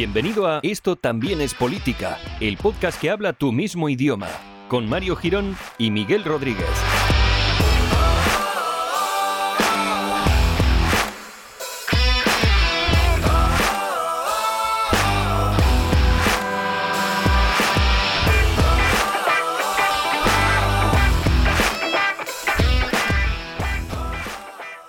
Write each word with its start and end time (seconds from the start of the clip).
Bienvenido 0.00 0.46
a 0.46 0.60
Esto 0.62 0.96
también 0.96 1.42
es 1.42 1.52
política, 1.52 2.16
el 2.40 2.56
podcast 2.56 2.98
que 2.98 3.10
habla 3.10 3.34
tu 3.34 3.52
mismo 3.52 3.90
idioma, 3.90 4.28
con 4.66 4.88
Mario 4.88 5.14
Girón 5.14 5.58
y 5.76 5.90
Miguel 5.90 6.24
Rodríguez. 6.24 6.64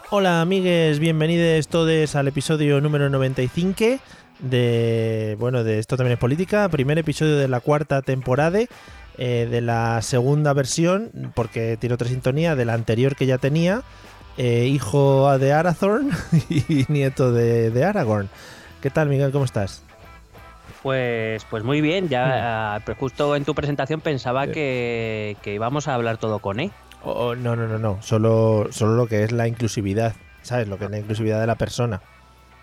Hola 0.10 0.40
amigues, 0.40 1.00
bienvenidos 1.00 1.68
todos 1.68 2.16
al 2.16 2.30
episodio 2.30 2.80
número 2.80 3.10
95 3.10 4.00
de 4.42 5.36
bueno 5.40 5.64
de 5.64 5.80
esto 5.80 5.98
también 5.98 6.14
es 6.14 6.20
política, 6.20 6.68
primer 6.70 6.98
episodio 6.98 7.38
de 7.38 7.48
la 7.48 7.60
cuarta 7.60 8.02
temporada 8.02 8.60
eh, 9.18 9.48
de 9.50 9.62
la 9.62 10.02
segunda 10.02 10.54
versión 10.54 11.12
porque 11.36 11.78
tiene 11.78 11.96
otra 11.96 12.08
sintonía 12.08 12.56
de 12.56 12.66
la 12.66 12.74
anterior 12.74 13.16
que 13.16 13.26
ya 13.26 13.38
tenía, 13.38 13.84
eh, 14.38 14.66
hijo 14.66 15.38
de 15.38 15.54
Arathorn 15.54 16.10
y 16.50 16.86
nieto 16.88 17.32
de, 17.32 17.86
Aragorn. 17.86 18.30
¿Qué 18.82 18.90
tal 18.90 19.10
Miguel? 19.10 19.32
¿Cómo 19.32 19.46
estás? 19.46 19.84
Pues, 20.82 21.46
pues 21.46 21.64
muy 21.64 21.82
bien, 21.82 22.10
ya 22.10 22.76
ah, 22.76 22.82
justo 22.98 23.36
en 23.36 23.46
tu 23.46 23.54
presentación 23.54 24.02
pensaba 24.02 24.48
que, 24.48 25.38
que 25.44 25.54
íbamos 25.54 25.88
a 25.88 25.94
hablar 25.94 26.18
todo 26.18 26.40
con 26.40 26.60
E. 26.60 26.72
Oh, 27.04 27.36
no, 27.36 27.56
no, 27.56 27.68
no, 27.68 27.78
no. 27.78 28.02
Solo, 28.02 28.68
solo 28.72 28.96
lo 28.96 29.08
que 29.08 29.24
es 29.24 29.32
la 29.32 29.48
inclusividad. 29.48 30.14
¿Sabes? 30.42 30.68
Lo 30.68 30.78
que 30.78 30.86
es 30.86 30.92
la 30.92 30.98
inclusividad 30.98 31.40
de 31.40 31.48
la 31.48 31.56
persona. 31.56 32.02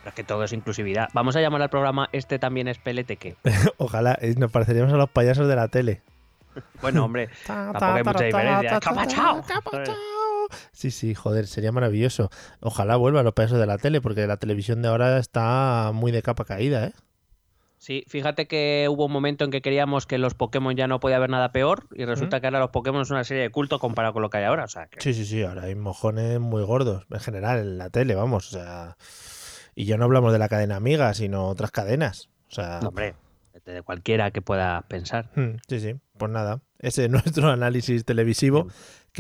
Pero 0.09 0.11
es 0.11 0.15
que 0.15 0.25
todo 0.25 0.45
es 0.45 0.53
inclusividad. 0.55 1.11
Vamos 1.13 1.37
a 1.37 1.41
llamar 1.43 1.61
al 1.61 1.69
programa 1.69 2.09
Este 2.13 2.39
también 2.39 2.67
es 2.67 2.79
Peleteque. 2.79 3.37
Ojalá, 3.77 4.17
eh, 4.23 4.35
nos 4.39 4.51
pareceríamos 4.51 4.91
a 4.93 4.97
los 4.97 5.11
payasos 5.11 5.47
de 5.49 5.55
la 5.55 5.69
tele. 5.69 6.01
bueno, 6.81 7.05
hombre, 7.05 7.29
tampoco 7.47 7.85
hay 7.85 8.03
mucha 8.05 8.25
diferencia. 8.25 8.81
Sí, 10.73 10.91
sí, 10.91 11.15
joder, 11.15 11.47
sería 11.47 11.73
maravilloso. 11.73 12.31
Ojalá 12.61 12.97
vuelvan 12.97 13.25
los 13.27 13.35
payasos 13.35 13.59
de 13.59 13.67
la 13.67 13.77
tele, 13.77 14.01
porque 14.01 14.27
la 14.27 14.39
televisión 14.39 14.81
de 14.81 14.89
ahora 14.89 15.19
está 15.19 15.91
muy 15.93 16.11
de 16.11 16.23
capa 16.23 16.47
caída, 16.47 16.87
¿eh? 16.87 16.93
Sí, 17.77 18.05
fíjate 18.09 18.49
que 18.49 18.89
hubo 18.91 19.07
un 19.07 19.13
momento 19.13 19.45
en 19.45 19.51
que 19.51 19.63
queríamos 19.63 20.07
que 20.07 20.19
los 20.19 20.35
Pokémon 20.35 20.75
ya 20.75 20.89
no 20.89 20.99
podía 20.99 21.17
haber 21.17 21.31
nada 21.31 21.53
peor 21.53 21.87
y 21.95 22.07
resulta 22.07 22.41
que 22.41 22.49
ahora 22.49 22.59
los 22.59 22.71
Pokémon 22.71 23.03
es 23.03 23.11
una 23.11 23.23
serie 23.23 23.45
de 23.45 23.51
culto 23.51 23.79
comparado 23.79 24.15
con 24.15 24.23
lo 24.23 24.31
que 24.31 24.39
hay 24.39 24.45
ahora. 24.45 24.65
O 24.65 24.69
sea, 24.69 24.89
Sí, 24.99 25.15
sí, 25.15 25.25
sí, 25.25 25.45
ahora 25.45 25.65
hay 25.65 25.77
mojones 25.77 26.41
muy 26.41 26.65
gordos 26.65 27.05
en 27.09 27.21
general 27.21 27.59
en 27.61 27.79
la 27.79 27.89
tele, 27.91 28.17
vamos. 28.17 28.49
O 28.49 28.59
sea, 28.59 28.97
y 29.79 29.85
ya 29.85 29.97
no 29.97 30.05
hablamos 30.05 30.33
de 30.33 30.39
la 30.39 30.49
cadena 30.49 30.77
amiga, 30.77 31.15
sino 31.15 31.47
otras 31.47 31.71
cadenas. 31.71 32.29
O 32.51 32.55
sea, 32.55 32.81
hombre, 32.81 33.15
de 33.65 33.83
cualquiera 33.83 34.31
que 34.31 34.43
pueda 34.43 34.83
pensar. 34.89 35.31
Hmm, 35.37 35.59
sí, 35.69 35.81
sí, 35.81 35.95
pues 36.17 36.33
nada. 36.33 36.63
Ese 36.79 37.05
es 37.05 37.11
nuestro 37.11 37.51
análisis 37.51 38.05
televisivo 38.05 38.69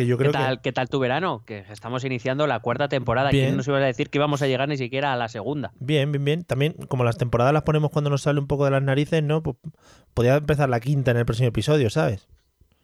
yo 0.06 0.16
creo 0.16 0.32
¿Qué 0.32 0.38
tal, 0.38 0.60
¿Qué 0.60 0.72
tal 0.72 0.88
tu 0.88 0.98
verano? 0.98 1.42
Que 1.44 1.64
estamos 1.70 2.04
iniciando 2.04 2.46
la 2.46 2.60
cuarta 2.60 2.88
temporada. 2.88 3.30
Bien. 3.30 3.46
¿Quién 3.46 3.56
nos 3.56 3.68
iba 3.68 3.78
a 3.78 3.80
decir 3.80 4.10
que 4.10 4.18
íbamos 4.18 4.42
a 4.42 4.46
llegar 4.46 4.68
ni 4.68 4.76
siquiera 4.76 5.12
a 5.12 5.16
la 5.16 5.28
segunda? 5.28 5.72
Bien, 5.78 6.12
bien, 6.12 6.24
bien. 6.24 6.44
También, 6.44 6.74
como 6.88 7.04
las 7.04 7.18
temporadas 7.18 7.52
las 7.52 7.62
ponemos 7.62 7.90
cuando 7.90 8.10
nos 8.10 8.22
sale 8.22 8.40
un 8.40 8.46
poco 8.46 8.64
de 8.64 8.72
las 8.72 8.82
narices, 8.82 9.22
¿no? 9.22 9.42
Pues, 9.42 9.56
podría 10.14 10.36
empezar 10.36 10.68
la 10.68 10.80
quinta 10.80 11.10
en 11.10 11.18
el 11.18 11.24
próximo 11.24 11.48
episodio, 11.48 11.90
¿sabes? 11.90 12.28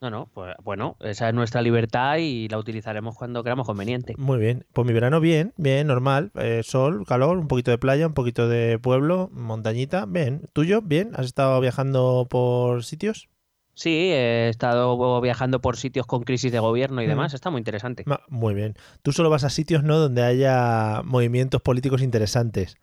No, 0.04 0.10
no, 0.10 0.28
pues 0.34 0.54
bueno, 0.62 0.98
esa 1.00 1.30
es 1.30 1.34
nuestra 1.34 1.62
libertad 1.62 2.18
y 2.18 2.46
la 2.48 2.58
utilizaremos 2.58 3.16
cuando 3.16 3.42
queramos 3.42 3.66
conveniente. 3.66 4.14
Muy 4.18 4.36
bien. 4.38 4.66
Pues 4.74 4.86
mi 4.86 4.92
verano 4.92 5.18
bien, 5.18 5.54
bien, 5.56 5.86
normal. 5.86 6.30
Eh, 6.34 6.60
sol, 6.62 7.06
calor, 7.06 7.38
un 7.38 7.48
poquito 7.48 7.70
de 7.70 7.78
playa, 7.78 8.06
un 8.06 8.12
poquito 8.12 8.46
de 8.46 8.78
pueblo, 8.78 9.30
montañita, 9.32 10.04
bien. 10.04 10.42
¿Tuyo? 10.52 10.82
Bien. 10.82 11.12
¿Has 11.14 11.24
estado 11.24 11.58
viajando 11.58 12.26
por 12.28 12.84
sitios? 12.84 13.30
Sí, 13.72 14.10
he 14.12 14.50
estado 14.50 15.22
viajando 15.22 15.62
por 15.62 15.78
sitios 15.78 16.04
con 16.06 16.22
crisis 16.24 16.52
de 16.52 16.58
gobierno 16.58 17.00
y 17.00 17.06
demás. 17.06 17.32
Está 17.32 17.48
muy 17.48 17.60
interesante. 17.60 18.04
Muy 18.28 18.52
bien. 18.52 18.74
Tú 19.00 19.12
solo 19.12 19.30
vas 19.30 19.44
a 19.44 19.48
sitios, 19.48 19.84
¿no? 19.84 19.98
Donde 19.98 20.22
haya 20.22 21.00
movimientos 21.02 21.62
políticos 21.62 22.02
interesantes. 22.02 22.76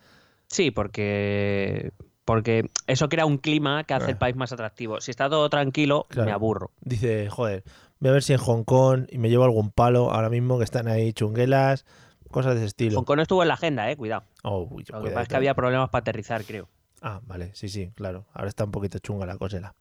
Sí, 0.48 0.72
porque 0.72 1.92
porque 2.26 2.70
eso 2.88 3.10
crea 3.10 3.26
un 3.26 3.38
clima 3.38 3.84
que 3.84 3.94
hace 3.94 4.12
el 4.12 4.18
país 4.18 4.36
más 4.36 4.52
atractivo. 4.52 5.02
Si 5.02 5.12
está 5.12 5.30
todo 5.30 5.50
tranquilo, 5.50 6.08
me 6.16 6.32
aburro. 6.32 6.72
Dice, 6.82 7.30
joder, 7.30 7.64
voy 8.00 8.10
a 8.10 8.14
ver 8.14 8.24
si 8.24 8.34
en 8.34 8.40
Hong 8.40 8.64
Kong 8.64 9.08
y 9.10 9.18
me 9.18 9.30
llevo 9.30 9.44
algún 9.44 9.72
palo 9.72 10.12
ahora 10.12 10.30
mismo 10.30 10.58
que 10.58 10.64
están 10.64 10.88
ahí 10.88 11.14
chunguelas, 11.14 11.86
cosas 12.30 12.54
de 12.54 12.60
ese 12.60 12.68
estilo. 12.68 12.98
Hong 12.98 13.06
Kong 13.06 13.20
estuvo 13.20 13.42
en 13.42 13.48
la 13.48 13.56
agenda, 13.56 13.90
eh, 13.90 13.98
cuidado. 13.98 14.24
Oh, 14.44 14.70
Lo 14.72 15.04
que 15.04 15.10
pasa 15.10 15.24
es 15.24 15.28
que 15.28 15.36
había 15.36 15.54
problemas 15.54 15.90
para 15.90 16.02
aterrizar, 16.02 16.44
creo. 16.44 16.68
Ah, 17.02 17.20
vale, 17.26 17.52
sí, 17.54 17.68
sí, 17.68 17.92
claro. 17.96 18.26
Ahora 18.34 18.50
está 18.50 18.64
un 18.64 18.72
poquito 18.72 19.00
chunga 19.00 19.26
la 19.26 19.38
cosela. 19.38 19.74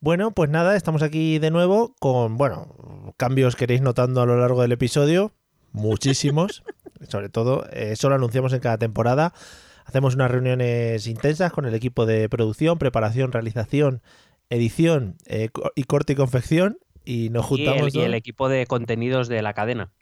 Bueno, 0.00 0.30
pues 0.30 0.50
nada, 0.50 0.76
estamos 0.76 1.02
aquí 1.02 1.38
de 1.38 1.50
nuevo 1.50 1.94
con, 1.98 2.36
bueno, 2.36 3.12
cambios 3.16 3.56
que 3.56 3.64
iréis 3.64 3.80
notando 3.80 4.20
a 4.20 4.26
lo 4.26 4.38
largo 4.38 4.62
del 4.62 4.72
episodio, 4.72 5.32
muchísimos, 5.72 6.62
sobre 7.08 7.28
todo, 7.28 7.66
eso 7.70 8.08
lo 8.08 8.14
anunciamos 8.14 8.52
en 8.52 8.60
cada 8.60 8.78
temporada. 8.78 9.32
Hacemos 9.86 10.14
unas 10.14 10.30
reuniones 10.30 11.06
intensas 11.06 11.52
con 11.52 11.64
el 11.64 11.74
equipo 11.74 12.04
de 12.04 12.28
producción, 12.28 12.78
preparación, 12.78 13.32
realización, 13.32 14.02
edición 14.50 15.16
eh, 15.26 15.48
y 15.74 15.84
corte 15.84 16.12
y 16.12 16.16
confección 16.16 16.78
y 17.04 17.30
nos 17.30 17.46
juntamos. 17.46 17.94
Y 17.94 18.00
el, 18.00 18.14
equipo 18.14 18.48
de 18.48 18.66
contenidos 18.66 19.28
de 19.28 19.40
la 19.40 19.54
cadena. 19.54 19.92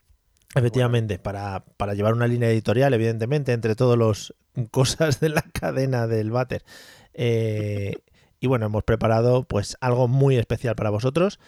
Efectivamente, 0.55 1.19
para, 1.19 1.63
para, 1.77 1.93
llevar 1.93 2.13
una 2.13 2.27
línea 2.27 2.49
editorial, 2.49 2.93
evidentemente, 2.93 3.53
entre 3.53 3.75
todos 3.75 3.97
los 3.97 4.35
cosas 4.71 5.19
de 5.19 5.29
la 5.29 5.41
cadena 5.41 6.07
del 6.07 6.31
váter. 6.31 6.63
Eh, 7.13 7.93
y 8.39 8.47
bueno, 8.47 8.65
hemos 8.65 8.83
preparado 8.83 9.43
pues 9.43 9.77
algo 9.81 10.07
muy 10.07 10.37
especial 10.37 10.75
para 10.75 10.89
vosotros. 10.89 11.39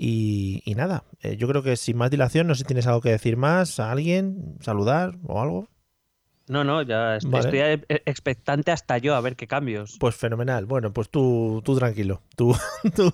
Y, 0.00 0.62
nada, 0.76 1.04
eh, 1.22 1.36
yo 1.36 1.48
creo 1.48 1.64
que 1.64 1.76
sin 1.76 1.96
más 1.96 2.10
dilación, 2.10 2.46
no 2.46 2.54
sé 2.54 2.60
si 2.60 2.66
tienes 2.66 2.86
algo 2.86 3.00
que 3.00 3.10
decir 3.10 3.36
más 3.36 3.80
a 3.80 3.90
alguien, 3.90 4.56
saludar 4.60 5.18
o 5.24 5.42
algo. 5.42 5.68
No, 6.48 6.64
no, 6.64 6.82
ya 6.82 7.16
estoy 7.16 7.82
expectante 8.06 8.70
hasta 8.70 8.98
yo 8.98 9.14
a 9.14 9.20
ver 9.20 9.36
qué 9.36 9.46
cambios. 9.46 9.96
Pues 9.98 10.16
fenomenal. 10.16 10.66
Bueno, 10.66 10.92
pues 10.92 11.10
tú, 11.10 11.62
tú 11.64 11.76
tranquilo. 11.76 12.22
Tú, 12.36 12.56
tú, 12.94 13.12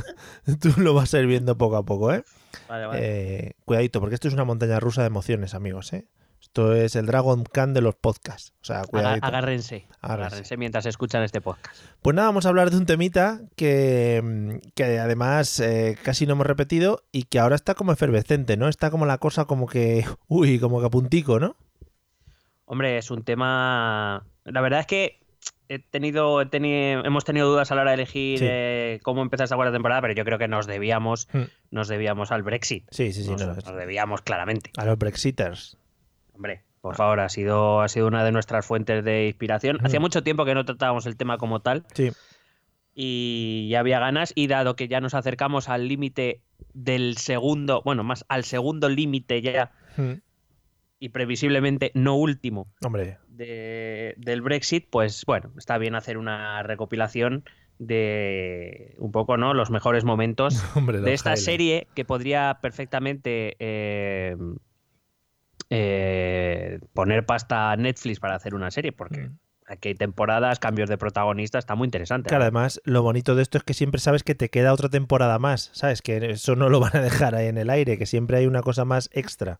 tú 0.60 0.80
lo 0.80 0.94
vas 0.94 1.14
a 1.14 1.20
ir 1.20 1.26
viendo 1.26 1.56
poco 1.56 1.76
a 1.76 1.84
poco, 1.84 2.12
¿eh? 2.12 2.24
Vale, 2.68 2.86
vale. 2.86 3.00
Eh, 3.02 3.52
cuidadito, 3.64 4.00
porque 4.00 4.14
esto 4.14 4.28
es 4.28 4.34
una 4.34 4.44
montaña 4.44 4.80
rusa 4.80 5.02
de 5.02 5.08
emociones, 5.08 5.54
amigos, 5.54 5.92
¿eh? 5.92 6.06
Esto 6.40 6.74
es 6.74 6.94
el 6.96 7.06
Dragon 7.06 7.44
Khan 7.44 7.74
de 7.74 7.80
los 7.80 7.96
podcasts. 7.96 8.52
O 8.62 8.64
sea, 8.64 8.82
Agárrense, 8.92 9.86
agárrense. 10.00 10.56
mientras 10.56 10.86
escuchan 10.86 11.22
este 11.22 11.40
podcast. 11.40 11.76
Pues 12.02 12.14
nada, 12.14 12.28
vamos 12.28 12.46
a 12.46 12.50
hablar 12.50 12.70
de 12.70 12.76
un 12.76 12.86
temita 12.86 13.40
que, 13.56 14.60
que 14.74 14.98
además 14.98 15.58
eh, 15.60 15.98
casi 16.02 16.24
no 16.26 16.34
hemos 16.34 16.46
repetido 16.46 17.02
y 17.10 17.24
que 17.24 17.40
ahora 17.40 17.56
está 17.56 17.74
como 17.74 17.92
efervescente, 17.92 18.56
¿no? 18.56 18.68
Está 18.68 18.90
como 18.90 19.06
la 19.06 19.18
cosa 19.18 19.46
como 19.46 19.66
que, 19.66 20.04
uy, 20.28 20.58
como 20.58 20.80
que 20.80 20.86
a 20.86 20.90
puntico, 20.90 21.40
¿no? 21.40 21.56
Hombre, 22.66 22.98
es 22.98 23.10
un 23.10 23.22
tema... 23.24 24.26
La 24.44 24.60
verdad 24.60 24.80
es 24.80 24.86
que 24.86 25.20
he 25.68 25.78
tenido, 25.78 26.42
hemos 26.42 27.24
tenido 27.24 27.48
dudas 27.48 27.72
a 27.72 27.74
la 27.74 27.82
hora 27.82 27.90
de 27.92 27.94
elegir 27.94 28.40
eh, 28.42 29.00
cómo 29.02 29.22
empezar 29.22 29.44
esta 29.44 29.56
cuarta 29.56 29.72
temporada, 29.72 30.00
pero 30.00 30.14
yo 30.14 30.24
creo 30.24 30.38
que 30.38 30.48
nos 30.48 30.66
debíamos, 30.66 31.28
hmm. 31.32 31.42
nos 31.70 31.88
debíamos 31.88 32.30
al 32.30 32.42
Brexit. 32.42 32.84
Sí, 32.90 33.12
sí, 33.12 33.24
sí. 33.24 33.30
Nos, 33.30 33.46
nos 33.46 33.76
debíamos 33.76 34.22
claramente. 34.22 34.70
A 34.76 34.84
los 34.84 34.98
Brexiters. 34.98 35.76
Hombre, 36.34 36.64
por 36.80 36.94
favor, 36.94 37.20
ha 37.20 37.28
sido, 37.28 37.80
ha 37.80 37.88
sido 37.88 38.06
una 38.06 38.24
de 38.24 38.32
nuestras 38.32 38.64
fuentes 38.64 39.04
de 39.04 39.26
inspiración. 39.26 39.78
Hacía 39.84 40.00
mucho 40.00 40.22
tiempo 40.22 40.44
que 40.44 40.54
no 40.54 40.64
tratábamos 40.64 41.06
el 41.06 41.16
tema 41.16 41.38
como 41.38 41.60
tal. 41.60 41.84
Sí. 41.94 42.12
Y 42.94 43.68
ya 43.70 43.80
había 43.80 43.98
ganas, 43.98 44.32
y 44.34 44.46
dado 44.46 44.76
que 44.76 44.88
ya 44.88 45.00
nos 45.00 45.14
acercamos 45.14 45.68
al 45.68 45.88
límite 45.88 46.42
del 46.72 47.16
segundo, 47.16 47.82
bueno, 47.84 48.04
más 48.04 48.24
al 48.28 48.44
segundo 48.44 48.88
límite 48.88 49.42
ya, 49.42 49.72
y 50.98 51.10
previsiblemente 51.10 51.90
no 51.94 52.16
último, 52.16 52.72
Hombre. 52.84 53.18
del 53.28 54.42
Brexit, 54.42 54.88
pues 54.90 55.24
bueno, 55.26 55.52
está 55.58 55.78
bien 55.78 55.94
hacer 55.94 56.18
una 56.18 56.62
recopilación 56.62 57.44
de 57.78 58.94
un 58.98 59.12
poco, 59.12 59.36
¿no? 59.36 59.52
Los 59.52 59.70
mejores 59.70 60.04
momentos 60.04 60.62
de 61.04 61.12
esta 61.12 61.36
serie 61.36 61.86
que 61.94 62.04
podría 62.04 62.58
perfectamente 62.62 63.56
eh, 63.58 64.36
eh, 65.70 66.78
poner 66.94 67.26
pasta 67.26 67.72
a 67.72 67.76
Netflix 67.76 68.20
para 68.20 68.36
hacer 68.36 68.54
una 68.54 68.70
serie, 68.70 68.92
porque 68.92 69.28
mm. 69.28 69.38
aquí 69.66 69.88
hay 69.88 69.94
temporadas, 69.94 70.58
cambios 70.58 70.88
de 70.88 70.96
protagonista, 70.96 71.58
está 71.58 71.74
muy 71.74 71.86
interesante. 71.86 72.28
Claro, 72.28 72.44
además, 72.44 72.80
lo 72.84 73.02
bonito 73.02 73.34
de 73.34 73.42
esto 73.42 73.58
es 73.58 73.64
que 73.64 73.74
siempre 73.74 74.00
sabes 74.00 74.22
que 74.22 74.34
te 74.34 74.48
queda 74.48 74.72
otra 74.72 74.88
temporada 74.88 75.38
más, 75.38 75.70
¿sabes? 75.74 76.00
Que 76.00 76.30
eso 76.30 76.56
no 76.56 76.70
lo 76.70 76.80
van 76.80 76.96
a 76.96 77.02
dejar 77.02 77.34
ahí 77.34 77.48
en 77.48 77.58
el 77.58 77.68
aire, 77.68 77.98
que 77.98 78.06
siempre 78.06 78.38
hay 78.38 78.46
una 78.46 78.62
cosa 78.62 78.86
más 78.86 79.10
extra. 79.12 79.58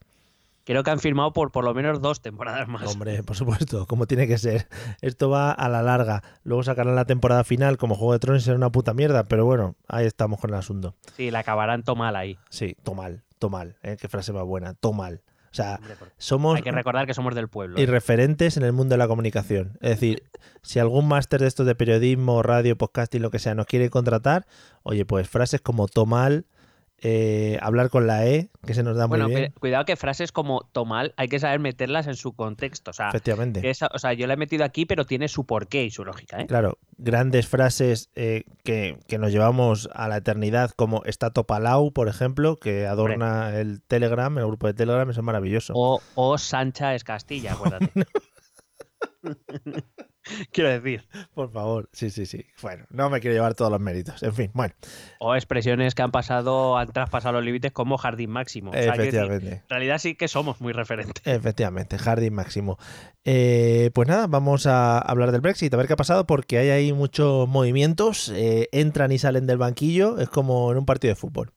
Creo 0.66 0.82
que 0.82 0.90
han 0.90 0.98
firmado 0.98 1.32
por 1.32 1.52
por 1.52 1.64
lo 1.64 1.74
menos 1.74 2.00
dos 2.00 2.20
temporadas 2.20 2.66
más. 2.66 2.92
Hombre, 2.92 3.22
por 3.22 3.36
supuesto, 3.36 3.86
como 3.86 4.06
tiene 4.06 4.26
que 4.26 4.36
ser. 4.36 4.66
Esto 5.00 5.30
va 5.30 5.52
a 5.52 5.68
la 5.68 5.80
larga. 5.80 6.24
Luego 6.42 6.64
sacarán 6.64 6.96
la 6.96 7.04
temporada 7.04 7.44
final 7.44 7.78
como 7.78 7.94
Juego 7.94 8.14
de 8.14 8.18
Tronos 8.18 8.42
y 8.42 8.44
será 8.46 8.56
una 8.56 8.72
puta 8.72 8.92
mierda, 8.92 9.28
pero 9.28 9.44
bueno, 9.44 9.76
ahí 9.86 10.06
estamos 10.06 10.40
con 10.40 10.50
el 10.50 10.56
asunto. 10.56 10.96
Sí, 11.16 11.30
la 11.30 11.38
acabarán 11.38 11.84
mal 11.96 12.16
ahí. 12.16 12.36
Sí, 12.50 12.76
tomal, 12.82 13.22
tomal. 13.38 13.76
¿eh? 13.84 13.96
Qué 14.00 14.08
frase 14.08 14.32
más 14.32 14.42
buena, 14.42 14.74
tomal. 14.74 15.22
O 15.52 15.54
sea, 15.56 15.78
somos... 16.18 16.56
Hay 16.56 16.62
que 16.62 16.72
recordar 16.72 17.06
que 17.06 17.14
somos 17.14 17.36
del 17.36 17.48
pueblo. 17.48 17.80
Y 17.80 17.86
referentes 17.86 18.56
en 18.56 18.64
el 18.64 18.72
mundo 18.72 18.94
de 18.94 18.98
la 18.98 19.06
comunicación. 19.06 19.78
Es 19.80 19.90
decir, 19.90 20.24
si 20.62 20.80
algún 20.80 21.06
máster 21.06 21.40
de 21.40 21.46
estos 21.46 21.64
de 21.64 21.76
periodismo, 21.76 22.42
radio, 22.42 22.76
podcasting, 22.76 23.22
lo 23.22 23.30
que 23.30 23.38
sea, 23.38 23.54
nos 23.54 23.66
quiere 23.66 23.88
contratar, 23.88 24.46
oye, 24.82 25.06
pues 25.06 25.28
frases 25.28 25.60
como 25.60 25.86
tomal, 25.86 26.44
eh, 27.02 27.58
hablar 27.60 27.90
con 27.90 28.06
la 28.06 28.26
E, 28.26 28.48
que 28.64 28.72
se 28.72 28.82
nos 28.82 28.96
da 28.96 29.06
muy 29.06 29.20
bien. 29.22 29.52
Cuidado 29.60 29.84
que 29.84 29.96
frases 29.96 30.32
como 30.32 30.62
tomal 30.72 31.12
hay 31.16 31.28
que 31.28 31.38
saber 31.38 31.60
meterlas 31.60 32.06
en 32.06 32.14
su 32.14 32.34
contexto. 32.34 32.90
O 32.90 32.94
sea, 32.94 33.08
Efectivamente. 33.08 33.70
o 33.92 33.98
sea, 33.98 34.12
yo 34.14 34.26
la 34.26 34.34
he 34.34 34.36
metido 34.36 34.64
aquí, 34.64 34.86
pero 34.86 35.04
tiene 35.04 35.28
su 35.28 35.44
porqué 35.44 35.84
y 35.84 35.90
su 35.90 36.04
lógica. 36.04 36.40
¿eh? 36.40 36.46
Claro, 36.46 36.78
grandes 36.96 37.46
frases 37.46 38.10
eh, 38.14 38.44
que, 38.64 38.98
nos 39.18 39.30
llevamos 39.30 39.88
a 39.92 40.08
la 40.08 40.18
eternidad, 40.18 40.70
como 40.70 41.04
está 41.04 41.30
Topalau, 41.30 41.92
por 41.92 42.08
ejemplo, 42.08 42.56
que 42.56 42.86
adorna 42.86 43.58
el 43.58 43.82
Telegram, 43.82 44.36
el 44.38 44.46
grupo 44.46 44.66
de 44.66 44.74
Telegram, 44.74 45.08
eso 45.10 45.20
es 45.20 45.24
maravilloso. 45.24 45.74
O, 45.76 46.00
o 46.14 46.38
Sancha 46.38 46.94
es 46.94 47.04
Castilla, 47.04 47.52
acuérdate. 47.52 47.90
quiero 50.52 50.70
decir. 50.70 51.04
Por 51.34 51.50
favor, 51.50 51.88
sí, 51.92 52.10
sí, 52.10 52.26
sí. 52.26 52.44
Bueno, 52.62 52.84
no 52.90 53.10
me 53.10 53.20
quiero 53.20 53.34
llevar 53.34 53.54
todos 53.54 53.70
los 53.70 53.80
méritos. 53.80 54.22
En 54.22 54.34
fin, 54.34 54.50
bueno. 54.54 54.74
O 55.18 55.34
expresiones 55.34 55.94
que 55.94 56.02
han 56.02 56.10
pasado, 56.10 56.76
han 56.76 56.88
traspasado 56.88 57.34
los 57.34 57.44
límites 57.44 57.72
como 57.72 57.96
jardín 57.96 58.30
máximo. 58.30 58.72
Efectivamente. 58.74 59.52
en 59.52 59.68
realidad 59.68 59.98
sí 59.98 60.14
que 60.14 60.28
somos 60.28 60.60
muy 60.60 60.72
referentes. 60.72 61.22
Efectivamente, 61.26 61.98
jardín 61.98 62.34
máximo. 62.34 62.78
Eh, 63.24 63.90
pues 63.94 64.08
nada, 64.08 64.26
vamos 64.26 64.66
a 64.66 64.98
hablar 64.98 65.32
del 65.32 65.40
Brexit, 65.40 65.72
a 65.72 65.76
ver 65.76 65.86
qué 65.86 65.94
ha 65.94 65.96
pasado, 65.96 66.26
porque 66.26 66.58
hay 66.58 66.70
ahí 66.70 66.92
muchos 66.92 67.48
movimientos, 67.48 68.32
eh, 68.34 68.68
entran 68.72 69.12
y 69.12 69.18
salen 69.18 69.46
del 69.46 69.58
banquillo, 69.58 70.18
es 70.18 70.28
como 70.28 70.70
en 70.72 70.78
un 70.78 70.86
partido 70.86 71.12
de 71.12 71.16
fútbol. 71.16 71.52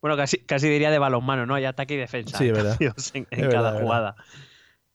Bueno, 0.00 0.16
casi, 0.16 0.38
casi 0.38 0.68
diría 0.68 0.90
de 0.90 0.98
balonmano, 0.98 1.44
¿no? 1.46 1.54
Hay 1.54 1.64
ataque 1.64 1.94
y 1.94 1.96
defensa. 1.96 2.38
Sí, 2.38 2.50
verdad. 2.50 2.78
En, 3.14 3.50
cada 3.50 3.80
jugada. 3.80 4.16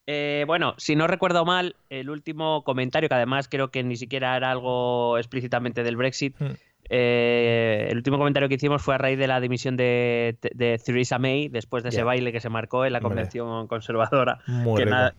Eh, 0.06 0.44
bueno, 0.48 0.76
si 0.78 0.96
no 0.96 1.08
recuerdo 1.08 1.46
mal, 1.46 1.76
el 1.90 2.10
último 2.10 2.64
comentario, 2.64 3.08
que 3.08 3.16
además 3.16 3.48
creo 3.48 3.72
que 3.72 3.84
ni 3.84 3.96
siquiera 3.96 4.36
era 4.36 4.52
algo 4.52 5.18
explícitamente 5.18 5.84
del 5.84 5.96
Brexit, 5.96 6.36
hmm. 6.38 6.52
eh, 6.90 7.88
el 7.90 7.98
último 7.98 8.18
comentario 8.18 8.50
que 8.50 8.56
hicimos 8.56 8.82
fue 8.82 8.96
a 8.96 8.98
raíz 8.98 9.18
de 9.18 9.28
la 9.28 9.40
dimisión 9.40 9.78
de, 9.78 10.38
Theresa 10.84 11.20
May, 11.20 11.48
después 11.48 11.84
de 11.84 11.90
ese 11.90 12.04
baile 12.04 12.32
que 12.34 12.42
se 12.42 12.50
marcó 12.50 12.86
en 12.86 12.94
la 12.94 13.02
convención 13.02 13.68
conservadora, 13.68 14.40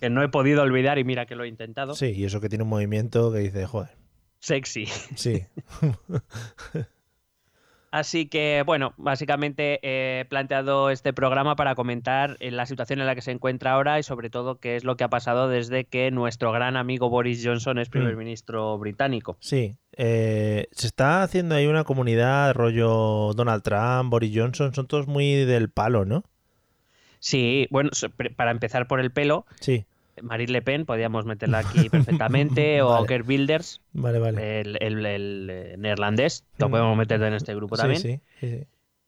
que, 0.01 0.11
no 0.11 0.23
he 0.23 0.29
podido 0.29 0.63
olvidar 0.63 0.99
y 0.99 1.05
mira 1.05 1.25
que 1.25 1.35
lo 1.35 1.45
he 1.45 1.49
intentado. 1.49 1.95
Sí, 1.95 2.13
y 2.13 2.25
eso 2.25 2.41
que 2.41 2.49
tiene 2.49 2.65
un 2.65 2.71
movimiento 2.71 3.33
que 3.33 3.39
dice, 3.39 3.67
joder. 3.67 3.91
Sexy. 4.41 4.85
Sí. 5.15 5.47
Así 7.95 8.27
que, 8.27 8.65
bueno, 8.67 8.93
básicamente 8.97 9.79
he 9.85 10.25
planteado 10.25 10.91
este 10.91 11.13
programa 11.13 11.55
para 11.55 11.77
comentar 11.77 12.37
eh, 12.41 12.51
la 12.51 12.67
situación 12.67 12.99
en 12.99 13.07
la 13.07 13.15
que 13.15 13.23
se 13.23 13.31
encuentra 13.31 13.71
ahora 13.71 14.01
y 14.01 14.03
sobre 14.03 14.31
todo 14.31 14.59
qué 14.59 14.75
es 14.75 14.83
lo 14.83 14.97
que 14.97 15.05
ha 15.05 15.09
pasado 15.09 15.49
desde 15.49 15.85
que 15.85 16.11
nuestro 16.11 16.51
gran 16.51 16.77
amigo 16.77 17.09
Boris 17.09 17.41
Johnson 17.45 17.79
es 17.79 17.89
primer 17.89 18.17
mm. 18.17 18.19
ministro 18.19 18.77
británico. 18.79 19.37
Sí, 19.39 19.77
eh, 19.97 20.67
se 20.73 20.89
está 20.89 21.23
haciendo 21.23 21.55
ahí 21.55 21.69
una 21.69 21.85
comunidad 21.85 22.53
rollo 22.55 23.33
Donald 23.33 23.63
Trump, 23.63 24.11
Boris 24.11 24.33
Johnson, 24.35 24.75
son 24.75 24.89
todos 24.89 25.07
muy 25.07 25.45
del 25.45 25.71
palo, 25.71 26.05
¿no? 26.05 26.25
Sí, 27.21 27.69
bueno, 27.71 27.91
para 28.35 28.51
empezar 28.51 28.89
por 28.89 28.99
el 28.99 29.13
pelo. 29.13 29.47
Sí. 29.61 29.87
Marine 30.23 30.53
Le 30.53 30.63
Pen, 30.63 30.87
podríamos 30.87 31.25
meterla 31.25 31.59
aquí 31.59 31.89
perfectamente, 31.91 32.83
o 32.83 32.91
Auker 32.91 33.23
Builders, 33.23 33.81
vale, 33.93 34.19
vale. 34.19 34.61
El, 34.61 34.79
el, 34.81 35.49
eh, 35.51 35.77
neerlandés, 35.79 36.45
lo 36.59 36.69
mm. 36.69 36.71
podemos 36.71 36.97
meter 36.97 37.23
en 37.23 37.35
este 37.35 37.55
grupo 37.55 37.77
también. 37.77 38.01
Sí, 38.01 38.21
sí, 38.41 38.67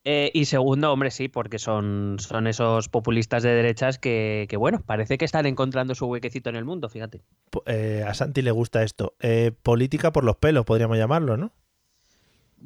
eh, 0.08 0.31
y 0.32 0.44
segundo, 0.44 0.93
hombre, 0.93 1.11
sí, 1.11 1.26
porque 1.26 1.58
son, 1.58 2.17
son 2.20 2.47
esos 2.47 2.88
populistas 2.88 3.43
de 3.43 3.50
derechas 3.50 3.99
que, 3.99 4.47
que, 4.49 4.56
bueno, 4.56 4.82
parece 4.87 5.19
que 5.19 5.25
están 5.25 5.47
encontrando 5.47 5.97
su 5.97 6.06
huequecito 6.06 6.49
en 6.49 6.56
el 6.56 6.64
mundo, 6.64 6.88
fíjate. 6.88 7.23
Eh, 7.67 8.05
a 8.06 8.14
Santi 8.14 8.43
le 8.43 8.53
gusta 8.53 8.85
esto. 8.85 9.14
política 9.62 10.12
por 10.12 10.23
los 10.23 10.37
pelos, 10.37 10.64
podríamos 10.64 10.97
llamarlo, 10.97 11.37
¿no? 11.37 11.53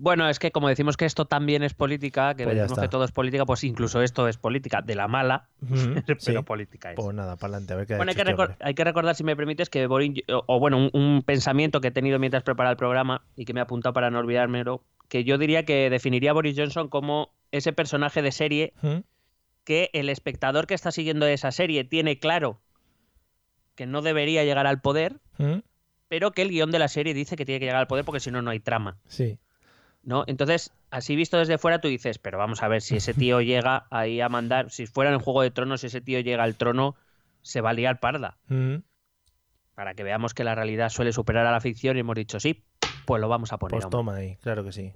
Bueno, 0.02 0.31
es 0.31 0.38
que 0.38 0.50
como 0.50 0.69
decimos 0.69 0.97
que 0.97 1.05
esto 1.05 1.26
también 1.26 1.62
es 1.62 1.75
política, 1.75 2.35
que 2.35 2.44
pues 2.44 2.56
decimos 2.56 2.79
que 2.79 2.88
todo 2.88 3.05
es 3.05 3.12
política, 3.12 3.44
pues 3.44 3.64
incluso 3.64 4.00
esto 4.00 4.29
es 4.29 4.38
política, 4.38 4.81
de 4.81 4.94
la 4.94 5.08
mala, 5.08 5.49
pero 6.25 6.43
política 6.43 6.93
es. 6.93 6.97
Pues 6.97 7.14
nada, 7.14 7.37
para 7.37 7.52
adelante, 7.52 7.75
a 7.75 7.76
ver 7.76 7.87
qué 7.87 7.97
bueno, 7.97 8.11
hay, 8.11 8.17
que 8.17 8.23
este 8.23 8.56
hay 8.61 8.75
que 8.75 8.85
recordar, 8.85 9.14
si 9.14 9.25
me 9.25 9.37
permites, 9.37 9.69
que 9.69 9.87
Boris, 9.87 10.23
o, 10.47 10.58
bueno, 10.58 10.88
un, 10.91 11.23
pensamiento 11.23 11.82
que 11.82 11.88
he 11.88 11.91
tenido 11.91 12.19
mientras 12.19 12.43
preparaba 12.43 12.70
el 12.70 12.79
programa 12.79 13.26
y 13.37 13.44
que 13.44 13.52
me 13.52 13.61
he 13.61 13.62
apuntado 13.62 13.93
para 13.93 14.11
no 14.11 14.20
olvidármelo, 14.20 14.82
que 15.08 15.25
yo 15.25 15.37
diría 15.37 15.67
que 15.67 15.91
definiría 15.91 16.31
a 16.31 16.35
Boris 16.35 16.56
Johnson 16.56 16.88
como 16.88 17.35
ese 17.52 17.75
personaje 17.75 18.23
de 18.23 18.32
serie 18.32 18.73
que 19.64 19.91
el 19.93 20.08
espectador 20.08 20.67
que 20.67 20.73
está 20.73 20.93
siguiendo 20.93 21.26
esa 21.26 21.52
serie 21.52 21.85
tiene 21.85 22.19
claro 22.19 22.58
que 23.75 23.85
no 23.85 24.00
debería 24.00 24.44
llegar 24.44 24.67
al 24.67 24.81
poder, 24.81 25.20
pero 26.08 26.31
que 26.31 26.41
el 26.41 26.49
guion 26.49 26.70
de 26.70 26.79
la 26.79 26.88
serie 26.88 27.12
dice 27.12 27.37
que 27.37 27.44
tiene 27.44 27.58
que 27.58 27.67
llegar 27.67 27.82
al 27.82 27.87
poder 27.87 28.06
porque 28.06 28.20
si 28.20 28.31
no, 28.31 28.41
no 28.41 28.50
hay 28.50 28.61
trama. 28.61 28.97
Sí. 29.06 29.38
¿No? 30.02 30.25
Entonces, 30.26 30.73
así 30.91 31.17
visto 31.17 31.38
desde 31.38 31.58
fuera, 31.58 31.81
tú 31.81 31.88
dices, 31.88 32.19
pero 32.19 32.38
vamos 32.38 32.62
a 32.62 32.69
ver, 32.69 32.82
si 32.82 32.97
ese 32.97 33.14
tío 33.14 33.41
llega 33.41 33.87
ahí 33.91 34.20
a 34.20 34.29
mandar, 34.29 34.70
si 34.70 34.87
fuera 34.87 35.11
en 35.11 35.17
el 35.17 35.23
Juego 35.23 35.43
de 35.43 35.50
Tronos, 35.50 35.81
si 35.81 35.88
ese 35.88 36.00
tío 36.00 36.20
llega 36.20 36.43
al 36.43 36.56
trono, 36.56 36.97
se 37.43 37.61
va 37.61 37.70
a 37.70 37.75
liar 37.75 38.00
parda. 38.00 38.38
Mm. 38.49 38.76
Para 39.75 39.94
que 39.94 40.02
veamos 40.02 40.35
que 40.35 40.44
la 40.44 40.55
realidad 40.55 40.91
suele 40.91 41.12
superar 41.12 41.47
a 41.47 41.52
la 41.52 41.61
ficción 41.61 41.97
y 41.97 42.00
hemos 42.00 42.17
dicho, 42.17 42.38
sí, 42.38 42.64
pues 43.05 43.20
lo 43.20 43.29
vamos 43.29 43.52
a 43.52 43.58
poner. 43.58 43.81
Pues 43.81 43.91
toma 43.91 44.17
ahí, 44.17 44.37
claro 44.37 44.64
que 44.64 44.73
sí. 44.73 44.93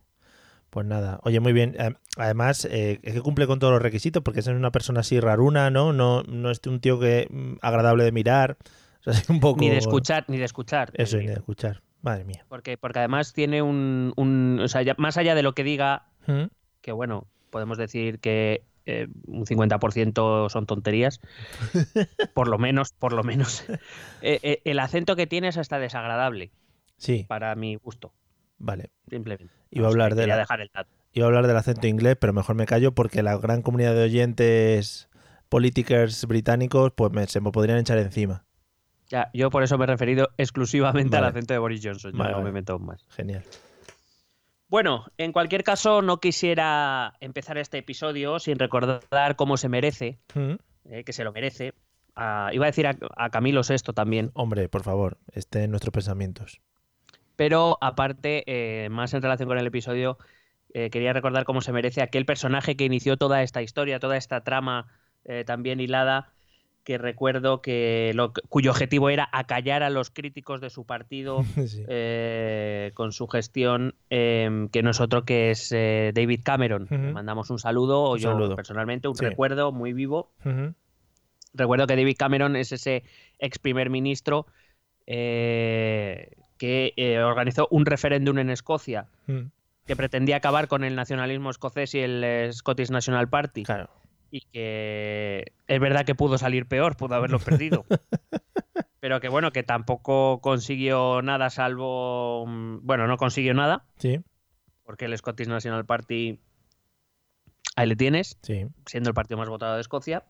Pues 0.71 0.87
nada, 0.87 1.21
oye, 1.23 1.39
muy 1.39 1.53
bien. 1.53 1.77
Eh, 1.79 1.95
además, 2.17 2.65
eh, 2.65 2.99
es 3.03 3.15
que 3.15 3.21
cumple 3.21 3.47
con 3.47 3.61
todos 3.61 3.73
los 3.73 3.81
requisitos, 3.81 4.23
porque 4.25 4.41
es 4.41 4.47
una 4.49 4.73
persona 4.73 5.01
así 5.01 5.21
raruna, 5.21 5.71
¿no? 5.71 5.93
No, 5.93 6.25
no 6.25 6.51
es 6.51 6.61
un 6.67 6.81
tío 6.81 6.99
que 6.99 7.29
mm, 7.31 7.55
agradable 7.62 8.03
de 8.03 8.11
mirar. 8.11 8.56
un 9.29 9.39
poco... 9.39 9.61
Ni 9.61 9.71
de 9.71 9.79
escuchar, 9.79 10.25
ni 10.29 10.37
de 10.37 10.45
escuchar. 10.45 10.91
Eso, 10.95 11.19
ni 11.19 11.29
de 11.29 11.35
escuchar. 11.35 11.81
Madre 12.05 12.25
mía. 12.25 12.45
Porque, 12.51 12.77
porque 12.77 12.99
además 12.99 13.33
tiene 13.33 13.62
un. 13.62 14.61
o 14.62 14.69
sea, 14.69 14.83
más 14.99 15.17
allá 15.17 15.35
de 15.35 15.43
lo 15.43 15.55
que 15.55 15.65
diga, 15.65 16.05
¿Mm? 16.27 16.45
que 16.83 16.93
bueno, 16.93 17.27
podemos 17.49 17.79
decir 17.79 18.19
que 18.19 18.62
eh, 18.85 19.09
un 19.27 19.47
50% 19.47 20.51
son 20.51 20.67
tonterías. 20.67 21.23
por 22.35 22.49
lo 22.49 22.59
menos, 22.59 22.93
por 22.93 23.15
lo 23.15 23.25
menos. 23.25 23.65
Eh, 24.27 24.41
eh, 24.43 24.62
el 24.65 24.79
acento 24.79 25.17
que 25.17 25.27
tiene 25.27 25.49
es 25.49 25.59
hasta 25.59 25.79
desagradable. 25.79 26.51
Sí. 26.97 27.27
Para 27.29 27.55
mi 27.55 27.77
gusto. 27.77 28.15
Vale. 28.59 28.91
Simplemente. 29.11 29.53
Iba 29.71 29.89
a 29.89 29.91
hablar 29.91 30.15
de 30.15 30.27
dejar 30.27 30.62
el 30.62 30.71
Iba 31.12 31.27
a 31.27 31.29
hablar 31.29 31.47
del 31.47 31.56
acento 31.59 31.87
inglés, 31.87 32.17
pero 32.19 32.33
mejor 32.33 32.56
me 32.56 32.65
callo 32.65 32.95
porque 32.95 33.23
la 33.23 33.37
gran 33.37 33.61
comunidad 33.61 33.95
de 33.95 34.05
oyentes 34.05 35.11
politikers 35.51 36.27
británicos 36.27 36.93
pues 36.97 37.31
se 37.31 37.41
me 37.43 37.51
podrían 37.51 37.79
echar 37.79 37.99
encima. 37.99 38.47
Ya, 39.15 39.31
yo 39.33 39.49
por 39.49 39.63
eso 39.63 39.79
me 39.79 39.85
he 39.85 39.87
referido 39.87 40.31
exclusivamente 40.39 41.17
al 41.17 41.25
acento 41.25 41.55
de 41.55 41.59
Boris 41.61 41.81
Johnson. 41.85 42.17
no 42.17 42.43
me 42.43 42.51
meto 42.51 42.81
más. 42.81 43.06
Genial. 43.11 43.44
Bueno, 44.67 45.05
en 45.19 45.31
cualquier 45.31 45.63
caso, 45.63 46.03
no 46.03 46.19
quisiera 46.19 47.15
empezar 47.21 47.56
este 47.59 47.79
episodio 47.79 48.41
sin 48.41 48.59
recordar 48.59 49.37
cómo 49.37 49.56
se 49.56 49.69
merece, 49.69 50.19
mm. 50.35 50.55
eh, 50.87 51.05
que 51.05 51.13
se 51.13 51.23
lo 51.23 51.31
merece. 51.33 51.75
iba 52.17 52.65
a 52.65 52.67
decir 52.67 52.89
a, 52.89 53.31
Camilo 53.31 53.61
VI 53.61 53.93
también. 53.94 54.33
Hombre, 54.35 54.69
por 54.69 54.83
favor, 54.83 55.17
esté 55.33 55.63
en 55.63 55.71
nuestros 55.71 55.93
pensamientos. 55.93 56.61
Pero 57.37 57.79
aparte, 57.81 58.43
eh, 58.49 58.89
más 58.89 59.15
en 59.15 59.23
relación 59.23 59.49
con 59.49 59.59
el 59.59 59.67
episodio, 59.69 60.19
eh, 60.73 60.91
quería 60.91 61.13
recordar 61.13 61.44
cómo 61.44 61.61
se 61.61 61.71
merece 61.71 62.03
aquel 62.03 62.27
personaje 62.27 62.77
que 62.77 62.85
inició 62.85 63.17
toda 63.17 63.44
esta 63.44 63.63
historia, 63.63 64.01
toda 64.01 64.17
esta 64.17 64.41
trama 64.41 64.89
también 65.47 65.81
hilada 65.81 66.35
que 66.84 66.98
recuerdo 66.98 67.62
que 67.62 68.12
lo, 68.14 68.32
cuyo 68.48 68.70
objetivo 68.70 69.08
era 69.08 69.29
acallar 69.32 69.82
a 69.82 69.91
los 69.91 70.10
críticos 70.10 70.60
de 70.60 70.70
su 70.70 70.84
partido 70.84 71.44
eh, 71.88 72.93
con 72.94 73.12
su 73.12 73.26
gestión, 73.26 73.94
em, 74.10 74.69
que 74.69 74.82
no 74.82 74.91
es 74.91 75.00
otro 75.00 75.24
que 75.24 75.50
es 75.50 75.72
eh, 75.72 76.12
David 76.14 76.41
Cameron. 76.44 76.86
mandamos 77.12 77.50
un 77.50 77.58
saludo, 77.58 78.03
o 78.03 78.17
yo 78.17 78.55
personalmente, 78.55 79.08
un 79.08 79.17
recuerdo 79.17 79.72
muy 79.72 79.93
vivo. 79.93 80.31
Recuerdo 81.55 81.86
que 81.86 81.96
David 81.96 82.17
Cameron 82.19 82.56
es 82.56 82.72
ese 82.72 83.05
ex 83.38 83.58
primer 83.58 83.88
ministro 83.88 84.46
eh, 85.06 86.32
que 86.58 87.19
organizó 87.24 87.67
un 87.70 87.86
referéndum 87.86 88.38
en 88.38 88.50
Escocia 88.50 89.06
que 89.86 89.96
pretendía 89.96 90.36
acabar 90.36 90.67
con 90.67 90.82
el 90.82 90.96
nacionalismo 90.96 91.50
escocés 91.50 91.94
y 91.94 92.00
el 92.00 92.50
Scottish 92.53 92.91
National 92.91 93.29
Party. 93.29 93.64
Claro 93.64 93.91
y 94.34 94.41
que 94.41 95.53
es 95.69 95.81
verdad 95.81 96.05
que 96.05 96.17
pudo 96.17 96.38
salir 96.38 96.67
peor, 96.67 96.96
pudo 96.96 97.14
haberlo 97.14 97.38
perdido. 97.38 97.86
pero 98.98 99.20
que 99.20 99.29
bueno, 99.29 99.53
que 99.53 99.62
tampoco 99.62 100.41
consiguió 100.41 101.22
nada 101.22 101.50
salvo, 101.50 102.44
mm, 102.44 102.81
bueno, 102.82 103.06
no 103.06 103.17
consiguió 103.17 103.55
nada. 103.55 103.84
Sí. 103.96 104.19
Porque 104.82 105.05
el 105.05 105.17
Scottish 105.17 105.46
National 105.46 105.86
Party, 105.86 106.41
ahí 107.76 107.86
le 107.86 107.94
tienes, 107.94 108.36
sí. 108.43 108.67
siendo 108.86 109.10
el 109.10 109.14
partido 109.14 109.38
más 109.38 109.48
votado 109.48 109.76
de 109.76 109.82
Escocia. 109.82 110.24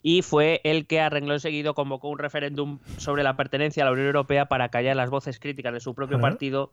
Y 0.00 0.22
fue 0.22 0.62
el 0.64 0.86
que 0.86 1.00
a 1.00 1.10
renglón 1.10 1.38
seguido 1.38 1.74
convocó 1.74 2.08
un 2.08 2.18
referéndum 2.18 2.78
sobre 2.96 3.24
la 3.24 3.36
pertenencia 3.36 3.82
a 3.82 3.86
la 3.86 3.92
Unión 3.92 4.06
Europea 4.06 4.46
para 4.46 4.70
callar 4.70 4.96
las 4.96 5.10
voces 5.10 5.38
críticas 5.38 5.74
de 5.74 5.80
su 5.80 5.94
propio 5.94 6.18
partido, 6.18 6.72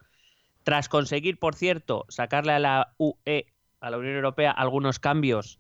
tras 0.63 0.88
conseguir, 0.88 1.38
por 1.38 1.55
cierto, 1.55 2.05
sacarle 2.08 2.53
a 2.53 2.60
la 2.60 2.93
UE, 2.98 3.48
a 3.81 3.89
la 3.89 3.98
Unión 3.98 4.15
Europea, 4.15 4.51
algunos 4.51 5.00
cambios 5.00 5.60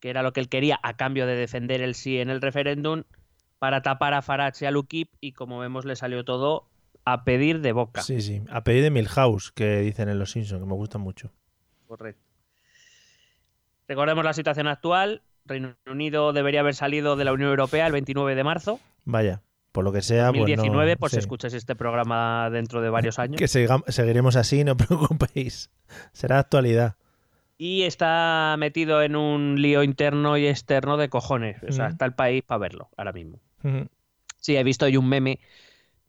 que 0.00 0.10
era 0.10 0.22
lo 0.22 0.32
que 0.32 0.40
él 0.40 0.48
quería 0.48 0.78
a 0.82 0.96
cambio 0.96 1.26
de 1.26 1.34
defender 1.34 1.80
el 1.82 1.94
sí 1.94 2.18
en 2.18 2.30
el 2.30 2.40
referéndum, 2.40 3.04
para 3.58 3.82
tapar 3.82 4.14
a 4.14 4.22
Farage 4.22 4.64
y 4.64 4.68
a 4.68 4.76
UKIP 4.76 5.10
y 5.20 5.32
como 5.32 5.58
vemos 5.58 5.84
le 5.84 5.96
salió 5.96 6.24
todo 6.24 6.68
a 7.04 7.24
pedir 7.24 7.60
de 7.60 7.72
boca. 7.72 8.02
Sí, 8.02 8.20
sí, 8.20 8.42
a 8.50 8.62
pedir 8.62 8.82
de 8.82 8.90
Milhouse, 8.90 9.50
que 9.50 9.80
dicen 9.80 10.08
en 10.08 10.18
Los 10.18 10.32
Simpsons, 10.32 10.60
que 10.62 10.68
me 10.68 10.74
gusta 10.74 10.98
mucho. 10.98 11.32
Correcto. 11.86 12.22
Recordemos 13.88 14.24
la 14.24 14.34
situación 14.34 14.68
actual. 14.68 15.22
Reino 15.46 15.74
Unido 15.86 16.34
debería 16.34 16.60
haber 16.60 16.74
salido 16.74 17.16
de 17.16 17.24
la 17.24 17.32
Unión 17.32 17.48
Europea 17.48 17.86
el 17.86 17.92
29 17.92 18.34
de 18.34 18.44
marzo. 18.44 18.80
Vaya, 19.04 19.40
por 19.72 19.84
lo 19.84 19.92
que 19.92 20.02
sea. 20.02 20.26
2019, 20.26 20.96
pues, 20.96 20.98
por 20.98 21.10
si 21.10 21.16
escuchas 21.18 21.54
este 21.54 21.74
programa 21.74 22.50
dentro 22.50 22.82
de 22.82 22.90
varios 22.90 23.18
años. 23.18 23.38
Que 23.38 23.48
seguiremos 23.48 24.36
así, 24.36 24.62
no 24.62 24.76
preocupéis. 24.76 25.70
Será 26.12 26.38
actualidad. 26.38 26.96
Y 27.58 27.82
está 27.82 28.54
metido 28.58 29.02
en 29.02 29.16
un 29.16 29.60
lío 29.60 29.82
interno 29.82 30.36
y 30.38 30.46
externo 30.46 30.96
de 30.96 31.08
cojones. 31.08 31.60
O 31.68 31.72
sea, 31.72 31.88
está 31.88 32.04
el 32.04 32.14
país 32.14 32.44
para 32.44 32.58
verlo 32.58 32.88
ahora 32.96 33.12
mismo. 33.12 33.40
Sí, 34.36 34.56
he 34.56 34.62
visto 34.62 34.86
hoy 34.86 34.96
un 34.96 35.08
meme 35.08 35.40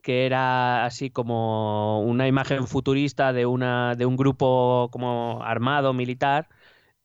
que 0.01 0.25
era 0.25 0.85
así 0.85 1.09
como 1.09 2.01
una 2.03 2.27
imagen 2.27 2.67
futurista 2.67 3.33
de, 3.33 3.45
una, 3.45 3.95
de 3.95 4.05
un 4.05 4.15
grupo 4.15 4.89
como 4.91 5.41
armado, 5.43 5.93
militar, 5.93 6.47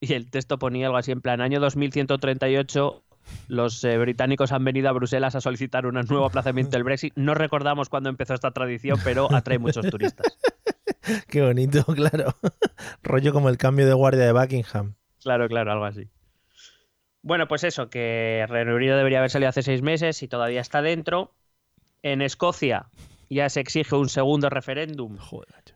y 0.00 0.12
el 0.12 0.30
texto 0.30 0.58
ponía 0.58 0.86
algo 0.86 0.98
así 0.98 1.10
en 1.10 1.20
plan, 1.20 1.40
año 1.40 1.58
2138, 1.60 3.02
los 3.48 3.82
eh, 3.84 3.98
británicos 3.98 4.52
han 4.52 4.64
venido 4.64 4.88
a 4.88 4.92
Bruselas 4.92 5.34
a 5.34 5.40
solicitar 5.40 5.86
un 5.86 5.94
nuevo 5.94 6.26
aplazamiento 6.26 6.72
del 6.72 6.84
Brexit. 6.84 7.14
No 7.16 7.34
recordamos 7.34 7.88
cuándo 7.88 8.10
empezó 8.10 8.34
esta 8.34 8.50
tradición, 8.50 8.98
pero 9.02 9.32
atrae 9.34 9.58
muchos 9.58 9.88
turistas. 9.88 10.38
Qué 11.28 11.42
bonito, 11.42 11.84
claro. 11.94 12.34
Rollo 13.02 13.32
como 13.32 13.48
el 13.48 13.58
cambio 13.58 13.86
de 13.86 13.94
guardia 13.94 14.24
de 14.24 14.32
Buckingham. 14.32 14.94
Claro, 15.22 15.48
claro, 15.48 15.72
algo 15.72 15.84
así. 15.84 16.08
Bueno, 17.22 17.48
pues 17.48 17.64
eso, 17.64 17.88
que 17.88 18.44
Reino 18.48 18.74
Unido 18.74 18.96
debería 18.96 19.18
haber 19.18 19.30
salido 19.30 19.48
hace 19.48 19.62
seis 19.62 19.80
meses 19.80 20.22
y 20.22 20.28
todavía 20.28 20.60
está 20.60 20.82
dentro. 20.82 21.32
En 22.02 22.20
Escocia 22.20 22.86
ya 23.30 23.48
se 23.48 23.60
exige 23.60 23.96
un 23.96 24.10
segundo 24.10 24.50
referéndum 24.50 25.16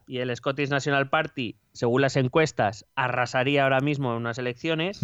y 0.06 0.18
el 0.18 0.34
Scottish 0.36 0.68
National 0.68 1.08
Party, 1.08 1.56
según 1.72 2.02
las 2.02 2.16
encuestas, 2.16 2.86
arrasaría 2.94 3.64
ahora 3.64 3.80
mismo 3.80 4.10
en 4.10 4.18
unas 4.18 4.38
elecciones. 4.38 5.00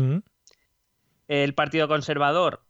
El 1.29 1.55
Partido 1.55 1.89
Conservador 1.89 2.61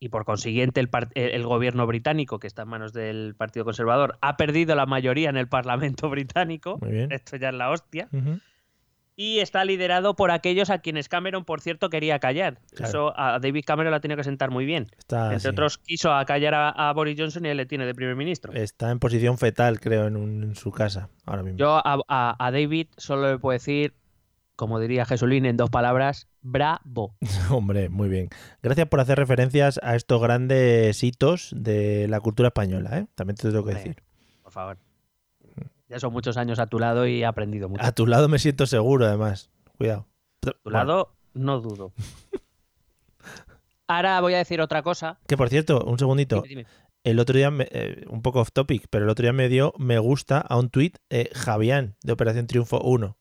y 0.00 0.08
por 0.08 0.24
consiguiente 0.24 0.80
el, 1.14 1.46
gobierno 1.46 1.86
británico, 1.86 2.40
que 2.40 2.46
está 2.46 2.62
en 2.62 2.68
manos 2.68 2.92
del 2.92 3.34
Partido 3.36 3.64
Conservador, 3.64 4.18
ha 4.22 4.36
perdido 4.36 4.74
la 4.74 4.86
mayoría 4.86 5.28
en 5.28 5.36
el 5.36 5.46
Parlamento 5.46 6.08
británico. 6.10 6.80
Esto 7.10 7.36
ya 7.36 7.50
es 7.50 7.54
la 7.54 7.70
hostia 7.70 8.08
y 9.20 9.40
está 9.40 9.66
liderado 9.66 10.16
por 10.16 10.30
aquellos 10.30 10.70
a 10.70 10.78
quienes 10.78 11.10
Cameron, 11.10 11.44
por 11.44 11.60
cierto, 11.60 11.90
quería 11.90 12.18
callar. 12.20 12.58
Eso 12.78 13.12
a 13.14 13.38
David 13.38 13.64
Cameron 13.66 13.90
la 13.90 14.00
tiene 14.00 14.16
que 14.16 14.24
sentar 14.24 14.50
muy 14.50 14.64
bien. 14.64 14.86
Entre 15.10 15.50
otros, 15.50 15.76
quiso 15.76 16.14
acallar 16.14 16.54
a, 16.54 16.90
Boris 16.94 17.16
Johnson 17.18 17.44
y 17.44 17.50
él 17.50 17.58
le 17.58 17.66
tiene 17.66 17.84
de 17.84 17.94
primer 17.94 18.16
ministro. 18.16 18.50
Está 18.54 18.90
en 18.90 18.98
posición 18.98 19.36
fetal, 19.36 19.78
creo, 19.78 20.06
en, 20.06 20.54
su 20.54 20.72
casa 20.72 21.10
ahora 21.26 21.42
mismo. 21.42 21.58
Yo 21.58 21.82
a, 21.84 22.50
David 22.50 22.86
solo 22.96 23.32
le 23.32 23.38
puedo 23.38 23.52
decir, 23.52 23.92
como 24.60 24.78
diría 24.78 25.06
Jesulín 25.06 25.46
en 25.46 25.56
dos 25.56 25.70
palabras, 25.70 26.28
bravo. 26.42 27.16
Hombre, 27.50 27.88
muy 27.88 28.10
bien. 28.10 28.28
Gracias 28.62 28.86
por 28.88 29.00
hacer 29.00 29.16
referencias 29.16 29.80
a 29.82 29.96
estos 29.96 30.20
grandes 30.20 31.02
hitos 31.02 31.54
de 31.56 32.06
la 32.08 32.20
cultura 32.20 32.48
española, 32.48 32.98
¿eh? 32.98 33.06
También 33.14 33.36
te 33.36 33.48
tengo 33.48 33.64
que 33.64 33.72
decir. 33.72 34.02
Por 34.42 34.52
favor. 34.52 34.76
Ya 35.88 35.98
son 35.98 36.12
muchos 36.12 36.36
años 36.36 36.58
a 36.58 36.66
tu 36.66 36.78
lado 36.78 37.06
y 37.06 37.22
he 37.22 37.24
aprendido 37.24 37.70
mucho. 37.70 37.82
A 37.82 37.92
tu 37.92 38.06
lado 38.06 38.28
me 38.28 38.38
siento 38.38 38.66
seguro, 38.66 39.06
además. 39.06 39.48
Cuidado. 39.78 40.06
A 40.46 40.50
tu 40.50 40.70
lado 40.70 41.14
no 41.32 41.60
dudo. 41.62 41.94
Ahora 43.88 44.20
voy 44.20 44.34
a 44.34 44.38
decir 44.38 44.60
otra 44.60 44.82
cosa. 44.82 45.20
Que 45.26 45.38
por 45.38 45.48
cierto, 45.48 45.82
un 45.86 45.98
segundito. 45.98 46.44
El 47.02 47.18
otro 47.18 47.34
día, 47.34 47.50
eh, 47.60 48.04
un 48.10 48.20
poco 48.20 48.40
off 48.40 48.52
topic, 48.52 48.88
pero 48.90 49.04
el 49.04 49.10
otro 49.10 49.22
día 49.22 49.32
me 49.32 49.48
dio 49.48 49.72
me 49.78 49.98
gusta 49.98 50.38
a 50.38 50.58
un 50.58 50.68
tuit 50.68 50.98
eh, 51.08 51.30
Javián 51.32 51.96
de 52.02 52.12
Operación 52.12 52.46
Triunfo 52.46 52.82
1. 52.82 53.16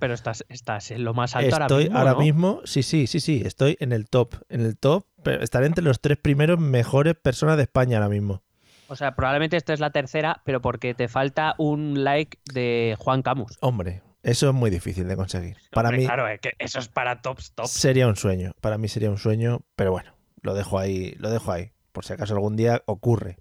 Pero 0.00 0.14
estás, 0.14 0.44
estás 0.48 0.90
en 0.90 1.04
lo 1.04 1.14
más 1.14 1.36
alto 1.36 1.56
estoy 1.56 1.84
ahora 1.86 1.88
mismo. 1.88 1.98
ahora 1.98 2.18
mismo, 2.18 2.60
sí, 2.64 2.82
sí, 2.82 3.06
sí, 3.06 3.20
sí, 3.20 3.42
estoy 3.44 3.76
en 3.80 3.92
el 3.92 4.08
top. 4.08 4.34
En 4.48 4.62
el 4.62 4.78
top, 4.78 5.04
pero 5.22 5.42
estaré 5.42 5.66
entre 5.66 5.84
los 5.84 6.00
tres 6.00 6.18
primeros 6.18 6.58
mejores 6.58 7.14
personas 7.14 7.56
de 7.56 7.64
España 7.64 7.98
ahora 7.98 8.08
mismo. 8.08 8.42
O 8.88 8.96
sea, 8.96 9.14
probablemente 9.14 9.56
esta 9.56 9.74
es 9.74 9.80
la 9.80 9.90
tercera, 9.90 10.40
pero 10.44 10.62
porque 10.62 10.94
te 10.94 11.08
falta 11.08 11.54
un 11.58 12.04
like 12.04 12.38
de 12.52 12.96
Juan 12.98 13.22
Camus. 13.22 13.58
Hombre, 13.60 14.02
eso 14.22 14.48
es 14.48 14.54
muy 14.54 14.70
difícil 14.70 15.06
de 15.06 15.16
conseguir. 15.16 15.56
Para 15.70 15.90
mí. 15.90 16.06
Claro, 16.06 16.26
es 16.26 16.40
que 16.40 16.52
eso 16.58 16.78
es 16.78 16.88
para 16.88 17.20
tops, 17.20 17.52
tops. 17.52 17.70
Sería 17.70 18.08
un 18.08 18.16
sueño. 18.16 18.52
Para 18.60 18.78
mí 18.78 18.88
sería 18.88 19.10
un 19.10 19.18
sueño, 19.18 19.60
pero 19.76 19.92
bueno, 19.92 20.14
lo 20.42 20.54
dejo 20.54 20.78
ahí, 20.78 21.14
lo 21.18 21.30
dejo 21.30 21.52
ahí. 21.52 21.72
Por 21.92 22.04
si 22.04 22.14
acaso 22.14 22.34
algún 22.34 22.56
día 22.56 22.82
ocurre. 22.86 23.38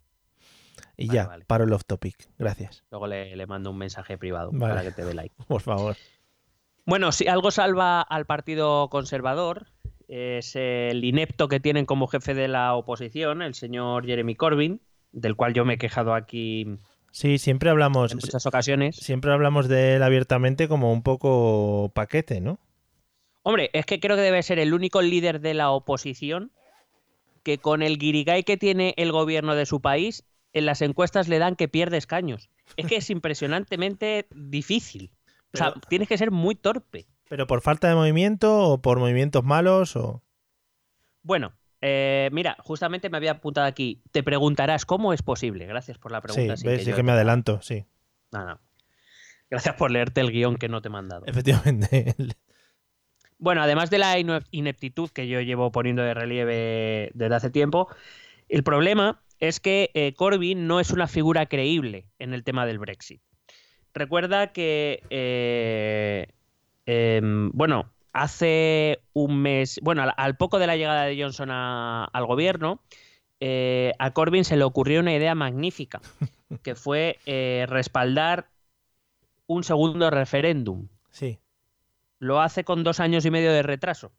Y 0.98 1.10
ya, 1.10 1.30
paro 1.46 1.64
el 1.64 1.74
off 1.74 1.86
topic. 1.86 2.28
Gracias. 2.40 2.84
Luego 2.90 3.08
le, 3.08 3.46
mando 3.46 3.70
un 3.70 3.78
mensaje 3.78 4.18
privado 4.18 4.52
para 4.52 4.82
que 4.82 4.92
te 4.92 5.06
dé 5.06 5.14
like. 5.14 5.36
Por 5.48 5.62
favor. 5.62 5.96
Bueno, 6.88 7.12
si 7.12 7.28
algo 7.28 7.52
salva 7.52 8.02
al 8.02 8.26
Partido 8.26 8.90
Conservador, 8.90 9.68
es 10.08 10.56
el 10.56 11.04
inepto 11.04 11.50
que 11.50 11.60
tienen 11.60 11.86
como 11.86 12.08
jefe 12.08 12.34
de 12.34 12.48
la 12.48 12.76
oposición, 12.76 13.42
el 13.42 13.56
señor 13.56 14.06
Jeremy 14.06 14.36
Corbyn, 14.36 14.80
del 15.12 15.36
cual 15.36 15.54
yo 15.54 15.66
me 15.66 15.74
he 15.74 15.78
quejado 15.78 16.14
aquí. 16.14 16.66
Sí, 17.12 17.40
siempre 17.40 17.70
hablamos. 17.70 18.14
En 18.14 18.20
muchas 18.20 18.46
ocasiones. 18.46 18.96
Siempre 18.96 19.34
hablamos 19.34 19.68
de 19.68 19.96
él 19.96 20.04
abiertamente 20.04 20.70
como 20.70 20.94
un 20.94 21.04
poco 21.04 21.92
paquete, 21.94 22.40
¿no? 22.40 22.58
Hombre, 23.44 23.70
es 23.74 23.86
que 23.86 24.00
creo 24.00 24.16
que 24.16 24.22
debe 24.22 24.42
ser 24.42 24.58
el 24.58 24.74
único 24.74 25.02
líder 25.02 25.42
de 25.42 25.56
la 25.56 25.72
oposición 25.72 26.54
que 27.44 27.58
con 27.58 27.82
el 27.82 27.98
guirigay 27.98 28.44
que 28.44 28.56
tiene 28.56 28.94
el 28.96 29.12
gobierno 29.12 29.56
de 29.56 29.66
su 29.66 29.82
país, 29.82 30.24
en 30.54 30.66
las 30.66 30.82
encuestas 30.82 31.28
le 31.28 31.38
dan 31.38 31.58
que 31.58 31.68
pierde 31.68 31.98
escaños. 31.98 32.50
Es 32.78 32.88
que 32.88 32.96
es 32.96 33.10
impresionantemente 33.10 34.28
difícil. 34.34 35.12
O 35.54 35.58
sea, 35.58 35.74
tienes 35.90 36.08
que 36.08 36.18
ser 36.18 36.32
muy 36.32 36.56
torpe. 36.56 37.08
¿Pero 37.30 37.48
por 37.48 37.62
falta 37.62 37.90
de 37.90 37.96
movimiento 37.96 38.70
o 38.70 38.82
por 38.82 39.00
movimientos 39.00 39.44
malos 39.44 39.96
o...? 39.96 40.24
Bueno, 41.24 41.54
eh, 41.82 42.30
mira, 42.32 42.56
justamente 42.60 43.10
me 43.10 43.18
había 43.18 43.32
apuntado 43.32 43.68
aquí. 43.68 44.02
Te 44.12 44.24
preguntarás 44.24 44.86
cómo 44.86 45.14
es 45.14 45.22
posible. 45.22 45.66
Gracias 45.66 45.98
por 45.98 46.12
la 46.12 46.22
pregunta. 46.22 46.58
Sí, 46.58 46.66
ves, 46.66 46.86
que, 46.86 46.94
que 46.94 47.04
me 47.04 47.12
adelanto, 47.12 47.62
sí. 47.62 47.86
No, 48.32 48.60
Gracias 49.50 49.76
por 49.76 49.92
leerte 49.92 50.22
el 50.22 50.32
guion 50.32 50.58
que 50.58 50.68
no 50.68 50.82
te 50.82 50.90
he 50.90 50.92
mandado. 50.92 51.26
Efectivamente. 51.26 52.16
Bueno, 53.40 53.62
además 53.62 53.90
de 53.90 54.00
la 54.00 54.18
ineptitud 54.52 55.10
que 55.12 55.28
yo 55.28 55.42
llevo 55.42 55.72
poniendo 55.72 56.02
de 56.02 56.14
relieve 56.14 57.12
desde 57.14 57.36
hace 57.36 57.50
tiempo, 57.52 57.88
el 58.50 58.64
problema 58.64 59.22
es 59.40 59.60
que 59.60 59.92
eh, 59.94 60.14
Corbyn 60.16 60.66
no 60.66 60.80
es 60.80 60.90
una 60.90 61.08
figura 61.08 61.46
creíble 61.46 62.08
en 62.18 62.34
el 62.34 62.44
tema 62.44 62.66
del 62.66 62.80
Brexit. 62.80 63.22
Recuerda 63.94 64.54
que, 64.54 65.04
eh, 65.10 66.28
em, 66.86 67.52
bueno, 67.54 67.90
hace 68.14 69.00
un 69.14 69.42
mes, 69.42 69.80
bueno, 69.84 70.06
al, 70.16 70.38
poco 70.38 70.60
de 70.60 70.68
la 70.68 70.76
llegada 70.76 71.04
de 71.04 71.22
Johnson 71.22 71.50
al 71.52 72.26
gobierno, 72.26 72.82
eh, 73.40 73.94
a 74.00 74.12
Corbyn 74.12 74.44
se 74.44 74.58
le 74.58 74.64
ocurrió 74.64 75.00
una 75.00 75.14
idea 75.14 75.36
magnífica, 75.36 76.02
que 76.64 76.76
fue 76.76 77.20
eh, 77.26 77.66
respaldar 77.68 78.50
un 79.46 79.64
segundo 79.64 80.10
referéndum. 80.10 80.88
Sí. 81.12 81.40
Lo 82.20 82.42
hace 82.42 82.64
con 82.64 82.84
dos 82.84 83.00
años 83.00 83.26
y 83.26 83.32
medio 83.32 83.52
de 83.52 83.62
retraso, 83.62 84.12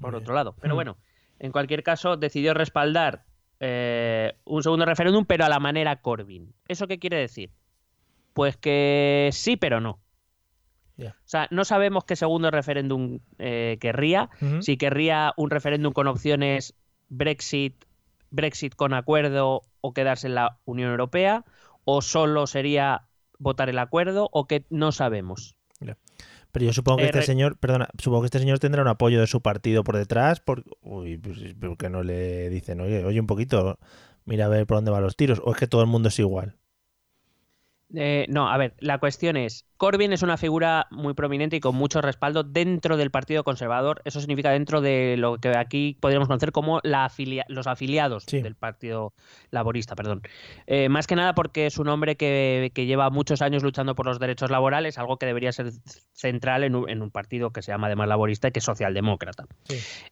por 0.00 0.14
otro 0.14 0.34
lado. 0.34 0.54
Pero 0.60 0.74
mm. 0.74 0.76
bueno, 0.76 0.98
en 1.38 1.52
cualquier 1.52 1.82
caso, 1.82 2.16
decidió 2.16 2.52
respaldar 2.52 3.24
eh, 3.60 4.34
un 4.44 4.62
segundo 4.62 4.84
referéndum, 4.84 5.24
pero 5.24 5.44
a 5.44 5.48
la 5.48 5.58
manera 5.58 6.00
Corbyn. 6.00 6.52
¿Eso 6.68 6.86
qué 6.86 6.98
quiere 6.98 7.16
decir? 7.16 7.50
Pues 8.38 8.56
que 8.56 9.30
sí, 9.32 9.56
pero 9.56 9.80
no. 9.80 9.98
O 10.96 11.12
sea, 11.24 11.48
no 11.50 11.64
sabemos 11.64 12.04
qué 12.04 12.14
segundo 12.14 12.52
referéndum 12.52 13.18
eh, 13.40 13.78
querría. 13.80 14.30
Si 14.60 14.76
querría 14.76 15.32
un 15.36 15.50
referéndum 15.50 15.92
con 15.92 16.06
opciones 16.06 16.76
Brexit, 17.08 17.84
Brexit 18.30 18.76
con 18.76 18.94
acuerdo 18.94 19.62
o 19.80 19.92
quedarse 19.92 20.28
en 20.28 20.36
la 20.36 20.60
Unión 20.66 20.92
Europea, 20.92 21.44
o 21.84 22.00
solo 22.00 22.46
sería 22.46 23.08
votar 23.40 23.70
el 23.70 23.78
acuerdo, 23.80 24.28
o 24.32 24.46
que 24.46 24.66
no 24.70 24.92
sabemos. 24.92 25.56
Pero 26.52 26.64
yo 26.64 26.72
supongo 26.72 26.98
que 26.98 27.06
eh, 27.06 27.06
este 27.06 27.22
señor, 27.22 27.58
perdona, 27.58 27.88
supongo 27.98 28.22
que 28.22 28.26
este 28.26 28.38
señor 28.38 28.60
tendrá 28.60 28.82
un 28.82 28.88
apoyo 28.88 29.18
de 29.20 29.26
su 29.26 29.42
partido 29.42 29.82
por 29.82 29.96
detrás, 29.96 30.38
por, 30.38 30.62
uy, 30.82 31.18
pues, 31.18 31.56
porque 31.60 31.90
no 31.90 32.04
le 32.04 32.50
dicen, 32.50 32.80
oye, 32.80 33.04
oye 33.04 33.18
un 33.18 33.26
poquito, 33.26 33.80
mira 34.26 34.46
a 34.46 34.48
ver 34.48 34.64
por 34.64 34.76
dónde 34.76 34.92
van 34.92 35.02
los 35.02 35.16
tiros, 35.16 35.42
o 35.44 35.50
es 35.50 35.58
que 35.58 35.66
todo 35.66 35.80
el 35.80 35.88
mundo 35.88 36.08
es 36.08 36.18
igual. 36.20 36.56
Eh, 37.94 38.26
no, 38.28 38.50
a 38.50 38.56
ver, 38.58 38.74
la 38.80 38.98
cuestión 38.98 39.38
es, 39.38 39.64
Corbyn 39.78 40.12
es 40.12 40.22
una 40.22 40.36
figura 40.36 40.88
muy 40.90 41.14
prominente 41.14 41.56
y 41.56 41.60
con 41.60 41.74
mucho 41.74 42.02
respaldo 42.02 42.42
dentro 42.42 42.98
del 42.98 43.10
Partido 43.10 43.44
Conservador. 43.44 44.02
Eso 44.04 44.20
significa 44.20 44.50
dentro 44.50 44.82
de 44.82 45.16
lo 45.16 45.38
que 45.38 45.56
aquí 45.56 45.96
podríamos 45.98 46.28
conocer 46.28 46.52
como 46.52 46.80
la 46.82 47.10
los 47.48 47.66
afiliados 47.66 48.26
del 48.26 48.54
Partido 48.56 49.14
Laborista, 49.50 49.96
perdón. 49.96 50.22
Eh, 50.66 50.90
más 50.90 51.06
que 51.06 51.16
nada 51.16 51.34
porque 51.34 51.66
es 51.66 51.78
un 51.78 51.88
hombre 51.88 52.16
que, 52.16 52.70
lleva 52.74 53.08
muchos 53.10 53.40
años 53.40 53.62
luchando 53.62 53.94
por 53.94 54.06
los 54.06 54.18
derechos 54.18 54.50
laborales, 54.50 54.98
algo 54.98 55.16
que 55.16 55.26
debería 55.26 55.52
ser 55.52 55.70
central 56.12 56.64
en 56.64 56.74
un, 56.74 57.10
partido 57.10 57.50
que 57.52 57.62
se 57.62 57.72
llama 57.72 57.86
además 57.86 58.08
laborista 58.08 58.48
y 58.48 58.52
que 58.52 58.58
es 58.58 58.64
socialdemócrata. 58.64 59.46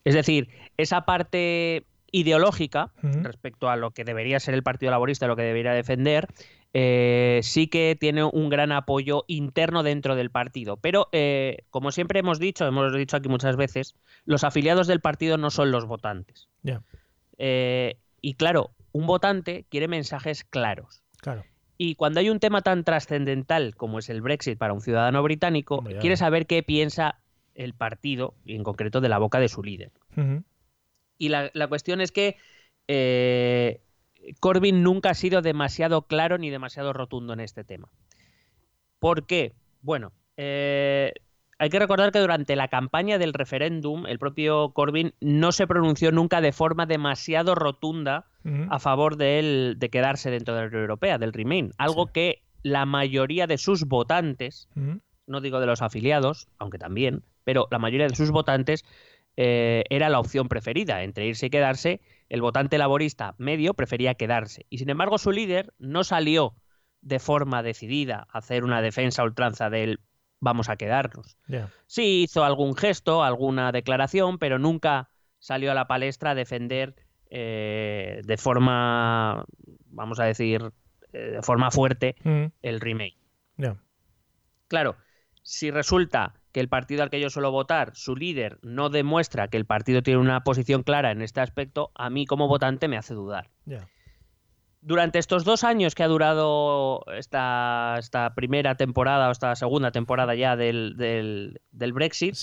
Es 0.04 0.14
decir, 0.14 0.49
esa 0.78 1.02
parte 1.02 1.85
ideológica 2.12 2.92
respecto 3.02 3.68
a 3.68 3.76
lo 3.76 3.90
que 3.90 4.04
debería 4.04 4.40
ser 4.40 4.54
el 4.54 4.62
Partido 4.62 4.90
Laborista, 4.90 5.26
lo 5.26 5.36
que 5.36 5.42
debería 5.42 5.72
defender, 5.72 6.28
eh, 6.72 7.40
sí 7.42 7.68
que 7.68 7.96
tiene 7.98 8.25
un 8.25 8.48
gran 8.48 8.72
apoyo 8.72 9.25
interno 9.28 9.82
dentro 9.82 10.14
del 10.14 10.30
partido. 10.30 10.76
Pero, 10.76 11.08
eh, 11.12 11.64
como 11.70 11.90
siempre 11.90 12.20
hemos 12.20 12.38
dicho, 12.38 12.66
hemos 12.66 12.92
dicho 12.94 13.16
aquí 13.16 13.28
muchas 13.28 13.56
veces, 13.56 13.94
los 14.25 14.44
afiliados 14.44 14.86
del 14.86 15.00
partido 15.00 15.38
no 15.38 15.50
son 15.50 15.70
los 15.70 15.86
votantes. 15.86 16.48
Eh, 17.38 17.96
y 18.20 18.34
claro, 18.34 18.70
un 18.92 19.06
votante 19.06 19.64
quiere 19.68 19.88
mensajes 19.88 20.44
claros. 20.44 21.02
Claro. 21.20 21.44
Y 21.78 21.94
cuando 21.94 22.20
hay 22.20 22.30
un 22.30 22.40
tema 22.40 22.62
tan 22.62 22.84
trascendental 22.84 23.75
como 23.75 23.98
es 23.98 24.08
el 24.08 24.22
Brexit 24.22 24.58
para 24.58 24.72
un 24.72 24.80
ciudadano 24.80 25.22
británico, 25.22 25.82
quiere 26.00 26.16
saber 26.16 26.46
qué 26.46 26.62
piensa 26.62 27.20
el 27.54 27.75
partido, 27.75 28.34
y 28.44 28.54
en 28.54 28.62
concreto 28.62 29.00
de 29.00 29.08
la 29.08 29.18
boca 29.18 29.40
de 29.40 29.48
su 29.48 29.62
líder. 29.62 29.92
Y 31.18 31.28
la, 31.28 31.50
la, 31.54 31.68
cuestión 31.68 32.00
es 32.00 32.12
que 32.12 32.37
Corbyn 34.40 34.82
nunca 34.82 35.11
ha 35.11 35.14
sido 35.14 35.42
demasiado 35.42 36.02
claro 36.02 36.38
ni 36.38 36.50
demasiado 36.50 36.92
rotundo 36.92 37.32
en 37.32 37.40
este 37.40 37.64
tema. 37.64 37.88
¿Por 38.99 39.26
qué? 39.26 39.54
Bueno, 39.82 40.12
eh, 40.37 41.12
hay 41.58 41.70
que 41.70 41.78
recordar 41.78 42.12
que 42.12 42.18
durante 42.18 42.56
la 42.56 42.68
campaña 42.68 43.18
del 43.18 43.32
referéndum, 43.32 44.06
el 44.06 44.18
propio 44.18 44.70
Corbyn 44.70 45.14
no 45.20 45.52
se 45.52 45.66
pronunció 45.66 46.12
nunca 46.12 46.40
de 46.40 46.52
forma 46.52 46.87
demasiado 46.87 47.54
rotunda 47.54 48.26
a 48.70 48.78
favor 48.78 49.16
de, 49.16 49.75
de 49.76 49.88
quedarse 49.90 50.30
dentro 50.30 50.54
de 50.54 50.61
la 50.61 50.66
Unión 50.68 50.82
Europea, 50.82 51.18
del 51.18 51.32
Remain. 51.32 51.73
Algo 51.78 52.06
que 52.12 52.42
la 52.62 52.87
mayoría 52.87 53.49
de 53.49 53.58
sus 53.58 53.87
votantes, 53.87 54.68
no 55.26 55.40
digo 55.40 55.58
de 55.58 55.66
los 55.66 55.82
afiliados, 55.82 56.46
aunque 56.58 56.78
también, 56.78 57.25
pero 57.42 57.66
la 57.73 57.80
mayoría 57.80 58.06
de 58.06 58.14
sus 58.14 58.30
votantes 58.30 58.85
eh, 59.36 59.84
era 59.90 60.08
la 60.08 60.20
opción 60.20 60.48
preferida 60.48 61.02
entre 61.02 61.26
irse 61.26 61.46
y 61.46 61.50
quedarse 61.50 62.00
el 62.28 62.40
votante 62.40 62.78
laborista 62.78 63.34
medio 63.38 63.74
prefería 63.74 64.14
quedarse. 64.14 64.66
Y 64.70 64.78
sin 64.78 64.90
embargo 64.90 65.18
su 65.18 65.30
líder 65.30 65.72
no 65.78 66.04
salió 66.04 66.54
de 67.02 67.18
forma 67.18 67.62
decidida 67.62 68.26
a 68.30 68.38
hacer 68.38 68.64
una 68.64 68.82
defensa 68.82 69.22
ultranza 69.22 69.70
del 69.70 70.00
vamos 70.40 70.68
a 70.68 70.76
quedarnos. 70.76 71.36
Sí 71.86 72.22
hizo 72.22 72.44
algún 72.44 72.76
gesto, 72.76 73.22
alguna 73.22 73.72
declaración, 73.72 74.38
pero 74.38 74.58
nunca 74.58 75.08
salió 75.38 75.70
a 75.70 75.74
la 75.74 75.86
palestra 75.86 76.30
a 76.30 76.34
defender 76.34 76.94
eh, 77.30 78.20
de 78.24 78.36
forma, 78.36 79.44
vamos 79.86 80.20
a 80.20 80.24
decir, 80.24 80.72
eh, 81.12 81.18
de 81.18 81.42
forma 81.42 81.70
fuerte 81.70 82.16
mm. 82.24 82.46
el 82.62 82.80
remake. 82.80 83.18
Claro, 84.68 84.96
si 85.42 85.70
resulta 85.70 86.34
que 86.56 86.60
el 86.60 86.70
partido 86.70 87.02
al 87.02 87.10
que 87.10 87.20
yo 87.20 87.28
suelo 87.28 87.50
votar, 87.50 87.94
su 87.94 88.16
líder, 88.16 88.58
no 88.62 88.88
demuestra 88.88 89.48
que 89.48 89.58
el 89.58 89.66
partido 89.66 90.02
tiene 90.02 90.20
una 90.20 90.42
posición 90.42 90.84
clara 90.84 91.10
en 91.10 91.20
este 91.20 91.42
aspecto, 91.42 91.90
a 91.94 92.08
mí 92.08 92.25
como 92.25 92.48
votante 92.48 92.88
me 92.88 92.96
hace 92.96 93.12
dudar. 93.12 93.50
Durante 94.80 95.18
estos 95.18 95.44
dos 95.44 95.64
años 95.64 95.94
que 95.94 96.02
ha 96.02 96.08
durado 96.08 97.04
esta, 97.12 97.96
esta, 97.98 98.34
primera 98.34 98.75
temporada 98.75 99.28
o 99.28 99.32
esta 99.32 99.54
segunda 99.54 99.90
temporada 99.90 100.34
ya 100.34 100.56
del, 100.56 100.96
del, 100.96 101.92
Brexit, 101.92 102.34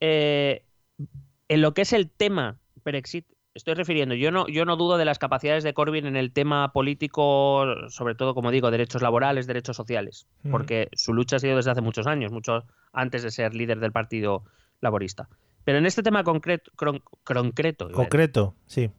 eh, 0.00 0.64
en 1.46 1.60
lo 1.60 1.74
que 1.74 1.82
es 1.82 1.92
el 1.92 2.08
tema 2.08 2.56
Brexit, 2.82 3.26
estoy 3.54 3.74
refiriendo, 3.74 4.14
yo 4.14 4.30
no, 4.30 4.48
yo 4.48 4.64
no 4.64 4.76
dudo 4.76 4.96
de 4.96 5.04
las 5.04 5.18
capacidades 5.18 5.64
de 5.64 5.74
Corbyn 5.74 6.06
en 6.06 6.16
el 6.16 6.32
tema 6.32 6.72
político, 6.72 7.64
sobre 7.88 8.14
todo, 8.14 8.34
como 8.34 8.50
digo, 8.50 8.70
derechos 8.70 9.02
laborales, 9.02 9.46
derechos 9.46 9.76
sociales, 9.76 10.26
porque 10.50 10.88
su 10.92 11.12
lucha 11.12 11.36
ha 11.36 11.38
sido 11.38 11.56
desde 11.56 11.70
hace 11.70 11.80
muchos 11.80 12.06
años, 12.06 12.32
mucho 12.32 12.64
antes 12.92 13.22
de 13.22 13.30
ser 13.30 13.54
líder 13.54 13.80
del 13.80 13.92
Partido 13.92 14.44
Laborista. 14.80 15.28
Pero 15.64 15.78
en 15.78 15.86
este 15.86 16.02
tema 16.02 16.24
concreto, 16.24 16.72
concreto, 17.24 17.90
concreto, 17.92 18.54
sí. 18.66 18.90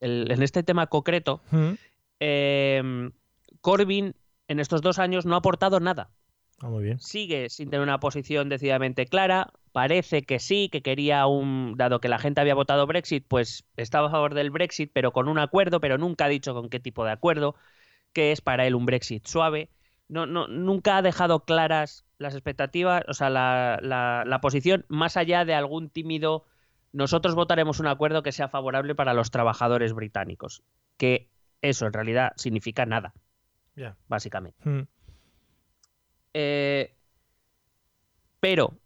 en 0.00 0.42
este 0.42 0.62
tema 0.62 0.86
concreto, 0.86 1.42
eh, 2.20 3.10
Corbyn 3.60 4.14
en 4.48 4.60
estos 4.60 4.80
dos 4.80 4.98
años 4.98 5.26
no 5.26 5.34
ha 5.34 5.38
aportado 5.38 5.80
nada. 5.80 6.10
Ah, 6.60 6.68
muy 6.68 6.84
bien. 6.84 6.98
Sigue 6.98 7.50
sin 7.50 7.70
tener 7.70 7.82
una 7.82 8.00
posición 8.00 8.48
decididamente 8.48 9.06
clara. 9.06 9.52
Parece 9.72 10.22
que 10.22 10.38
sí, 10.38 10.68
que 10.70 10.82
quería 10.82 11.26
un. 11.26 11.74
Dado 11.76 12.00
que 12.00 12.08
la 12.08 12.18
gente 12.18 12.40
había 12.40 12.54
votado 12.54 12.86
Brexit, 12.86 13.26
pues 13.26 13.64
estaba 13.76 14.08
a 14.08 14.10
favor 14.10 14.34
del 14.34 14.50
Brexit, 14.50 14.90
pero 14.92 15.12
con 15.12 15.28
un 15.28 15.38
acuerdo, 15.38 15.80
pero 15.80 15.98
nunca 15.98 16.26
ha 16.26 16.28
dicho 16.28 16.54
con 16.54 16.68
qué 16.68 16.80
tipo 16.80 17.04
de 17.04 17.12
acuerdo, 17.12 17.54
que 18.12 18.32
es 18.32 18.40
para 18.40 18.66
él 18.66 18.74
un 18.74 18.86
Brexit 18.86 19.26
suave. 19.26 19.70
No, 20.08 20.26
no, 20.26 20.48
nunca 20.48 20.96
ha 20.96 21.02
dejado 21.02 21.44
claras 21.44 22.04
las 22.16 22.34
expectativas, 22.34 23.04
o 23.08 23.14
sea, 23.14 23.28
la, 23.30 23.78
la 23.82 24.40
posición, 24.40 24.84
más 24.88 25.16
allá 25.16 25.44
de 25.44 25.54
algún 25.54 25.90
tímido. 25.90 26.44
Nosotros 26.92 27.34
votaremos 27.34 27.80
un 27.80 27.86
acuerdo 27.86 28.22
que 28.22 28.32
sea 28.32 28.48
favorable 28.48 28.94
para 28.94 29.12
los 29.12 29.30
trabajadores 29.30 29.92
británicos. 29.92 30.62
Que 30.96 31.28
eso 31.60 31.86
en 31.86 31.92
realidad 31.92 32.32
significa 32.36 32.86
nada. 32.86 33.12
Ya. 33.76 33.96
Básicamente. 34.08 34.68
Hmm. 34.68 34.86
Eh, 36.34 36.94
pero, 38.40 38.78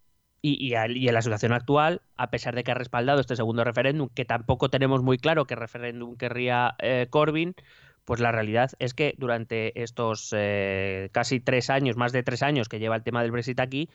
y, 0.43 0.75
en 0.75 1.15
la 1.15 1.23
situación 1.23 1.53
actual, 1.53 2.03
a 2.17 2.31
pesar 2.31 2.57
de 2.57 2.65
que 2.65 2.73
ha 2.73 2.75
respaldado 2.75 3.21
este 3.21 3.37
segundo 3.37 3.63
referéndum, 3.63 4.09
que 4.13 4.25
tampoco 4.25 4.69
tenemos 4.69 5.03
muy 5.03 5.17
claro 5.17 5.45
qué 5.45 5.55
referéndum 5.55 6.17
querría 6.17 6.75
eh, 6.81 7.07
Corbyn, 7.09 7.55
pues 8.05 8.19
la 8.19 8.33
realidad 8.33 8.73
es 8.81 8.93
que 8.93 9.15
durante 9.17 9.81
estos 9.81 10.35
eh, 10.37 11.11
casi 11.13 11.39
tres 11.39 11.71
años, 11.71 11.97
más 11.97 12.11
de 12.11 12.25
tres 12.25 12.43
años 12.43 12.69
que 12.69 12.81
lleva 12.81 12.97
el 12.97 13.05
tema 13.05 13.23
del 13.23 13.31
Brexit 13.31 13.61
aquí, 13.61 13.89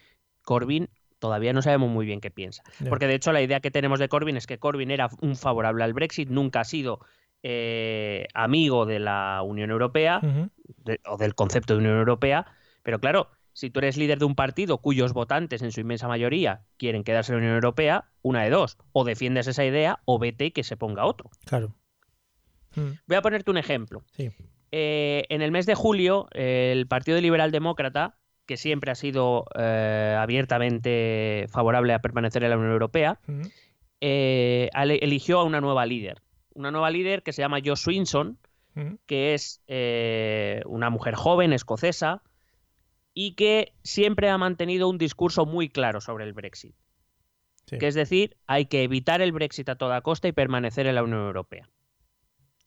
Corbyn 0.44 0.88
todavía 1.20 1.52
no 1.52 1.62
sabemos 1.62 1.90
muy 1.90 2.06
bien 2.06 2.22
qué 2.22 2.32
piensa. 2.32 2.64
Porque 2.88 3.08
de 3.08 3.16
hecho 3.16 3.34
la 3.34 3.42
idea 3.42 3.60
que 3.60 3.72
tenemos 3.72 4.00
de 4.00 4.08
Corbyn 4.08 4.38
es 4.38 4.48
que 4.48 4.60
Corbyn 4.60 4.92
era 4.92 5.10
un 5.20 5.36
favorable 5.36 5.84
al 5.84 5.94
Brexit, 5.94 6.30
nunca 6.30 6.62
ha 6.62 6.66
sido 6.66 7.02
amigo 8.34 8.86
de 8.86 9.00
la 9.00 9.42
Unión 9.42 9.72
Europea 9.72 10.22
o 11.06 11.18
del 11.18 11.34
concepto 11.34 11.74
de 11.74 11.80
Unión 11.80 11.98
Europea, 11.98 12.46
pero 12.84 13.00
claro, 13.00 13.30
si 13.58 13.72
tú 13.72 13.80
eres 13.80 13.98
líder 13.98 14.20
de 14.20 14.26
un 14.26 14.36
partido 14.36 14.78
cuyos 14.78 15.14
votantes 15.14 15.64
en 15.64 15.72
su 15.72 15.80
inmensa 15.80 16.08
mayoría 16.08 16.62
quieren 16.78 17.04
quedarse 17.04 17.32
en 17.32 17.38
la 17.38 17.40
Unión 17.40 17.56
Europea, 17.56 18.06
una 18.22 18.44
de 18.44 18.52
dos, 18.52 18.78
o 18.92 19.04
defiendes 19.04 19.48
esa 19.48 19.66
idea 19.66 20.00
o 20.06 20.20
vete 20.20 20.46
y 20.46 20.52
que 20.52 20.64
se 20.64 20.78
ponga 20.78 21.06
otro. 21.06 21.32
Claro. 21.44 21.74
Hmm. 22.76 22.92
Voy 23.08 23.18
a 23.18 23.24
ponerte 23.24 23.50
un 23.50 23.58
ejemplo. 23.58 24.04
Sí. 24.12 24.30
Eh, 24.72 25.24
en 25.30 25.42
el 25.42 25.52
mes 25.52 25.66
de 25.66 25.74
julio, 25.74 26.28
el 26.34 26.86
Partido 26.86 27.20
Liberal 27.20 27.50
Demócrata, 27.50 28.20
que 28.46 28.58
siempre 28.58 28.92
ha 28.92 28.96
sido 28.96 29.46
eh, 29.58 30.16
abiertamente 30.20 31.48
favorable 31.50 31.96
a 31.96 32.00
permanecer 32.00 32.44
en 32.44 32.52
la 32.52 32.58
Unión 32.58 32.74
Europea, 32.74 33.20
hmm. 33.26 33.42
eh, 34.02 34.70
eligió 34.76 35.40
a 35.40 35.44
una 35.46 35.62
nueva 35.62 35.88
líder. 35.88 36.22
Una 36.54 36.70
nueva 36.70 36.92
líder 36.92 37.24
que 37.24 37.34
se 37.34 37.42
llama 37.42 37.58
Jo 37.66 37.76
Swinson, 37.76 38.38
hmm. 38.76 38.98
que 39.08 39.34
es 39.34 39.64
una 40.68 40.92
mujer 40.92 41.16
joven, 41.16 41.54
escocesa, 41.54 42.22
y 43.20 43.32
que 43.32 43.74
siempre 43.82 44.30
ha 44.30 44.38
mantenido 44.38 44.88
un 44.88 45.00
discurso 45.00 45.48
muy 45.48 45.70
claro 45.70 46.02
sobre 46.02 46.24
el 46.24 46.34
Brexit. 46.34 46.76
Que 47.66 47.88
es 47.88 47.96
decir, 47.96 48.38
hay 48.46 48.68
que 48.68 48.84
evitar 48.84 49.22
el 49.24 49.32
Brexit 49.32 49.68
a 49.70 49.76
toda 49.76 50.02
costa 50.02 50.28
y 50.28 50.34
permanecer 50.34 50.86
en 50.86 50.94
la 50.94 51.02
Unión 51.02 51.26
Europea. 51.26 51.68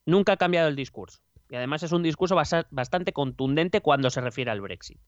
Nunca 0.07 0.33
ha 0.33 0.37
cambiado 0.39 0.67
el 0.67 0.75
discurso. 0.75 1.21
Y 1.51 1.55
además 1.55 1.85
es 1.85 1.93
un 1.93 2.03
discurso 2.03 2.35
bastante 2.35 3.13
contundente 3.13 3.81
cuando 3.81 4.11
se 4.11 4.21
refiere 4.21 4.51
al 4.51 4.61
Brexit. 4.61 4.99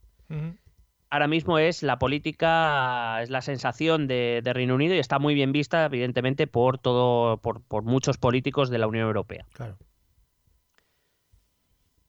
Ahora 1.11 1.27
mismo 1.27 1.59
es 1.59 1.83
la 1.83 1.99
política, 1.99 3.21
es 3.21 3.29
la 3.29 3.41
sensación 3.41 4.07
de, 4.07 4.43
Reino 4.45 4.77
Unido 4.77 4.95
y 4.95 5.01
está 5.01 5.19
muy 5.19 5.35
bien 5.35 5.51
vista, 5.51 5.87
evidentemente, 5.87 6.47
por 6.47 6.79
todo, 6.79 7.39
por, 7.39 7.65
por 7.65 7.83
muchos 7.83 8.17
políticos 8.17 8.71
de 8.71 8.79
la 8.79 8.87
Unión 8.87 9.09
Europea. 9.09 9.45
Claro. 9.55 9.77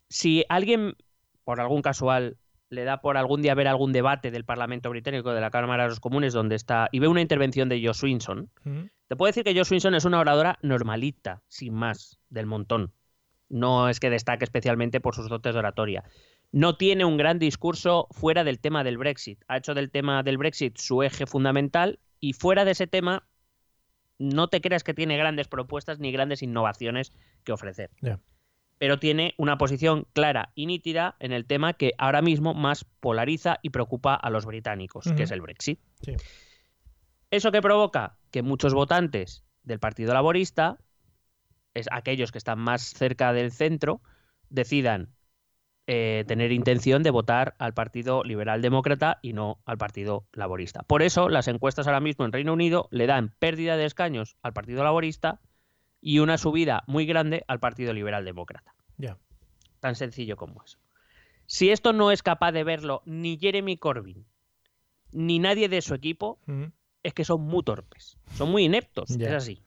Si 0.07 0.45
alguien, 0.49 0.95
por 1.43 1.59
algún 1.59 1.81
casual, 1.81 2.37
le 2.73 2.83
da 2.83 3.01
por 3.01 3.17
algún 3.17 3.41
día 3.41 3.55
ver 3.55 3.67
algún 3.67 3.93
debate 3.93 4.31
del 4.31 4.45
Parlamento 4.45 4.89
británico, 4.89 5.33
de 5.33 5.41
la 5.41 5.51
Cámara 5.51 5.83
de 5.83 5.89
los 5.89 5.99
Comunes, 5.99 6.33
donde 6.33 6.55
está, 6.55 6.89
y 6.91 6.99
ve 6.99 7.07
una 7.07 7.21
intervención 7.21 7.69
de 7.69 7.81
Joe 7.83 7.93
Swinson, 7.93 8.49
te 9.07 9.15
puedo 9.15 9.29
decir 9.29 9.43
que 9.43 9.53
Joe 9.53 9.65
Swinson 9.65 9.95
es 9.95 10.05
una 10.05 10.19
oradora 10.19 10.57
normalita, 10.61 11.43
sin 11.47 11.73
más, 11.73 12.19
del 12.29 12.45
montón. 12.45 12.93
No 13.49 13.89
es 13.89 13.99
que 13.99 14.09
destaque 14.09 14.43
especialmente 14.43 14.99
por 14.99 15.15
sus 15.15 15.29
dotes 15.29 15.53
de 15.53 15.59
oratoria. 15.59 16.03
No 16.51 16.77
tiene 16.77 17.05
un 17.05 17.17
gran 17.17 17.39
discurso 17.39 18.07
fuera 18.11 18.43
del 18.43 18.59
tema 18.59 18.83
del 18.83 18.97
Brexit. 18.97 19.43
Ha 19.47 19.57
hecho 19.57 19.73
del 19.73 19.91
tema 19.91 20.23
del 20.23 20.37
Brexit 20.37 20.77
su 20.77 21.03
eje 21.03 21.25
fundamental 21.25 21.99
y 22.19 22.33
fuera 22.33 22.65
de 22.65 22.71
ese 22.71 22.87
tema 22.87 23.27
no 24.19 24.47
te 24.47 24.61
creas 24.61 24.83
que 24.83 24.93
tiene 24.93 25.17
grandes 25.17 25.47
propuestas 25.47 25.99
ni 25.99 26.11
grandes 26.11 26.41
innovaciones 26.41 27.11
que 27.43 27.51
ofrecer. 27.51 27.89
Pero 28.77 28.99
tiene 28.99 29.33
una 29.37 29.57
posición 29.57 30.07
clara 30.13 30.51
y 30.55 30.65
nítida 30.65 31.15
en 31.19 31.31
el 31.31 31.45
tema 31.45 31.73
que 31.73 31.93
ahora 31.97 32.21
mismo 32.21 32.53
más 32.53 32.85
polariza 32.99 33.59
y 33.61 33.69
preocupa 33.69 34.15
a 34.15 34.29
los 34.29 34.45
británicos, 34.45 35.11
que 35.15 35.23
es 35.23 35.31
el 35.31 35.41
Brexit. 35.41 35.79
¿Eso 37.31 37.51
que 37.51 37.61
provoca? 37.61 38.17
Que 38.31 38.41
muchos 38.41 38.73
votantes 38.73 39.43
del 39.63 39.79
Partido 39.79 40.13
Laborista, 40.13 40.77
es 41.73 41.87
aquellos 41.91 42.31
que 42.31 42.37
están 42.37 42.59
más 42.59 42.81
cerca 42.81 43.33
del 43.33 43.51
centro, 43.51 44.01
decidan 44.49 45.09
eh, 45.87 46.23
tener 46.27 46.51
intención 46.51 47.03
de 47.03 47.09
votar 47.09 47.55
al 47.57 47.73
Partido 47.73 48.23
Liberal 48.23 48.61
Demócrata 48.61 49.19
y 49.21 49.33
no 49.33 49.59
al 49.65 49.77
Partido 49.77 50.25
Laborista. 50.31 50.83
Por 50.83 51.01
eso, 51.01 51.27
las 51.27 51.47
encuestas 51.47 51.87
ahora 51.87 51.99
mismo 51.99 52.23
en 52.23 52.31
Reino 52.31 52.53
Unido 52.53 52.87
le 52.91 53.07
dan 53.07 53.33
pérdida 53.39 53.75
de 53.75 53.85
escaños 53.85 54.37
al 54.41 54.53
Partido 54.53 54.83
Laborista 54.83 55.41
y 56.03 56.19
una 56.19 56.37
subida 56.37 56.83
muy 56.85 57.05
grande 57.05 57.45
al 57.47 57.61
Partido 57.61 57.93
Liberal 57.93 58.25
Demócrata. 58.25 58.75
Ya. 58.97 59.17
Tan 59.79 59.95
sencillo 59.95 60.35
como 60.35 60.61
eso. 60.61 60.77
Si 61.45 61.69
esto 61.69 61.93
no 61.93 62.11
es 62.11 62.21
capaz 62.21 62.51
de 62.51 62.65
verlo 62.65 63.01
ni 63.05 63.37
Jeremy 63.37 63.77
Corbyn 63.77 64.25
ni 65.13 65.39
nadie 65.39 65.69
de 65.69 65.81
su 65.81 65.93
equipo, 65.93 66.39
es 67.03 67.13
que 67.13 67.23
son 67.23 67.41
muy 67.41 67.63
torpes, 67.63 68.17
son 68.33 68.51
muy 68.51 68.65
ineptos, 68.65 69.11
es 69.11 69.31
así. 69.31 69.63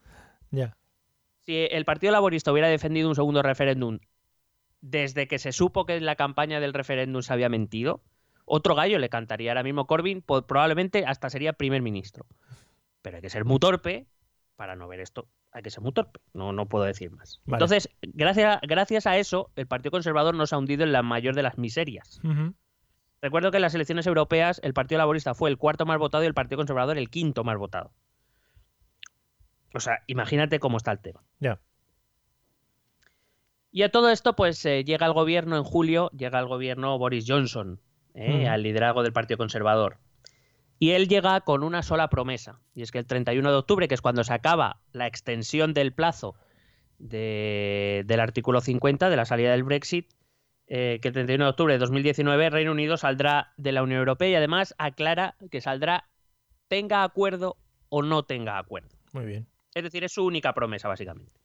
Ya. 0.51 0.77
Si 1.41 1.55
el 1.71 1.85
Partido 1.85 2.11
Laborista 2.11 2.51
hubiera 2.51 2.67
defendido 2.67 3.09
un 3.09 3.15
segundo 3.15 3.41
referéndum 3.41 3.99
desde 4.81 5.27
que 5.27 5.39
se 5.39 5.51
supo 5.53 5.85
que 5.85 5.95
en 5.95 6.05
la 6.05 6.15
campaña 6.15 6.59
del 6.59 6.73
referéndum 6.73 7.21
se 7.21 7.33
había 7.33 7.49
mentido, 7.49 8.03
otro 8.45 8.75
gallo 8.75 8.99
le 8.99 9.09
cantaría 9.09 9.51
ahora 9.51 9.63
mismo 9.63 9.87
Corbyn, 9.87 10.21
probablemente 10.21 11.05
hasta 11.05 11.29
sería 11.29 11.53
primer 11.53 11.81
ministro. 11.81 12.27
Pero 13.01 13.15
hay 13.15 13.21
que 13.21 13.29
ser 13.29 13.45
muy 13.45 13.57
torpe 13.57 14.05
para 14.55 14.75
no 14.75 14.87
ver 14.87 14.99
esto 14.99 15.29
hay 15.57 15.63
que 15.63 15.71
ser 15.71 15.81
muy 15.81 15.91
torpe, 15.91 16.19
no, 16.33 16.53
no 16.53 16.67
puedo 16.67 16.85
decir 16.85 17.09
más. 17.11 17.41
Entonces, 17.47 17.89
gracias, 18.01 18.59
gracias 18.61 19.07
a 19.07 19.17
eso, 19.17 19.49
el 19.55 19.65
Partido 19.65 19.89
Conservador 19.89 20.35
nos 20.35 20.53
ha 20.53 20.57
hundido 20.59 20.83
en 20.83 20.91
la 20.91 21.01
mayor 21.01 21.33
de 21.33 21.41
las 21.41 21.57
miserias. 21.57 22.21
Recuerdo 23.23 23.49
que 23.49 23.57
en 23.57 23.63
las 23.63 23.73
elecciones 23.73 24.05
europeas 24.05 24.61
el 24.63 24.75
Partido 24.75 24.99
Laborista 24.99 25.33
fue 25.33 25.49
el 25.49 25.57
cuarto 25.57 25.87
más 25.87 25.97
votado 25.97 26.23
y 26.23 26.27
el 26.27 26.35
Partido 26.35 26.57
Conservador 26.57 26.99
el 26.99 27.09
quinto 27.09 27.43
más 27.43 27.57
votado. 27.57 27.91
O 29.73 29.79
sea, 29.79 30.03
imagínate 30.05 30.59
cómo 30.59 30.77
está 30.77 30.91
el 30.91 30.99
tema. 30.99 31.23
Ya. 31.39 31.59
Y 33.71 33.81
a 33.81 33.91
todo 33.91 34.11
esto, 34.11 34.35
pues 34.35 34.63
eh, 34.65 34.83
llega 34.83 35.07
el 35.07 35.13
gobierno 35.13 35.57
en 35.57 35.63
julio, 35.63 36.11
llega 36.11 36.39
el 36.39 36.45
gobierno 36.45 36.99
Boris 36.99 37.25
Johnson, 37.27 37.81
eh, 38.13 38.47
al 38.47 38.61
liderazgo 38.61 39.01
del 39.01 39.11
Partido 39.11 39.39
Conservador. 39.39 39.97
Y 40.79 40.91
él 40.91 41.07
llega 41.07 41.41
con 41.41 41.63
una 41.63 41.81
sola 41.81 42.09
promesa, 42.09 42.59
y 42.75 42.83
es 42.83 42.91
que 42.91 42.99
el 42.99 43.07
31 43.07 43.49
de 43.49 43.57
octubre, 43.57 43.87
que 43.87 43.95
es 43.95 44.01
cuando 44.01 44.23
se 44.23 44.33
acaba 44.33 44.81
la 44.91 45.07
extensión 45.07 45.73
del 45.73 45.93
plazo 45.93 46.35
del 46.99 48.19
artículo 48.19 48.61
50 48.61 49.09
de 49.09 49.15
la 49.15 49.25
salida 49.25 49.51
del 49.51 49.63
Brexit, 49.63 50.11
eh, 50.67 50.99
que 51.01 51.07
el 51.07 51.13
31 51.13 51.45
de 51.45 51.49
octubre 51.49 51.73
de 51.73 51.79
2019 51.79 52.49
Reino 52.49 52.71
Unido 52.71 52.97
saldrá 52.97 53.53
de 53.55 53.71
la 53.71 53.83
Unión 53.83 53.99
Europea 53.99 54.29
y 54.29 54.35
además 54.35 54.75
aclara 54.77 55.35
que 55.49 55.61
saldrá 55.61 56.09
tenga 56.67 57.03
acuerdo 57.03 57.57
o 57.89 58.01
no 58.01 58.23
tenga 58.23 58.57
acuerdo. 58.57 58.89
Muy 59.13 59.25
bien. 59.25 59.47
Es 59.73 59.83
decir, 59.83 60.03
es 60.03 60.11
su 60.11 60.25
única 60.25 60.53
promesa, 60.53 60.87
básicamente. 60.87 61.39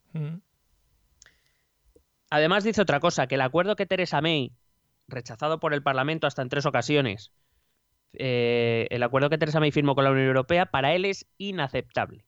Además 2.30 2.64
dice 2.64 2.82
otra 2.82 2.98
cosa, 2.98 3.26
que 3.26 3.36
el 3.36 3.42
acuerdo 3.42 3.76
que 3.76 3.86
Theresa 3.86 4.20
May, 4.20 4.52
rechazado 5.06 5.60
por 5.60 5.74
el 5.74 5.82
Parlamento 5.82 6.26
hasta 6.26 6.42
en 6.42 6.48
tres 6.48 6.66
ocasiones, 6.66 7.30
eh, 8.14 8.86
el 8.90 9.02
acuerdo 9.02 9.30
que 9.30 9.38
Teresa 9.38 9.60
May 9.60 9.70
firmó 9.70 9.94
con 9.94 10.04
la 10.04 10.10
Unión 10.10 10.26
Europea 10.26 10.66
para 10.66 10.94
él 10.94 11.04
es 11.04 11.26
inaceptable. 11.38 12.24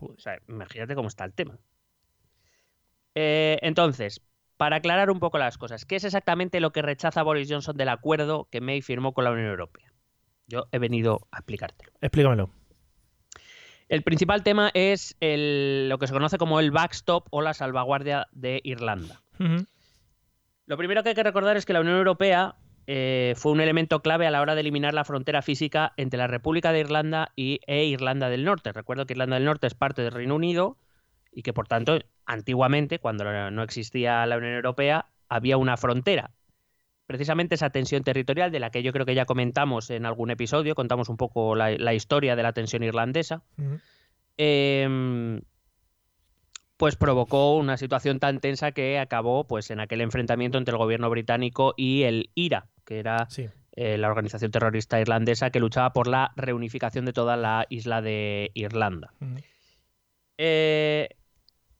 O 0.00 0.18
sea, 0.18 0.38
imagínate 0.48 0.94
cómo 0.94 1.08
está 1.08 1.24
el 1.24 1.32
tema. 1.32 1.58
Eh, 3.14 3.58
entonces, 3.62 4.20
para 4.56 4.76
aclarar 4.76 5.10
un 5.10 5.20
poco 5.20 5.38
las 5.38 5.58
cosas, 5.58 5.84
¿qué 5.86 5.96
es 5.96 6.04
exactamente 6.04 6.60
lo 6.60 6.72
que 6.72 6.82
rechaza 6.82 7.22
Boris 7.22 7.50
Johnson 7.50 7.76
del 7.76 7.88
acuerdo 7.88 8.48
que 8.50 8.60
May 8.60 8.82
firmó 8.82 9.14
con 9.14 9.24
la 9.24 9.30
Unión 9.30 9.48
Europea? 9.48 9.92
Yo 10.46 10.66
he 10.72 10.78
venido 10.78 11.26
a 11.30 11.38
explicártelo. 11.38 11.92
Explícamelo. 12.00 12.50
El 13.88 14.02
principal 14.02 14.42
tema 14.42 14.70
es 14.74 15.16
lo 15.20 15.98
que 15.98 16.06
se 16.06 16.12
conoce 16.12 16.38
como 16.38 16.58
el 16.58 16.72
backstop 16.72 17.28
o 17.30 17.40
la 17.40 17.54
salvaguardia 17.54 18.26
de 18.32 18.60
Irlanda. 18.64 19.22
Lo 20.66 20.76
primero 20.76 21.02
que 21.02 21.10
hay 21.10 21.14
que 21.14 21.22
recordar 21.22 21.56
es 21.56 21.64
que 21.64 21.72
la 21.72 21.80
Unión 21.80 21.96
Europea 21.96 22.56
eh, 22.86 23.34
fue 23.36 23.52
un 23.52 23.60
elemento 23.60 24.00
clave 24.00 24.26
a 24.26 24.30
la 24.30 24.40
hora 24.40 24.54
de 24.54 24.60
eliminar 24.60 24.94
la 24.94 25.04
frontera 25.04 25.42
física 25.42 25.92
entre 25.96 26.18
la 26.18 26.26
República 26.26 26.72
de 26.72 26.80
Irlanda 26.80 27.32
y, 27.34 27.60
e 27.66 27.84
Irlanda 27.84 28.28
del 28.28 28.44
Norte. 28.44 28.72
Recuerdo 28.72 29.06
que 29.06 29.14
Irlanda 29.14 29.36
del 29.36 29.44
Norte 29.44 29.66
es 29.66 29.74
parte 29.74 30.02
del 30.02 30.12
Reino 30.12 30.36
Unido 30.36 30.76
y 31.32 31.42
que, 31.42 31.52
por 31.52 31.66
tanto, 31.66 31.98
antiguamente, 32.24 32.98
cuando 32.98 33.50
no 33.50 33.62
existía 33.62 34.24
la 34.26 34.36
Unión 34.36 34.54
Europea, 34.54 35.06
había 35.28 35.56
una 35.56 35.76
frontera. 35.76 36.30
Precisamente 37.06 37.56
esa 37.56 37.70
tensión 37.70 38.02
territorial, 38.02 38.50
de 38.50 38.60
la 38.60 38.70
que 38.70 38.82
yo 38.82 38.92
creo 38.92 39.06
que 39.06 39.14
ya 39.14 39.26
comentamos 39.26 39.90
en 39.90 40.06
algún 40.06 40.30
episodio, 40.30 40.74
contamos 40.74 41.08
un 41.08 41.16
poco 41.16 41.54
la, 41.54 41.94
historia 41.94 42.36
de 42.36 42.42
la 42.42 42.52
tensión 42.52 42.82
irlandesa 42.82 43.42
pues 46.76 46.96
provocó 46.96 47.56
una 47.56 47.76
situación 47.76 48.18
tan 48.18 48.40
tensa 48.40 48.72
que 48.72 48.98
acabó 48.98 49.46
pues 49.46 49.70
en 49.70 49.80
aquel 49.80 50.00
enfrentamiento 50.00 50.58
entre 50.58 50.72
el 50.72 50.78
gobierno 50.78 51.08
británico 51.10 51.74
y 51.76 52.02
el 52.02 52.30
IRA, 52.34 52.66
que 52.84 52.98
era 52.98 53.28
eh, 53.72 53.98
la 53.98 54.08
organización 54.08 54.50
terrorista 54.50 55.00
irlandesa 55.00 55.50
que 55.50 55.60
luchaba 55.60 55.92
por 55.92 56.06
la 56.06 56.32
reunificación 56.36 57.04
de 57.04 57.12
toda 57.12 57.36
la 57.36 57.66
isla 57.70 58.02
de 58.02 58.50
Irlanda. 58.54 59.12
Eh, 60.38 61.08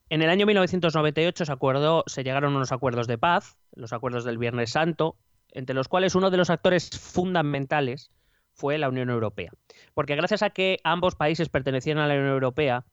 en 0.09 0.23
el 0.23 0.31
año 0.31 0.47
1998 0.47 1.45
se, 1.45 1.53
acordó, 1.53 2.05
se 2.07 2.25
llegaron 2.25 2.55
unos 2.55 2.73
acuerdos 2.73 3.07
de 3.07 3.19
paz, 3.19 3.57
los 3.75 3.93
acuerdos 3.93 4.25
del 4.25 4.39
Viernes 4.39 4.71
Santo, 4.71 5.17
entre 5.51 5.75
los 5.75 5.89
cuales 5.89 6.15
uno 6.15 6.31
de 6.31 6.37
los 6.37 6.51
actores 6.51 6.91
fundamentales 6.91 8.11
fue 8.53 8.79
la 8.79 8.89
Unión 8.89 9.11
Europea. 9.11 9.51
Porque 9.95 10.17
gracias 10.17 10.43
a 10.43 10.51
que 10.51 10.79
ambos 10.85 11.17
países 11.17 11.49
pertenecían 11.49 11.99
a 11.99 12.07
la 12.07 12.15
Unión 12.15 12.31
Europea, 12.31 12.85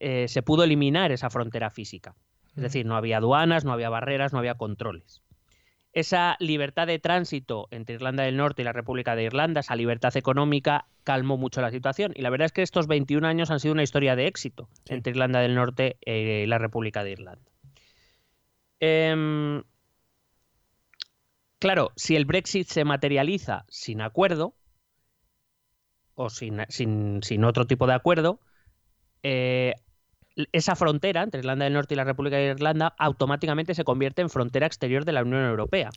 eh, 0.00 0.28
se 0.28 0.42
pudo 0.42 0.64
eliminar 0.64 1.12
esa 1.12 1.28
frontera 1.28 1.70
física. 1.70 2.16
Es 2.56 2.62
decir, 2.62 2.86
no 2.86 2.96
había 2.96 3.18
aduanas, 3.18 3.64
no 3.64 3.72
había 3.72 3.90
barreras, 3.90 4.32
no 4.32 4.38
había 4.38 4.56
controles. 4.56 5.22
Esa 5.92 6.36
libertad 6.40 6.86
de 6.86 6.98
tránsito 6.98 7.68
entre 7.70 7.96
Irlanda 7.96 8.22
del 8.24 8.36
Norte 8.36 8.62
y 8.62 8.64
la 8.64 8.72
República 8.72 9.14
de 9.14 9.24
Irlanda, 9.24 9.60
esa 9.60 9.76
libertad 9.76 10.16
económica, 10.16 10.86
calmó 11.04 11.36
mucho 11.36 11.60
la 11.60 11.70
situación. 11.70 12.12
Y 12.14 12.22
la 12.22 12.30
verdad 12.30 12.46
es 12.46 12.52
que 12.52 12.62
estos 12.62 12.86
21 12.86 13.26
años 13.26 13.50
han 13.50 13.60
sido 13.60 13.74
una 13.74 13.82
historia 13.82 14.16
de 14.16 14.26
éxito 14.26 14.68
entre 14.88 15.10
Irlanda 15.10 15.40
del 15.40 15.54
Norte 15.54 15.98
y 16.00 16.46
la 16.46 16.58
República 16.58 17.04
de 17.04 17.10
Irlanda. 17.12 17.50
Em, 18.78 19.62
claro, 21.58 21.92
si 21.96 22.16
el 22.16 22.24
Brexit 22.24 22.68
se 22.68 22.84
materializa 22.84 23.66
sin 23.68 24.00
acuerdo, 24.00 24.54
o 26.14 26.30
sin, 26.30 26.60
sin 26.68 27.44
otro 27.44 27.66
tipo 27.66 27.86
de 27.86 27.94
acuerdo, 27.94 28.40
eh, 29.22 29.74
esa 30.52 30.76
frontera 30.76 31.22
entre 31.22 31.40
Irlanda 31.40 31.64
del 31.64 31.74
Norte 31.74 31.94
y 31.94 31.96
la 31.96 32.04
República 32.04 32.36
de 32.36 32.46
Irlanda 32.46 32.94
automáticamente 32.98 33.74
se 33.74 33.84
convierte 33.84 34.22
en 34.22 34.30
frontera 34.30 34.66
exterior 34.66 35.04
de 35.04 35.12
la 35.12 35.22
Unión 35.22 35.44
Europea. 35.44 35.90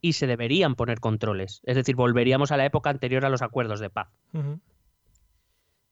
Y 0.00 0.14
se 0.14 0.26
deberían 0.26 0.74
poner 0.74 1.00
controles. 1.00 1.60
Es 1.64 1.76
decir, 1.76 1.96
volveríamos 1.96 2.52
a 2.52 2.56
la 2.56 2.64
época 2.64 2.90
anterior 2.90 3.24
a 3.24 3.30
los 3.30 3.42
acuerdos 3.42 3.80
de 3.80 3.90
paz. 3.90 4.08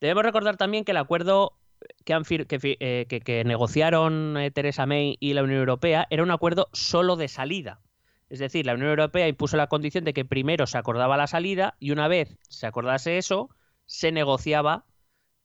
Debemos 0.01 0.23
recordar 0.23 0.57
también 0.57 0.85
que 0.85 0.93
el 0.93 0.99
acuerdo 0.99 1.59
que, 2.05 2.77
eh, 2.81 3.45
negociaron 3.45 4.37
eh, 4.37 4.51
Theresa 4.51 4.87
May 4.87 5.17
y 5.21 5.35
la 5.35 5.43
Unión 5.43 5.61
Europea 5.61 6.07
era 6.11 6.23
un 6.23 6.31
acuerdo 6.31 6.69
solo 6.73 7.17
de 7.17 7.29
salida. 7.29 7.81
Es 8.29 8.39
decir, 8.39 8.67
la 8.67 8.75
Unión 8.75 8.91
Europea 8.91 9.29
impuso 9.29 9.57
la 9.57 9.69
condición 9.69 10.05
de 10.05 10.13
que 10.13 10.25
primero 10.25 10.67
se 10.67 10.79
acordaba 10.79 11.17
la 11.17 11.27
salida 11.27 11.77
y 11.79 11.93
una 11.93 12.09
vez 12.09 12.37
se 12.49 12.67
acordase 12.67 13.19
eso, 13.19 13.49
se 13.87 14.13
negociaba 14.13 14.85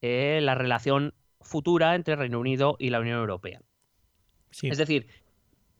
eh, 0.01 0.39
la 0.41 0.55
relación 0.55 1.13
futura 1.43 1.95
entre 1.95 2.15
Reino 2.15 2.39
Unido 2.39 2.75
y 2.79 2.89
la 2.89 2.99
Unión 2.99 3.19
Europea. 3.19 3.61
Es 4.61 4.77
decir, 4.77 5.07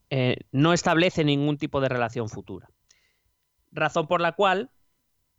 eh, 0.09 0.37
no 0.51 0.73
establece 0.73 1.23
ningún 1.23 1.57
tipo 1.57 1.81
de 1.81 1.89
relación 1.89 2.29
futura. 2.29 2.69
Razón 3.71 4.07
por 4.07 4.21
la 4.21 4.33
cual, 4.33 4.69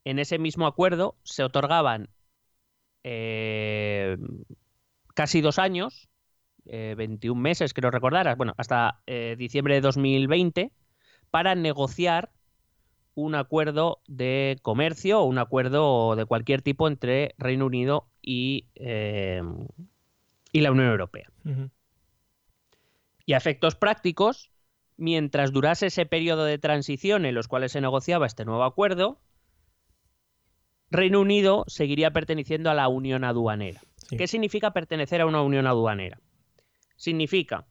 en 0.05 0.19
ese 0.19 0.39
mismo 0.39 0.67
acuerdo, 0.67 1.17
se 1.23 1.45
otorgaban 1.45 2.09
eh, 3.05 4.17
casi 5.15 5.41
dos 5.41 5.59
años, 5.59 6.09
21 6.65 7.39
eh, 7.39 7.41
meses, 7.41 7.75
creo 7.75 7.91
recordar, 7.91 8.37
bueno, 8.37 8.55
hasta 8.57 9.01
diciembre 9.37 9.75
de 9.75 9.81
2020, 9.83 10.73
para 11.31 11.55
negociar 11.55 12.33
un 13.15 13.37
acuerdo 13.37 14.01
de 14.09 14.59
comercio 14.63 15.21
o 15.21 15.25
un 15.25 15.39
acuerdo 15.39 16.17
de 16.17 16.25
cualquier 16.25 16.63
tipo 16.63 16.89
entre 16.89 17.35
Reino 17.39 17.67
Unido 17.67 18.09
y, 18.21 18.67
y 20.55 20.61
la 20.61 20.71
Unión 20.71 20.89
Europea. 20.89 21.29
Y 23.27 23.33
a 23.33 23.37
efectos 23.37 23.75
prácticos, 23.75 24.53
mientras 24.97 25.53
durase 25.53 25.87
ese 25.87 26.07
periodo 26.07 26.45
de 26.45 26.59
transición 26.59 27.27
en 27.27 27.35
los 27.35 27.49
cuales 27.49 27.73
se 27.73 27.81
negociaba 27.81 28.25
este 28.25 28.45
nuevo 28.45 28.63
acuerdo, 28.63 29.21
Reino 30.91 31.21
Unido 31.21 31.65
seguiría 31.67 32.13
perteneciendo 32.13 32.71
a 32.71 32.75
la 32.75 32.87
Unión 32.87 33.25
Aduanera. 33.25 33.81
¿Qué 34.17 34.29
significa 34.29 34.73
pertenecer 34.73 35.21
a 35.21 35.27
una 35.27 35.43
Unión 35.43 35.67
Aduanera? 35.67 36.21
Significa 36.95 37.67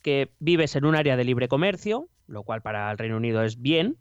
que 0.00 0.32
vives 0.38 0.76
en 0.76 0.86
un 0.86 0.96
área 0.96 1.18
de 1.18 1.24
libre 1.24 1.48
comercio, 1.48 2.08
lo 2.26 2.44
cual 2.44 2.62
para 2.62 2.90
el 2.90 2.96
Reino 2.96 3.18
Unido 3.18 3.42
es 3.42 3.60
bien, 3.60 3.98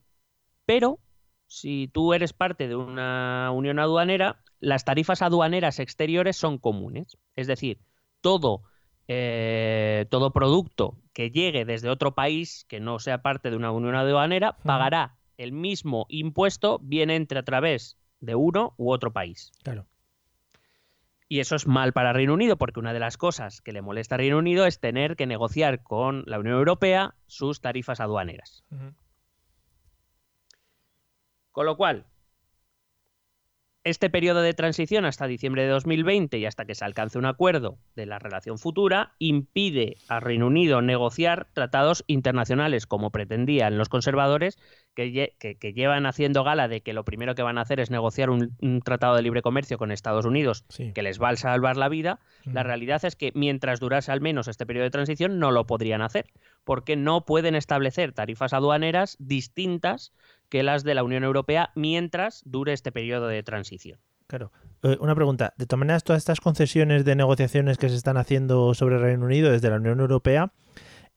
pero 0.65 0.99
si 1.47 1.89
tú 1.89 2.13
eres 2.13 2.31
parte 2.31 2.69
de 2.69 2.77
una 2.77 3.51
unión 3.51 3.77
aduanera, 3.79 4.41
las 4.61 4.85
tarifas 4.85 5.21
aduaneras 5.21 5.79
exteriores 5.79 6.37
son 6.37 6.59
comunes. 6.59 7.17
Es 7.35 7.47
decir, 7.47 7.81
todo, 8.21 8.63
eh, 9.07 10.05
todo 10.09 10.31
producto 10.31 10.97
que 11.13 11.31
llegue 11.31 11.65
desde 11.65 11.89
otro 11.89 12.15
país 12.15 12.65
que 12.67 12.79
no 12.79 12.99
sea 12.99 13.21
parte 13.21 13.49
de 13.49 13.57
una 13.57 13.71
unión 13.71 13.95
aduanera 13.95 14.57
pagará 14.63 15.17
el 15.37 15.51
mismo 15.51 16.05
impuesto, 16.09 16.79
bien 16.81 17.09
entre 17.09 17.39
a 17.39 17.43
través 17.43 17.97
de 18.19 18.35
uno 18.35 18.73
u 18.77 18.91
otro 18.91 19.13
país. 19.13 19.51
Claro. 19.63 19.87
Y 21.31 21.39
eso 21.39 21.55
es 21.55 21.67
mal 21.67 21.93
para 21.93 22.11
Reino 22.11 22.33
Unido, 22.33 22.57
porque 22.57 22.79
una 22.79 22.91
de 22.91 22.99
las 22.99 23.15
cosas 23.15 23.61
que 23.61 23.71
le 23.71 23.83
molesta 23.83 24.15
a 24.15 24.17
Reino 24.17 24.39
Unido 24.39 24.65
es 24.65 24.79
tener 24.79 25.15
que 25.15 25.27
negociar 25.27 25.83
con 25.83 26.23
la 26.25 26.39
Unión 26.39 26.55
Europea 26.55 27.13
sus 27.27 27.61
tarifas 27.61 27.99
aduaneras. 27.99 28.63
Con 31.51 31.67
lo 31.67 31.77
cual, 31.77 32.07
este 33.83 34.09
periodo 34.09 34.41
de 34.41 34.53
transición 34.53 35.05
hasta 35.05 35.25
diciembre 35.25 35.63
de 35.63 35.69
2020 35.69 36.37
y 36.37 36.45
hasta 36.45 36.65
que 36.65 36.75
se 36.75 36.83
alcance 36.83 37.17
un 37.17 37.25
acuerdo 37.25 37.77
de 37.95 38.05
la 38.05 38.19
relación 38.19 38.57
futura 38.57 39.13
impide 39.19 39.97
a 40.09 40.19
Reino 40.19 40.47
Unido 40.47 40.81
negociar 40.81 41.47
tratados 41.53 42.03
internacionales 42.07 42.85
como 42.85 43.11
pretendían 43.11 43.77
los 43.77 43.87
conservadores 43.87 44.57
que, 44.93 45.37
llevan 45.73 46.05
haciendo 46.05 46.43
gala 46.43 46.67
de 46.67 46.81
que 46.81 46.91
lo 46.91 47.05
primero 47.05 47.35
que 47.35 47.41
van 47.41 47.57
a 47.57 47.61
hacer 47.61 47.79
es 47.79 47.89
negociar 47.89 48.29
un, 48.29 48.81
tratado 48.83 49.15
de 49.15 49.21
libre 49.21 49.41
comercio 49.41 49.77
con 49.77 49.91
Estados 49.91 50.25
Unidos 50.25 50.65
que 50.93 51.01
les 51.01 51.21
va 51.21 51.29
a 51.29 51.35
salvar 51.37 51.77
la 51.77 51.87
vida. 51.87 52.19
La 52.45 52.63
realidad 52.63 53.05
es 53.05 53.15
que 53.15 53.31
mientras 53.33 53.79
durase 53.79 54.11
al 54.11 54.19
menos 54.19 54.49
este 54.49 54.65
periodo 54.65 54.83
de 54.85 54.91
transición 54.91 55.39
no 55.39 55.51
lo 55.51 55.65
podrían 55.65 56.01
hacer 56.01 56.25
porque 56.65 56.97
no 56.97 57.25
pueden 57.25 57.55
establecer 57.55 58.11
tarifas 58.11 58.53
aduaneras 58.53 59.15
distintas 59.19 60.11
que 60.49 60.63
las 60.63 60.83
de 60.83 60.95
la 60.95 61.03
Unión 61.03 61.23
Europea 61.23 61.71
mientras 61.75 62.41
dure 62.45 62.73
este 62.73 62.91
periodo 62.91 63.27
de 63.27 63.43
transición. 63.43 63.99
Claro. 64.27 64.51
Eh, 64.83 64.97
una 64.99 65.15
pregunta. 65.15 65.53
De 65.57 65.65
todas 65.65 65.79
maneras, 65.79 66.03
todas 66.03 66.21
estas 66.21 66.39
concesiones 66.39 67.03
de 67.03 67.15
negociaciones 67.15 67.77
que 67.77 67.89
se 67.89 67.95
están 67.95 68.17
haciendo 68.17 68.73
sobre 68.73 68.95
el 68.95 69.01
Reino 69.01 69.25
Unido 69.25 69.51
desde 69.51 69.69
la 69.69 69.77
Unión 69.77 69.99
Europea 69.99 70.53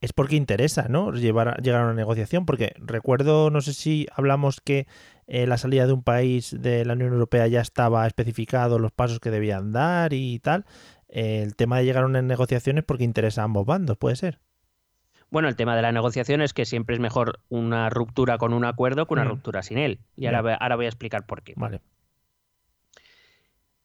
es 0.00 0.12
porque 0.12 0.34
interesa, 0.34 0.86
¿no? 0.88 1.12
Llevar, 1.12 1.60
llegar 1.62 1.82
a 1.82 1.84
una 1.84 1.94
negociación. 1.94 2.46
Porque 2.46 2.74
recuerdo, 2.78 3.50
no 3.50 3.60
sé 3.60 3.74
si 3.74 4.06
hablamos 4.14 4.60
que 4.60 4.86
eh, 5.26 5.46
la 5.46 5.58
salida 5.58 5.86
de 5.86 5.92
un 5.92 6.02
país 6.02 6.56
de 6.58 6.84
la 6.84 6.94
Unión 6.94 7.12
Europea 7.12 7.46
ya 7.46 7.60
estaba 7.60 8.06
especificado 8.06 8.78
los 8.78 8.92
pasos 8.92 9.20
que 9.20 9.30
debían 9.30 9.72
dar 9.72 10.12
y 10.12 10.38
tal. 10.38 10.64
el 11.08 11.54
tema 11.54 11.78
de 11.78 11.84
llegar 11.84 12.04
a 12.04 12.06
unas 12.06 12.24
negociaciones 12.24 12.84
porque 12.84 13.04
interesa 13.04 13.42
a 13.42 13.44
ambos 13.44 13.66
bandos, 13.66 13.98
¿puede 13.98 14.16
ser? 14.16 14.40
Bueno, 15.32 15.48
el 15.48 15.56
tema 15.56 15.74
de 15.74 15.80
la 15.80 15.92
negociación 15.92 16.42
es 16.42 16.52
que 16.52 16.66
siempre 16.66 16.94
es 16.94 17.00
mejor 17.00 17.40
una 17.48 17.88
ruptura 17.88 18.36
con 18.36 18.52
un 18.52 18.66
acuerdo 18.66 19.06
que 19.06 19.14
una 19.14 19.24
mm. 19.24 19.28
ruptura 19.28 19.62
sin 19.62 19.78
él. 19.78 19.98
Y 20.14 20.26
ahora, 20.26 20.56
ahora, 20.56 20.76
voy 20.76 20.84
a 20.84 20.90
explicar 20.90 21.24
por 21.24 21.42
qué. 21.42 21.54
Vale. 21.56 21.80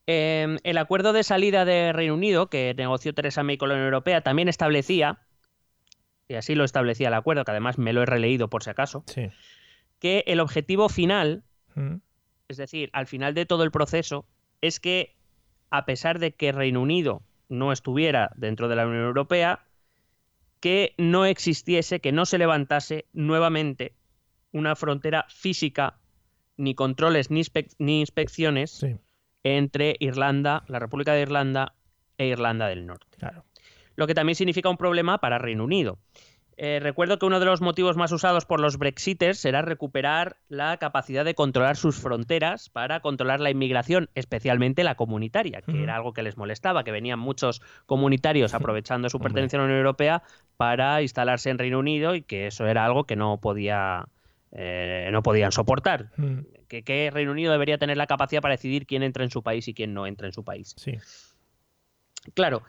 Em, 0.08 0.58
el 0.64 0.78
acuerdo 0.78 1.14
de 1.14 1.24
salida 1.24 1.64
de 1.64 1.94
Reino 1.94 2.16
Unido 2.16 2.50
que 2.50 2.74
negoció 2.78 3.14
Teresa 3.14 3.44
May 3.44 3.58
con 3.58 3.70
la 3.70 3.76
Unión 3.76 3.86
Europea 3.86 4.20
también 4.20 4.50
establecía, 4.50 5.20
y 6.28 6.34
así 6.34 6.54
lo 6.54 6.66
establecía 6.66 7.08
el 7.08 7.14
acuerdo, 7.14 7.46
que 7.46 7.52
además 7.52 7.78
me 7.78 7.94
lo 7.94 8.04
he 8.04 8.06
releído 8.06 8.50
por 8.50 8.62
si 8.62 8.70
acaso, 8.70 9.06
que 10.00 10.26
el 10.28 10.42
objetivo 10.42 10.90
final, 10.90 11.44
mm. 11.76 11.96
es 12.50 12.58
decir, 12.58 12.90
al 12.92 13.08
final 13.08 13.34
de 13.34 13.46
todo 13.46 13.64
el 13.64 13.72
proceso, 13.72 14.26
es 14.60 14.82
que 14.82 15.16
a 15.70 15.86
pesar 15.86 16.20
de 16.20 16.34
que 16.34 16.52
Reino 16.52 16.82
Unido 16.82 17.22
no 17.48 17.72
estuviera 17.72 18.32
dentro 18.36 18.68
de 18.68 18.76
la 18.76 18.86
Unión 18.86 19.06
Europea, 19.06 19.62
que 20.60 20.94
no 20.98 21.26
existiese, 21.26 22.00
que 22.00 22.12
no 22.12 22.26
se 22.26 22.38
levantase 22.38 23.06
nuevamente 23.14 23.94
una 24.52 24.76
frontera 24.76 25.26
física, 25.30 26.00
ni 26.58 26.74
controles 26.74 27.30
ni, 27.30 28.00
inspecciones 28.00 28.86
entre 29.44 29.96
Irlanda, 30.00 30.64
la 30.68 30.80
República 30.80 31.14
de 31.14 31.22
Irlanda 31.22 31.76
e 32.18 32.28
Irlanda 32.28 32.68
del 32.68 32.86
Norte. 32.86 33.18
Lo 33.96 34.08
que 34.08 34.14
también 34.14 34.36
significa 34.36 34.70
un 34.70 34.78
problema 34.78 35.20
para 35.20 35.38
Reino 35.38 35.64
Unido. 35.64 36.00
Eh, 36.60 36.80
recuerdo 36.82 37.20
que 37.20 37.26
uno 37.28 37.40
de 37.40 37.46
los 37.46 37.62
motivos 37.62 37.98
más 37.98 38.12
usados 38.12 38.46
por 38.46 38.60
los 38.60 38.80
Brexiters 38.80 39.38
será 39.38 39.62
recuperar 39.62 40.38
la 40.50 40.78
capacidad 40.78 41.24
de 41.24 41.36
controlar 41.36 41.78
sus 41.78 41.98
fronteras 41.98 42.70
para 42.70 43.00
controlar 43.00 43.40
la 43.40 43.52
inmigración, 43.52 44.10
especialmente 44.16 44.84
la 44.84 44.96
comunitaria, 44.96 45.62
que 45.62 45.84
era 45.84 45.96
algo 45.96 46.14
que 46.14 46.24
les 46.24 46.36
molestaba, 46.36 46.84
que 46.84 46.92
venían 46.92 47.20
muchos 47.20 47.62
comunitarios 47.86 48.56
aprovechando 48.56 49.08
su 49.10 49.20
pertenencia 49.20 49.58
a 49.58 49.62
la 49.62 49.66
Unión 49.66 49.78
Europea 49.78 50.24
para 50.58 51.04
instalarse 51.04 51.52
en 51.52 51.60
Reino 51.60 51.78
Unido 51.78 52.16
y 52.16 52.24
que 52.24 52.48
eso 52.48 52.66
era 52.66 52.86
algo 52.86 53.04
que 53.04 53.16
no 53.16 53.38
podía 53.40 54.08
eh, 54.52 55.10
no 55.12 55.22
podían 55.22 55.52
soportar. 55.52 56.10
Que, 56.68 57.12
Reino 57.14 57.32
Unido 57.32 57.52
debería 57.52 57.78
tener 57.78 57.98
la 57.98 58.08
capacidad 58.08 58.42
para 58.42 58.56
decidir 58.56 58.88
quién 58.88 59.04
entra 59.04 59.24
en 59.24 59.30
su 59.30 59.44
país 59.44 59.68
y 59.68 59.76
quién 59.76 59.94
no 59.94 60.08
entra 60.08 60.26
en 60.26 60.34
su 60.34 60.44
país. 60.44 60.74
Sí. 60.78 60.98
Claro, 62.34 62.64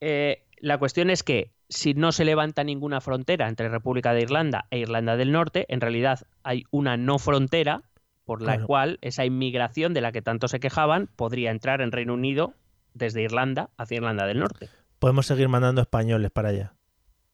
eh, 0.00 0.42
la 0.58 0.78
cuestión 0.78 1.10
es 1.10 1.22
que 1.22 1.52
si 1.70 1.94
no 1.94 2.10
se 2.12 2.24
levanta 2.24 2.64
ninguna 2.64 3.00
frontera 3.00 3.48
entre 3.48 3.68
República 3.68 4.12
de 4.12 4.22
Irlanda 4.22 4.66
e 4.70 4.78
Irlanda 4.78 5.16
del 5.16 5.32
Norte, 5.32 5.66
en 5.68 5.80
realidad 5.80 6.20
hay 6.42 6.64
una 6.70 6.96
no 6.96 7.18
frontera 7.18 7.82
por 8.24 8.42
la 8.42 8.62
cual 8.62 8.98
esa 9.00 9.24
inmigración 9.24 9.94
de 9.94 10.00
la 10.00 10.12
que 10.12 10.22
tanto 10.22 10.46
se 10.46 10.60
quejaban 10.60 11.08
podría 11.16 11.50
entrar 11.50 11.80
en 11.80 11.90
Reino 11.90 12.14
Unido 12.14 12.54
desde 12.94 13.22
Irlanda 13.22 13.70
hacia 13.76 13.96
Irlanda 13.96 14.26
del 14.26 14.40
Norte. 14.40 14.68
Podemos 14.98 15.26
seguir 15.26 15.48
mandando 15.48 15.80
españoles 15.80 16.30
para 16.30 16.50
allá. 16.50 16.74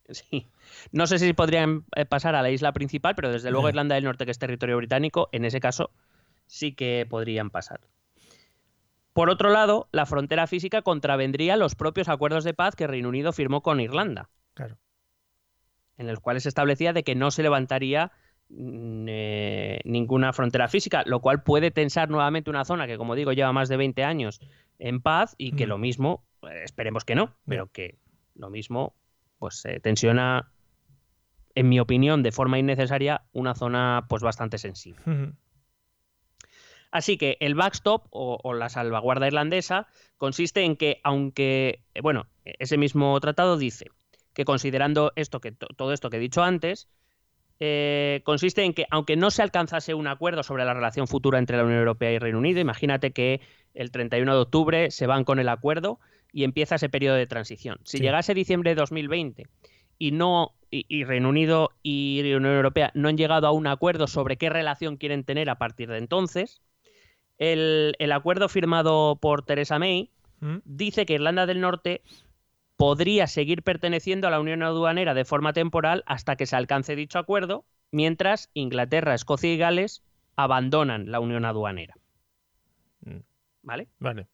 Sí. 0.09 0.46
No 0.92 1.07
sé 1.07 1.18
si 1.18 1.33
podrían 1.33 1.85
eh, 1.96 2.05
pasar 2.05 2.35
a 2.35 2.42
la 2.42 2.51
isla 2.51 2.72
principal, 2.72 3.14
pero 3.14 3.33
desde 3.33 3.51
luego 3.51 3.68
Irlanda 3.68 3.94
del 3.94 4.05
Norte, 4.05 4.25
que 4.25 4.31
es 4.31 4.38
territorio 4.38 4.77
británico, 4.77 5.29
en 5.33 5.44
ese 5.44 5.61
caso 5.61 5.90
sí 6.46 6.72
que 6.72 7.07
podrían 7.09 7.51
pasar. 7.51 7.81
Por 9.16 9.31
otro 9.31 9.48
lado, 9.48 9.88
la 9.92 10.05
frontera 10.05 10.46
física 10.46 10.83
contravendría 10.83 11.57
los 11.57 11.74
propios 11.74 12.11
acuerdos 12.11 12.44
de 12.44 12.52
paz 12.52 12.76
que 12.76 12.87
Reino 12.87 13.09
Unido 13.09 13.33
firmó 13.33 13.62
con 13.62 13.81
Irlanda. 13.81 14.29
Claro. 14.52 14.76
En 15.96 16.07
los 16.07 16.20
cuales 16.20 16.42
se 16.42 16.50
establecía 16.50 16.92
de 16.92 17.02
que 17.02 17.14
no 17.14 17.31
se 17.31 17.42
levantaría 17.42 18.12
mm, 18.50 19.07
eh, 19.09 19.81
ninguna 19.87 20.35
frontera 20.35 20.68
física, 20.68 21.02
lo 21.07 21.20
cual 21.20 21.42
puede 21.42 21.70
tensar 21.70 22.11
nuevamente 22.11 22.50
una 22.50 22.66
zona 22.66 22.87
que, 22.87 22.98
como 22.98 23.14
digo, 23.14 23.33
lleva 23.33 23.55
más 23.55 23.70
de 23.70 23.79
20 23.79 24.05
años 24.05 24.38
en 24.79 25.00
paz 25.00 25.35
y 25.38 25.52
que 25.52 25.64
mm. 25.64 25.68
lo 25.70 25.79
mismo, 25.79 26.22
eh, 26.42 26.61
esperemos 26.62 27.07
que 27.07 27.14
no, 27.14 27.35
pero 27.46 27.72
que 27.72 27.96
lo 28.35 28.50
mismo, 28.50 28.96
pues 29.38 29.55
se 29.55 29.81
tensiona, 29.81 30.52
en 31.55 31.70
mi 31.70 31.81
opinión, 31.81 32.22
de 32.22 32.33
forma 32.33 32.59
innecesaria, 32.59 33.22
una 33.33 33.55
zona 33.55 34.05
pues 34.11 34.22
bastante 34.22 34.59
sensible. 34.59 35.00
Así 36.96 37.18
que 37.18 37.37
el 37.40 37.54
backstop 37.54 38.06
o, 38.09 38.54
la 38.54 38.70
salvaguarda 38.70 39.26
irlandesa 39.26 39.87
consiste 40.16 40.62
en 40.62 40.76
que, 40.76 40.98
aunque, 41.04 41.82
eh, 41.94 42.00
bueno, 42.00 42.26
ese 42.46 42.78
mismo 42.78 43.20
tratado 43.20 43.59
dice 43.59 43.90
que 44.32 44.46
considerando 44.46 45.12
esto 45.14 45.42
que 45.42 45.52
todo 45.52 45.92
esto 45.92 46.09
que 46.09 46.16
he 46.16 46.20
dicho 46.20 46.42
antes, 46.42 46.88
eh, 47.61 48.22
consiste 48.24 48.64
en 48.64 48.72
que, 48.72 48.87
aunque 48.90 49.14
no 49.14 49.30
se 49.30 49.42
alcanzase 49.42 49.92
un 49.92 50.06
acuerdo 50.06 50.42
sobre 50.42 50.64
la 50.64 50.72
relación 50.72 51.06
futura 51.06 51.38
entre 51.38 51.59
la 51.59 51.64
Unión 51.64 51.80
Europea 51.80 52.12
y 52.12 52.18
Reino 52.18 52.38
Unido, 52.38 52.61
imagínate 52.61 53.11
que 53.11 53.42
el 53.74 53.90
31 53.90 54.35
de 54.35 54.40
octubre 54.40 54.90
se 54.90 55.06
van 55.06 55.24
con 55.24 55.38
el 55.38 55.50
acuerdo 55.50 56.00
y 56.32 56.44
empieza 56.44 56.76
ese 56.76 56.88
periodo 56.88 57.16
de 57.16 57.26
transición. 57.26 57.78
Si 57.85 57.98
llegase 57.98 58.32
diciembre 58.32 58.70
de 58.70 58.76
2020 58.76 59.48
y 59.98 60.12
no 60.12 60.54
y, 60.70 61.04
Reino 61.04 61.28
Unido 61.28 61.72
y 61.82 62.22
Unión 62.32 62.54
Europea 62.54 62.90
no 62.94 63.09
han 63.09 63.18
llegado 63.18 63.46
a 63.46 63.52
un 63.52 63.66
acuerdo 63.66 64.06
sobre 64.06 64.38
qué 64.38 64.48
relación 64.48 64.96
quieren 64.96 65.24
tener 65.24 65.50
a 65.50 65.59
partir 65.59 65.90
de 65.90 65.98
entonces, 65.98 66.62
el, 67.38 68.12
acuerdo 68.12 68.49
firmado 68.49 69.16
por 69.16 69.42
Theresa 69.42 69.79
May 69.79 70.11
¿Mm? 70.40 70.57
dice 70.64 71.07
que 71.07 71.14
Irlanda 71.14 71.46
del 71.46 71.61
Norte 71.61 72.03
podría 72.77 73.27
seguir 73.27 73.62
perteneciendo 73.62 74.29
a 74.29 74.31
la 74.31 74.40
Unión 74.40 74.62
Aduanera 74.62 75.14
de 75.14 75.25
forma 75.25 75.53
temporal 75.53 76.03
hasta 76.07 76.37
que 76.37 76.46
se 76.46 76.57
alcance 76.57 76.94
dicho 76.94 77.18
acuerdo, 77.18 77.64
mientras 77.90 78.51
Inglaterra, 78.55 79.14
Escocia 79.14 79.53
y 79.53 79.57
Gales 79.57 80.03
abandonan 80.37 81.11
la 81.11 81.20
Unión 81.20 81.44
Aduanera. 81.44 81.94
Mm. 83.01 83.20
¿Vale? 83.62 83.88
Vale. 83.99 84.29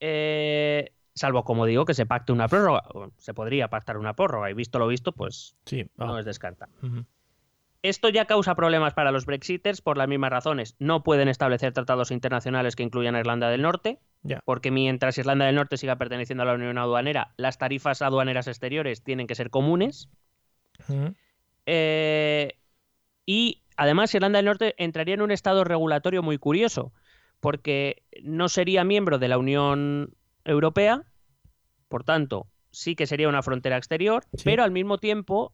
Eh, 0.00 0.92
salvo, 1.14 1.44
como 1.44 1.66
digo, 1.66 1.84
que 1.84 1.94
se 1.94 2.06
pacte 2.06 2.32
una 2.32 2.48
prórroga. 2.48 2.82
Se 3.16 3.34
podría 3.34 3.68
pactar 3.68 3.96
una 3.96 4.14
prórroga 4.14 4.50
y 4.50 4.54
visto 4.54 4.78
lo 4.78 4.86
visto, 4.86 5.12
pues 5.12 5.56
sí, 5.64 5.90
no 5.96 6.18
es 6.18 6.24
descartable. 6.24 7.06
Esto 7.82 8.08
ya 8.08 8.24
causa 8.24 8.56
problemas 8.56 8.94
para 8.94 9.12
los 9.12 9.24
Brexiters 9.24 9.80
por 9.80 9.96
las 9.96 10.08
mismas 10.08 10.30
razones. 10.30 10.74
No 10.80 11.04
pueden 11.04 11.28
establecer 11.28 11.72
tratados 11.72 12.10
internacionales 12.10 12.74
que 12.74 12.82
incluyan 12.82 13.14
a 13.14 13.20
Irlanda 13.20 13.50
del 13.50 13.62
Norte, 13.62 14.00
porque 14.44 14.72
mientras 14.72 15.16
Irlanda 15.18 15.46
del 15.46 15.54
Norte 15.54 15.76
siga 15.76 15.96
perteneciendo 15.96 16.42
a 16.42 16.46
la 16.46 16.54
Unión 16.54 16.76
Aduanera, 16.76 17.34
las 17.36 17.58
tarifas 17.58 18.02
aduaneras 18.02 18.48
exteriores 18.48 19.04
tienen 19.04 19.28
que 19.28 19.36
ser 19.36 19.50
comunes. 19.50 20.08
Eh, 21.66 22.58
y 23.24 23.62
además 23.76 24.12
Irlanda 24.14 24.38
del 24.38 24.46
Norte 24.46 24.74
entraría 24.78 25.14
en 25.14 25.22
un 25.22 25.30
estado 25.30 25.62
regulatorio 25.62 26.22
muy 26.22 26.38
curioso, 26.38 26.92
porque 27.38 28.02
no 28.24 28.48
sería 28.48 28.82
miembro 28.82 29.18
de 29.18 29.28
la 29.28 29.38
Unión 29.38 30.16
Europea, 30.44 31.04
por 31.88 32.02
tanto, 32.02 32.48
sí 32.72 32.96
que 32.96 33.06
sería 33.06 33.28
una 33.28 33.42
frontera 33.42 33.76
exterior, 33.76 34.24
pero 34.44 34.64
al 34.64 34.72
mismo 34.72 34.98
tiempo 34.98 35.52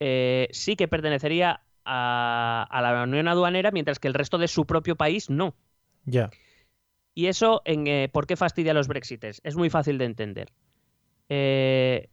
eh, 0.00 0.48
sí 0.52 0.76
que 0.76 0.88
pertenecería 0.88 1.62
a, 1.84 2.80
la 2.82 3.02
Unión 3.02 3.28
Aduanera, 3.28 3.70
mientras 3.70 3.98
que 3.98 4.08
el 4.08 4.14
resto 4.14 4.38
de 4.38 4.48
su 4.48 4.66
propio 4.66 4.96
país 4.96 5.30
no. 5.30 5.54
Ya. 6.04 6.30
Y 7.14 7.26
eso, 7.26 7.62
en, 7.64 7.86
eh, 7.86 8.08
¿por 8.12 8.26
qué 8.26 8.36
fastidia 8.36 8.72
a 8.72 8.74
los 8.74 8.88
Brexiters? 8.88 9.40
Es 9.42 9.56
muy 9.56 9.70
fácil 9.70 9.98
de 9.98 10.04
entender. 10.04 10.52
Eh, 11.28 12.08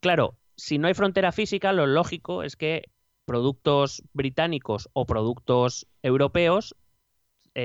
claro, 0.00 0.36
si 0.56 0.78
no 0.78 0.88
hay 0.88 0.94
frontera 0.94 1.32
física, 1.32 1.72
lo 1.72 1.86
lógico 1.86 2.42
es 2.42 2.56
que 2.56 2.90
productos 3.24 4.02
británicos 4.12 4.88
o 4.92 5.06
productos 5.06 5.86
europeos 6.02 6.74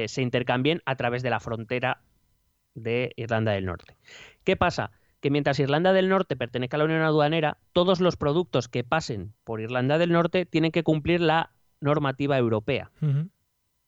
se 0.07 0.21
intercambien 0.21 0.81
a 0.85 0.95
través 0.95 1.23
de 1.23 1.29
la 1.29 1.39
frontera 1.39 2.01
de 2.73 3.13
Irlanda 3.15 3.53
del 3.53 3.65
Norte. 3.65 3.95
¿Qué 4.43 4.55
pasa? 4.55 4.91
Que 5.25 5.31
mientras 5.31 5.59
Irlanda 5.59 5.91
del 5.91 6.07
Norte 6.07 6.35
pertenezca 6.35 6.77
a 6.77 6.81
la 6.81 6.83
Unión 6.83 7.01
Aduanera, 7.01 7.57
todos 7.73 7.99
los 7.99 8.15
productos 8.15 8.67
que 8.67 8.83
pasen 8.83 9.33
por 9.43 9.59
Irlanda 9.59 9.97
del 9.97 10.11
Norte 10.11 10.45
tienen 10.45 10.71
que 10.71 10.83
cumplir 10.83 11.19
la 11.19 11.49
normativa 11.81 12.37
europea. 12.37 12.91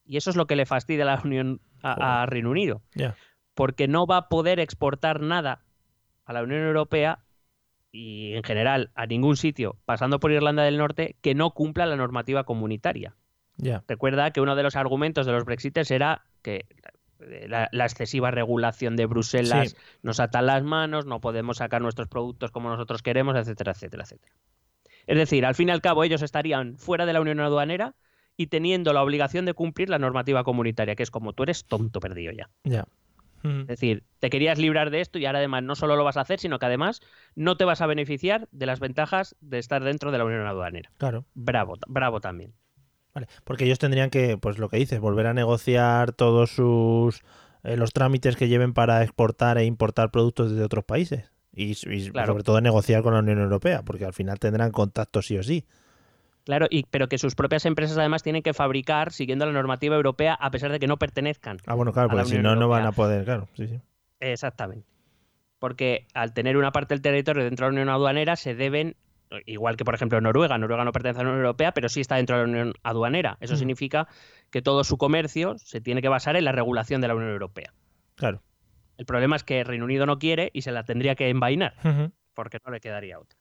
Y 0.04 0.18
eso 0.18 0.32
es 0.32 0.36
lo 0.36 0.48
que 0.48 0.56
le 0.56 0.66
fastidia 0.66 1.04
a 1.04 1.16
la 1.16 1.22
Unión 1.24 1.62
a, 1.84 2.26
Reino 2.26 2.50
Unido. 2.50 2.82
Porque 3.54 3.88
no 3.88 4.08
va 4.08 4.18
a 4.18 4.30
poder 4.30 4.60
exportar 4.60 5.22
nada 5.22 5.64
a 6.26 6.34
la 6.34 6.42
Unión 6.42 6.62
Europea 6.62 7.20
y 7.92 8.34
en 8.34 8.42
general 8.42 8.90
a 8.96 9.06
ningún 9.06 9.38
sitio 9.38 9.78
pasando 9.86 10.20
por 10.20 10.32
Irlanda 10.32 10.64
del 10.64 10.80
Norte 10.80 11.18
que 11.22 11.36
no 11.36 11.52
cumpla 11.52 11.86
la 11.86 11.98
normativa 11.98 12.46
comunitaria. 12.46 13.16
Recuerda 13.88 14.32
que 14.32 14.42
uno 14.42 14.56
de 14.56 14.64
los 14.64 14.76
argumentos 14.76 15.28
de 15.28 15.34
los 15.34 15.46
Brexiters 15.46 15.92
era 15.92 16.26
que 16.42 16.66
eh, 17.22 17.48
la, 17.48 17.86
excesiva 17.86 18.32
regulación 18.32 18.96
de 18.96 19.06
Bruselas 19.06 19.76
nos 20.02 20.20
ata 20.20 20.42
las 20.42 20.64
manos, 20.64 21.06
no 21.06 21.22
podemos 21.22 21.58
sacar 21.58 21.82
nuestros 21.82 22.08
productos 22.08 22.52
como 22.52 22.70
nosotros 22.70 23.02
queremos, 23.02 23.36
etcétera, 23.36 23.72
etcétera, 23.72 24.04
etcétera. 24.04 24.34
Es 25.06 25.18
decir, 25.18 25.46
al 25.46 25.56
fin 25.56 25.70
y 25.70 25.72
al 25.72 25.82
cabo 25.82 26.04
ellos 26.04 26.22
estarían 26.22 26.78
fuera 26.78 27.06
de 27.06 27.14
la 27.14 27.22
Unión 27.22 27.40
Aduanera 27.40 27.96
y 28.36 28.48
teniendo 28.48 28.94
la 28.94 29.02
obligación 29.02 29.46
de 29.46 29.54
cumplir 29.54 29.90
la 29.90 30.00
normativa 30.00 30.44
comunitaria, 30.44 30.96
que 30.96 31.04
es 31.04 31.12
como 31.12 31.34
tú 31.34 31.44
eres 31.44 31.66
tonto 31.66 32.00
perdido 32.00 32.32
ya. 32.32 32.50
Ya. 32.64 32.86
Es 33.44 33.68
decir, 33.68 34.04
te 34.20 34.30
querías 34.30 34.58
librar 34.58 34.90
de 34.90 35.00
esto 35.00 35.20
y 35.20 35.26
ahora 35.26 35.40
además 35.40 35.64
no 35.64 35.76
solo 35.76 35.96
lo 35.96 36.04
vas 36.04 36.18
a 36.18 36.22
hacer, 36.22 36.40
sino 36.40 36.60
que 36.60 36.66
además 36.66 37.02
no 37.36 37.56
te 37.56 37.66
vas 37.66 37.82
a 37.82 37.88
beneficiar 37.88 38.48
de 38.52 38.66
las 38.66 38.80
ventajas 38.80 39.36
de 39.40 39.60
estar 39.60 39.84
dentro 39.84 40.12
de 40.12 40.18
la 40.18 40.26
Unión 40.26 40.46
Aduanera. 40.46 40.92
Claro. 40.98 41.26
Bravo, 41.34 41.76
bravo 41.88 42.20
también. 42.20 42.54
Porque 43.44 43.66
ellos 43.66 43.80
tendrían 43.80 44.10
que, 44.10 44.38
pues 44.38 44.58
lo 44.60 44.70
que 44.70 44.78
dices, 44.78 45.00
volver 45.00 45.28
a 45.28 45.34
negociar 45.34 46.12
todos 46.12 46.52
sus 46.52 47.22
eh, 47.64 47.76
los 47.76 47.92
trámites 47.92 48.36
que 48.36 48.48
lleven 48.48 48.74
para 48.74 49.04
exportar 49.04 49.58
e 49.58 49.66
importar 49.66 50.12
productos 50.12 50.52
desde 50.52 50.64
otros 50.64 50.86
países. 50.86 51.32
Y, 51.54 51.74
sobre 51.74 52.44
todo 52.44 52.62
negociar 52.62 53.02
con 53.02 53.14
la 53.14 53.20
Unión 53.20 53.40
Europea, 53.40 53.82
porque 53.84 54.06
al 54.06 54.14
final 54.14 54.38
tendrán 54.38 54.72
contacto 54.72 55.24
sí 55.24 55.38
o 55.38 55.44
sí. 55.44 55.66
Claro, 56.46 56.68
y, 56.70 56.84
pero 56.84 57.10
que 57.10 57.18
sus 57.18 57.34
propias 57.34 57.66
empresas 57.66 57.98
además 57.98 58.22
tienen 58.22 58.44
que 58.44 58.54
fabricar 58.54 59.12
siguiendo 59.12 59.46
la 59.46 59.52
normativa 59.52 59.96
europea 59.96 60.36
a 60.36 60.52
pesar 60.52 60.72
de 60.72 60.80
que 60.80 60.88
no 60.88 60.98
pertenezcan. 60.98 61.58
Ah, 61.66 61.74
bueno, 61.74 61.92
claro, 61.92 62.10
porque 62.10 62.26
si 62.26 62.38
no, 62.38 62.56
no 62.56 62.70
van 62.70 62.86
a 62.86 62.92
poder, 62.92 63.26
claro. 63.26 63.50
Sí, 63.56 63.68
sí. 63.68 63.82
Exactamente. 64.20 64.88
Porque 65.60 66.06
al 66.14 66.34
tener 66.34 66.58
una 66.58 66.72
parte 66.72 66.94
del 66.94 67.02
territorio 67.02 67.44
dentro 67.44 67.66
de 67.66 67.72
la 67.72 67.82
Unión 67.82 67.90
Aduanera 67.90 68.36
se 68.36 68.54
deben 68.54 68.96
igual 69.46 69.78
que 69.78 69.86
por 69.86 69.96
ejemplo 69.96 70.20
Noruega, 70.22 70.58
Noruega 70.58 70.86
no 70.86 70.92
pertenece 70.92 71.22
a 71.22 71.24
la 71.24 71.30
Unión 71.30 71.46
Europea, 71.46 71.74
pero 71.74 71.90
sí 71.90 72.02
está 72.02 72.16
dentro 72.16 72.38
de 72.38 72.44
la 72.44 72.50
Unión 72.50 72.74
Aduanera. 72.84 73.38
Eso 73.42 73.56
mm. 73.56 73.58
significa 73.58 74.08
que 74.50 74.62
todo 74.62 74.84
su 74.84 74.98
comercio 74.98 75.58
se 75.58 75.82
tiene 75.82 76.02
que 76.02 76.10
basar 76.10 76.36
en 76.36 76.46
la 76.46 76.52
regulación 76.52 77.02
de 77.02 77.08
la 77.08 77.16
Unión 77.16 77.32
Europea. 77.32 77.74
Claro. 78.16 78.42
El 78.98 79.06
problema 79.06 79.36
es 79.36 79.44
que 79.44 79.64
Reino 79.64 79.86
Unido 79.86 80.06
no 80.06 80.18
quiere 80.18 80.50
y 80.54 80.64
se 80.64 80.72
la 80.72 80.84
tendría 80.84 81.16
que 81.16 81.30
envainar, 81.30 81.76
porque 82.34 82.58
no 82.66 82.72
le 82.72 82.80
quedaría 82.80 83.20
otra. 83.20 83.38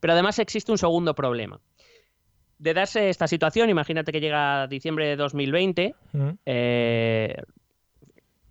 Pero 0.00 0.12
además 0.12 0.38
existe 0.38 0.72
un 0.72 0.78
segundo 0.78 1.14
problema. 1.14 1.60
De 2.58 2.74
darse 2.74 3.08
esta 3.08 3.26
situación, 3.26 3.70
imagínate 3.70 4.12
que 4.12 4.20
llega 4.20 4.66
diciembre 4.66 5.06
de 5.06 5.16
2020, 5.16 5.94
eh, 6.44 7.42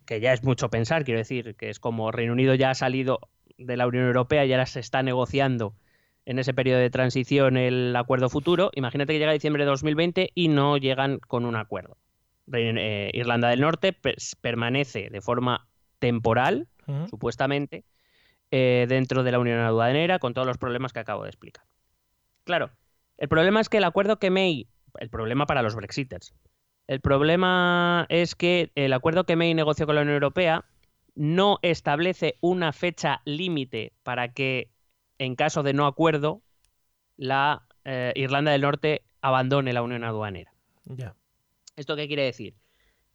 que 0.05 0.19
ya 0.19 0.33
es 0.33 0.43
mucho 0.43 0.69
pensar, 0.69 1.03
quiero 1.03 1.19
decir, 1.19 1.55
que 1.55 1.69
es 1.69 1.79
como 1.79 2.11
Reino 2.11 2.33
Unido 2.33 2.55
ya 2.55 2.71
ha 2.71 2.75
salido 2.75 3.19
de 3.59 3.77
la 3.77 3.87
Unión 3.87 4.05
Europea 4.05 4.45
y 4.45 4.51
ahora 4.51 4.65
se 4.65 4.79
está 4.79 5.03
negociando 5.03 5.75
en 6.25 6.39
ese 6.39 6.53
periodo 6.53 6.79
de 6.79 6.89
transición 6.89 7.57
el 7.57 7.95
acuerdo 7.95 8.29
futuro. 8.29 8.71
Imagínate 8.75 9.13
que 9.13 9.19
llega 9.19 9.31
diciembre 9.31 9.63
de 9.63 9.69
2020 9.69 10.31
y 10.33 10.47
no 10.47 10.77
llegan 10.77 11.19
con 11.19 11.45
un 11.45 11.55
acuerdo. 11.55 11.97
Eh, 12.51 13.11
Irlanda 13.13 13.49
del 13.49 13.61
Norte 13.61 13.95
permanece 14.41 15.09
de 15.09 15.21
forma 15.21 15.67
temporal, 15.99 16.67
supuestamente, 17.09 17.83
eh, 18.49 18.87
dentro 18.89 19.23
de 19.23 19.31
la 19.31 19.39
Unión 19.39 19.59
Aduanera 19.59 20.17
con 20.17 20.33
todos 20.33 20.47
los 20.47 20.57
problemas 20.57 20.91
que 20.91 20.99
acabo 20.99 21.23
de 21.23 21.29
explicar. 21.29 21.63
Claro, 22.45 22.71
el 23.17 23.27
problema 23.27 23.61
es 23.61 23.69
que 23.69 23.77
el 23.77 23.83
acuerdo 23.83 24.17
que 24.17 24.31
May, 24.31 24.67
el 24.99 25.09
problema 25.09 25.45
para 25.45 25.61
los 25.61 25.75
Brexiters, 25.75 26.33
el 26.87 27.01
problema 27.01 28.07
es 28.09 28.33
que 28.33 28.71
el 28.73 28.93
acuerdo 28.93 29.25
que 29.25 29.35
May 29.35 29.53
negoció 29.53 29.85
con 29.85 29.93
la 29.95 30.01
Unión 30.01 30.15
Europea 30.15 30.65
no 31.15 31.59
establece 31.61 32.37
una 32.41 32.71
fecha 32.71 33.21
límite 33.25 33.93
para 34.03 34.33
que, 34.33 34.69
en 35.17 35.35
caso 35.35 35.63
de 35.63 35.73
no 35.73 35.85
acuerdo, 35.85 36.41
la 37.17 37.67
eh, 37.85 38.13
Irlanda 38.15 38.51
del 38.51 38.61
Norte 38.61 39.03
abandone 39.21 39.73
la 39.73 39.81
Unión 39.81 40.03
Aduanera. 40.03 40.53
Ya. 40.85 41.15
¿Esto 41.75 41.95
qué 41.95 42.07
quiere 42.07 42.23
decir? 42.23 42.55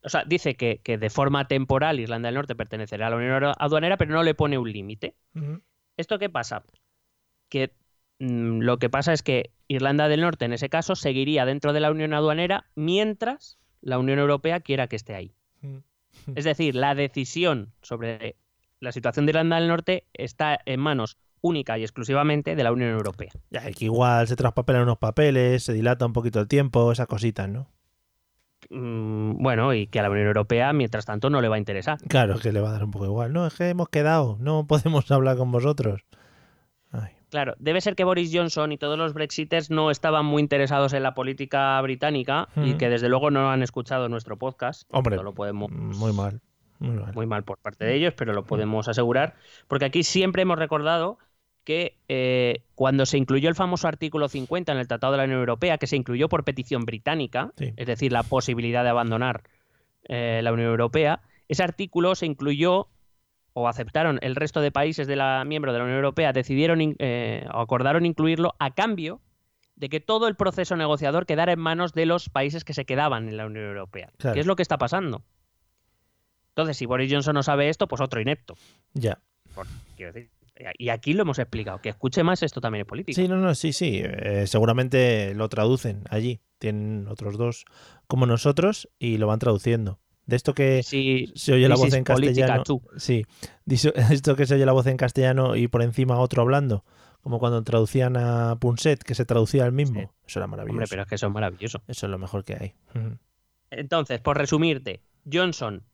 O 0.02 0.09
sea, 0.09 0.24
dice 0.24 0.54
que, 0.54 0.80
de 0.85 1.11
forma 1.11 1.48
temporal 1.48 1.98
Irlanda 1.98 2.28
del 2.28 2.35
Norte 2.35 2.54
pertenecerá 2.54 3.07
a 3.07 3.11
la 3.11 3.16
Unión 3.16 3.52
Aduanera, 3.59 3.96
pero 3.96 4.12
no 4.12 4.22
le 4.22 4.35
pone 4.35 4.59
un 4.59 4.70
límite. 4.70 5.14
¿Esto 5.96 6.18
qué 6.18 6.28
pasa? 6.28 6.64
Que 7.48 7.72
mm, 8.18 8.61
lo 8.61 8.78
que 8.78 8.90
pasa 8.90 9.12
es 9.12 9.22
que 9.22 9.52
Irlanda 9.66 10.09
del 10.09 10.20
Norte, 10.20 10.44
en 10.44 10.52
ese 10.52 10.68
caso, 10.68 10.94
seguiría 10.94 11.46
dentro 11.46 11.72
de 11.72 11.80
la 11.80 11.90
Unión 11.90 12.12
Aduanera 12.12 12.66
mientras 12.74 13.59
la 13.80 13.98
Unión 13.98 14.18
Europea 14.18 14.61
quiera 14.61 14.88
que 14.88 14.96
esté 14.96 15.14
ahí. 15.14 15.35
Es 16.34 16.44
decir, 16.44 16.74
la 16.74 16.94
decisión 16.94 17.72
sobre 17.82 18.37
la 18.80 18.92
situación 18.92 19.26
de 19.26 19.30
Irlanda 19.30 19.56
del 19.56 19.68
Norte 19.68 20.06
está 20.12 20.58
en 20.66 20.80
manos 20.80 21.18
única 21.40 21.78
y 21.78 21.82
exclusivamente 21.82 22.56
de 22.56 22.62
la 22.64 22.72
Unión 22.72 22.90
Europea. 22.90 23.30
Ya, 23.50 23.70
que 23.70 23.84
igual 23.84 24.26
se 24.28 24.37
traspapelan 24.37 24.82
unos 24.82 24.98
papeles, 24.98 25.62
se 25.62 25.72
dilata 25.72 26.06
un 26.06 26.12
poquito 26.12 26.40
el 26.40 26.48
tiempo, 26.48 26.90
esas 26.90 27.06
cositas, 27.06 27.48
¿no? 27.48 27.68
Mm, 28.70 29.42
bueno, 29.42 29.74
y 29.74 29.87
que 29.87 30.00
a 30.00 30.02
la 30.02 30.10
Unión 30.10 30.26
Europea, 30.26 30.72
mientras 30.72 31.04
tanto, 31.04 31.28
no 31.28 31.40
le 31.40 31.48
va 31.48 31.56
a 31.56 31.58
interesar. 31.58 31.98
Claro, 32.08 32.38
que 32.38 32.52
le 32.52 32.60
va 32.60 32.70
a 32.70 32.72
dar 32.72 32.84
un 32.84 32.90
poco 32.90 33.04
igual. 33.04 33.32
No, 33.32 33.46
es 33.46 33.54
que 33.54 33.68
hemos 33.68 33.88
quedado, 33.88 34.37
no 34.40 34.66
podemos 34.66 35.10
hablar 35.10 35.37
con 35.37 35.52
vosotros. 35.52 36.02
Claro, 37.34 37.56
debe 37.58 37.80
ser 37.80 37.96
que 37.96 38.04
Boris 38.04 38.30
Johnson 38.32 38.70
y 38.70 38.78
todos 38.78 38.96
los 38.96 39.12
Brexiters 39.12 39.68
no 39.68 39.90
estaban 39.90 40.24
muy 40.24 40.40
interesados 40.40 40.92
en 40.92 41.02
la 41.02 41.14
política 41.14 41.80
británica 41.80 42.48
y 42.54 42.74
que 42.74 42.88
desde 42.88 43.08
luego 43.08 43.32
no 43.32 43.50
han 43.50 43.60
escuchado 43.60 44.08
nuestro 44.08 44.38
podcast. 44.38 44.88
Hombre, 44.92 45.16
lo 45.16 45.34
podemos... 45.34 45.68
muy 45.68 46.12
mal. 46.12 46.40
Muy 46.78 47.26
mal. 47.26 47.42
por 47.42 47.58
parte 47.58 47.86
de 47.86 47.96
ellos, 47.96 48.14
pero 48.16 48.34
lo 48.34 48.44
podemos 48.44 48.86
asegurar. 48.86 49.34
Porque 49.66 49.84
aquí 49.84 50.04
siempre 50.04 50.42
hemos 50.42 50.60
recordado 50.60 51.18
que 51.64 51.98
eh, 52.08 52.62
cuando 52.76 53.04
se 53.04 53.18
incluyó 53.18 53.48
el 53.48 53.56
famoso 53.56 53.88
artículo 53.88 54.28
50 54.28 54.70
en 54.70 54.78
el 54.78 54.86
Tratado 54.86 55.14
de 55.14 55.18
la 55.18 55.24
Unión 55.24 55.40
Europea, 55.40 55.76
que 55.78 55.88
se 55.88 55.96
incluyó 55.96 56.28
por 56.28 56.44
petición 56.44 56.84
británica, 56.84 57.50
es 57.58 57.86
decir, 57.88 58.12
la 58.12 58.22
posibilidad 58.22 58.84
de 58.84 58.90
abandonar 58.90 59.42
eh, 60.04 60.38
la 60.40 60.52
Unión 60.52 60.70
Europea, 60.70 61.20
ese 61.48 61.64
artículo 61.64 62.14
se 62.14 62.26
incluyó 62.26 62.86
o 63.54 63.68
aceptaron 63.68 64.18
el 64.20 64.36
resto 64.36 64.60
de 64.60 64.70
países 64.70 65.06
de 65.06 65.16
la 65.16 65.44
miembro 65.44 65.72
de 65.72 65.78
la 65.78 65.84
Unión 65.84 65.96
Europea, 65.96 66.32
decidieron 66.32 66.96
eh, 66.98 67.46
o 67.52 67.60
acordaron 67.60 68.04
incluirlo 68.04 68.54
a 68.58 68.74
cambio 68.74 69.20
de 69.76 69.88
que 69.88 70.00
todo 70.00 70.28
el 70.28 70.36
proceso 70.36 70.76
negociador 70.76 71.24
quedara 71.24 71.52
en 71.52 71.60
manos 71.60 71.92
de 71.92 72.06
los 72.06 72.28
países 72.28 72.64
que 72.64 72.74
se 72.74 72.84
quedaban 72.84 73.28
en 73.28 73.36
la 73.36 73.46
Unión 73.46 73.66
Europea. 73.66 74.10
¿Qué 74.18 74.40
es 74.40 74.46
lo 74.46 74.56
que 74.56 74.62
está 74.62 74.76
pasando? 74.76 75.24
Entonces, 76.50 76.76
si 76.76 76.86
Boris 76.86 77.10
Johnson 77.12 77.34
no 77.34 77.42
sabe 77.42 77.68
esto, 77.68 77.88
pues 77.88 78.00
otro 78.00 78.20
inepto. 78.20 78.54
Ya. 78.92 79.18
y 80.78 80.88
aquí 80.88 81.12
lo 81.12 81.22
hemos 81.22 81.40
explicado. 81.40 81.80
Que 81.80 81.88
escuche 81.88 82.22
más, 82.22 82.44
esto 82.44 82.60
también 82.60 82.82
es 82.82 82.86
política. 82.86 83.20
Sí, 83.20 83.26
no, 83.26 83.36
no, 83.36 83.54
sí, 83.56 83.72
sí. 83.72 84.00
Eh, 84.04 84.46
seguramente 84.46 85.34
lo 85.34 85.48
traducen 85.48 86.04
allí. 86.10 86.40
Tienen 86.58 87.08
otros 87.08 87.36
dos 87.36 87.64
como 88.06 88.26
nosotros 88.26 88.88
y 89.00 89.18
lo 89.18 89.26
van 89.26 89.40
traduciendo. 89.40 89.98
De 90.26 90.37
esto 90.37 90.54
que 90.54 90.82
se 90.82 91.52
oye 91.52 91.68
la 91.68 91.76
voz 91.76 91.92
en 91.92 92.04
castellano. 92.04 92.62
Sí, 92.96 93.26
esto 93.66 94.37
que 94.37 94.46
se 94.46 94.54
oye 94.54 94.64
la 94.64 94.72
voz 94.72 94.87
en 94.87 94.96
castellano 94.96 95.56
y 95.56 95.68
por 95.68 95.82
encima 95.82 96.18
otro 96.18 96.42
hablando. 96.42 96.84
Como 97.20 97.38
cuando 97.38 97.62
traducían 97.62 98.16
a 98.18 98.56
Punset, 98.60 99.02
que 99.02 99.14
se 99.14 99.24
traducía 99.24 99.64
al 99.64 99.72
mismo. 99.72 100.12
Eso 100.26 100.40
era 100.40 100.46
maravilloso. 100.46 100.74
Hombre, 100.74 100.87
pero 100.90 101.02
es 101.02 101.08
que 101.08 101.14
eso 101.14 101.26
es 101.26 101.32
maravilloso. 101.32 101.82
Eso 101.87 102.06
es 102.06 102.10
lo 102.10 102.18
mejor 102.18 102.44
que 102.44 102.54
hay. 102.54 102.74
Entonces, 103.70 104.20
por 104.20 104.37
resumirte, 104.37 105.00
Johnson 105.30 105.84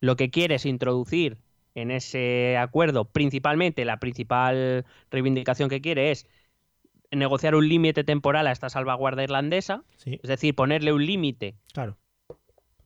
lo 0.00 0.16
que 0.16 0.30
quiere 0.30 0.56
es 0.56 0.66
introducir 0.66 1.38
en 1.74 1.92
ese 1.92 2.56
acuerdo, 2.56 3.04
principalmente 3.04 3.84
la 3.84 4.00
principal 4.00 4.84
reivindicación 5.10 5.68
que 5.68 5.80
quiere 5.80 6.10
es 6.10 6.26
negociar 7.12 7.54
un 7.54 7.68
límite 7.68 8.02
temporal 8.02 8.46
a 8.48 8.52
esta 8.52 8.68
salvaguarda 8.68 9.22
irlandesa, 9.22 9.84
es 10.04 10.22
decir, 10.22 10.54
ponerle 10.54 10.92
un 10.92 11.06
límite 11.06 11.54
claro 11.72 11.96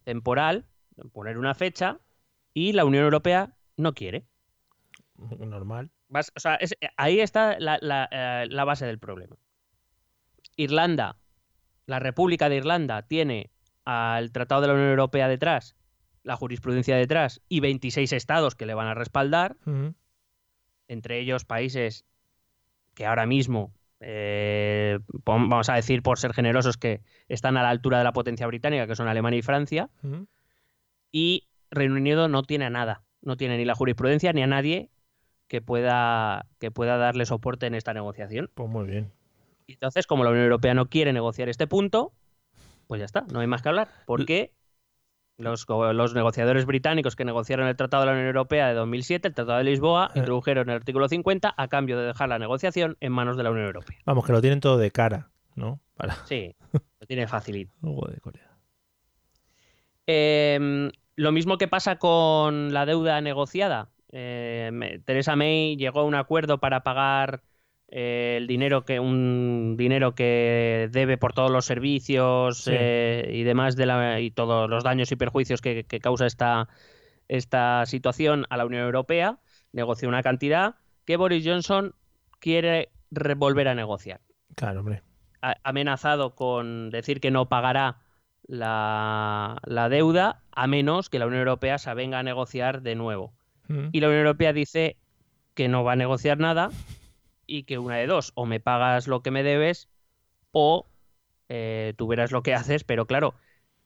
temporal, 0.03 0.67
poner 1.13 1.39
una 1.39 1.55
fecha, 1.55 2.01
y 2.55 2.73
la 2.73 2.85
Unión 2.85 3.05
Europea 3.05 3.57
no 3.77 3.95
quiere. 3.95 4.27
Normal. 5.17 5.91
ahí 6.97 7.21
está 7.21 7.59
la, 7.59 8.09
eh, 8.11 8.47
la 8.49 8.65
base 8.65 8.87
del 8.87 8.99
problema. 8.99 9.37
Irlanda, 10.57 11.17
la 11.87 11.99
República 11.99 12.49
de 12.49 12.57
Irlanda, 12.57 13.03
tiene 13.03 13.51
al 13.85 14.33
Tratado 14.33 14.61
de 14.63 14.67
la 14.69 14.75
Unión 14.75 14.91
Europea 14.91 15.29
detrás, 15.29 15.77
la 16.23 16.37
jurisprudencia 16.37 16.97
detrás 16.97 17.41
y 17.49 17.61
26 17.61 18.13
estados 18.13 18.55
que 18.55 18.67
le 18.67 18.75
van 18.75 18.87
a 18.87 18.95
respaldar, 18.95 19.57
entre 20.89 21.19
ellos 21.21 21.45
países 21.45 22.05
que 22.95 23.07
ahora 23.07 23.27
mismo, 23.27 23.73
eh, 24.03 24.99
vamos 25.25 25.69
a 25.69 25.75
decir 25.75 26.03
por 26.03 26.19
ser 26.19 26.33
generosos, 26.33 26.77
que 26.77 27.01
están 27.29 27.57
a 27.57 27.63
la 27.63 27.71
altura 27.71 27.99
de 27.99 28.05
la 28.05 28.13
potencia 28.13 28.47
británica, 28.47 28.87
que 28.87 28.97
son 28.97 29.09
Alemania 29.09 29.39
y 29.39 29.43
Francia, 29.43 29.91
y 31.11 31.49
Reino 31.71 31.95
Unido 31.95 32.29
no 32.29 32.43
tiene 32.43 32.69
nada, 32.71 33.05
no 33.21 33.37
tiene 33.37 33.57
ni 33.57 33.65
la 33.65 33.75
jurisprudencia 33.75 34.33
ni 34.33 34.43
a 34.43 34.47
nadie 34.47 34.91
que 35.49 35.61
pueda, 35.61 36.47
que 36.59 36.71
pueda 36.71 36.97
darle 36.97 37.27
soporte 37.27 37.67
en 37.67 37.75
esta 37.75 37.95
negociación. 37.95 38.51
Pues 38.55 38.69
muy 38.69 38.87
bien. 38.87 39.13
Entonces, 39.69 40.07
como 40.07 40.25
la 40.25 40.31
Unión 40.31 40.45
Europea 40.45 40.75
no 40.75 40.87
quiere 40.87 41.13
negociar 41.13 41.49
este 41.49 41.67
punto, 41.67 42.13
pues 42.87 42.99
ya 42.99 43.05
está, 43.05 43.25
no 43.33 43.41
hay 43.41 43.47
más 43.47 43.63
que 43.63 43.69
hablar. 43.69 43.89
Porque 44.07 44.53
los, 45.39 45.67
los, 45.69 46.15
negociadores 46.15 46.67
británicos 46.67 47.17
que 47.17 47.25
negociaron 47.25 47.69
el 47.69 47.77
Tratado 47.77 48.03
de 48.03 48.07
la 48.07 48.13
Unión 48.13 48.27
Europea 48.27 48.69
de 48.69 48.75
2007, 48.75 49.29
el 49.29 49.35
Tratado 49.35 49.59
de 49.59 49.65
Lisboa, 49.65 50.11
eh. 50.15 50.19
introdujeron 50.19 50.71
el 50.71 50.77
artículo 50.77 51.09
50 51.09 51.55
a 51.57 51.69
cambio 51.69 51.99
de 51.99 52.07
dejar 52.07 52.29
la 52.29 52.39
negociación 52.39 52.97
en 53.01 53.13
manos 53.13 53.37
de 53.37 53.43
la 53.43 53.51
Unión 53.51 53.67
Europea. 53.67 53.99
Vamos, 54.05 54.25
que 54.25 54.33
lo 54.33 54.41
tienen 54.41 54.61
todo 54.61 54.79
de 54.79 54.91
cara, 54.91 55.31
¿no? 55.55 55.81
Sí, 56.25 56.55
lo 56.73 57.07
tiene 57.07 57.27
facilito. 57.27 57.73
eh, 60.07 60.91
lo 61.17 61.33
mismo 61.33 61.59
que 61.59 61.69
pasa 61.69 61.97
con 61.97 62.73
la 62.73 62.87
deuda 62.87 63.21
negociada. 63.21 63.91
Eh, 64.11 65.01
Teresa 65.05 65.37
May 65.37 65.77
llegó 65.77 66.01
a 66.01 66.05
un 66.05 66.15
acuerdo 66.15 66.59
para 66.59 66.83
pagar 66.83 67.43
eh, 67.95 68.37
el 68.39 68.47
dinero 68.47 68.87
que 68.87 69.01
un 69.01 69.75
dinero 69.77 70.15
que 70.15 70.89
debe 70.91 71.19
por 71.19 71.35
todos 71.35 71.51
los 71.51 71.67
servicios 71.67 72.67
eh, 72.67 73.31
y 73.31 73.43
demás 73.43 73.77
de 73.77 73.85
la, 73.85 74.19
y 74.19 74.31
todos 74.31 74.71
los 74.71 74.83
daños 74.83 75.13
y 75.13 75.17
perjuicios 75.17 75.61
que, 75.61 75.85
causa 76.01 76.25
esta, 76.25 76.71
esta 77.29 77.85
situación 77.85 78.47
a 78.49 78.57
la 78.57 78.65
Unión 78.65 78.85
Europea, 78.85 79.41
negoció 79.73 80.09
una 80.09 80.23
cantidad 80.23 80.77
que 81.05 81.19
Boris 81.19 81.47
Johnson 81.47 81.95
quiere 82.41 82.89
volver 83.11 83.69
a 83.69 83.75
negociar. 83.75 84.23
Claro, 84.57 84.81
hombre. 84.81 85.03
Ha 85.43 85.57
amenazado 85.63 86.35
con 86.35 86.89
decir 86.89 87.21
que 87.21 87.31
no 87.31 87.51
pagará 87.51 87.99
la, 88.47 89.61
deuda 89.91 90.41
a 90.51 90.67
menos 90.67 91.11
que 91.11 91.19
la 91.19 91.27
Unión 91.27 91.41
Europea 91.41 91.77
se 91.77 91.93
venga 91.93 92.21
a 92.21 92.23
negociar 92.23 92.81
de 92.81 92.95
nuevo. 92.95 93.35
Mm. 93.69 93.89
Y 93.93 94.01
la 94.01 94.07
Unión 94.07 94.21
Europea 94.21 94.55
dice 94.55 94.97
que 95.53 95.69
no 95.69 95.85
va 95.85 95.93
a 95.93 95.97
negociar 95.97 96.39
nada 96.39 96.71
y 97.47 97.65
que 97.65 97.79
una 97.79 97.97
de 97.97 98.07
dos, 98.07 98.33
o 98.35 98.47
me 98.47 98.61
pagas 98.61 99.09
lo 99.09 99.23
que 99.23 99.31
me 99.31 99.43
debes 99.43 99.89
o 100.53 100.87
eh, 101.49 101.95
tú 101.97 102.07
verás 102.07 102.33
lo 102.33 102.43
que 102.43 102.55
haces, 102.55 102.85
pero 102.85 103.07
claro, 103.07 103.35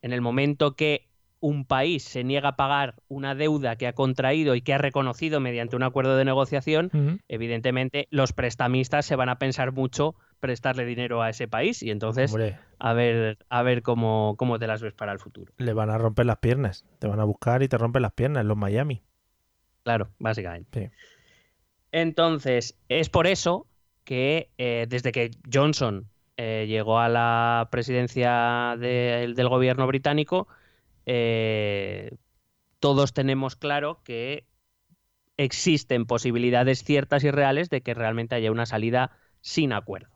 en 0.02 0.12
el 0.12 0.20
momento 0.20 0.76
que 0.76 1.08
un 1.40 1.64
país 1.64 2.02
se 2.02 2.24
niega 2.24 2.50
a 2.50 2.56
pagar 2.56 2.94
una 3.08 3.34
deuda 3.34 3.76
que 3.76 3.86
ha 3.86 3.92
contraído 3.92 4.54
y 4.54 4.62
que 4.62 4.74
ha 4.74 4.78
reconocido 4.78 5.38
mediante 5.40 5.76
un 5.76 5.82
acuerdo 5.82 6.16
de 6.16 6.24
negociación, 6.24 7.20
evidentemente 7.28 8.08
los 8.10 8.32
prestamistas 8.32 9.04
se 9.04 9.16
van 9.16 9.28
a 9.28 9.38
pensar 9.38 9.72
mucho 9.72 10.14
prestarle 10.40 10.84
dinero 10.84 11.22
a 11.22 11.30
ese 11.30 11.46
país 11.46 11.82
y 11.82 11.90
entonces 11.90 12.34
a 12.78 12.92
ver 12.94 13.38
a 13.48 13.62
ver 13.62 13.82
cómo, 13.82 14.34
cómo 14.38 14.58
te 14.58 14.66
las 14.66 14.82
ves 14.82 14.94
para 14.94 15.12
el 15.12 15.18
futuro. 15.18 15.52
Le 15.58 15.72
van 15.72 15.90
a 15.90 15.98
romper 15.98 16.26
las 16.26 16.38
piernas, 16.38 16.84
te 16.98 17.06
van 17.06 17.20
a 17.20 17.24
buscar 17.24 17.62
y 17.62 17.68
te 17.68 17.78
rompen 17.78 18.02
las 18.02 18.12
piernas 18.12 18.44
los 18.44 18.56
Miami. 18.56 19.02
Claro, 19.82 20.08
básicamente. 20.18 20.90
Sí. 20.90 21.15
Entonces, 21.96 22.76
es 22.90 23.08
por 23.08 23.26
eso 23.26 23.66
que 24.04 24.50
eh, 24.58 24.84
desde 24.86 25.12
que 25.12 25.30
Johnson 25.50 26.10
eh, 26.36 26.66
llegó 26.68 26.98
a 26.98 27.08
la 27.08 27.68
presidencia 27.70 28.76
del 28.78 29.48
gobierno 29.48 29.86
británico, 29.86 30.46
eh, 31.06 32.10
todos 32.80 33.14
tenemos 33.14 33.56
claro 33.56 34.02
que 34.04 34.44
existen 35.38 36.04
posibilidades 36.04 36.84
ciertas 36.84 37.24
y 37.24 37.30
reales 37.30 37.70
de 37.70 37.80
que 37.80 37.94
realmente 37.94 38.34
haya 38.34 38.52
una 38.52 38.66
salida 38.66 39.16
sin 39.40 39.72
acuerdo. 39.72 40.10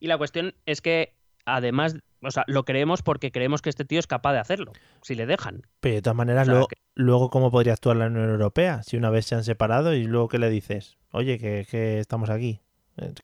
Y 0.00 0.08
la 0.08 0.18
cuestión 0.18 0.56
es 0.66 0.80
que, 0.80 1.14
además, 1.44 1.96
o 2.22 2.30
sea, 2.30 2.44
lo 2.46 2.64
creemos 2.64 3.02
porque 3.02 3.32
creemos 3.32 3.62
que 3.62 3.70
este 3.70 3.84
tío 3.84 3.98
es 3.98 4.06
capaz 4.06 4.32
de 4.32 4.38
hacerlo, 4.38 4.72
si 5.02 5.14
le 5.14 5.26
dejan. 5.26 5.62
Pero 5.80 5.96
de 5.96 6.02
todas 6.02 6.16
maneras, 6.16 6.48
luego, 6.94 7.30
¿cómo 7.30 7.50
podría 7.50 7.72
actuar 7.72 7.96
la 7.96 8.06
Unión 8.06 8.30
Europea? 8.30 8.82
Si 8.82 8.96
una 8.96 9.10
vez 9.10 9.26
se 9.26 9.34
han 9.34 9.44
separado 9.44 9.94
y 9.94 10.04
luego, 10.04 10.28
¿qué 10.28 10.38
le 10.38 10.50
dices? 10.50 10.98
Oye, 11.10 11.38
que, 11.38 11.98
estamos 11.98 12.30
aquí. 12.30 12.60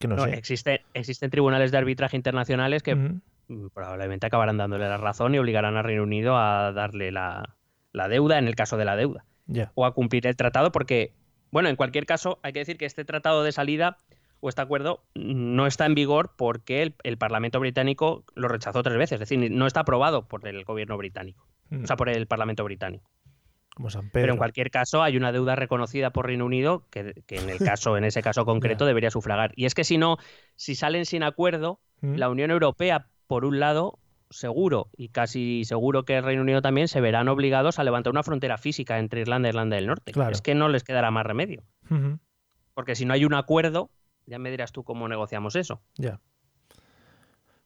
Que 0.01 0.09
no, 0.09 0.19
sé. 0.19 0.31
Existe, 0.31 0.85
existen 0.95 1.31
tribunales 1.31 1.71
de 1.71 1.79
arbitraje 1.79 2.17
internacionales 2.17 2.83
que 2.83 2.95
mm, 2.95 3.21
probablemente 3.75 4.27
acabarán 4.27 4.57
dándole 4.57 4.89
la 4.89 4.97
razón 4.97 5.35
y 5.35 5.39
obligarán 5.39 5.77
al 5.77 5.85
Reino 5.85 6.03
Unido 6.03 6.37
a 6.39 6.73
darle 6.73 7.13
la, 7.13 7.55
deuda 8.09 8.39
en 8.39 8.49
el 8.49 8.55
caso 8.55 8.77
de 8.77 8.85
la 8.85 8.97
deuda. 8.97 9.25
O 9.75 9.87
a 9.87 9.95
cumplir 9.95 10.27
el 10.27 10.37
tratado, 10.37 10.73
porque, 10.73 11.13
bueno, 11.51 11.69
en 11.69 11.77
cualquier 11.77 12.05
caso, 12.05 12.39
hay 12.43 12.53
que 12.53 12.59
decir 12.59 12.77
que 12.77 12.85
este 12.85 13.05
tratado 13.05 13.43
de 13.43 13.53
salida 13.53 13.97
o 14.41 14.49
este 14.49 14.63
acuerdo 14.63 15.05
no 15.15 15.67
está 15.67 15.87
en 15.87 15.95
vigor 15.95 16.35
porque 16.37 16.95
el, 17.03 17.19
Parlamento 17.19 17.61
británico 17.61 18.25
lo 18.35 18.49
rechazó 18.49 18.83
tres 18.83 18.97
veces, 18.97 19.21
es 19.21 19.29
decir, 19.29 19.51
no 19.51 19.67
está 19.67 19.81
aprobado 19.81 20.29
por 20.29 20.47
el 20.47 20.65
gobierno 20.65 20.97
británico, 20.97 21.47
o 21.71 21.87
sea, 21.87 21.95
mm. 21.95 21.99
por 21.99 22.09
el 22.09 22.27
Parlamento 22.27 22.65
británico. 22.65 23.11
Como 23.75 23.91
San 23.91 24.11
Pero 24.11 24.33
en 24.33 24.39
cualquier 24.39 24.73
caso 24.73 25.03
hay 25.05 25.17
una 25.17 25.31
deuda 25.31 25.55
reconocida 25.55 26.11
por 26.11 26.27
Reino 26.27 26.45
Unido 26.45 26.85
que, 26.91 27.15
en 27.29 27.49
el 27.49 27.59
caso, 27.59 27.97
en 27.97 28.05
ese 28.05 28.23
caso 28.23 28.45
concreto, 28.45 28.87
debería 28.87 29.11
sufragar. 29.11 29.53
Y 29.55 29.67
es 29.67 29.75
que 29.75 29.85
si 29.85 29.99
no, 29.99 30.17
si 30.57 30.75
salen 30.75 31.07
sin 31.07 31.23
acuerdo, 31.23 31.81
mm. 32.01 32.15
la 32.15 32.29
Unión 32.29 32.51
Europea, 32.51 33.07
por 33.29 33.45
un 33.45 33.61
lado, 33.61 34.01
seguro 34.31 34.91
y 34.97 35.09
casi 35.09 35.65
seguro 35.65 36.05
que 36.05 36.17
el 36.17 36.25
Reino 36.25 36.43
Unido 36.43 36.61
también 36.61 36.89
se 36.89 37.01
verán 37.01 37.29
obligados 37.29 37.79
a 37.79 37.85
levantar 37.85 38.13
una 38.13 38.23
frontera 38.23 38.59
física 38.59 38.99
entre 38.99 39.21
Irlanda 39.21 39.49
e 39.49 39.51
Irlanda 39.51 39.77
del 39.77 39.87
Norte. 39.87 40.13
Es 40.31 40.43
que 40.43 40.55
no 40.55 40.69
les 40.69 40.85
quedará 40.85 41.11
más 41.11 41.25
remedio. 41.25 41.63
Porque 42.75 42.95
si 42.95 43.05
no 43.05 43.15
hay 43.15 43.25
un 43.25 43.35
acuerdo, 43.35 43.91
ya 44.29 44.39
me 44.39 44.51
dirás 44.51 44.73
tú 44.73 44.85
cómo 44.85 45.09
negociamos 45.09 45.57
eso. 45.57 45.81
Ya. 45.97 46.21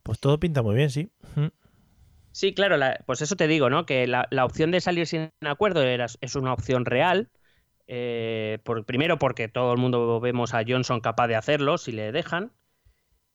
Pues 0.02 0.18
todo 0.18 0.38
pinta 0.40 0.62
muy 0.62 0.74
bien, 0.74 0.90
sí. 0.90 1.10
Sí, 2.32 2.54
claro, 2.54 2.76
pues 3.04 3.20
eso 3.20 3.36
te 3.36 3.46
digo, 3.46 3.68
¿no? 3.68 3.84
Que 3.84 4.06
la, 4.06 4.26
opción 4.44 4.70
de 4.70 4.80
salir 4.80 5.06
sin 5.06 5.30
acuerdo 5.44 5.82
era, 5.82 6.06
es 6.20 6.34
una 6.34 6.52
opción 6.52 6.84
real. 6.84 7.30
Eh, 7.88 8.58
por, 8.64 8.86
primero 8.86 9.18
porque 9.18 9.48
todo 9.48 9.72
el 9.72 9.78
mundo 9.78 10.18
vemos 10.20 10.54
a 10.54 10.62
Johnson 10.66 11.00
capaz 11.00 11.26
de 11.28 11.36
hacerlo 11.36 11.78
si 11.78 11.92
le 11.92 12.10
dejan. 12.10 12.52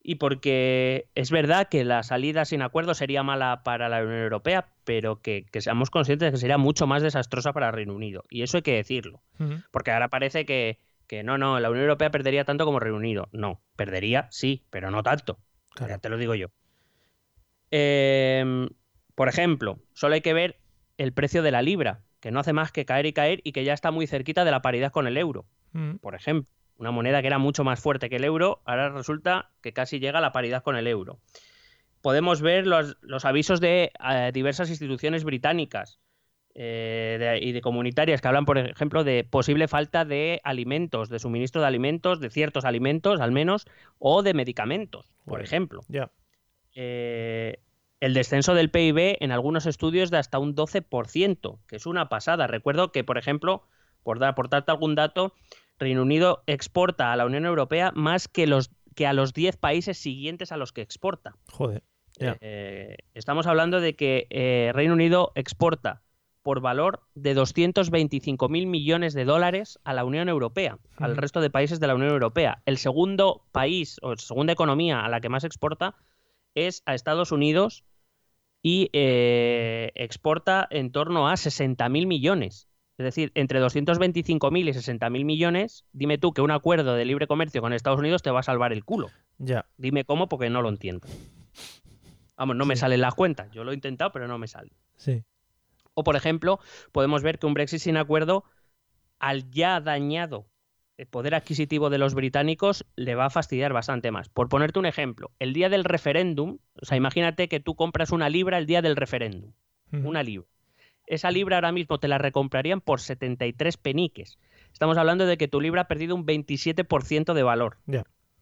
Y 0.02 0.16
porque 0.16 1.10
es 1.16 1.32
verdad 1.32 1.68
que 1.68 1.84
la 1.84 2.02
salida 2.02 2.46
sin 2.46 2.62
acuerdo 2.62 2.94
sería 2.94 3.24
mala 3.24 3.62
para 3.64 3.90
la 3.90 4.02
Unión 4.02 4.22
Europea, 4.22 4.70
pero 4.86 5.22
que, 5.22 5.46
seamos 5.60 5.90
conscientes 5.90 6.28
de 6.28 6.32
que 6.32 6.38
sería 6.38 6.58
mucho 6.58 6.88
más 6.88 7.04
desastrosa 7.04 7.52
para 7.52 7.68
el 7.68 7.74
Reino 7.74 7.94
Unido. 7.94 8.24
Y 8.30 8.42
eso 8.42 8.58
hay 8.58 8.64
que 8.64 8.76
decirlo. 8.76 9.22
Porque 9.70 9.92
ahora 9.92 10.08
parece 10.08 10.46
que, 10.46 10.80
que 11.08 11.24
no, 11.24 11.38
no, 11.38 11.60
la 11.60 11.70
Unión 11.70 11.84
Europea 11.84 12.12
perdería 12.12 12.46
tanto 12.46 12.66
como 12.66 12.80
Reino 12.80 12.98
Unido. 12.98 13.30
No, 13.32 13.62
perdería, 13.76 14.28
sí, 14.30 14.66
pero 14.70 14.92
no 14.92 15.04
tanto. 15.04 15.40
Ya 15.80 15.98
te 16.00 16.10
lo 16.10 16.18
digo 16.18 16.36
yo. 16.36 16.48
Em, 17.72 18.70
por 19.16 19.30
ejemplo, 19.30 19.80
solo 19.94 20.16
hay 20.16 20.22
que 20.22 20.34
ver 20.34 20.60
el 20.98 21.14
precio 21.14 21.44
de 21.44 21.52
la 21.52 21.62
libra, 21.62 22.02
que 22.20 22.32
no 22.32 22.40
hace 22.40 22.54
más 22.54 22.72
que 22.72 22.86
caer 22.86 23.06
y 23.06 23.14
caer 23.14 23.42
y 23.44 23.52
que 23.52 23.64
ya 23.64 23.74
está 23.74 23.92
muy 23.92 24.08
cerquita 24.08 24.44
de 24.46 24.52
la 24.52 24.62
paridad 24.62 24.92
con 24.92 25.08
el 25.08 25.18
euro. 25.18 25.46
Mm. 25.74 25.96
Por 25.96 26.16
ejemplo, 26.16 26.52
una 26.78 26.92
moneda 26.92 27.22
que 27.22 27.28
era 27.28 27.38
mucho 27.38 27.64
más 27.64 27.80
fuerte 27.80 28.10
que 28.10 28.18
el 28.18 28.24
euro, 28.24 28.62
ahora 28.66 28.90
resulta 28.90 29.52
que 29.62 29.74
casi 29.74 30.00
llega 30.00 30.20
a 30.20 30.22
la 30.22 30.32
paridad 30.32 30.64
con 30.64 30.76
el 30.76 30.88
euro. 30.88 31.20
Podemos 32.02 32.42
ver 32.42 32.68
los, 32.68 33.26
avisos 33.26 33.60
de 33.60 33.92
eh, 34.08 34.32
diversas 34.34 34.70
instituciones 34.70 35.24
británicas 35.24 36.00
eh, 36.60 37.38
y 37.40 37.52
de 37.52 37.62
comunitarias 37.62 38.20
que 38.20 38.28
hablan, 38.28 38.46
por 38.46 38.58
ejemplo, 38.58 39.04
de 39.04 39.24
posible 39.24 39.68
falta 39.68 40.06
de 40.06 40.42
alimentos, 40.44 41.08
de 41.08 41.20
suministro 41.20 41.62
de 41.62 41.68
alimentos, 41.68 42.20
de 42.20 42.32
ciertos 42.32 42.66
alimentos 42.66 43.22
al 43.22 43.32
menos, 43.32 43.68
o 44.00 44.24
de 44.24 44.34
medicamentos, 44.34 45.14
por 45.24 45.44
ejemplo. 45.44 45.82
Eh, 46.74 47.60
el 48.00 48.16
descenso 48.16 48.56
del 48.56 48.72
PIB 48.72 49.18
en 49.20 49.32
algunos 49.32 49.68
estudios 49.68 50.10
de 50.10 50.18
hasta 50.18 50.40
un 50.40 50.56
12%, 50.56 51.60
que 51.68 51.76
es 51.76 51.86
una 51.86 52.10
pasada. 52.10 52.48
Recuerdo 52.48 52.92
que, 52.92 53.04
por 53.04 53.20
ejemplo, 53.20 53.62
por, 54.02 54.18
dar, 54.18 54.34
por 54.34 54.50
darte 54.50 54.72
algún 54.72 54.96
dato, 54.96 55.36
Reino 55.78 56.02
Unido 56.02 56.42
exporta 56.48 57.14
a 57.14 57.18
la 57.18 57.28
Unión 57.28 57.46
Europea 57.46 57.92
más 57.94 58.28
que, 58.28 58.48
los, 58.48 58.72
que 58.96 59.06
a 59.06 59.14
los 59.14 59.34
10 59.34 59.58
países 59.58 60.00
siguientes 60.00 60.52
a 60.52 60.58
los 60.58 60.74
que 60.74 60.82
exporta. 60.82 61.36
Joder. 61.52 61.84
Eh, 62.20 62.98
estamos 63.14 63.46
hablando 63.46 63.80
de 63.80 63.96
que 63.96 64.72
Reino 64.74 64.94
Unido 64.94 65.34
exporta 65.36 66.02
por 66.48 66.62
valor 66.62 67.02
de 67.14 67.34
225 67.34 68.48
mil 68.48 68.68
millones 68.68 69.14
de 69.14 69.26
dólares 69.26 69.80
a 69.84 69.92
la 69.92 70.06
Unión 70.06 70.30
Europea, 70.30 70.80
al 70.96 71.18
resto 71.18 71.42
de 71.42 71.50
países 71.50 71.82
de 71.82 71.88
la 71.88 71.96
Unión 71.96 72.14
Europea. 72.14 72.62
El 72.66 72.78
segundo 72.78 73.42
país 73.52 73.98
o 74.02 74.16
segunda 74.16 74.54
economía 74.54 75.04
a 75.04 75.10
la 75.10 75.20
que 75.20 75.28
más 75.28 75.44
exporta 75.44 75.96
es 76.56 76.84
a 76.86 76.96
Estados 76.96 77.34
Unidos 77.34 77.84
y 78.64 78.90
eh, 78.94 79.92
exporta 79.96 80.66
en 80.72 80.94
torno 80.94 81.28
a 81.28 81.36
60 81.36 81.90
mil 81.90 82.08
millones. 82.08 82.70
Es 82.98 83.04
decir, 83.04 83.34
entre 83.36 83.62
225.000 83.62 84.70
y 84.70 84.72
60.000 84.72 85.26
millones, 85.26 85.84
dime 85.92 86.18
tú 86.18 86.32
que 86.32 86.40
un 86.40 86.52
acuerdo 86.52 86.96
de 86.96 87.04
libre 87.04 87.28
comercio 87.28 87.60
con 87.60 87.74
Estados 87.74 88.00
Unidos 88.00 88.22
te 88.24 88.32
va 88.32 88.40
a 88.40 88.44
salvar 88.44 88.72
el 88.72 88.86
culo. 88.86 89.10
Ya. 89.38 89.66
Dime 89.76 90.06
cómo 90.06 90.30
porque 90.30 90.50
no 90.50 90.62
lo 90.62 90.70
entiendo. 90.70 91.10
Vamos, 92.38 92.56
no 92.56 92.66
me 92.66 92.78
salen 92.78 93.02
las 93.02 93.16
cuentas. 93.16 93.52
Yo 93.52 93.66
lo 93.66 93.72
he 93.72 93.76
intentado, 93.76 94.14
pero 94.14 94.30
no 94.30 94.38
me 94.38 94.48
sale. 94.48 94.72
Sí. 94.96 95.26
O, 95.98 96.04
por 96.04 96.16
ejemplo, 96.16 96.60
podemos 96.92 97.24
ver 97.24 97.40
que 97.40 97.48
un 97.48 97.56
Brexit 97.56 97.80
sin 97.80 97.98
acuerdo, 97.98 98.44
al 99.18 99.50
ya 99.50 99.82
dañado 99.82 100.48
el 100.96 101.08
poder 101.08 101.34
adquisitivo 101.34 101.90
de 101.90 101.98
los 101.98 102.14
británicos, 102.14 102.86
le 102.96 103.16
va 103.16 103.26
a 103.26 103.30
fastidiar 103.32 103.74
bastante 103.74 104.12
más. 104.12 104.30
Por 104.30 104.48
ponerte 104.48 104.78
un 104.78 104.86
ejemplo, 104.86 105.32
el 105.40 105.54
día 105.54 105.70
del 105.70 105.84
referéndum, 105.84 106.60
o 106.80 106.86
sea, 106.86 106.98
imagínate 106.98 107.48
que 107.48 107.60
tú 107.60 107.74
compras 107.76 108.12
una 108.12 108.30
libra 108.30 108.60
el 108.60 108.68
día 108.68 108.84
del 108.84 108.96
referéndum. 108.96 109.54
Una 109.92 110.22
libra. 110.22 110.48
Esa 111.08 111.32
libra 111.32 111.58
ahora 111.58 111.72
mismo 111.72 111.98
te 112.00 112.08
la 112.08 112.20
recomprarían 112.20 112.80
por 112.80 113.00
73 113.00 113.78
peniques. 113.78 114.38
Estamos 114.72 115.00
hablando 115.00 115.26
de 115.26 115.38
que 115.38 115.48
tu 115.48 115.62
libra 115.62 115.82
ha 115.82 115.88
perdido 115.88 116.14
un 116.14 116.28
27% 116.28 117.34
de 117.34 117.42
valor. 117.44 117.78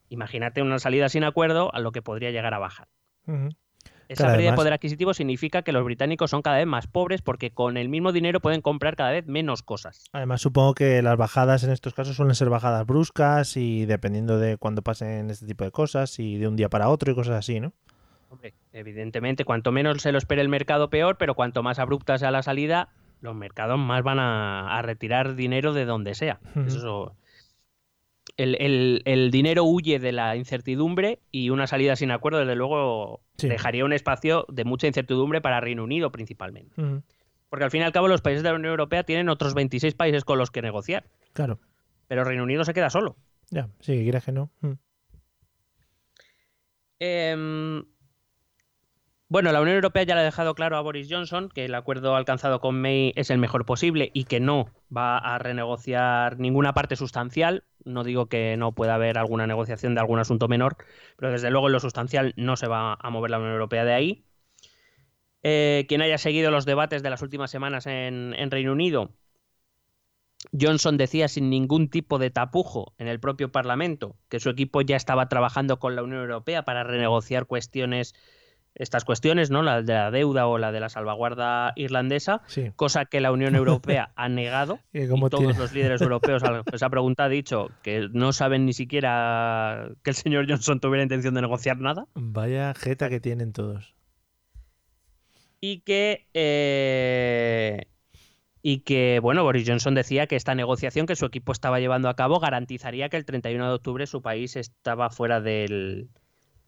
Imagínate 0.09 0.61
una 0.61 0.79
salida 0.79 1.07
sin 1.07 1.23
acuerdo 1.23 1.73
a 1.73 1.79
lo 1.79 1.93
que 1.93 2.01
podría 2.01 2.31
llegar 2.31 2.53
a 2.53 2.59
bajar. 2.59 2.89
Esa 4.07 4.27
pérdida 4.27 4.51
de 4.51 4.55
poder 4.55 4.73
adquisitivo 4.73 5.13
significa 5.13 5.61
que 5.61 5.71
los 5.71 5.83
británicos 5.83 6.31
son 6.31 6.41
cada 6.41 6.57
vez 6.57 6.67
más 6.67 6.87
pobres 6.87 7.21
porque 7.21 7.51
con 7.51 7.77
el 7.77 7.89
mismo 7.89 8.11
dinero 8.11 8.39
pueden 8.39 8.61
comprar 8.61 8.95
cada 8.95 9.11
vez 9.11 9.25
menos 9.27 9.63
cosas. 9.63 10.03
Además, 10.13 10.41
supongo 10.41 10.73
que 10.73 11.01
las 11.01 11.17
bajadas 11.17 11.63
en 11.63 11.71
estos 11.71 11.93
casos 11.93 12.15
suelen 12.15 12.35
ser 12.35 12.49
bajadas 12.49 12.85
bruscas 12.85 13.57
y 13.57 13.85
dependiendo 13.85 14.37
de 14.37 14.57
cuándo 14.57 14.81
pasen 14.81 15.29
este 15.29 15.45
tipo 15.45 15.63
de 15.63 15.71
cosas 15.71 16.19
y 16.19 16.37
de 16.37 16.47
un 16.47 16.55
día 16.55 16.69
para 16.69 16.89
otro 16.89 17.11
y 17.11 17.15
cosas 17.15 17.35
así, 17.35 17.59
¿no? 17.59 17.73
Hombre, 18.29 18.53
evidentemente, 18.73 19.45
cuanto 19.45 19.71
menos 19.71 20.01
se 20.01 20.11
lo 20.11 20.17
espere 20.17 20.41
el 20.41 20.49
mercado, 20.49 20.89
peor, 20.89 21.17
pero 21.17 21.35
cuanto 21.35 21.63
más 21.63 21.79
abrupta 21.79 22.17
sea 22.17 22.31
la 22.31 22.43
salida, 22.43 22.89
los 23.21 23.35
mercados 23.35 23.79
más 23.79 24.03
van 24.03 24.19
a, 24.19 24.81
retirar 24.81 25.35
dinero 25.35 25.73
de 25.73 25.85
donde 25.85 26.15
sea. 26.15 26.39
Eso 26.67 27.15
el, 28.37 29.29
dinero 29.31 29.63
huye 29.63 29.99
de 29.99 30.11
la 30.11 30.35
incertidumbre 30.35 31.19
y 31.31 31.49
una 31.49 31.67
salida 31.67 31.95
sin 31.95 32.11
acuerdo, 32.11 32.39
desde 32.39 32.55
luego, 32.55 33.21
dejaría 33.37 33.85
un 33.85 33.93
espacio 33.93 34.45
de 34.49 34.65
mucha 34.65 34.87
incertidumbre 34.87 35.41
para 35.41 35.61
Reino 35.61 35.83
Unido 35.83 36.11
principalmente. 36.11 36.75
Porque 37.49 37.65
al 37.65 37.71
fin 37.71 37.81
y 37.81 37.83
al 37.83 37.91
cabo 37.91 38.07
los 38.07 38.21
países 38.21 38.43
de 38.43 38.49
la 38.49 38.55
Unión 38.55 38.71
Europea 38.71 39.03
tienen 39.03 39.29
otros 39.29 39.53
26 39.53 39.93
países 39.95 40.25
con 40.25 40.37
los 40.37 40.51
que 40.51 40.61
negociar. 40.61 41.05
Claro. 41.33 41.59
Pero 42.07 42.23
Reino 42.23 42.43
Unido 42.43 42.65
se 42.65 42.73
queda 42.73 42.89
solo. 42.89 43.15
Ya, 43.51 43.69
sí, 43.79 44.03
quieras 44.03 44.25
que 44.25 44.31
no. 44.31 44.51
Eh, 46.99 47.83
bueno, 49.27 49.51
la 49.51 49.61
Unión 49.61 49.75
Europea 49.75 50.03
ya 50.03 50.15
le 50.15 50.21
ha 50.21 50.23
dejado 50.23 50.53
claro 50.53 50.77
a 50.77 50.81
Boris 50.81 51.07
Johnson 51.09 51.49
que 51.49 51.65
el 51.65 51.73
acuerdo 51.73 52.15
alcanzado 52.15 52.59
con 52.59 52.79
May 52.79 53.11
es 53.15 53.29
el 53.31 53.39
mejor 53.39 53.65
posible 53.65 54.11
y 54.13 54.25
que 54.25 54.39
no 54.39 54.67
va 54.95 55.17
a 55.17 55.39
renegociar 55.39 56.37
ninguna 56.39 56.73
parte 56.73 56.95
sustancial. 56.95 57.63
No 57.83 58.03
digo 58.03 58.27
que 58.27 58.55
no 58.57 58.73
pueda 58.73 58.95
haber 58.95 59.17
alguna 59.17 59.47
negociación 59.47 59.95
de 59.95 60.01
algún 60.01 60.19
asunto 60.19 60.47
menor, 60.47 60.77
pero 61.17 61.31
desde 61.31 61.49
luego 61.49 61.67
en 61.67 61.73
lo 61.73 61.79
sustancial 61.79 62.33
no 62.37 62.55
se 62.55 62.67
va 62.67 62.97
a 62.99 63.09
mover 63.09 63.31
la 63.31 63.39
Unión 63.39 63.53
Europea 63.53 63.83
de 63.83 63.93
ahí. 63.93 64.25
Eh, 65.41 65.85
quien 65.87 66.01
haya 66.01 66.17
seguido 66.17 66.51
los 66.51 66.65
debates 66.65 67.03
de 67.03 67.09
las 67.09 67.21
últimas 67.21 67.51
semanas 67.51 67.87
en, 67.87 68.33
en 68.37 68.51
Reino 68.51 68.71
Unido, 68.73 69.11
Johnson 70.59 70.97
decía 70.97 71.27
sin 71.27 71.49
ningún 71.49 71.89
tipo 71.89 72.19
de 72.19 72.29
tapujo 72.29 72.93
en 72.97 73.07
el 73.07 73.19
propio 73.19 73.51
Parlamento 73.51 74.17
que 74.29 74.39
su 74.39 74.49
equipo 74.49 74.81
ya 74.81 74.95
estaba 74.95 75.29
trabajando 75.29 75.79
con 75.79 75.95
la 75.95 76.03
Unión 76.03 76.21
Europea 76.21 76.63
para 76.63 76.83
renegociar 76.83 77.45
cuestiones 77.45 78.13
estas 78.75 79.05
cuestiones, 79.05 79.49
¿no? 79.49 79.63
La 79.63 79.81
de 79.81 79.93
la 79.93 80.11
deuda 80.11 80.47
o 80.47 80.57
la 80.57 80.71
de 80.71 80.79
la 80.79 80.89
salvaguarda 80.89 81.73
irlandesa, 81.75 82.41
cosa 82.75 83.05
que 83.05 83.21
la 83.21 83.31
Unión 83.31 83.55
Europea 83.55 84.11
ha 84.15 84.29
negado. 84.29 84.79
y, 84.93 85.07
todos 85.07 85.57
los 85.57 85.73
líderes 85.73 86.01
europeos 86.01 86.43
a 86.43 86.63
esa 86.71 86.89
pregunta 86.89 87.25
ha 87.25 87.29
dicho 87.29 87.69
que 87.81 88.09
no 88.11 88.33
saben 88.33 88.65
ni 88.65 88.73
siquiera 88.73 89.89
que 90.03 90.11
el 90.11 90.15
señor 90.15 90.45
Johnson 90.47 90.79
tuviera 90.79 91.03
intención 91.03 91.33
de 91.33 91.41
negociar 91.41 91.79
nada. 91.79 92.07
Vaya 92.13 92.73
jeta 92.73 93.09
que 93.09 93.19
tienen 93.19 93.53
todos. 93.53 93.95
Y 95.61 95.79
que 95.79 96.27
eh, 96.33 97.87
y 98.67 98.79
que, 98.79 99.19
bueno, 99.21 99.43
Boris 99.43 99.67
Johnson 99.67 99.93
decía 99.93 100.25
que 100.25 100.35
esta 100.35 100.55
negociación 100.55 101.05
que 101.05 101.15
su 101.15 101.25
equipo 101.25 101.51
estaba 101.51 101.79
llevando 101.79 102.09
a 102.09 102.15
cabo 102.15 102.39
garantizaría 102.39 103.09
que 103.09 103.17
el 103.17 103.23
31 103.23 103.67
de 103.67 103.73
octubre 103.75 104.07
su 104.07 104.23
país 104.23 104.55
estaba 104.55 105.11
fuera 105.11 105.39
del, 105.39 106.09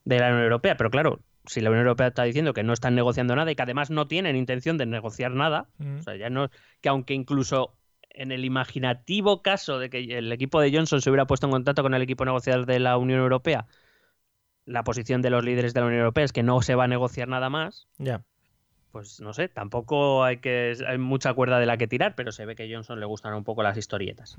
de 0.06 0.20
la 0.20 0.28
Unión 0.28 0.44
Europea. 0.44 0.78
Pero 0.78 0.92
claro, 0.92 1.22
si 1.48 1.62
la 1.62 1.70
Unión 1.70 1.86
Europea 1.86 2.08
está 2.08 2.24
diciendo 2.24 2.54
que 2.54 2.64
no 2.64 2.74
están 2.74 2.96
negociando 2.96 3.36
nada 3.36 3.52
y 3.52 3.56
que 3.56 3.64
además 3.64 3.90
no 3.90 4.08
tienen 4.08 4.36
intención 4.36 4.78
de 4.78 4.86
negociar 4.86 5.32
nada, 5.32 5.68
mm. 5.78 5.98
o 5.98 6.02
sea, 6.04 6.16
ya 6.16 6.30
no, 6.30 6.50
que 6.82 6.90
aunque 6.90 7.14
incluso 7.14 7.76
en 8.10 8.32
el 8.32 8.46
imaginativo 8.46 9.42
caso 9.42 9.80
de 9.80 9.90
que 9.90 10.18
el 10.18 10.32
equipo 10.32 10.60
de 10.60 10.72
Johnson 10.72 11.02
se 11.02 11.10
hubiera 11.10 11.28
puesto 11.28 11.48
en 11.48 11.52
contacto 11.52 11.84
con 11.84 11.94
el 11.94 12.02
equipo 12.02 12.26
negociador 12.26 12.66
de 12.66 12.80
la 12.80 12.98
Unión 12.98 13.20
Europea, 13.20 13.68
la 14.66 14.84
posición 14.84 15.22
de 15.22 15.30
los 15.30 15.44
líderes 15.44 15.74
de 15.74 15.80
la 15.80 15.86
Unión 15.86 16.02
Europea 16.02 16.26
es 16.26 16.34
que 16.34 16.44
no 16.44 16.62
se 16.62 16.76
va 16.76 16.86
a 16.86 16.88
negociar 16.88 17.28
nada 17.28 17.50
más. 17.50 17.88
Ya. 17.98 18.24
Pues 18.92 19.22
no 19.22 19.34
sé, 19.34 19.48
tampoco 19.48 20.24
hay 20.24 20.38
que 20.38 20.76
hay 20.88 20.98
mucha 20.98 21.34
cuerda 21.34 21.60
de 21.60 21.66
la 21.66 21.78
que 21.78 21.88
tirar, 21.88 22.16
pero 22.16 22.32
se 22.32 22.46
ve 22.46 22.56
que 22.56 22.64
a 22.64 22.68
Johnson 22.70 23.00
le 23.00 23.06
gustan 23.06 23.34
un 23.34 23.44
poco 23.44 23.62
las 23.62 23.78
historietas. 23.78 24.36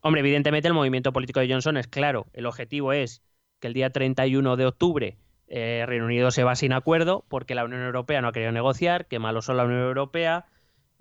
Hombre, 0.00 0.20
evidentemente 0.20 0.68
el 0.68 0.74
movimiento 0.74 1.12
político 1.12 1.40
de 1.40 1.48
Johnson 1.48 1.76
es 1.76 1.88
claro. 1.88 2.26
El 2.32 2.46
objetivo 2.46 2.92
es 2.92 3.22
que 3.58 3.68
el 3.68 3.74
día 3.74 3.90
31 3.90 4.56
de 4.56 4.66
octubre 4.66 5.18
eh, 5.48 5.84
Reino 5.86 6.04
Unido 6.04 6.30
se 6.30 6.44
va 6.44 6.54
sin 6.54 6.72
acuerdo 6.72 7.24
porque 7.28 7.54
la 7.54 7.64
Unión 7.64 7.82
Europea 7.82 8.20
no 8.20 8.28
ha 8.28 8.32
querido 8.32 8.52
negociar, 8.52 9.06
que 9.06 9.18
malo 9.18 9.42
son 9.42 9.56
la 9.56 9.64
Unión 9.64 9.80
Europea. 9.80 10.46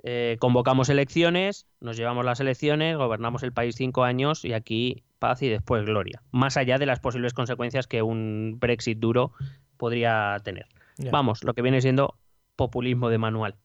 Eh, 0.03 0.37
convocamos 0.39 0.89
elecciones, 0.89 1.67
nos 1.81 1.97
llevamos 1.97 2.23
las 2.23 2.39
elecciones, 2.39 2.95
gobernamos 2.97 3.43
el 3.43 3.51
país 3.51 3.75
cinco 3.75 4.03
años 4.03 4.45
y 4.45 4.53
aquí 4.53 5.03
paz 5.19 5.41
y 5.41 5.49
después 5.49 5.85
gloria. 5.85 6.21
Más 6.31 6.55
allá 6.55 6.77
de 6.77 6.85
las 6.85 6.99
posibles 6.99 7.33
consecuencias 7.33 7.87
que 7.87 8.01
un 8.01 8.57
Brexit 8.59 8.99
duro 8.99 9.33
podría 9.75 10.37
tener. 10.43 10.67
Vamos, 11.11 11.43
lo 11.43 11.53
que 11.53 11.61
viene 11.61 11.81
siendo 11.81 12.17
populismo 12.55 13.09
de 13.09 13.17
manual. 13.17 13.55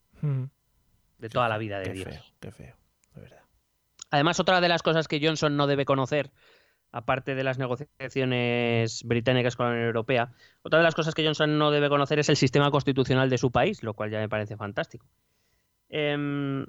De 1.19 1.29
toda 1.29 1.49
la 1.49 1.59
vida 1.59 1.79
de 1.79 1.87
qué 1.87 1.93
Dios. 1.93 2.09
Feo, 2.09 2.23
qué 2.41 2.51
feo, 2.51 2.77
de 3.15 3.21
verdad. 3.21 3.43
Además, 4.11 4.41
otra 4.41 4.61
de 4.61 4.69
las 4.69 4.83
cosas 4.83 5.09
que 5.09 5.21
Johnson 5.25 5.57
no 5.57 5.67
debe 5.67 5.85
conocer 5.85 6.33
aparte 6.93 7.35
de 7.35 7.43
las 7.43 7.59
negociaciones 7.59 9.03
británicas 9.05 9.57
con 9.57 9.67
la 9.67 9.73
Unión 9.73 9.87
Europea, 9.87 10.33
otra 10.63 10.79
de 10.79 10.85
las 10.85 10.95
cosas 10.95 11.15
que 11.15 11.25
Johnson 11.25 11.59
no 11.59 11.71
debe 11.71 11.89
conocer 11.89 12.19
es 12.19 12.29
el 12.29 12.37
sistema 12.37 12.71
constitucional 12.71 13.31
de 13.31 13.39
su 13.39 13.51
país, 13.51 13.83
lo 13.83 13.95
cual 13.95 14.11
ya 14.11 14.19
me 14.19 14.29
parece 14.29 14.57
fantástico. 14.57 15.07
Em, 15.89 16.67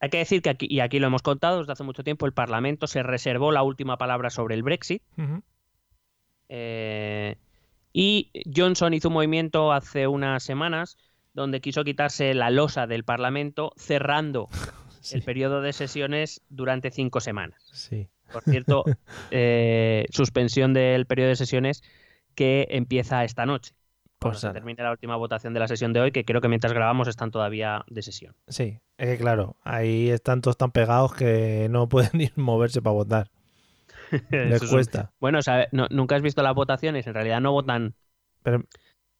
hay 0.00 0.10
que 0.10 0.18
decir 0.18 0.42
que 0.42 0.50
aquí, 0.50 0.66
y 0.68 0.80
aquí 0.80 0.98
lo 0.98 1.06
hemos 1.06 1.22
contado 1.22 1.58
desde 1.58 1.72
hace 1.72 1.82
mucho 1.82 2.04
tiempo, 2.04 2.26
el 2.26 2.32
Parlamento 2.32 2.86
se 2.86 3.02
reservó 3.02 3.52
la 3.52 3.62
última 3.62 3.96
palabra 3.96 4.30
sobre 4.30 4.54
el 4.54 4.62
Brexit. 4.62 5.02
Eh, 6.50 7.36
y 7.92 8.30
Johnson 8.54 8.92
hizo 8.92 9.08
un 9.08 9.14
movimiento 9.14 9.72
hace 9.72 10.06
unas 10.06 10.42
semanas 10.42 10.98
donde 11.32 11.60
quiso 11.60 11.84
quitarse 11.84 12.34
la 12.34 12.50
losa 12.50 12.86
del 12.86 13.04
Parlamento 13.04 13.72
cerrando 13.76 14.48
el 15.12 15.22
periodo 15.22 15.62
de 15.62 15.72
sesiones 15.72 16.42
durante 16.48 16.90
cinco 16.90 17.20
semanas. 17.20 17.62
Sí. 17.72 18.08
Por 18.34 18.42
cierto, 18.42 18.84
eh, 19.30 20.06
suspensión 20.10 20.74
del 20.74 21.06
periodo 21.06 21.28
de 21.28 21.36
sesiones 21.36 21.82
que 22.34 22.66
empieza 22.70 23.22
esta 23.24 23.46
noche. 23.46 23.74
Pues 24.18 24.40
se 24.40 24.50
termina 24.50 24.82
la 24.82 24.90
última 24.90 25.16
votación 25.16 25.54
de 25.54 25.60
la 25.60 25.68
sesión 25.68 25.92
de 25.92 26.00
hoy, 26.00 26.10
que 26.10 26.24
creo 26.24 26.40
que 26.40 26.48
mientras 26.48 26.72
grabamos 26.72 27.08
están 27.08 27.30
todavía 27.30 27.84
de 27.88 28.02
sesión. 28.02 28.34
Sí, 28.48 28.80
es 28.98 29.08
que 29.08 29.18
claro, 29.18 29.56
ahí 29.62 30.10
están 30.10 30.40
todos 30.40 30.56
tan 30.56 30.72
pegados 30.72 31.14
que 31.14 31.68
no 31.70 31.88
pueden 31.88 32.10
ni 32.14 32.30
moverse 32.34 32.82
para 32.82 32.94
votar. 32.94 33.30
Les 34.30 34.68
cuesta. 34.68 35.12
Bueno, 35.20 35.38
nunca 35.90 36.16
has 36.16 36.22
visto 36.22 36.42
las 36.42 36.54
votaciones, 36.54 37.06
en 37.06 37.14
realidad 37.14 37.40
no 37.40 37.52
votan. 37.52 37.94
Pero 38.42 38.64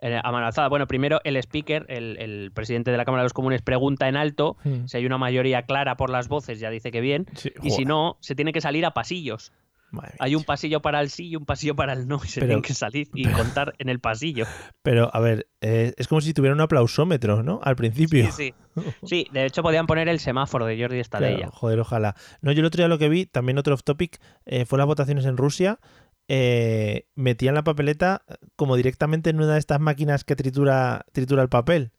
eh, 0.04 0.20
a 0.22 0.32
mano 0.32 0.44
alzada. 0.44 0.68
Bueno, 0.68 0.86
primero 0.86 1.22
el 1.24 1.38
speaker, 1.38 1.86
el, 1.88 2.52
presidente 2.52 2.90
de 2.90 2.98
la 2.98 3.06
Cámara 3.06 3.22
de 3.22 3.24
los 3.24 3.32
Comunes, 3.32 3.62
pregunta 3.62 4.06
en 4.06 4.16
alto 4.16 4.58
hmm. 4.62 4.84
si 4.84 4.98
hay 4.98 5.06
una 5.06 5.16
mayoría 5.16 5.62
clara 5.62 5.96
por 5.96 6.10
las 6.10 6.28
voces, 6.28 6.60
ya 6.60 6.68
dice 6.68 6.90
que 6.90 7.00
bien, 7.00 7.24
y 7.62 7.70
si 7.70 7.86
no, 7.86 8.18
se 8.20 8.34
tiene 8.34 8.52
que 8.52 8.60
salir 8.60 8.84
a 8.84 8.90
pasillos. 8.90 9.50
hay 10.18 10.34
un 10.34 10.44
pasillo 10.44 10.82
para 10.82 11.00
el 11.00 11.08
sí 11.08 11.28
y 11.28 11.36
un 11.36 11.46
pasillo 11.46 11.74
para 11.74 11.94
el 11.94 12.06
no, 12.06 12.20
y 12.22 12.28
se 12.28 12.40
tienen 12.40 12.60
que 12.60 12.74
salir 12.74 13.08
y 13.14 13.26
contar 13.28 13.72
en 13.78 13.88
el 13.88 13.98
pasillo. 13.98 14.44
Pero, 14.82 15.08
a 15.10 15.20
ver, 15.20 15.46
eh, 15.62 15.94
es 15.96 16.06
como 16.06 16.20
si 16.20 16.34
tuviera 16.34 16.54
un 16.54 16.60
aplausómetro, 16.60 17.42
¿no? 17.42 17.60
Al 17.62 17.74
principio. 17.74 18.26
Sí, 18.26 18.52
sí. 18.52 18.54
Sí, 19.04 19.26
de 19.32 19.46
hecho 19.46 19.62
podían 19.62 19.86
poner 19.86 20.08
el 20.08 20.18
semáforo 20.18 20.66
de 20.66 20.78
Jordi 20.78 20.98
Estadella. 20.98 21.48
joder, 21.50 21.80
ojalá. 21.80 22.14
No, 22.42 22.52
yo 22.52 22.60
el 22.60 22.66
otro 22.66 22.78
día 22.78 22.88
lo 22.88 22.98
que 22.98 23.08
vi, 23.08 23.24
también 23.24 23.56
otro 23.56 23.72
off 23.72 23.84
topic, 23.84 24.20
eh, 24.44 24.66
fue 24.66 24.76
las 24.76 24.86
votaciones 24.86 25.24
en 25.24 25.38
Rusia 25.38 25.78
eh, 26.28 27.06
metían 27.14 27.54
la 27.54 27.64
papeleta 27.64 28.24
como 28.56 28.76
directamente 28.76 29.30
en 29.30 29.36
una 29.36 29.52
de 29.54 29.58
estas 29.58 29.80
máquinas 29.80 30.24
que 30.24 30.36
tritura, 30.36 31.04
tritura 31.12 31.42
el 31.42 31.48
papel. 31.48 31.92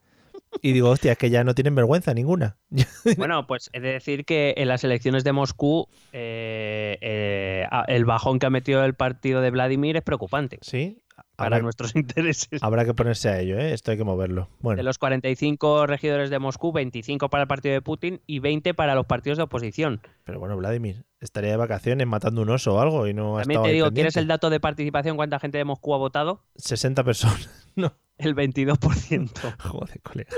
Y 0.61 0.71
digo, 0.71 0.89
hostia, 0.89 1.13
es 1.13 1.17
que 1.17 1.30
ya 1.30 1.43
no 1.43 1.53
tienen 1.53 1.76
vergüenza 1.76 2.13
ninguna. 2.13 2.57
Bueno, 3.17 3.45
pues 3.47 3.69
he 3.73 3.80
de 3.80 3.93
decir 3.93 4.26
que 4.26 4.53
en 4.57 4.67
las 4.67 4.84
elecciones 4.84 5.23
de 5.23 5.32
Moscú 5.32 5.88
eh, 6.11 6.97
eh, 7.01 7.67
el 7.88 8.05
bajón 8.05 8.39
que 8.39 8.45
ha 8.45 8.49
metido 8.49 8.84
el 8.84 8.95
partido 8.95 9.41
de 9.41 9.51
Vladimir 9.51 9.97
es 9.97 10.03
preocupante. 10.03 10.59
Sí, 10.61 11.01
para 11.36 11.59
nuestros 11.59 11.95
intereses. 11.95 12.61
Habrá 12.61 12.86
que 12.86 12.93
ponerse 12.93 13.29
a 13.29 13.39
ello, 13.39 13.57
¿eh? 13.57 13.73
Esto 13.73 13.91
hay 13.91 13.97
que 13.97 14.03
moverlo. 14.03 14.49
Bueno. 14.59 14.77
De 14.77 14.83
los 14.83 14.97
45 14.97 15.88
regidores 15.88 16.29
de 16.29 16.39
Moscú, 16.39 16.71
25 16.71 17.29
para 17.29 17.43
el 17.43 17.47
partido 17.47 17.73
de 17.73 17.81
Putin 17.81 18.21
y 18.25 18.39
20 18.39 18.73
para 18.73 18.95
los 18.95 19.05
partidos 19.05 19.38
de 19.38 19.43
oposición. 19.43 20.01
Pero 20.23 20.39
bueno, 20.39 20.57
Vladimir, 20.57 21.05
estaría 21.19 21.51
de 21.51 21.57
vacaciones 21.57 22.07
matando 22.07 22.41
un 22.41 22.49
oso 22.49 22.75
o 22.75 22.79
algo 22.79 23.07
y 23.07 23.13
no 23.13 23.38
ha 23.38 23.41
También 23.41 23.63
te 23.63 23.71
digo, 23.71 23.91
¿quieres 23.91 24.17
el 24.17 24.27
dato 24.27 24.49
de 24.49 24.59
participación? 24.59 25.15
¿Cuánta 25.17 25.39
gente 25.39 25.57
de 25.57 25.65
Moscú 25.65 25.93
ha 25.93 25.97
votado? 25.97 26.43
60 26.55 27.03
personas, 27.03 27.49
no. 27.75 27.93
El 28.17 28.36
22%. 28.36 29.57
Joder, 29.59 30.01
colega. 30.01 30.31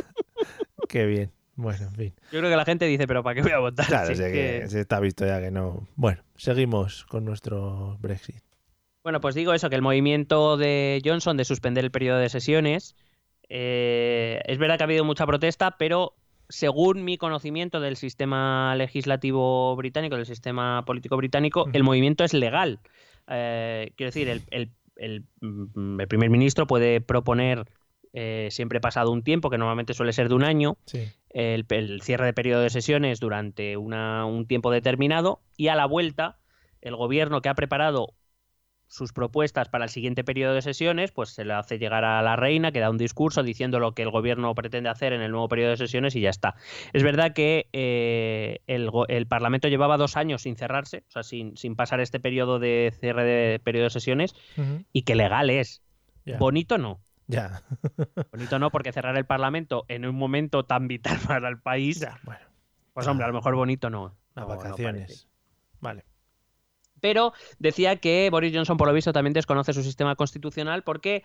Qué 0.90 1.06
bien. 1.06 1.32
Bueno, 1.56 1.86
en 1.88 1.96
fin. 1.96 2.14
Yo 2.32 2.40
creo 2.40 2.52
que 2.52 2.56
la 2.56 2.66
gente 2.66 2.86
dice, 2.86 3.08
pero 3.08 3.24
¿para 3.24 3.36
qué 3.36 3.42
voy 3.42 3.52
a 3.52 3.60
votar? 3.60 3.88
Claro, 3.88 4.10
que... 4.10 4.66
se 4.68 4.80
está 4.80 5.00
visto 5.00 5.26
ya 5.26 5.40
que 5.42 5.50
no. 5.50 5.88
Bueno, 5.96 6.22
seguimos 6.36 7.06
con 7.06 7.26
nuestro 7.26 7.98
Brexit. 8.00 8.47
Bueno, 9.08 9.22
pues 9.22 9.36
digo 9.36 9.54
eso, 9.54 9.70
que 9.70 9.78
el 9.78 9.82
movimiento 9.82 10.58
de 10.58 11.02
Johnson 11.02 11.38
de 11.38 11.46
suspender 11.46 11.86
el 11.86 11.92
periodo 11.92 12.20
de 12.20 12.28
sesiones, 12.28 12.94
eh, 13.48 14.42
es 14.44 14.58
verdad 14.58 14.76
que 14.76 14.84
ha 14.84 14.86
habido 14.86 15.06
mucha 15.06 15.26
protesta, 15.26 15.78
pero 15.78 16.16
según 16.50 17.06
mi 17.06 17.18
conocimiento 17.18 17.80
del 17.80 17.96
sistema 17.96 18.76
legislativo 18.76 19.74
británico, 19.78 20.18
del 20.18 20.26
sistema 20.26 20.84
político 20.84 21.16
británico, 21.16 21.70
el 21.72 21.86
movimiento 21.86 22.26
es 22.26 22.34
legal. 22.34 22.82
Eh, 23.30 23.94
quiero 23.96 24.10
decir, 24.10 24.28
el, 24.28 25.24
mm, 25.40 26.02
el, 26.02 26.08
primer 26.10 26.30
ministro 26.30 26.68
puede 26.68 27.00
proponer, 27.00 27.64
eh, 28.12 28.50
siempre 28.52 28.82
pasado 28.82 29.12
un 29.12 29.24
tiempo, 29.24 29.50
que 29.50 29.58
normalmente 29.58 29.94
suele 29.94 30.12
ser 30.12 30.28
de 30.28 30.36
un 30.36 30.44
año, 30.44 30.76
el, 31.30 32.02
cierre 32.02 32.26
de 32.26 32.34
periodo 32.34 32.62
de 32.62 32.72
sesiones 32.72 33.22
durante 33.22 33.78
un 33.78 34.46
tiempo 34.50 34.70
determinado 34.70 35.40
y 35.56 35.70
a 35.70 35.76
la 35.76 35.86
vuelta 35.86 36.40
el 36.82 36.98
gobierno 36.98 37.42
que 37.42 37.48
ha 37.48 37.56
preparado 37.56 38.14
sus 38.88 39.12
propuestas 39.12 39.70
para 39.70 39.84
el 39.86 39.90
siguiente 39.90 40.24
periodo 40.24 40.54
de 40.54 40.62
sesiones, 40.62 41.12
pues 41.12 41.30
se 41.30 41.46
le 41.46 41.54
hace 41.54 41.78
llegar 41.78 42.06
a 42.06 42.22
la 42.22 42.36
reina, 42.36 42.72
que 42.72 42.80
da 42.80 42.90
un 42.90 42.98
discurso 42.98 43.44
diciendo 43.44 43.80
lo 43.80 43.94
que 43.94 44.04
el 44.04 44.12
gobierno 44.12 44.54
pretende 44.56 44.90
hacer 44.90 45.14
en 45.14 45.22
el 45.22 45.32
nuevo 45.32 45.50
periodo 45.50 45.72
de 45.72 45.78
sesiones 45.78 46.16
y 46.16 46.22
ya 46.22 46.30
está. 46.30 46.56
Es 46.94 47.04
verdad 47.04 47.34
que 47.34 47.68
eh, 47.74 48.60
el, 48.68 49.28
Parlamento 49.28 49.68
llevaba 49.68 49.98
dos 49.98 50.16
años 50.16 50.44
sin 50.44 50.56
cerrarse, 50.56 51.04
o 51.10 51.12
sea, 51.12 51.24
sin, 51.24 51.76
pasar 51.76 52.00
este 52.00 52.20
periodo 52.20 52.60
de 52.60 52.94
cierre 52.98 53.24
de 53.24 53.60
periodo 53.60 53.86
de 53.86 53.90
sesiones, 53.92 54.36
y 54.94 55.04
que 55.04 55.16
legal 55.16 55.50
es. 55.50 55.82
Bonito 56.40 56.78
no. 56.78 57.00
Ya. 57.28 57.62
Bonito 58.32 58.58
no, 58.58 58.72
porque 58.72 58.94
cerrar 58.94 59.18
el 59.18 59.26
Parlamento 59.26 59.84
en 59.90 60.06
un 60.06 60.16
momento 60.16 60.64
tan 60.64 60.88
vital 60.88 61.20
para 61.28 61.50
el 61.50 61.60
país, 61.60 62.06
bueno. 62.24 62.40
pues 62.94 63.06
hombre, 63.08 63.26
a 63.26 63.28
lo 63.28 63.34
mejor 63.34 63.56
bonito 63.56 63.90
no. 63.90 64.16
Vacaciones. 64.34 65.28
vale. 65.82 66.07
Pero 67.02 67.34
decía 67.60 67.98
que 67.98 68.30
Boris 68.32 68.54
Johnson, 68.54 68.78
por 68.78 68.88
lo 68.88 68.94
visto, 68.94 69.14
también 69.14 69.34
desconoce 69.34 69.74
su 69.74 69.84
sistema 69.84 70.16
constitucional 70.16 70.84
porque 70.84 71.24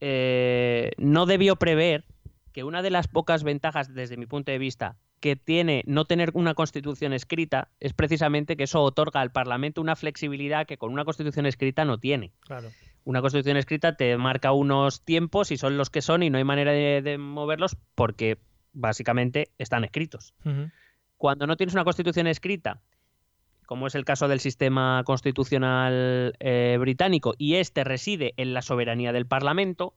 eh, 0.00 0.90
no 0.98 1.26
debió 1.26 1.56
prever 1.56 2.04
que 2.52 2.64
una 2.64 2.82
de 2.82 2.90
las 2.90 3.08
pocas 3.08 3.44
ventajas, 3.44 3.94
desde 3.94 4.16
mi 4.16 4.26
punto 4.26 4.52
de 4.52 4.58
vista, 4.58 4.96
que 5.20 5.36
tiene 5.36 5.84
no 5.86 6.04
tener 6.04 6.32
una 6.34 6.54
constitución 6.54 7.12
escrita 7.12 7.68
es 7.78 7.92
precisamente 7.92 8.56
que 8.56 8.64
eso 8.64 8.82
otorga 8.82 9.20
al 9.20 9.30
Parlamento 9.30 9.80
una 9.80 9.94
flexibilidad 9.94 10.66
que 10.66 10.76
con 10.76 10.92
una 10.92 11.04
constitución 11.04 11.46
escrita 11.46 11.84
no 11.84 11.98
tiene. 11.98 12.32
Una 13.04 13.20
constitución 13.20 13.56
escrita 13.56 13.96
te 13.96 14.16
marca 14.16 14.50
unos 14.50 15.02
tiempos 15.04 15.52
y 15.52 15.56
son 15.56 15.76
los 15.76 15.90
que 15.90 16.02
son 16.02 16.24
y 16.24 16.30
no 16.30 16.38
hay 16.38 16.44
manera 16.44 16.72
de, 16.72 17.18
moverlos 17.18 17.76
porque 17.94 18.38
básicamente 18.72 19.52
están 19.58 19.84
escritos. 19.84 20.34
Cuando 21.16 21.46
no 21.46 21.56
tienes 21.56 21.74
una 21.74 21.84
constitución 21.84 22.26
escrita 22.26 22.82
como 23.72 23.86
es 23.86 23.94
el 23.94 24.04
caso 24.04 24.28
del 24.28 24.38
sistema 24.38 25.02
constitucional 25.06 26.34
eh, 26.40 26.76
británico, 26.78 27.32
y 27.38 27.54
este 27.54 27.84
reside 27.84 28.34
en 28.36 28.52
la 28.52 28.60
soberanía 28.60 29.14
del 29.14 29.24
Parlamento, 29.24 29.94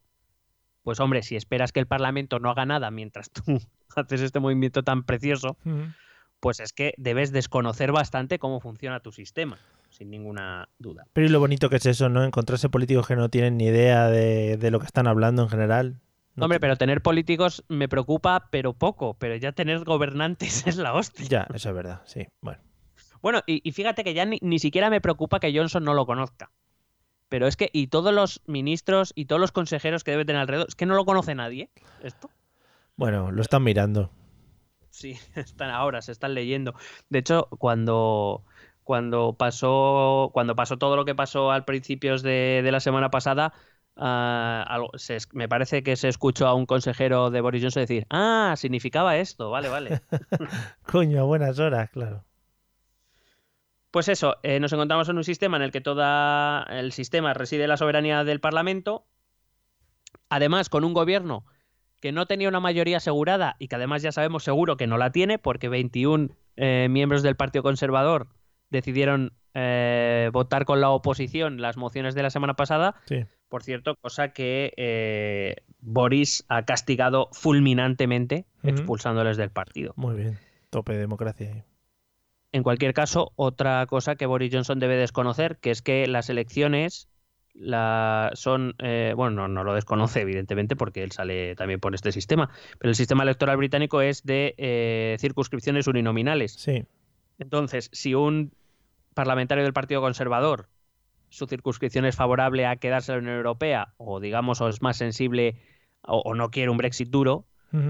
pues 0.84 1.01
hombre, 1.01 1.23
si 1.23 1.36
esperas 1.36 1.73
que 1.73 1.82
el 1.82 1.86
Parlamento 1.86 2.39
no 2.39 2.49
haga 2.49 2.65
nada 2.65 2.89
mientras 2.89 3.32
tú 3.32 3.41
haces 3.97 4.21
este 4.21 4.39
movimiento 4.39 4.84
tan 4.84 5.03
precioso, 5.03 5.57
pues 6.39 6.61
es 6.61 6.71
que 6.71 6.93
debes 6.95 7.34
desconocer 7.34 7.91
bastante 7.91 8.39
cómo 8.39 8.61
funciona 8.61 9.01
tu 9.01 9.11
sistema, 9.11 9.59
sin 9.89 10.09
ninguna 10.09 10.69
duda. 10.80 11.05
Pero 11.11 11.28
y 11.28 11.30
lo 11.30 11.41
bonito 11.41 11.69
que 11.69 11.76
es 11.76 11.86
eso, 11.86 12.07
¿no? 12.07 12.23
Encontrarse 12.23 12.69
políticos 12.69 13.07
que 13.07 13.17
no 13.17 13.28
tienen 13.28 13.57
ni 13.57 13.65
idea 13.65 14.07
de, 14.07 14.71
lo 14.71 14.80
que 14.80 14.86
están 14.86 15.07
hablando 15.07 15.43
en 15.43 15.49
general. 15.49 15.99
Hombre, 16.39 16.61
pero 16.61 16.78
tener 16.78 17.01
políticos 17.01 17.65
me 17.67 17.89
preocupa, 17.89 18.47
pero 18.51 18.71
poco, 18.71 19.15
pero 19.15 19.36
ya 19.36 19.51
tener 19.51 19.84
gobernantes 19.84 20.65
es 20.65 20.78
la 20.78 20.93
hostia. 20.93 21.26
Ya, 21.28 21.47
eso 21.53 21.67
es 21.67 21.76
verdad, 21.76 22.03
sí. 22.05 22.26
Bueno. 22.39 22.61
Bueno, 23.26 23.41
y, 23.47 23.71
fíjate 23.71 24.03
que 24.03 24.13
ya 24.13 24.23
ni, 24.23 24.59
siquiera 24.59 24.91
me 24.91 25.01
preocupa 25.01 25.39
que 25.39 25.51
Johnson 25.51 25.84
no 25.84 25.95
lo 25.95 26.05
conozca. 26.05 26.51
Pero 27.28 27.47
es 27.47 27.57
que, 27.57 27.71
y 27.73 27.88
todos 27.88 28.13
los 28.13 28.43
ministros 28.45 29.13
y 29.15 29.26
todos 29.26 29.41
los 29.41 29.51
consejeros 29.51 30.03
que 30.03 30.11
debe 30.11 30.26
tener 30.26 30.41
alrededor, 30.41 30.67
es 30.69 30.76
que 30.76 30.86
no 30.86 30.93
lo 30.93 31.05
conoce 31.05 31.34
nadie, 31.34 31.71
esto. 32.03 32.30
Bueno, 32.97 33.32
lo 33.32 33.41
están 33.41 33.63
mirando. 33.63 34.11
Sí, 34.91 35.17
están 35.36 35.71
ahora, 35.71 36.03
se 36.03 36.11
están 36.11 36.36
leyendo. 36.36 36.76
De 37.09 37.17
hecho, 37.17 37.47
cuando, 37.57 38.43
cuando 38.84 39.34
pasó, 39.34 40.30
cuando 40.32 40.55
pasó 40.55 40.78
todo 40.78 40.95
lo 40.95 41.03
que 41.03 41.15
pasó 41.15 41.49
al 41.49 41.65
principios 41.65 42.21
de, 42.21 42.61
la 42.71 42.80
semana 42.80 43.09
pasada, 43.09 43.53
ah, 43.95 44.84
me 45.34 45.49
parece 45.49 45.82
que 45.82 45.95
se 45.95 46.09
escuchó 46.09 46.45
a 46.45 46.53
un 46.53 46.67
consejero 46.67 47.32
de 47.32 47.41
Boris 47.41 47.63
Johnson 47.63 47.82
decir, 47.82 48.05
ah, 48.11 48.53
significaba 48.55 49.17
esto, 49.17 49.49
vale, 49.49 49.69
vale. 49.69 50.01
Coño, 50.91 51.21
a 51.21 51.23
buenas 51.23 51.57
horas, 51.57 51.89
claro. 51.89 52.23
Pues 53.95 54.09
eso, 54.09 54.35
eh, 54.43 54.59
nos 54.59 54.73
encontramos 54.73 55.07
en 55.07 55.15
un 55.15 55.23
sistema 55.23 55.55
en 55.55 55.63
el 55.63 55.71
que 55.71 55.79
todo 55.79 56.03
el 56.67 56.91
sistema 56.91 57.33
reside 57.33 57.65
la 57.65 57.77
soberanía 57.77 58.25
del 58.25 58.41
Parlamento, 58.41 59.05
además 60.27 60.67
con 60.67 60.83
un 60.83 60.93
gobierno 60.93 61.45
que 62.01 62.11
no 62.11 62.25
tenía 62.25 62.49
una 62.49 62.59
mayoría 62.59 62.97
asegurada 62.97 63.55
y 63.57 63.69
que 63.69 63.77
además 63.77 64.01
ya 64.01 64.11
sabemos 64.11 64.43
seguro 64.43 64.75
que 64.75 64.85
no 64.85 64.97
la 64.97 65.13
tiene 65.13 65.39
porque 65.39 65.69
21 65.69 66.27
eh, 66.57 66.87
miembros 66.89 67.23
del 67.23 67.37
Partido 67.37 67.63
Conservador 67.63 68.27
decidieron 68.69 69.31
eh, 69.53 70.29
votar 70.33 70.65
con 70.65 70.81
la 70.81 70.89
oposición 70.89 71.61
las 71.61 71.77
mociones 71.77 72.15
de 72.15 72.23
la 72.23 72.31
semana 72.31 72.55
pasada. 72.55 72.95
Por 73.47 73.63
cierto, 73.63 73.95
cosa 73.95 74.33
que 74.33 75.63
Boris 75.79 76.43
ha 76.49 76.65
castigado 76.65 77.29
fulminantemente 77.31 78.45
expulsándoles 78.61 79.37
del 79.37 79.51
partido. 79.51 79.93
Muy 79.95 80.15
bien, 80.15 80.37
tope 80.69 80.91
de 80.91 80.99
democracia. 80.99 81.63
En 82.56 82.64
cualquier 82.64 82.93
caso, 82.93 83.34
otra 83.36 83.86
cosa 83.86 84.16
que 84.16 84.26
Boris 84.26 84.49
Johnson 84.53 84.80
debe 84.80 84.95
desconocer, 84.95 85.58
que 85.58 85.72
es 85.72 85.82
que 85.82 86.08
las 86.08 86.30
elecciones 86.30 87.10
la, 87.53 88.32
son, 88.34 88.76
eh, 88.80 89.12
bueno, 89.14 89.49
no, 89.49 89.66
lo 89.66 89.74
desconoce 89.74 90.22
evidentemente 90.22 90.78
porque 90.78 91.03
él 91.03 91.12
sale 91.12 91.58
también 91.58 91.82
por 91.82 91.93
este 91.93 92.14
sistema, 92.14 92.49
pero 92.80 92.91
el 92.91 92.95
sistema 92.95 93.24
electoral 93.24 93.58
británico 93.58 93.99
es 93.99 94.24
de 94.24 94.56
eh, 94.58 95.18
circunscripciones 95.20 95.88
uninominales. 95.88 96.53
Sí. 96.53 96.86
Entonces, 97.39 97.89
si 97.91 98.16
un 98.16 98.53
parlamentario 99.14 99.66
del 99.66 99.74
Partido 99.74 99.99
Conservador 99.99 100.70
su 101.28 101.47
circunscripción 101.47 102.06
es 102.06 102.16
favorable 102.16 102.68
a 102.68 102.78
quedarse 102.78 103.12
en 103.12 103.18
la 103.18 103.22
Unión 103.24 103.36
Europea 103.36 103.93
o 103.97 104.22
digamos 104.22 104.62
o 104.62 104.70
es 104.70 104.82
más 104.82 104.95
sensible 104.95 105.58
o 106.03 106.34
no 106.36 106.51
quiere 106.51 106.70
un 106.70 106.78
Brexit 106.78 107.10
duro, 107.10 107.47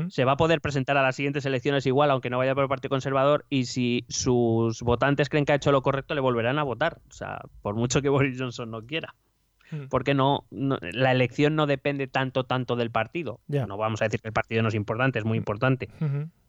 se 0.09 0.25
va 0.25 0.33
a 0.33 0.37
poder 0.37 0.61
presentar 0.61 0.97
a 0.97 1.03
las 1.03 1.15
siguientes 1.15 1.45
elecciones 1.45 1.85
igual, 1.85 2.11
aunque 2.11 2.29
no 2.29 2.37
vaya 2.37 2.55
por 2.55 2.63
el 2.63 2.69
Partido 2.69 2.89
Conservador, 2.89 3.45
y 3.49 3.65
si 3.65 4.05
sus 4.09 4.81
votantes 4.81 5.29
creen 5.29 5.45
que 5.45 5.53
ha 5.53 5.55
hecho 5.55 5.71
lo 5.71 5.81
correcto, 5.81 6.15
le 6.15 6.21
volverán 6.21 6.59
a 6.59 6.63
votar. 6.63 6.99
O 7.09 7.13
sea, 7.13 7.41
por 7.61 7.75
mucho 7.75 8.01
que 8.01 8.09
Boris 8.09 8.39
Johnson 8.39 8.71
no 8.71 8.85
quiera. 8.85 9.15
Porque 9.89 10.13
no, 10.13 10.45
la 10.51 11.11
elección 11.11 11.55
no 11.55 11.65
depende 11.65 12.07
tanto, 12.07 12.43
tanto 12.43 12.75
del 12.75 12.91
partido. 12.91 13.39
No 13.47 13.77
vamos 13.77 14.01
a 14.01 14.05
decir 14.05 14.21
que 14.21 14.27
el 14.27 14.33
partido 14.33 14.61
no 14.61 14.69
es 14.69 14.75
importante, 14.75 15.19
es 15.19 15.25
muy 15.25 15.37
importante. 15.37 15.89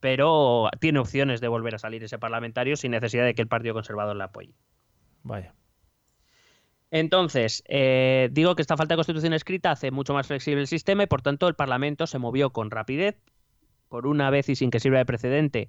Pero 0.01 0.69
tiene 0.81 0.99
opciones 0.99 1.41
de 1.41 1.49
volver 1.49 1.75
a 1.75 1.79
salir 1.79 2.05
ese 2.05 2.19
parlamentario 2.19 2.77
sin 2.77 2.93
necesidad 2.93 3.25
de 3.25 3.35
que 3.35 3.43
el 3.43 3.49
Partido 3.49 3.75
Conservador 3.75 4.17
le 4.17 4.25
apoye. 4.25 4.55
Vaya. 5.23 5.55
Entonces, 6.99 7.63
eh, 7.69 8.31
digo 8.33 8.57
que 8.57 8.63
esta 8.63 8.79
falta 8.79 8.95
de 8.95 8.97
constitución 8.97 9.35
escrita 9.35 9.71
hace 9.71 9.91
mucho 9.91 10.15
más 10.15 10.27
flexible 10.27 10.63
el 10.63 10.67
sistema 10.67 11.03
y 11.03 11.07
por 11.07 11.21
tanto 11.21 11.47
el 11.47 11.55
Parlamento 11.55 12.07
se 12.07 12.19
movió 12.19 12.55
con 12.55 12.71
rapidez, 12.71 13.21
por 13.91 14.07
una 14.07 14.31
vez 14.31 14.49
y 14.49 14.57
sin 14.57 14.71
que 14.71 14.81
sirva 14.81 14.97
de 14.97 15.05
precedente. 15.05 15.69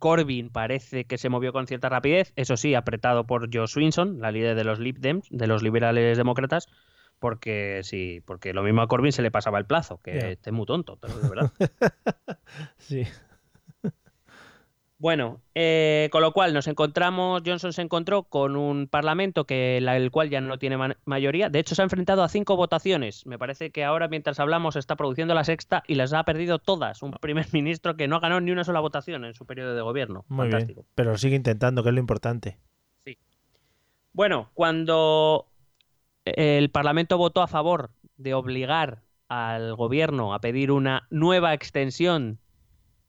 Corbyn 0.00 0.50
parece 0.50 1.04
que 1.04 1.16
se 1.16 1.28
movió 1.28 1.52
con 1.52 1.68
cierta 1.68 1.88
rapidez, 1.88 2.32
eso 2.34 2.56
sí, 2.56 2.74
apretado 2.74 3.24
por 3.24 3.54
Joe 3.54 3.68
Swinson, 3.68 4.18
la 4.20 4.32
líder 4.32 4.56
de 4.56 4.64
los 4.64 4.80
Lib 4.80 4.98
Dems, 4.98 5.28
de 5.30 5.46
los 5.46 5.62
liberales 5.62 6.18
demócratas, 6.18 6.66
porque 7.20 7.82
sí, 7.84 8.20
porque 8.26 8.52
lo 8.52 8.64
mismo 8.64 8.82
a 8.82 8.88
Corbyn 8.88 9.12
se 9.12 9.22
le 9.22 9.30
pasaba 9.30 9.60
el 9.60 9.66
plazo, 9.66 10.00
que 10.02 10.32
esté 10.32 10.50
muy 10.50 10.66
tonto, 10.66 10.98
pero 11.00 11.16
de 11.20 11.28
verdad. 11.28 11.52
sí. 12.78 13.04
Bueno, 14.98 15.42
eh, 15.54 16.08
con 16.10 16.22
lo 16.22 16.32
cual 16.32 16.54
nos 16.54 16.68
encontramos, 16.68 17.42
Johnson 17.44 17.74
se 17.74 17.82
encontró 17.82 18.22
con 18.22 18.56
un 18.56 18.86
parlamento 18.86 19.44
que 19.44 19.76
el 19.76 20.10
cual 20.10 20.30
ya 20.30 20.40
no 20.40 20.58
tiene 20.58 20.78
mayoría. 21.04 21.50
De 21.50 21.58
hecho, 21.58 21.74
se 21.74 21.82
ha 21.82 21.84
enfrentado 21.84 22.22
a 22.22 22.30
cinco 22.30 22.56
votaciones. 22.56 23.26
Me 23.26 23.38
parece 23.38 23.70
que 23.70 23.84
ahora, 23.84 24.08
mientras 24.08 24.40
hablamos, 24.40 24.74
está 24.74 24.96
produciendo 24.96 25.34
la 25.34 25.44
sexta 25.44 25.82
y 25.86 25.96
las 25.96 26.14
ha 26.14 26.24
perdido 26.24 26.58
todas. 26.58 27.02
Un 27.02 27.10
primer 27.12 27.46
ministro 27.52 27.96
que 27.96 28.08
no 28.08 28.16
ha 28.16 28.20
ganado 28.20 28.40
ni 28.40 28.50
una 28.52 28.64
sola 28.64 28.80
votación 28.80 29.26
en 29.26 29.34
su 29.34 29.44
periodo 29.44 29.74
de 29.74 29.82
gobierno. 29.82 30.24
Muy 30.28 30.50
Fantástico. 30.50 30.80
Bien, 30.80 30.92
pero 30.94 31.18
sigue 31.18 31.36
intentando, 31.36 31.82
que 31.82 31.90
es 31.90 31.94
lo 31.94 32.00
importante. 32.00 32.58
Sí. 33.04 33.18
Bueno, 34.14 34.48
cuando 34.54 35.46
el 36.24 36.70
Parlamento 36.70 37.18
votó 37.18 37.42
a 37.42 37.48
favor 37.48 37.90
de 38.16 38.32
obligar 38.32 39.02
al 39.28 39.74
gobierno 39.74 40.32
a 40.32 40.40
pedir 40.40 40.70
una 40.70 41.06
nueva 41.10 41.52
extensión 41.52 42.38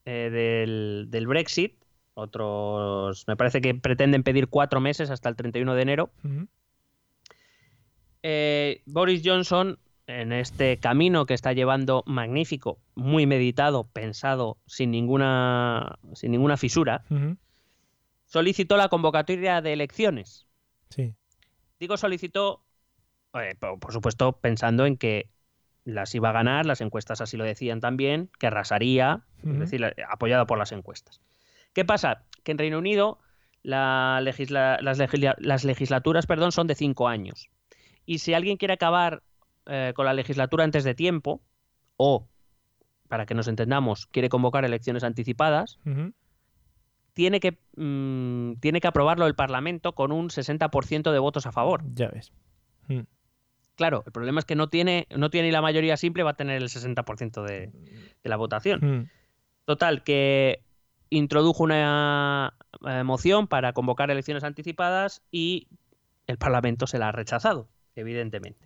eh, 0.09 1.05
del, 1.09 1.27
Brexit. 1.27 1.75
Otros, 2.13 3.27
me 3.27 3.35
parece 3.35 3.59
que 3.59 3.75
pretenden 3.75 4.23
pedir 4.23 4.47
cuatro 4.47 4.79
meses 4.79 5.09
hasta 5.09 5.27
el 5.27 5.35
31 5.35 5.75
de 5.75 5.81
enero. 5.81 6.11
Eh, 8.23 8.83
Boris 8.85 9.21
Johnson, 9.23 9.77
en 10.07 10.31
este 10.31 10.77
camino 10.77 11.25
que 11.25 11.33
está 11.33 11.51
llevando 11.51 12.03
magnífico, 12.07 12.79
muy 12.95 13.25
meditado, 13.25 13.83
pensado, 13.83 14.57
sin 14.65 14.91
ninguna, 14.91 15.99
sin 16.13 16.31
ninguna 16.31 16.55
fisura, 16.55 17.03
solicitó 18.25 18.77
la 18.77 18.87
convocatoria 18.87 19.61
de 19.61 19.73
elecciones. 19.73 20.47
Sí. 20.89 21.13
Digo 21.81 21.97
solicitó, 21.97 22.63
eh, 23.33 23.55
por, 23.59 23.91
supuesto, 23.91 24.39
pensando 24.39 24.85
en 24.85 24.95
que 24.95 25.29
las 25.87 26.13
iba 26.15 26.29
a 26.29 26.33
ganar, 26.33 26.65
las 26.65 26.81
encuestas 26.81 27.21
así 27.21 27.37
lo 27.37 27.45
decían 27.45 27.79
también, 27.79 28.29
que 28.39 28.47
arrasaría, 28.47 29.23
es 29.41 29.57
decir, 29.57 29.85
apoyado 30.09 30.45
por 30.45 30.57
las 30.57 30.73
encuestas. 30.73 31.21
¿Qué 31.73 31.85
pasa? 31.85 32.25
Que 32.43 32.51
en 32.51 32.57
Reino 32.57 32.77
Unido 32.77 33.19
las, 33.63 34.21
legislaturas 34.21 36.25
perdón, 36.25 36.51
son 36.51 36.67
de 36.67 36.75
cinco 36.75 37.07
años. 37.07 37.49
Y 38.05 38.19
si 38.19 38.33
alguien 38.33 38.57
quiere 38.57 38.73
acabar 38.73 39.23
eh, 39.65 39.93
con 39.95 40.05
la 40.05 40.13
legislatura 40.13 40.65
antes 40.65 40.83
de 40.83 40.93
tiempo, 40.93 41.41
o, 41.95 42.27
para 43.07 43.25
que 43.25 43.33
nos 43.33 43.47
entendamos, 43.47 44.07
quiere 44.07 44.27
convocar 44.27 44.65
elecciones 44.65 45.05
anticipadas, 45.05 45.79
tiene, 47.13 47.39
que, 47.39 47.59
mm, 47.77 48.59
tiene 48.59 48.81
que 48.81 48.87
aprobarlo 48.89 49.25
el 49.25 49.35
Parlamento 49.35 49.95
con 49.95 50.11
un 50.11 50.31
60% 50.31 51.13
de 51.13 51.19
votos 51.19 51.45
a 51.45 51.53
favor. 51.53 51.81
Ya 51.93 52.09
ves. 52.09 52.33
Mm. 52.89 53.03
Claro, 53.77 54.03
el 54.07 54.11
problema 54.11 54.39
es 54.39 54.45
que 54.45 54.55
no 54.55 54.69
tiene, 54.69 55.07
no 55.15 55.29
tiene 55.29 55.51
la 55.51 55.61
mayoría 55.61 55.97
simple, 55.97 56.23
va 56.23 56.31
a 56.31 56.35
tener 56.35 56.61
el 56.61 56.67
60% 56.67 57.43
de, 57.43 57.67
de, 57.67 58.29
la 58.29 58.35
votación. 58.35 58.79
Mm. 58.81 59.09
Total, 59.65 60.03
que 60.03 60.63
introdujo 61.11 61.63
una 61.63 62.55
eh, 62.87 63.03
moción 63.03 63.47
para 63.47 63.73
convocar 63.73 64.09
elecciones 64.09 64.43
anticipadas 64.43 65.21
y 65.31 65.67
el 66.25 66.39
Parlamento 66.39 66.87
se 66.87 66.97
la 66.97 67.09
ha 67.09 67.11
rechazado, 67.11 67.69
evidentemente. 67.95 68.59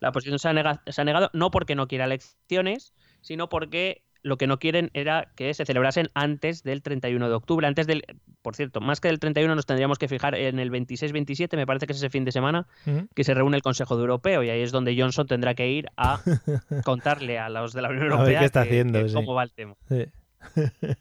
La 0.00 0.08
oposición 0.08 0.38
se 0.38 0.48
ha, 0.48 0.82
se 0.86 1.00
ha 1.00 1.04
negado 1.04 1.30
no 1.34 1.50
porque 1.50 1.74
no 1.74 1.86
quiera 1.86 2.06
elecciones, 2.06 2.94
sino 3.20 3.50
porque 3.50 4.02
lo 4.24 4.38
que 4.38 4.46
no 4.46 4.58
quieren 4.58 4.90
era 4.94 5.28
que 5.36 5.52
se 5.54 5.64
celebrasen 5.64 6.10
antes 6.14 6.64
del 6.64 6.82
31 6.82 7.28
de 7.28 7.34
octubre, 7.34 7.66
antes 7.66 7.86
del, 7.86 8.04
por 8.42 8.56
cierto, 8.56 8.80
más 8.80 9.00
que 9.00 9.08
del 9.08 9.20
31 9.20 9.54
nos 9.54 9.66
tendríamos 9.66 9.98
que 9.98 10.08
fijar 10.08 10.34
en 10.34 10.58
el 10.58 10.72
26-27, 10.72 11.56
me 11.56 11.66
parece 11.66 11.86
que 11.86 11.92
es 11.92 11.98
ese 11.98 12.10
fin 12.10 12.24
de 12.24 12.32
semana, 12.32 12.66
que 13.14 13.22
se 13.22 13.34
reúne 13.34 13.56
el 13.56 13.62
Consejo 13.62 13.96
de 13.96 14.00
Europeo 14.00 14.42
y 14.42 14.50
ahí 14.50 14.62
es 14.62 14.72
donde 14.72 14.98
Johnson 14.98 15.26
tendrá 15.26 15.54
que 15.54 15.70
ir 15.70 15.90
a 15.96 16.20
contarle 16.84 17.38
a 17.38 17.50
los 17.50 17.74
de 17.74 17.82
la 17.82 17.90
Unión 17.90 18.10
Europea 18.10 18.40
qué 18.40 18.46
está 18.46 18.62
haciendo, 18.62 19.00
cómo 19.12 19.34
va 19.34 19.44
el 19.44 19.52
tema. 19.52 19.76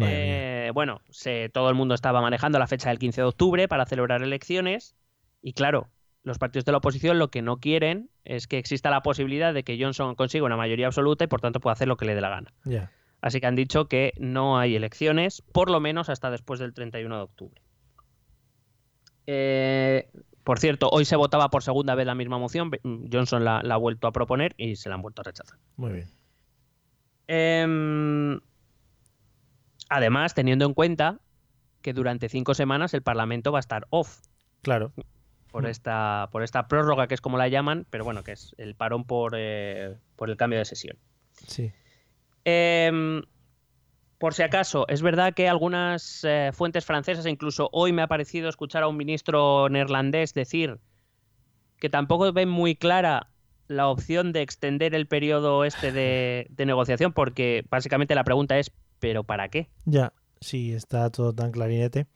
Eh, 0.00 0.70
bueno, 0.74 1.00
todo 1.52 1.70
el 1.70 1.74
mundo 1.74 1.92
estaba 1.92 2.20
manejando 2.20 2.60
la 2.60 2.68
fecha 2.68 2.90
del 2.90 3.00
15 3.00 3.20
de 3.20 3.26
octubre 3.26 3.66
para 3.66 3.84
celebrar 3.84 4.22
elecciones 4.22 4.94
y 5.42 5.54
claro, 5.54 5.88
los 6.28 6.38
partidos 6.38 6.64
de 6.64 6.72
la 6.72 6.78
oposición 6.78 7.18
lo 7.18 7.30
que 7.30 7.42
no 7.42 7.56
quieren 7.56 8.10
es 8.24 8.46
que 8.46 8.58
exista 8.58 8.90
la 8.90 9.02
posibilidad 9.02 9.52
de 9.52 9.64
que 9.64 9.82
Johnson 9.82 10.14
consiga 10.14 10.44
una 10.44 10.56
mayoría 10.56 10.86
absoluta 10.86 11.24
y 11.24 11.26
por 11.26 11.40
tanto 11.40 11.58
pueda 11.58 11.72
hacer 11.72 11.88
lo 11.88 11.96
que 11.96 12.04
le 12.04 12.14
dé 12.14 12.20
la 12.20 12.28
gana. 12.28 12.52
Así 13.20 13.40
que 13.40 13.46
han 13.46 13.56
dicho 13.56 13.88
que 13.88 14.12
no 14.18 14.58
hay 14.58 14.76
elecciones, 14.76 15.42
por 15.42 15.70
lo 15.70 15.80
menos 15.80 16.08
hasta 16.08 16.30
después 16.30 16.60
del 16.60 16.74
31 16.74 17.16
de 17.16 17.22
octubre. 17.22 17.62
Eh, 19.26 20.10
por 20.44 20.60
cierto, 20.60 20.88
hoy 20.90 21.04
se 21.04 21.16
votaba 21.16 21.48
por 21.48 21.62
segunda 21.62 21.94
vez 21.94 22.06
la 22.06 22.14
misma 22.14 22.38
moción. 22.38 22.70
Johnson 23.10 23.44
la, 23.44 23.58
ha 23.58 23.76
vuelto 23.76 24.06
a 24.06 24.12
proponer 24.12 24.54
y 24.56 24.76
se 24.76 24.88
la 24.88 24.94
han 24.94 25.02
vuelto 25.02 25.22
a 25.22 25.24
rechazar. 25.24 25.58
Muy 25.76 25.92
bien. 25.92 26.08
Em, 27.26 28.40
además, 29.88 30.34
teniendo 30.34 30.64
en 30.66 30.74
cuenta 30.74 31.20
que 31.82 31.92
durante 31.92 32.28
cinco 32.28 32.54
semanas 32.54 32.94
el 32.94 33.02
Parlamento 33.02 33.50
va 33.50 33.58
a 33.58 33.60
estar 33.60 33.86
off. 33.90 34.20
Claro 34.62 34.92
por 35.50 35.66
esta, 35.66 36.28
por 36.30 36.42
esta 36.42 36.68
prórroga, 36.68 37.06
que 37.06 37.14
es 37.14 37.20
como 37.20 37.38
la 37.38 37.48
llaman, 37.48 37.86
pero 37.90 38.04
bueno, 38.04 38.22
que 38.22 38.32
es 38.32 38.54
el 38.58 38.74
parón 38.74 39.04
por, 39.04 39.32
eh, 39.36 39.96
por 40.16 40.30
el 40.30 40.36
cambio 40.36 40.58
de 40.58 40.64
sesión. 40.64 40.98
Sí. 41.46 41.72
Em, 42.44 43.22
por 44.18 44.34
si 44.34 44.42
acaso, 44.42 44.86
es 44.88 45.02
verdad 45.02 45.34
que 45.34 45.48
algunas 45.48 46.24
eh, 46.24 46.50
fuentes 46.52 46.84
francesas, 46.84 47.26
incluso 47.26 47.70
hoy 47.72 47.92
me 47.92 48.02
ha 48.02 48.08
parecido 48.08 48.48
escuchar 48.48 48.82
a 48.82 48.88
un 48.88 48.96
ministro 48.96 49.68
neerlandés 49.68 50.34
decir 50.34 50.78
que 51.78 51.88
tampoco 51.88 52.32
ven 52.32 52.48
muy 52.48 52.74
clara 52.74 53.30
la 53.68 53.88
opción 53.88 54.32
de 54.32 54.42
extender 54.42 54.94
el 54.94 55.06
periodo 55.06 55.64
este 55.64 55.92
de, 55.92 56.46
de 56.50 56.66
negociación, 56.66 57.12
porque 57.12 57.64
básicamente 57.70 58.14
la 58.14 58.24
pregunta 58.24 58.58
es, 58.58 58.72
¿pero 58.98 59.24
para 59.24 59.48
qué? 59.48 59.68
Ya, 59.84 60.12
sí, 60.40 60.72
está 60.72 61.10
todo 61.10 61.32
tan 61.32 61.52
clarinete 61.52 62.06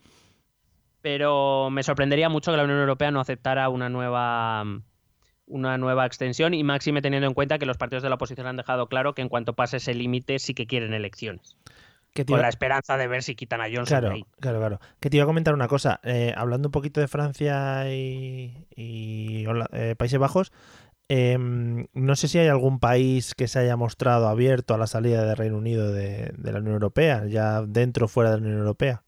pero 1.02 1.68
me 1.70 1.82
sorprendería 1.82 2.28
mucho 2.28 2.52
que 2.52 2.56
la 2.56 2.64
Unión 2.64 2.78
Europea 2.78 3.10
no 3.10 3.20
aceptara 3.20 3.68
una 3.68 3.88
nueva 3.88 4.64
una 5.46 5.76
nueva 5.76 6.06
extensión 6.06 6.54
y 6.54 6.64
máxime 6.64 7.02
teniendo 7.02 7.26
en 7.26 7.34
cuenta 7.34 7.58
que 7.58 7.66
los 7.66 7.76
partidos 7.76 8.02
de 8.02 8.08
la 8.08 8.14
oposición 8.14 8.46
han 8.46 8.56
dejado 8.56 8.86
claro 8.86 9.14
que 9.14 9.22
en 9.22 9.28
cuanto 9.28 9.54
pase 9.54 9.78
ese 9.78 9.92
límite 9.92 10.38
sí 10.38 10.54
que 10.54 10.66
quieren 10.66 10.94
elecciones. 10.94 11.56
Con 12.26 12.42
la 12.42 12.48
esperanza 12.48 12.98
de 12.98 13.08
ver 13.08 13.22
si 13.22 13.34
quitan 13.34 13.62
a 13.62 13.64
Johnson 13.64 14.00
claro, 14.00 14.10
ahí. 14.10 14.24
Claro, 14.38 14.58
claro. 14.58 14.80
Que 15.00 15.08
te 15.08 15.16
iba 15.16 15.24
a 15.24 15.26
comentar 15.26 15.54
una 15.54 15.66
cosa. 15.66 15.98
Eh, 16.02 16.34
hablando 16.36 16.68
un 16.68 16.72
poquito 16.72 17.00
de 17.00 17.08
Francia 17.08 17.90
y, 17.90 18.66
eh, 18.76 19.94
Países 19.96 20.18
Bajos, 20.18 20.52
em, 21.08 21.86
no 21.94 22.14
sé 22.14 22.28
si 22.28 22.38
hay 22.38 22.48
algún 22.48 22.80
país 22.80 23.34
que 23.34 23.48
se 23.48 23.60
haya 23.60 23.76
mostrado 23.76 24.28
abierto 24.28 24.74
a 24.74 24.78
la 24.78 24.86
salida 24.86 25.24
del 25.24 25.36
Reino 25.36 25.56
Unido 25.56 25.90
de, 25.90 26.32
de 26.36 26.52
la 26.52 26.58
Unión 26.58 26.74
Europea, 26.74 27.24
ya 27.26 27.62
dentro 27.62 28.04
o 28.04 28.08
fuera 28.08 28.30
de 28.30 28.36
la 28.36 28.42
Unión 28.42 28.58
Europea. 28.58 29.04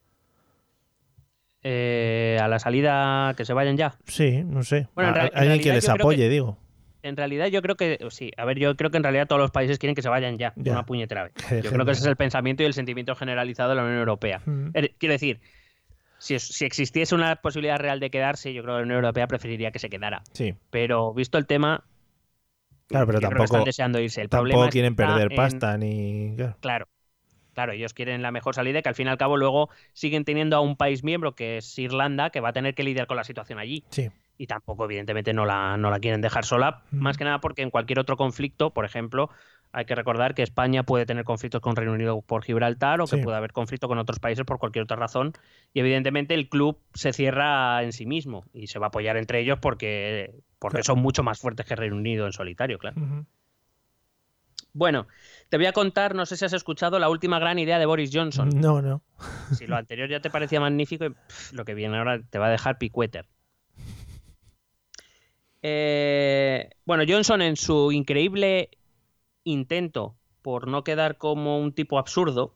Eh, 1.66 2.36
a 2.42 2.46
la 2.46 2.58
salida 2.58 3.32
que 3.38 3.46
se 3.46 3.54
vayan 3.54 3.78
ya. 3.78 3.96
Sí, 4.06 4.42
no 4.44 4.62
sé. 4.62 4.86
Bueno, 4.94 5.14
alguien 5.32 5.60
que 5.60 5.72
les 5.72 5.88
apoye, 5.88 6.28
digo. 6.28 6.58
En 7.02 7.16
realidad 7.16 7.46
yo 7.46 7.62
creo 7.62 7.76
que, 7.76 7.98
sí, 8.10 8.30
a 8.36 8.44
ver, 8.44 8.58
yo 8.58 8.76
creo 8.76 8.90
que 8.90 8.98
en 8.98 9.02
realidad 9.02 9.26
todos 9.26 9.40
los 9.40 9.50
países 9.50 9.78
quieren 9.78 9.94
que 9.94 10.02
se 10.02 10.10
vayan 10.10 10.36
ya, 10.36 10.52
una 10.56 10.84
puñetera 10.84 11.24
vez. 11.24 11.32
Yo 11.64 11.70
creo 11.70 11.84
que 11.84 11.92
ese 11.92 12.00
es 12.00 12.06
el 12.06 12.16
pensamiento 12.16 12.62
y 12.62 12.66
el 12.66 12.72
sentimiento 12.72 13.14
generalizado 13.14 13.70
de 13.70 13.76
la 13.76 13.82
Unión 13.82 13.98
Europea. 13.98 14.40
Er, 14.72 14.92
quiero 14.98 15.12
decir, 15.12 15.40
si, 16.18 16.34
existiese 16.34 17.14
una 17.14 17.36
posibilidad 17.36 17.78
real 17.78 18.00
de 18.00 18.08
quedarse, 18.08 18.54
yo 18.54 18.62
creo 18.62 18.74
que 18.74 18.78
la 18.80 18.84
Unión 18.84 19.04
Europea 19.04 19.26
preferiría 19.26 19.70
que 19.70 19.78
se 19.78 19.90
quedara. 19.90 20.22
Sí. 20.32 20.54
Pero 20.70 21.12
visto 21.12 21.36
el 21.36 21.46
tema, 21.46 21.84
claro, 22.88 23.06
pero 23.06 23.20
tampoco, 23.20 23.44
están 23.44 23.64
deseando 23.64 24.00
irse. 24.00 24.22
El 24.22 24.30
tampoco 24.30 24.68
quieren 24.70 24.96
perder 24.96 25.34
pasta 25.34 25.76
ni... 25.76 26.34
Claro. 26.36 26.56
Claro, 26.60 26.88
ellos 27.72 27.94
quieren 27.94 28.22
la 28.22 28.30
mejor 28.30 28.54
salida 28.54 28.82
que 28.82 28.88
al 28.88 28.94
fin 28.94 29.06
y 29.06 29.10
al 29.10 29.18
cabo 29.18 29.36
luego 29.36 29.70
siguen 29.92 30.24
teniendo 30.24 30.56
a 30.56 30.60
un 30.60 30.76
país 30.76 31.04
miembro 31.04 31.34
que 31.34 31.58
es 31.58 31.78
Irlanda 31.78 32.30
que 32.30 32.40
va 32.40 32.50
a 32.50 32.52
tener 32.52 32.74
que 32.74 32.82
lidiar 32.82 33.06
con 33.06 33.16
la 33.16 33.24
situación 33.24 33.58
allí. 33.58 33.84
Sí. 33.90 34.10
Y 34.36 34.46
tampoco, 34.48 34.84
evidentemente, 34.84 35.32
no 35.32 35.46
la, 35.46 35.76
no 35.76 35.90
la 35.90 36.00
quieren 36.00 36.20
dejar 36.20 36.44
sola, 36.44 36.82
más 36.90 37.16
que 37.16 37.24
nada 37.24 37.40
porque 37.40 37.62
en 37.62 37.70
cualquier 37.70 38.00
otro 38.00 38.16
conflicto, 38.16 38.70
por 38.70 38.84
ejemplo, 38.84 39.30
hay 39.74 39.86
que 39.86 39.96
recordar 39.96 40.36
que 40.36 40.42
España 40.42 40.84
puede 40.84 41.04
tener 41.04 41.24
conflictos 41.24 41.60
con 41.60 41.74
Reino 41.74 41.92
Unido 41.92 42.22
por 42.22 42.44
Gibraltar 42.44 43.00
o 43.00 43.06
que 43.06 43.18
puede 43.18 43.36
haber 43.36 43.52
conflicto 43.52 43.88
con 43.88 43.98
otros 43.98 44.20
países 44.20 44.44
por 44.44 44.60
cualquier 44.60 44.84
otra 44.84 44.96
razón. 44.96 45.32
Y 45.72 45.80
evidentemente 45.80 46.34
el 46.34 46.48
club 46.48 46.78
se 46.94 47.12
cierra 47.12 47.82
en 47.82 47.92
sí 47.92 48.06
mismo 48.06 48.44
y 48.52 48.68
se 48.68 48.78
va 48.78 48.86
a 48.86 48.88
apoyar 48.88 49.16
entre 49.16 49.40
ellos 49.40 49.58
porque, 49.60 50.32
porque 50.60 50.84
son 50.84 51.00
mucho 51.00 51.24
más 51.24 51.40
fuertes 51.40 51.66
que 51.66 51.74
Reino 51.74 51.96
Unido 51.96 52.24
en 52.26 52.32
solitario, 52.32 52.78
claro. 52.78 52.96
Bueno, 54.72 55.08
te 55.48 55.56
voy 55.56 55.66
a 55.66 55.72
contar, 55.72 56.14
no 56.14 56.26
sé 56.26 56.36
si 56.36 56.44
has 56.44 56.52
escuchado 56.52 56.98
la 56.98 57.08
última 57.08 57.38
gran 57.38 57.58
idea 57.58 57.78
de 57.78 57.86
Boris 57.86 58.10
Johnson. 58.12 58.50
No, 58.54 58.82
no. 58.82 59.02
Si 59.56 59.66
lo 59.66 59.76
anterior 59.76 60.08
ya 60.08 60.20
te 60.20 60.30
parecía 60.30 60.60
magnífico, 60.60 61.06
lo 61.52 61.64
que 61.64 61.74
viene 61.74 61.98
ahora 61.98 62.20
te 62.22 62.38
va 62.38 62.46
a 62.46 62.50
dejar 62.50 62.78
picueter. 62.78 63.26
Eh, 65.62 66.70
bueno, 66.84 67.04
Johnson 67.08 67.40
en 67.40 67.56
su 67.56 67.90
increíble 67.92 68.70
intento 69.44 70.16
por 70.42 70.68
no 70.68 70.84
quedar 70.84 71.16
como 71.16 71.58
un 71.58 71.72
tipo 71.72 71.98
absurdo, 71.98 72.54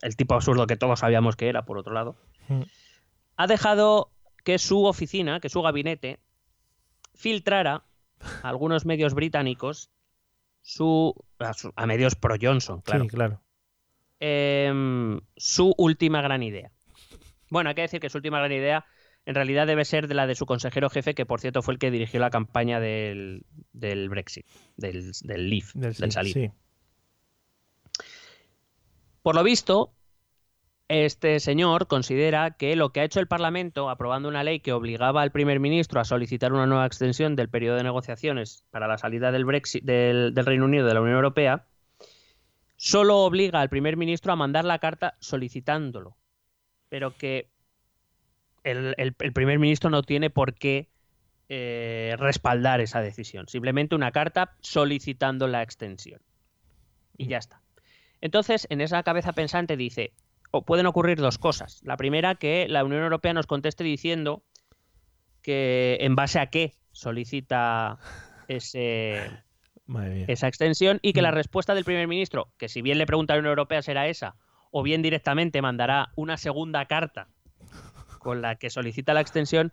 el 0.00 0.14
tipo 0.14 0.34
absurdo 0.34 0.68
que 0.68 0.76
todos 0.76 1.00
sabíamos 1.00 1.34
que 1.34 1.48
era, 1.48 1.64
por 1.64 1.76
otro 1.76 1.92
lado, 1.92 2.14
mm. 2.48 2.62
ha 3.36 3.46
dejado 3.48 4.12
que 4.44 4.58
su 4.58 4.84
oficina, 4.84 5.40
que 5.40 5.48
su 5.48 5.60
gabinete, 5.60 6.20
filtrara 7.14 7.82
a 8.42 8.48
algunos 8.48 8.86
medios 8.86 9.14
británicos 9.14 9.90
su, 10.62 11.14
a, 11.38 11.86
medios 11.86 12.14
pro 12.14 12.36
Johnson, 12.40 12.80
claro. 12.80 13.04
Sí, 13.04 13.08
claro. 13.10 13.42
Em, 14.20 15.20
su 15.36 15.74
última 15.78 16.22
gran 16.22 16.42
idea. 16.42 16.72
Bueno, 17.50 17.68
hay 17.70 17.74
que 17.74 17.82
decir 17.82 18.00
que 18.00 18.10
su 18.10 18.18
última 18.18 18.38
gran 18.38 18.52
idea 18.52 18.84
en 19.24 19.34
realidad 19.34 19.66
debe 19.66 19.84
ser 19.84 20.08
de 20.08 20.14
la 20.14 20.26
de 20.26 20.34
su 20.34 20.46
consejero 20.46 20.88
jefe, 20.88 21.14
que 21.14 21.26
por 21.26 21.40
cierto 21.40 21.62
fue 21.62 21.74
el 21.74 21.78
que 21.78 21.90
dirigió 21.90 22.18
la 22.18 22.30
campaña 22.30 22.80
del, 22.80 23.44
Brexit, 23.72 24.46
del, 24.76 25.12
del 25.22 25.50
Leave, 25.50 25.66
del, 25.74 26.12
salir. 26.12 26.52
Por 29.22 29.34
lo 29.34 29.42
visto, 29.42 29.92
Este 30.88 31.38
señor 31.38 31.86
considera 31.86 32.52
que 32.52 32.74
lo 32.74 32.92
que 32.92 33.00
ha 33.00 33.04
hecho 33.04 33.20
el 33.20 33.26
Parlamento, 33.26 33.90
aprobando 33.90 34.26
una 34.26 34.42
ley 34.42 34.60
que 34.60 34.72
obligaba 34.72 35.20
al 35.20 35.30
primer 35.30 35.60
ministro 35.60 36.00
a 36.00 36.04
solicitar 36.04 36.54
una 36.54 36.66
nueva 36.66 36.86
extensión 36.86 37.36
del 37.36 37.50
periodo 37.50 37.76
de 37.76 37.82
negociaciones 37.82 38.64
para 38.70 38.88
la 38.88 38.96
salida 38.96 39.30
del 39.30 39.44
Brexit 39.44 39.84
del, 39.84 40.34
Reino 40.34 40.64
Unido 40.64 40.86
de 40.86 40.94
la 40.94 41.02
Unión 41.02 41.16
Europea, 41.16 41.66
solo 42.76 43.18
obliga 43.18 43.60
al 43.60 43.68
primer 43.68 43.98
ministro 43.98 44.32
a 44.32 44.36
mandar 44.36 44.64
la 44.64 44.78
carta 44.78 45.18
solicitándolo, 45.20 46.16
pero 46.88 47.14
que 47.18 47.50
el, 48.64 49.12
primer 49.12 49.58
ministro 49.58 49.90
no 49.90 50.02
tiene 50.02 50.30
por 50.30 50.54
qué 50.54 50.88
eh, 51.50 52.16
respaldar 52.18 52.80
esa 52.80 53.02
decisión. 53.02 53.46
Simplemente 53.46 53.94
una 53.94 54.10
carta 54.10 54.56
solicitando 54.60 55.48
la 55.48 55.62
extensión. 55.62 56.22
Y 57.18 57.26
ya 57.26 57.36
está. 57.36 57.60
Entonces, 58.22 58.66
en 58.70 58.80
esa 58.80 59.02
cabeza 59.02 59.32
pensante 59.32 59.76
dice, 59.76 60.12
pueden 60.66 60.86
ocurrir 60.86 61.18
dos 61.18 61.38
cosas. 61.38 61.80
La 61.82 61.96
primera, 61.96 62.34
que 62.34 62.66
la 62.68 62.84
Unión 62.84 63.02
Europea 63.02 63.32
nos 63.32 63.46
conteste 63.46 63.84
diciendo 63.84 64.42
que 65.42 65.98
en 66.00 66.14
base 66.14 66.40
a 66.40 66.46
qué 66.46 66.74
solicita 66.92 67.98
ese, 68.48 69.30
esa 70.26 70.48
extensión 70.48 70.98
y 71.02 71.12
que 71.12 71.22
la 71.22 71.32
mm. 71.32 71.34
respuesta 71.34 71.74
del 71.74 71.84
primer 71.84 72.08
ministro, 72.08 72.52
que 72.58 72.68
si 72.68 72.82
bien 72.82 72.98
le 72.98 73.06
pregunta 73.06 73.32
a 73.32 73.36
la 73.36 73.40
Unión 73.40 73.52
Europea 73.52 73.82
será 73.82 74.08
esa, 74.08 74.36
o 74.70 74.82
bien 74.82 75.02
directamente 75.02 75.62
mandará 75.62 76.10
una 76.16 76.36
segunda 76.36 76.86
carta 76.86 77.28
con 78.18 78.42
la 78.42 78.56
que 78.56 78.68
solicita 78.70 79.14
la 79.14 79.20
extensión, 79.20 79.72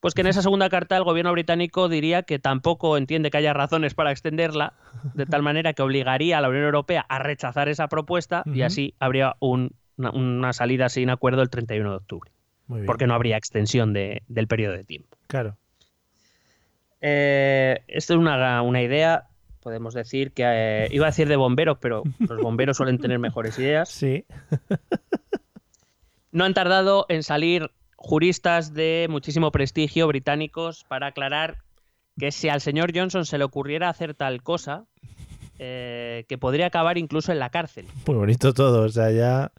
pues 0.00 0.14
que 0.14 0.20
en 0.20 0.28
esa 0.28 0.42
segunda 0.42 0.68
carta 0.68 0.96
el 0.96 1.04
gobierno 1.04 1.32
británico 1.32 1.88
diría 1.88 2.22
que 2.22 2.38
tampoco 2.38 2.96
entiende 2.96 3.30
que 3.30 3.38
haya 3.38 3.52
razones 3.52 3.94
para 3.94 4.12
extenderla, 4.12 4.74
de 5.14 5.26
tal 5.26 5.42
manera 5.42 5.72
que 5.72 5.82
obligaría 5.82 6.38
a 6.38 6.40
la 6.40 6.48
Unión 6.48 6.64
Europea 6.64 7.04
a 7.08 7.18
rechazar 7.18 7.68
esa 7.68 7.88
propuesta 7.88 8.42
y 8.46 8.62
así 8.62 8.94
habría 9.00 9.36
un 9.40 9.72
una, 9.98 10.52
salida 10.52 10.88
sin 10.88 11.10
acuerdo 11.10 11.42
el 11.42 11.50
31 11.50 11.90
de 11.90 11.96
octubre. 11.96 12.30
Porque 12.86 13.06
no 13.06 13.14
habría 13.14 13.36
extensión 13.36 13.92
del 13.92 14.46
periodo 14.48 14.74
de 14.74 14.84
tiempo. 14.84 15.16
Claro. 15.26 15.56
Eh, 17.00 17.80
esto 17.88 18.14
es 18.14 18.18
una, 18.18 18.82
idea, 18.82 19.28
podemos 19.60 19.94
decir 19.94 20.32
que 20.32 20.42
eh, 20.44 20.88
iba 20.90 21.06
a 21.06 21.10
decir 21.10 21.28
de 21.28 21.36
bomberos, 21.36 21.78
pero 21.80 22.02
los 22.18 22.42
bomberos 22.42 22.76
suelen 22.76 22.98
tener 22.98 23.18
mejores 23.18 23.58
ideas. 23.58 23.88
Sí. 23.88 24.24
no 26.32 26.44
han 26.44 26.54
tardado 26.54 27.06
en 27.08 27.22
salir 27.22 27.70
juristas 27.96 28.74
de 28.74 29.06
muchísimo 29.10 29.50
prestigio 29.50 30.06
británicos 30.06 30.84
para 30.84 31.08
aclarar 31.08 31.58
que 32.18 32.32
si 32.32 32.48
al 32.48 32.60
señor 32.60 32.92
Johnson 32.94 33.24
se 33.24 33.38
le 33.38 33.44
ocurriera 33.44 33.88
hacer 33.88 34.14
tal 34.14 34.42
cosa, 34.42 34.84
eh, 35.58 36.24
que 36.28 36.38
podría 36.38 36.66
acabar 36.66 36.98
incluso 36.98 37.32
en 37.32 37.38
la 37.38 37.50
cárcel. 37.50 37.86
Muy 38.06 38.16
bonito 38.16 38.52
todo, 38.54 38.82
o 38.84 38.88
sea, 38.88 39.10
ya 39.10 39.52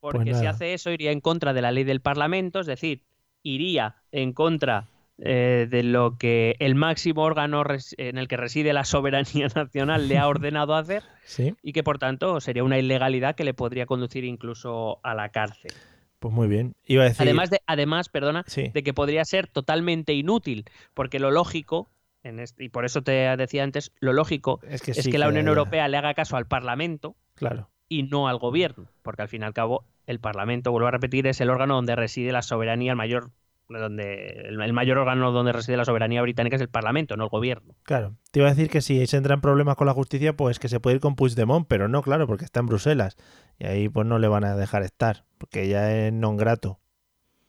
porque 0.00 0.30
pues 0.30 0.38
si 0.38 0.46
hace 0.46 0.74
eso 0.74 0.90
iría 0.90 1.12
en 1.12 1.20
contra 1.20 1.52
de 1.52 1.62
la 1.62 1.72
ley 1.72 1.84
del 1.84 2.00
Parlamento, 2.00 2.60
es 2.60 2.66
decir, 2.66 3.02
iría 3.42 3.96
en 4.12 4.32
contra 4.32 4.86
eh, 5.20 5.66
de 5.68 5.82
lo 5.82 6.16
que 6.16 6.54
el 6.60 6.76
máximo 6.76 7.22
órgano 7.22 7.64
en 7.96 8.18
el 8.18 8.28
que 8.28 8.36
reside 8.36 8.72
la 8.72 8.84
soberanía 8.84 9.48
nacional 9.54 10.08
le 10.08 10.18
ha 10.18 10.28
ordenado 10.28 10.74
hacer 10.74 11.02
y 11.62 11.72
que 11.72 11.82
por 11.82 11.98
tanto 11.98 12.40
sería 12.40 12.64
una 12.64 12.78
ilegalidad 12.78 13.34
que 13.34 13.44
le 13.44 13.54
podría 13.54 13.86
conducir 13.86 14.24
incluso 14.24 15.00
a 15.02 15.14
la 15.14 15.30
cárcel. 15.30 15.72
Pues 16.20 16.34
muy 16.34 16.48
bien. 16.48 16.74
Iba 16.84 17.02
a 17.04 17.08
decir... 17.08 17.22
Además, 17.22 17.50
de, 17.50 17.60
además 17.66 18.08
perdona, 18.08 18.44
de 18.54 18.82
que 18.82 18.92
podría 18.92 19.24
ser 19.24 19.46
totalmente 19.46 20.14
inútil, 20.14 20.64
porque 20.94 21.20
lo 21.20 21.30
lógico, 21.30 21.90
en 22.24 22.42
y 22.58 22.70
por 22.70 22.84
eso 22.84 23.02
te 23.02 23.12
decía 23.36 23.62
antes, 23.62 23.92
lo 24.00 24.12
lógico 24.12 24.58
es 24.68 24.82
que, 24.82 25.18
la 25.18 25.28
Unión 25.28 25.46
Europea 25.46 25.86
le 25.86 25.96
haga 25.96 26.14
caso 26.14 26.36
al 26.36 26.46
Parlamento. 26.46 27.14
Claro 27.36 27.68
y 27.88 28.04
no 28.04 28.28
al 28.28 28.38
gobierno, 28.38 28.90
porque 29.02 29.22
al 29.22 29.28
fin 29.28 29.42
y 29.42 29.44
al 29.44 29.54
cabo 29.54 29.84
el 30.06 30.20
Parlamento, 30.20 30.70
vuelvo 30.70 30.88
a 30.88 30.92
repetir, 30.92 31.26
es 31.26 31.40
el 31.40 31.50
órgano 31.50 31.74
donde 31.74 31.96
reside 31.96 32.32
la 32.32 32.42
soberanía, 32.42 32.92
el 32.92 32.96
mayor 32.96 33.30
donde 33.68 34.46
el 34.48 34.72
mayor 34.72 34.96
órgano 34.96 35.30
donde 35.30 35.52
reside 35.52 35.76
la 35.76 35.84
soberanía 35.84 36.22
británica 36.22 36.56
es 36.56 36.62
el 36.62 36.70
Parlamento, 36.70 37.16
no 37.16 37.24
el 37.24 37.30
gobierno. 37.30 37.74
Claro, 37.82 38.14
te 38.30 38.40
iba 38.40 38.48
a 38.48 38.54
decir 38.54 38.70
que 38.70 38.80
si 38.80 39.06
se 39.06 39.16
entran 39.18 39.42
problemas 39.42 39.76
con 39.76 39.86
la 39.86 39.92
justicia, 39.92 40.34
pues 40.34 40.58
que 40.58 40.68
se 40.68 40.80
puede 40.80 40.96
ir 40.96 41.02
con 41.02 41.16
Puigdemont, 41.16 41.66
pero 41.68 41.86
no, 41.86 42.00
claro, 42.02 42.26
porque 42.26 42.46
está 42.46 42.60
en 42.60 42.66
Bruselas 42.66 43.16
y 43.58 43.66
ahí 43.66 43.88
pues 43.90 44.06
no 44.06 44.18
le 44.18 44.28
van 44.28 44.44
a 44.44 44.56
dejar 44.56 44.82
estar, 44.82 45.24
porque 45.36 45.68
ya 45.68 45.92
es 45.92 46.12
non 46.12 46.38
grato. 46.38 46.80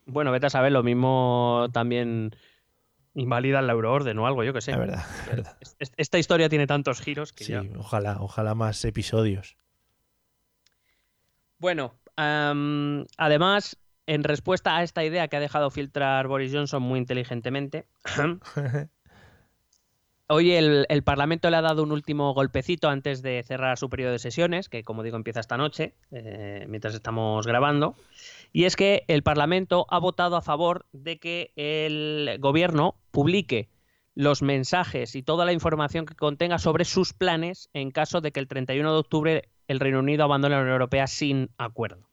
Bueno, 0.06 0.32
vete 0.32 0.48
a 0.48 0.50
saber, 0.50 0.74
lo 0.74 0.84
mismo 0.84 1.68
también 1.72 2.36
invalida 3.14 3.62
la 3.62 3.72
euroorden 3.72 4.18
o 4.20 4.28
algo, 4.28 4.44
yo 4.44 4.54
que 4.54 4.62
sé. 4.62 4.72
Es 4.72 4.78
verdad, 4.78 5.06
verdad. 5.30 5.58
Esta 5.96 6.20
historia 6.20 6.50
tiene 6.50 6.68
tantos 6.68 7.00
giros 7.00 7.32
que 7.32 7.46
sí, 7.46 7.54
ojalá, 7.78 8.18
ojalá 8.20 8.56
más 8.56 8.84
episodios. 8.84 9.56
Bueno, 11.60 11.94
además, 12.16 13.78
en 14.08 14.24
respuesta 14.24 14.78
a 14.78 14.84
esta 14.84 15.04
idea 15.04 15.28
que 15.28 15.38
ha 15.38 15.42
dejado 15.42 15.70
filtrar 15.70 16.28
Boris 16.28 16.54
Johnson 16.54 16.82
muy 16.82 17.00
inteligentemente, 17.00 17.86
hoy 20.28 20.54
el, 20.54 21.04
Parlamento 21.04 21.50
le 21.50 21.58
ha 21.58 21.62
dado 21.62 21.84
un 21.84 21.92
último 21.92 22.34
golpecito 22.34 22.88
antes 22.88 23.22
de 23.22 23.44
cerrar 23.44 23.78
su 23.78 23.90
periodo 23.90 24.14
de 24.14 24.20
sesiones, 24.20 24.70
que 24.70 24.84
como 24.84 25.04
digo 25.04 25.18
empieza 25.18 25.42
esta 25.42 25.58
noche, 25.58 25.96
eh, 26.12 26.66
mientras 26.70 26.96
estamos 26.96 27.46
grabando, 27.46 27.96
y 28.54 28.64
es 28.64 28.78
que 28.78 29.04
el 29.08 29.22
Parlamento 29.22 29.86
ha 29.90 30.00
votado 30.00 30.38
a 30.38 30.42
favor 30.42 30.86
de 30.94 31.20
que 31.20 31.52
el 31.58 32.38
gobierno 32.40 32.96
publique 33.12 33.70
los 34.16 34.42
mensajes 34.42 35.16
y 35.16 35.24
toda 35.24 35.46
la 35.46 35.54
información 35.54 36.06
que 36.06 36.16
contenga 36.16 36.58
sobre 36.58 36.86
sus 36.86 37.14
planes 37.14 37.70
en 37.74 37.92
caso 37.92 38.22
de 38.22 38.32
que 38.32 38.40
el 38.40 38.48
31 38.48 38.92
de 38.92 39.00
octubre 39.00 39.50
el 39.70 39.80
Reino 39.80 40.00
Unido 40.00 40.24
abandone 40.24 40.56
la 40.56 40.62
Unión 40.62 40.74
Europea 40.74 41.08
sin 41.08 41.52
acuerdo. 41.58 42.10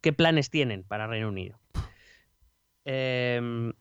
¿Qué 0.00 0.12
planes 0.12 0.48
tienen 0.48 0.84
para 0.84 1.08
Reino 1.08 1.28
Unido? 1.28 1.58
Em, 2.84 3.72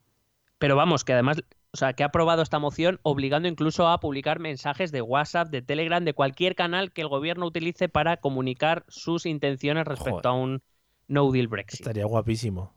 pero 0.57 0.75
vamos, 0.75 1.05
que 1.05 1.13
además, 1.13 1.43
o 1.71 1.77
sea, 1.77 1.93
que 1.93 2.01
ha 2.01 2.07
aprobado 2.07 2.41
esta 2.41 2.57
moción 2.57 2.99
obligando 3.03 3.47
incluso 3.47 3.87
a 3.87 3.99
publicar 3.99 4.39
mensajes 4.39 4.91
de 4.91 5.03
WhatsApp, 5.03 5.49
de 5.49 5.61
Telegram, 5.61 6.03
de 6.03 6.13
cualquier 6.13 6.55
canal 6.55 6.91
que 6.91 7.01
el 7.01 7.07
gobierno 7.07 7.45
utilice 7.45 7.87
para 7.87 8.17
comunicar 8.17 8.83
sus 8.87 9.27
intenciones 9.27 9.85
respecto 9.85 10.27
a 10.27 10.33
un 10.33 10.63
no 11.07 11.31
deal 11.31 11.47
Brexit. 11.47 11.81
Estaría 11.81 12.05
guapísimo. 12.05 12.73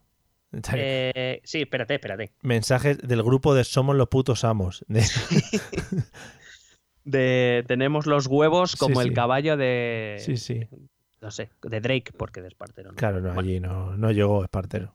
Eh, 0.73 1.41
sí, 1.43 1.61
espérate, 1.61 1.95
espérate. 1.95 2.31
Mensajes 2.41 2.99
del 2.99 3.23
grupo 3.23 3.55
de 3.55 3.63
Somos 3.63 3.95
los 3.95 4.07
putos 4.07 4.43
amos. 4.43 4.85
de 4.87 5.01
tenemos 7.11 8.05
los 8.05 8.27
huevos 8.27 8.75
como 8.75 9.01
el 9.01 9.13
caballo 9.13 9.57
de. 9.57 10.17
Sí, 10.19 10.37
sí. 10.37 10.67
No 11.21 11.31
sé, 11.31 11.49
de 11.63 11.81
Drake, 11.81 12.11
porque 12.15 12.41
de 12.41 12.49
Espartero. 12.49 12.93
Claro, 12.93 13.19
no, 13.21 13.39
allí 13.39 13.59
no, 13.59 13.97
no 13.97 14.11
llegó 14.11 14.43
Espartero. 14.43 14.93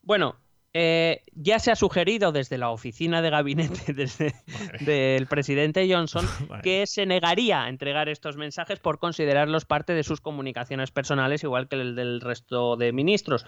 Bueno, 0.00 0.36
eh, 0.74 1.22
ya 1.34 1.58
se 1.58 1.70
ha 1.70 1.76
sugerido 1.76 2.30
desde 2.30 2.56
la 2.56 2.70
oficina 2.70 3.20
de 3.20 3.30
gabinete 3.30 3.94
del 4.80 5.26
presidente 5.26 5.92
Johnson 5.92 6.26
que 6.62 6.86
se 6.86 7.04
negaría 7.04 7.64
a 7.64 7.68
entregar 7.68 8.08
estos 8.08 8.36
mensajes 8.36 8.78
por 8.78 8.98
considerarlos 8.98 9.64
parte 9.64 9.94
de 9.94 10.04
sus 10.04 10.20
comunicaciones 10.20 10.90
personales, 10.90 11.42
igual 11.42 11.68
que 11.68 11.76
el 11.76 11.96
del 11.96 12.20
resto 12.20 12.76
de 12.76 12.92
ministros. 12.92 13.46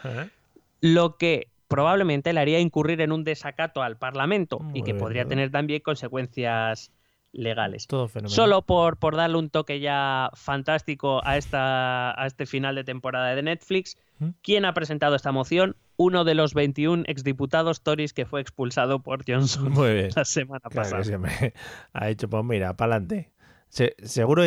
Lo 0.81 1.19
que 1.19 1.49
probablemente 1.69 2.33
le 2.33 2.41
haría 2.41 2.59
incurrir 2.59 3.01
en 3.01 3.13
un 3.13 3.23
desacato 3.23 3.83
al 3.83 3.97
Parlamento 3.97 4.59
y 4.75 4.83
que 4.83 4.95
podría 4.95 5.25
tener 5.25 5.51
también 5.51 5.83
consecuencias 5.83 6.91
legales. 7.33 7.87
Todo 7.87 8.09
Solo 8.27 8.63
por, 8.63 8.97
por 8.99 9.17
darle 9.17 9.39
un 9.39 9.51
toque 9.51 9.81
ya 9.81 10.31
fantástico 10.35 11.21
a, 11.25 11.37
esta, 11.37 12.21
a 12.21 12.27
este 12.27 12.47
final 12.47 12.75
de 12.75 12.85
temporada 12.85 13.35
de 13.35 13.43
Netflix, 13.43 13.97
¿Mm? 14.19 14.31
¿quién 14.43 14.65
ha 14.65 14.75
presentado 14.75 15.15
esta 15.15 15.33
moción? 15.33 15.77
Uno 15.97 16.25
de 16.25 16.35
los 16.35 16.55
21 16.55 17.05
exdiputados 17.07 17.83
Tories 17.83 18.13
que 18.13 18.27
fue 18.27 18.41
expulsado 18.41 19.01
por 19.03 19.25
Johnson 19.27 19.73
la 20.17 20.25
semana 20.25 20.69
pasada. 20.71 21.03
ha 21.93 22.07
dicho, 22.07 22.29
pues 22.29 22.45
mira, 22.45 22.77
para 22.77 22.97
adelante. 22.97 23.33
seguro, 23.69 24.43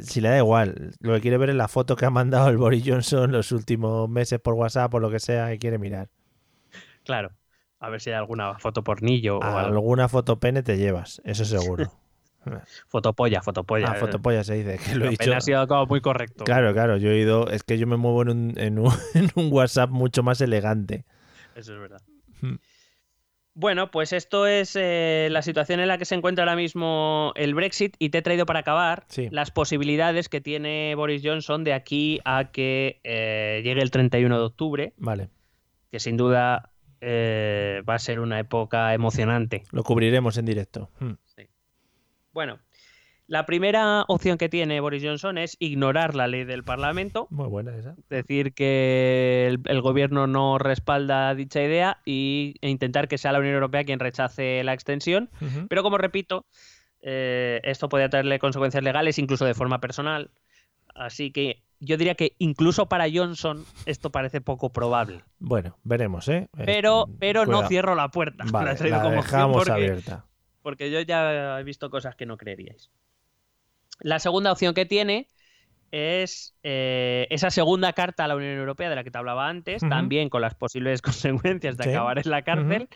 si 0.00 0.20
le 0.20 0.28
da 0.28 0.38
igual, 0.38 0.92
lo 1.00 1.14
que 1.14 1.20
quiere 1.20 1.38
ver 1.38 1.50
es 1.50 1.56
la 1.56 1.68
foto 1.68 1.96
que 1.96 2.06
ha 2.06 2.10
mandado 2.10 2.48
el 2.48 2.58
Boris 2.58 2.84
Johnson 2.86 3.32
los 3.32 3.52
últimos 3.52 4.08
meses 4.08 4.38
por 4.38 4.54
WhatsApp 4.54 4.92
o 4.94 5.00
lo 5.00 5.10
que 5.10 5.20
sea 5.20 5.52
y 5.52 5.58
quiere 5.58 5.78
mirar. 5.78 6.08
Claro, 7.04 7.30
a 7.80 7.88
ver 7.88 8.00
si 8.00 8.10
hay 8.10 8.16
alguna 8.16 8.58
foto 8.58 8.84
pornillo 8.84 9.38
o 9.38 9.42
alguna 9.42 10.08
foto 10.08 10.38
pene 10.38 10.62
te 10.62 10.76
llevas, 10.76 11.22
eso 11.24 11.44
seguro. 11.44 11.90
Fotopolla, 12.86 13.42
fotopolla. 13.42 13.92
Ah, 13.92 13.94
fotopolla 13.94 14.44
se 14.44 14.54
dice. 14.54 14.78
Que 14.84 14.94
lo 14.94 15.06
he 15.06 15.10
dicho. 15.10 15.34
ha 15.34 15.40
sido 15.40 15.66
muy 15.86 16.00
correcto. 16.00 16.44
Claro, 16.44 16.72
claro. 16.72 16.96
Yo 16.96 17.10
he 17.10 17.18
ido. 17.18 17.48
Es 17.50 17.62
que 17.62 17.78
yo 17.78 17.86
me 17.86 17.96
muevo 17.96 18.22
en 18.22 18.28
un, 18.30 18.54
en 18.58 18.78
un, 18.78 19.52
WhatsApp 19.52 19.90
mucho 19.90 20.22
más 20.22 20.40
elegante. 20.40 21.04
Eso 21.54 21.74
es 21.74 21.80
verdad. 21.80 22.02
Hmm. 22.40 22.56
Bueno, 23.54 23.90
pues 23.90 24.12
esto 24.12 24.46
es 24.46 24.76
eh, 24.76 25.26
la 25.32 25.42
situación 25.42 25.80
en 25.80 25.88
la 25.88 25.98
que 25.98 26.04
se 26.04 26.14
encuentra 26.14 26.44
ahora 26.44 26.54
mismo 26.54 27.32
el 27.34 27.56
Brexit 27.56 27.96
y 27.98 28.10
te 28.10 28.18
he 28.18 28.22
traído 28.22 28.46
para 28.46 28.60
acabar 28.60 29.04
las 29.32 29.50
posibilidades 29.50 30.28
que 30.28 30.40
tiene 30.40 30.94
Boris 30.94 31.22
Johnson 31.24 31.64
de 31.64 31.72
aquí 31.72 32.20
a 32.24 32.52
que 32.52 33.00
eh, 33.02 33.60
llegue 33.64 33.82
el 33.82 33.90
31 33.90 34.38
de 34.38 34.44
octubre. 34.44 34.92
Vale. 34.96 35.28
Que 35.90 35.98
sin 35.98 36.16
duda 36.16 36.70
eh, 37.00 37.82
va 37.88 37.94
a 37.94 37.98
ser 37.98 38.20
una 38.20 38.38
época 38.38 38.94
emocionante. 38.94 39.64
Lo 39.72 39.82
cubriremos 39.82 40.38
en 40.38 40.44
directo. 40.44 40.88
Hmm. 41.00 41.14
Bueno, 42.38 42.60
La 43.26 43.46
primera 43.46 44.04
opción 44.06 44.38
que 44.38 44.48
tiene 44.48 44.78
Boris 44.78 45.02
Johnson 45.02 45.38
es 45.38 45.56
ignorar 45.58 46.14
la 46.14 46.28
ley 46.28 46.44
del 46.44 46.62
Parlamento. 46.62 47.26
Muy 47.30 47.48
buena 47.48 47.76
esa. 47.76 47.96
Decir 48.08 48.54
que 48.54 49.58
el, 49.64 49.80
gobierno 49.82 50.28
no 50.28 50.56
respalda 50.58 51.34
dicha 51.34 51.60
idea 51.60 52.00
y, 52.04 52.54
e 52.60 52.70
intentar 52.70 53.08
que 53.08 53.18
sea 53.18 53.32
la 53.32 53.40
Unión 53.40 53.54
Europea 53.54 53.82
quien 53.82 53.98
rechace 53.98 54.62
la 54.62 54.72
extensión. 54.72 55.30
Pero 55.68 55.82
como 55.82 55.98
repito, 55.98 56.46
eh, 57.00 57.60
esto 57.64 57.88
podría 57.88 58.08
traerle 58.08 58.38
consecuencias 58.38 58.84
legales, 58.84 59.18
incluso 59.18 59.44
de 59.44 59.54
forma 59.54 59.80
personal. 59.80 60.30
Así 60.94 61.32
que 61.32 61.64
yo 61.80 61.96
diría 61.96 62.14
que 62.14 62.36
incluso 62.38 62.86
para 62.86 63.06
Johnson 63.12 63.64
esto 63.84 64.12
parece 64.12 64.40
poco 64.40 64.72
probable. 64.72 65.24
Bueno, 65.40 65.76
veremos, 65.82 66.28
¿eh? 66.28 66.48
Pero, 66.64 67.08
pero 67.18 67.46
no 67.46 67.66
cierro 67.66 67.96
la 67.96 68.10
puerta. 68.12 68.44
la, 68.52 68.74
dejamos 69.10 69.68
abierta. 69.68 70.27
Porque 70.62 70.90
yo 70.90 71.00
ya 71.00 71.58
he 71.60 71.64
visto 71.64 71.90
cosas 71.90 72.16
que 72.16 72.26
no 72.26 72.36
creeríais. 72.36 72.90
La 74.00 74.18
segunda 74.18 74.52
opción 74.52 74.74
que 74.74 74.86
tiene 74.86 75.28
es 75.90 76.54
eh, 76.62 77.26
esa 77.30 77.50
segunda 77.50 77.92
carta 77.92 78.24
a 78.24 78.28
la 78.28 78.36
Unión 78.36 78.56
Europea 78.56 78.90
de 78.90 78.96
la 78.96 79.04
que 79.04 79.10
te 79.10 79.18
hablaba 79.18 79.48
antes, 79.48 79.82
también 79.88 80.28
con 80.28 80.42
las 80.42 80.54
posibles 80.54 81.02
consecuencias 81.02 81.76
de 81.76 81.90
acabar 81.90 82.18
en 82.18 82.30
la 82.30 82.42
cárcel. 82.42 82.88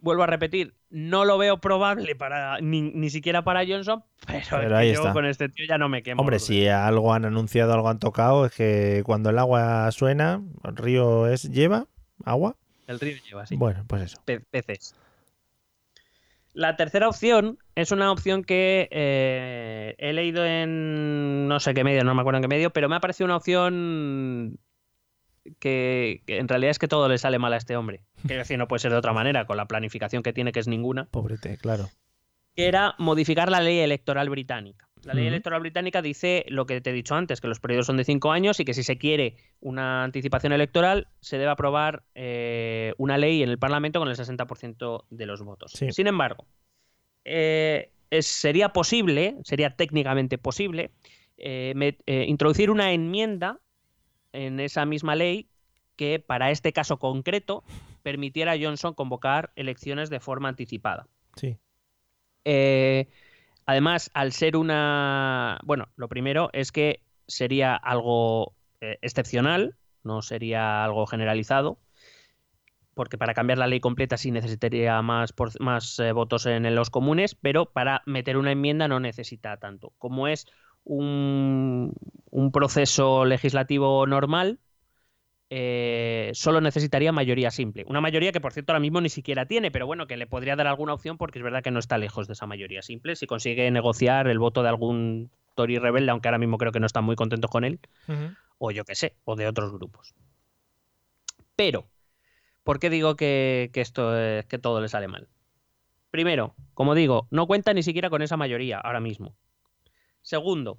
Vuelvo 0.00 0.22
a 0.22 0.26
repetir, 0.28 0.74
no 0.90 1.24
lo 1.24 1.38
veo 1.38 1.60
probable 1.60 2.14
para 2.14 2.60
ni, 2.60 3.10
siquiera 3.10 3.42
para 3.42 3.66
Johnson, 3.66 4.04
pero, 4.28 4.80
yo 4.84 5.12
con 5.12 5.26
este 5.26 5.48
tío 5.48 5.66
ya 5.66 5.76
no 5.76 5.88
me 5.88 6.04
quemo. 6.04 6.20
Hombre, 6.20 6.38
si 6.38 6.68
algo 6.68 7.12
han 7.12 7.24
anunciado, 7.24 7.72
algo 7.72 7.88
han 7.88 7.98
tocado, 7.98 8.46
es 8.46 8.52
que 8.52 9.02
cuando 9.04 9.30
el 9.30 9.38
agua 9.40 9.90
suena, 9.90 10.40
el 10.64 10.76
río 10.76 11.26
es 11.26 11.50
lleva 11.50 11.88
agua. 12.24 12.54
El 12.86 13.00
río 13.00 13.16
lleva, 13.28 13.44
sí. 13.44 13.56
Bueno, 13.56 13.84
pues 13.88 14.02
eso. 14.02 14.22
peces. 14.50 14.94
La 16.58 16.74
tercera 16.74 17.08
opción 17.08 17.60
es 17.76 17.92
una 17.92 18.10
opción 18.10 18.42
que 18.42 18.88
eh, 18.90 19.94
he 19.96 20.12
leído 20.12 20.44
en 20.44 21.46
no 21.46 21.60
sé 21.60 21.72
qué 21.72 21.84
medio, 21.84 22.02
no 22.02 22.16
me 22.16 22.20
acuerdo 22.20 22.38
en 22.38 22.42
qué 22.42 22.48
medio, 22.48 22.70
pero 22.70 22.88
me 22.88 22.96
ha 22.96 23.00
parecido 23.00 23.26
una 23.26 23.36
opción 23.36 24.58
que, 25.60 26.24
en 26.26 26.48
realidad 26.48 26.72
es 26.72 26.80
que 26.80 26.88
todo 26.88 27.08
le 27.08 27.16
sale 27.18 27.38
mal 27.38 27.52
a 27.52 27.58
este 27.58 27.76
hombre. 27.76 28.02
Quiero 28.26 28.40
decir, 28.40 28.58
no 28.58 28.66
puede 28.66 28.80
ser 28.80 28.90
de 28.90 28.98
otra 28.98 29.12
manera, 29.12 29.46
con 29.46 29.56
la 29.56 29.66
planificación 29.66 30.24
que 30.24 30.32
tiene, 30.32 30.50
que 30.50 30.58
es 30.58 30.66
ninguna. 30.66 31.04
Pobrete, 31.12 31.58
claro. 31.58 31.90
Que 32.58 32.66
era 32.66 32.96
modificar 32.98 33.52
la 33.52 33.60
ley 33.60 33.78
electoral 33.78 34.28
británica. 34.28 34.88
La 35.04 35.14
ley 35.14 35.28
electoral 35.28 35.60
británica 35.60 36.02
dice 36.02 36.44
lo 36.48 36.66
que 36.66 36.80
te 36.80 36.90
he 36.90 36.92
dicho 36.92 37.14
antes, 37.14 37.40
que 37.40 37.46
los 37.46 37.60
periodos 37.60 37.86
son 37.86 37.96
de 37.98 38.02
cinco 38.02 38.32
años 38.32 38.58
y 38.58 38.64
que 38.64 38.74
si 38.74 38.82
se 38.82 38.98
quiere 38.98 39.36
una 39.60 40.02
anticipación 40.02 40.52
electoral, 40.52 41.06
se 41.20 41.38
debe 41.38 41.52
aprobar 41.52 42.02
eh, 42.16 42.94
una 42.98 43.16
ley 43.16 43.44
en 43.44 43.48
el 43.48 43.60
Parlamento 43.60 44.00
con 44.00 44.08
el 44.08 44.16
60% 44.16 45.04
de 45.08 45.26
los 45.26 45.40
votos. 45.44 45.70
Sin 45.70 46.08
embargo, 46.08 46.46
eh, 47.24 47.92
sería 48.10 48.70
posible, 48.70 49.36
sería 49.44 49.76
técnicamente 49.76 50.36
posible, 50.36 50.90
eh, 51.36 51.94
introducir 52.26 52.72
una 52.72 52.90
enmienda 52.90 53.60
en 54.32 54.58
esa 54.58 54.84
misma 54.84 55.14
ley 55.14 55.48
que 55.94 56.18
para 56.18 56.50
este 56.50 56.72
caso 56.72 56.98
concreto 56.98 57.62
permitiera 58.02 58.50
a 58.50 58.58
Johnson 58.60 58.94
convocar 58.94 59.52
elecciones 59.54 60.10
de 60.10 60.18
forma 60.18 60.48
anticipada. 60.48 61.06
Sí. 61.36 61.56
Además, 63.68 64.10
al 64.14 64.32
ser 64.32 64.56
una... 64.56 65.60
Bueno, 65.62 65.88
lo 65.96 66.08
primero 66.08 66.48
es 66.54 66.72
que 66.72 67.02
sería 67.26 67.76
algo 67.76 68.54
eh, 68.80 68.96
excepcional, 69.02 69.76
no 70.02 70.22
sería 70.22 70.84
algo 70.84 71.06
generalizado, 71.06 71.78
porque 72.94 73.18
para 73.18 73.34
cambiar 73.34 73.58
la 73.58 73.66
ley 73.66 73.80
completa 73.80 74.16
sí 74.16 74.30
necesitaría 74.30 75.02
más, 75.02 75.34
más 75.60 75.98
eh, 75.98 76.12
votos 76.12 76.46
en, 76.46 76.74
los 76.74 76.88
comunes, 76.88 77.34
pero 77.34 77.66
para 77.66 78.00
meter 78.06 78.38
una 78.38 78.52
enmienda 78.52 78.88
no 78.88 79.00
necesita 79.00 79.58
tanto. 79.58 79.92
Como 79.98 80.28
es 80.28 80.46
un 80.84 81.92
proceso 82.50 83.26
legislativo 83.26 84.06
normal, 84.06 84.60
eh, 85.50 86.30
solo 86.34 86.60
necesitaría 86.60 87.10
mayoría 87.10 87.50
simple. 87.50 87.84
Una 87.86 88.00
mayoría 88.00 88.32
que, 88.32 88.40
por 88.40 88.52
cierto, 88.52 88.72
ahora 88.72 88.80
mismo 88.80 89.00
ni 89.00 89.08
siquiera 89.08 89.46
tiene, 89.46 89.70
pero 89.70 89.86
bueno, 89.86 90.06
que 90.06 90.16
le 90.16 90.26
podría 90.26 90.56
dar 90.56 90.66
alguna 90.66 90.92
opción 90.92 91.16
porque 91.16 91.38
es 91.38 91.42
verdad 91.42 91.62
que 91.62 91.70
no 91.70 91.78
está 91.78 91.96
lejos 91.96 92.26
de 92.26 92.34
esa 92.34 92.46
mayoría 92.46 92.82
simple. 92.82 93.16
Si 93.16 93.26
consigue 93.26 93.70
negociar 93.70 94.28
el 94.28 94.38
voto 94.38 94.62
de 94.62 94.68
algún 94.68 95.30
Tory 95.54 95.78
rebelde, 95.78 96.10
aunque 96.10 96.28
ahora 96.28 96.38
mismo 96.38 96.58
creo 96.58 96.72
que 96.72 96.80
no 96.80 96.86
están 96.86 97.04
muy 97.04 97.16
contentos 97.16 97.50
con 97.50 97.64
él, 97.64 97.80
o 98.58 98.70
yo 98.70 98.84
qué 98.84 98.94
sé, 98.94 99.16
o 99.24 99.36
de 99.36 99.46
otros 99.46 99.72
grupos. 99.72 100.14
Pero, 101.56 101.88
¿por 102.62 102.78
qué 102.78 102.90
digo 102.90 103.16
que, 103.16 103.70
esto 103.74 104.16
es 104.16 104.46
que 104.46 104.58
todo 104.58 104.80
le 104.80 104.88
sale 104.88 105.08
mal? 105.08 105.28
Primero, 106.10 106.54
como 106.74 106.94
digo, 106.94 107.26
no 107.30 107.46
cuenta 107.46 107.72
ni 107.74 107.82
siquiera 107.82 108.10
con 108.10 108.22
esa 108.22 108.36
mayoría 108.36 108.78
ahora 108.78 109.00
mismo. 109.00 109.34
Segundo, 110.22 110.78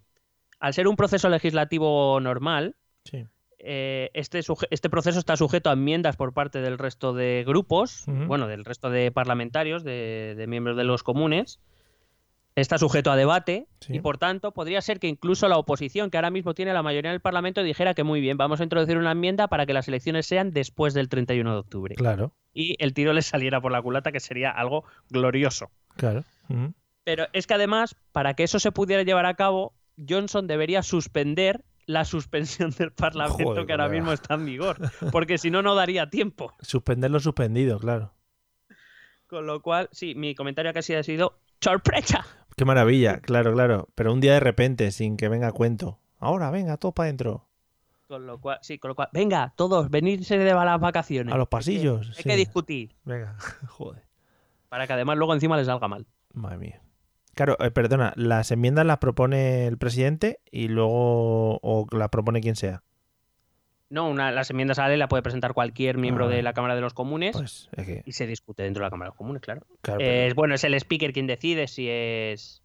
al 0.60 0.74
ser 0.74 0.88
un 0.88 0.96
proceso 0.96 1.28
legislativo 1.28 2.20
normal, 2.20 2.76
sí. 3.04 3.26
Eh, 3.62 4.10
este, 4.14 4.40
este, 4.72 4.90
proceso 4.90 5.20
está 5.20 5.36
sujeto 5.36 5.70
a 5.70 5.74
enmiendas 5.74 6.16
por 6.16 6.34
parte 6.34 6.62
del 6.62 6.78
resto 6.78 7.14
de 7.14 7.44
grupos, 7.46 8.06
bueno, 8.08 8.48
del 8.48 8.64
resto 8.64 8.90
de 8.90 9.12
parlamentarios, 9.12 9.84
de, 9.84 10.46
miembros 10.48 10.78
de 10.78 10.86
los 10.86 11.04
comunes. 11.04 11.60
Está 12.56 12.78
sujeto 12.78 13.12
a 13.12 13.16
debate 13.16 13.68
y, 13.88 14.00
por 14.00 14.18
tanto, 14.18 14.52
podría 14.54 14.82
ser 14.82 15.00
que 15.00 15.08
incluso 15.08 15.48
la 15.48 15.58
oposición, 15.58 16.10
que 16.10 16.18
ahora 16.18 16.32
mismo 16.32 16.54
tiene 16.54 16.74
la 16.74 16.84
mayoría 16.84 17.12
en 17.12 17.16
el 17.16 17.22
Parlamento, 17.22 17.64
dijera 17.64 17.94
que 17.94 18.04
muy 18.04 18.22
bien, 18.22 18.38
vamos 18.38 18.60
a 18.60 18.64
introducir 18.64 18.98
una 18.98 19.12
enmienda 19.12 19.48
para 19.48 19.66
que 19.66 19.74
las 19.74 19.88
elecciones 19.88 20.26
sean 20.26 20.52
después 20.52 20.94
del 20.94 21.10
31 21.10 21.52
de 21.52 21.58
octubre. 21.58 21.96
Claro. 21.96 22.34
Y 22.54 22.76
el 22.84 22.94
tiro 22.94 23.14
le 23.14 23.22
saliera 23.22 23.62
por 23.62 23.72
la 23.72 23.82
culata, 23.82 24.12
que 24.12 24.20
sería 24.20 24.52
algo 24.52 24.84
glorioso. 25.10 25.70
Claro. 25.96 26.24
Pero 27.04 27.28
es 27.34 27.48
que 27.48 27.54
además, 27.54 27.96
para 28.12 28.34
que 28.34 28.44
eso 28.44 28.60
se 28.60 28.72
pudiera 28.72 29.04
llevar 29.04 29.26
a 29.26 29.36
cabo, 29.36 29.74
Johnson 30.08 30.48
debería 30.48 30.82
suspender 30.84 31.64
la 31.90 32.06
suspensión 32.06 32.70
del 32.70 32.92
Parlamento 32.92 33.66
que 33.66 33.72
ahora 33.72 33.90
mismo 33.90 34.12
está 34.12 34.36
en 34.36 34.46
vigor, 34.46 34.78
porque 35.12 35.40
si 35.40 35.50
no, 35.50 35.64
no 35.64 35.74
daría 35.74 36.08
tiempo. 36.08 36.54
Suspender 36.62 37.10
lo 37.10 37.20
suspendido, 37.20 37.80
claro. 37.80 38.14
Con 39.26 39.48
lo 39.48 39.64
cual, 39.64 39.90
sí, 39.92 40.14
mi 40.14 40.36
comentario 40.36 40.72
casi 40.72 40.94
ha 40.94 41.02
sido 41.02 41.40
¡sorpresa! 41.60 42.24
Qué 42.56 42.64
maravilla, 42.64 43.22
claro, 43.22 43.54
claro. 43.54 43.88
Pero 43.96 44.14
un 44.14 44.22
día 44.22 44.34
de 44.34 44.40
repente, 44.40 44.92
sin 44.92 45.18
que 45.18 45.30
venga 45.30 45.52
cuento. 45.52 46.00
Ahora, 46.20 46.52
venga, 46.52 46.78
todo 46.78 46.92
para 46.92 47.06
adentro. 47.06 47.48
Con 48.08 48.28
lo 48.28 48.40
cual, 48.40 48.60
sí, 48.62 48.78
con 48.78 48.90
lo 48.90 48.96
cual, 48.96 49.10
venga, 49.12 49.54
todos, 49.56 49.90
venirse 49.90 50.38
de 50.38 50.54
las 50.54 50.80
vacaciones. 50.80 51.34
A 51.34 51.38
los 51.38 51.48
pasillos. 51.48 52.14
Hay 52.18 52.24
que 52.24 52.36
discutir. 52.36 52.96
Venga, 53.04 53.36
joder. 53.68 54.04
Para 54.70 54.86
que 54.86 54.94
además 54.94 55.18
luego 55.18 55.34
encima 55.34 55.58
les 55.58 55.66
salga 55.66 55.88
mal. 55.88 56.06
Madre 56.34 56.58
mía. 56.60 56.82
Claro, 57.40 57.56
eh, 57.62 57.72
perdona, 57.72 58.12
las 58.18 58.52
enmiendas 58.52 58.86
las 58.86 58.98
propone 58.98 59.66
el 59.66 59.78
presidente 59.78 60.42
y 60.52 60.68
luego 60.68 61.58
o 61.62 61.88
las 61.94 62.10
propone 62.10 62.42
quien 62.42 62.58
sea. 62.58 62.84
No, 63.90 64.10
una, 64.10 64.30
las 64.34 64.50
enmiendas 64.50 64.78
a 64.78 64.82
la 64.82 64.90
ley 64.90 64.98
la 64.98 65.08
puede 65.08 65.24
presentar 65.24 65.54
cualquier 65.54 65.98
miembro 65.98 66.26
ah, 66.26 66.28
de 66.28 66.44
la 66.44 66.52
Cámara 66.52 66.76
de 66.76 66.82
los 66.82 66.94
Comunes 66.94 67.38
pues, 67.38 67.70
y 68.04 68.12
se 68.12 68.28
discute 68.28 68.64
dentro 68.64 68.82
de 68.82 68.88
la 68.88 68.90
Cámara 68.90 69.06
de 69.06 69.12
los 69.12 69.18
Comunes, 69.18 69.42
claro. 69.42 69.66
es, 70.00 70.36
bueno, 70.36 70.54
es 70.54 70.66
el 70.66 70.74
speaker 70.74 71.14
quien 71.14 71.28
decide 71.28 71.70
si 71.70 71.88
es 71.88 72.62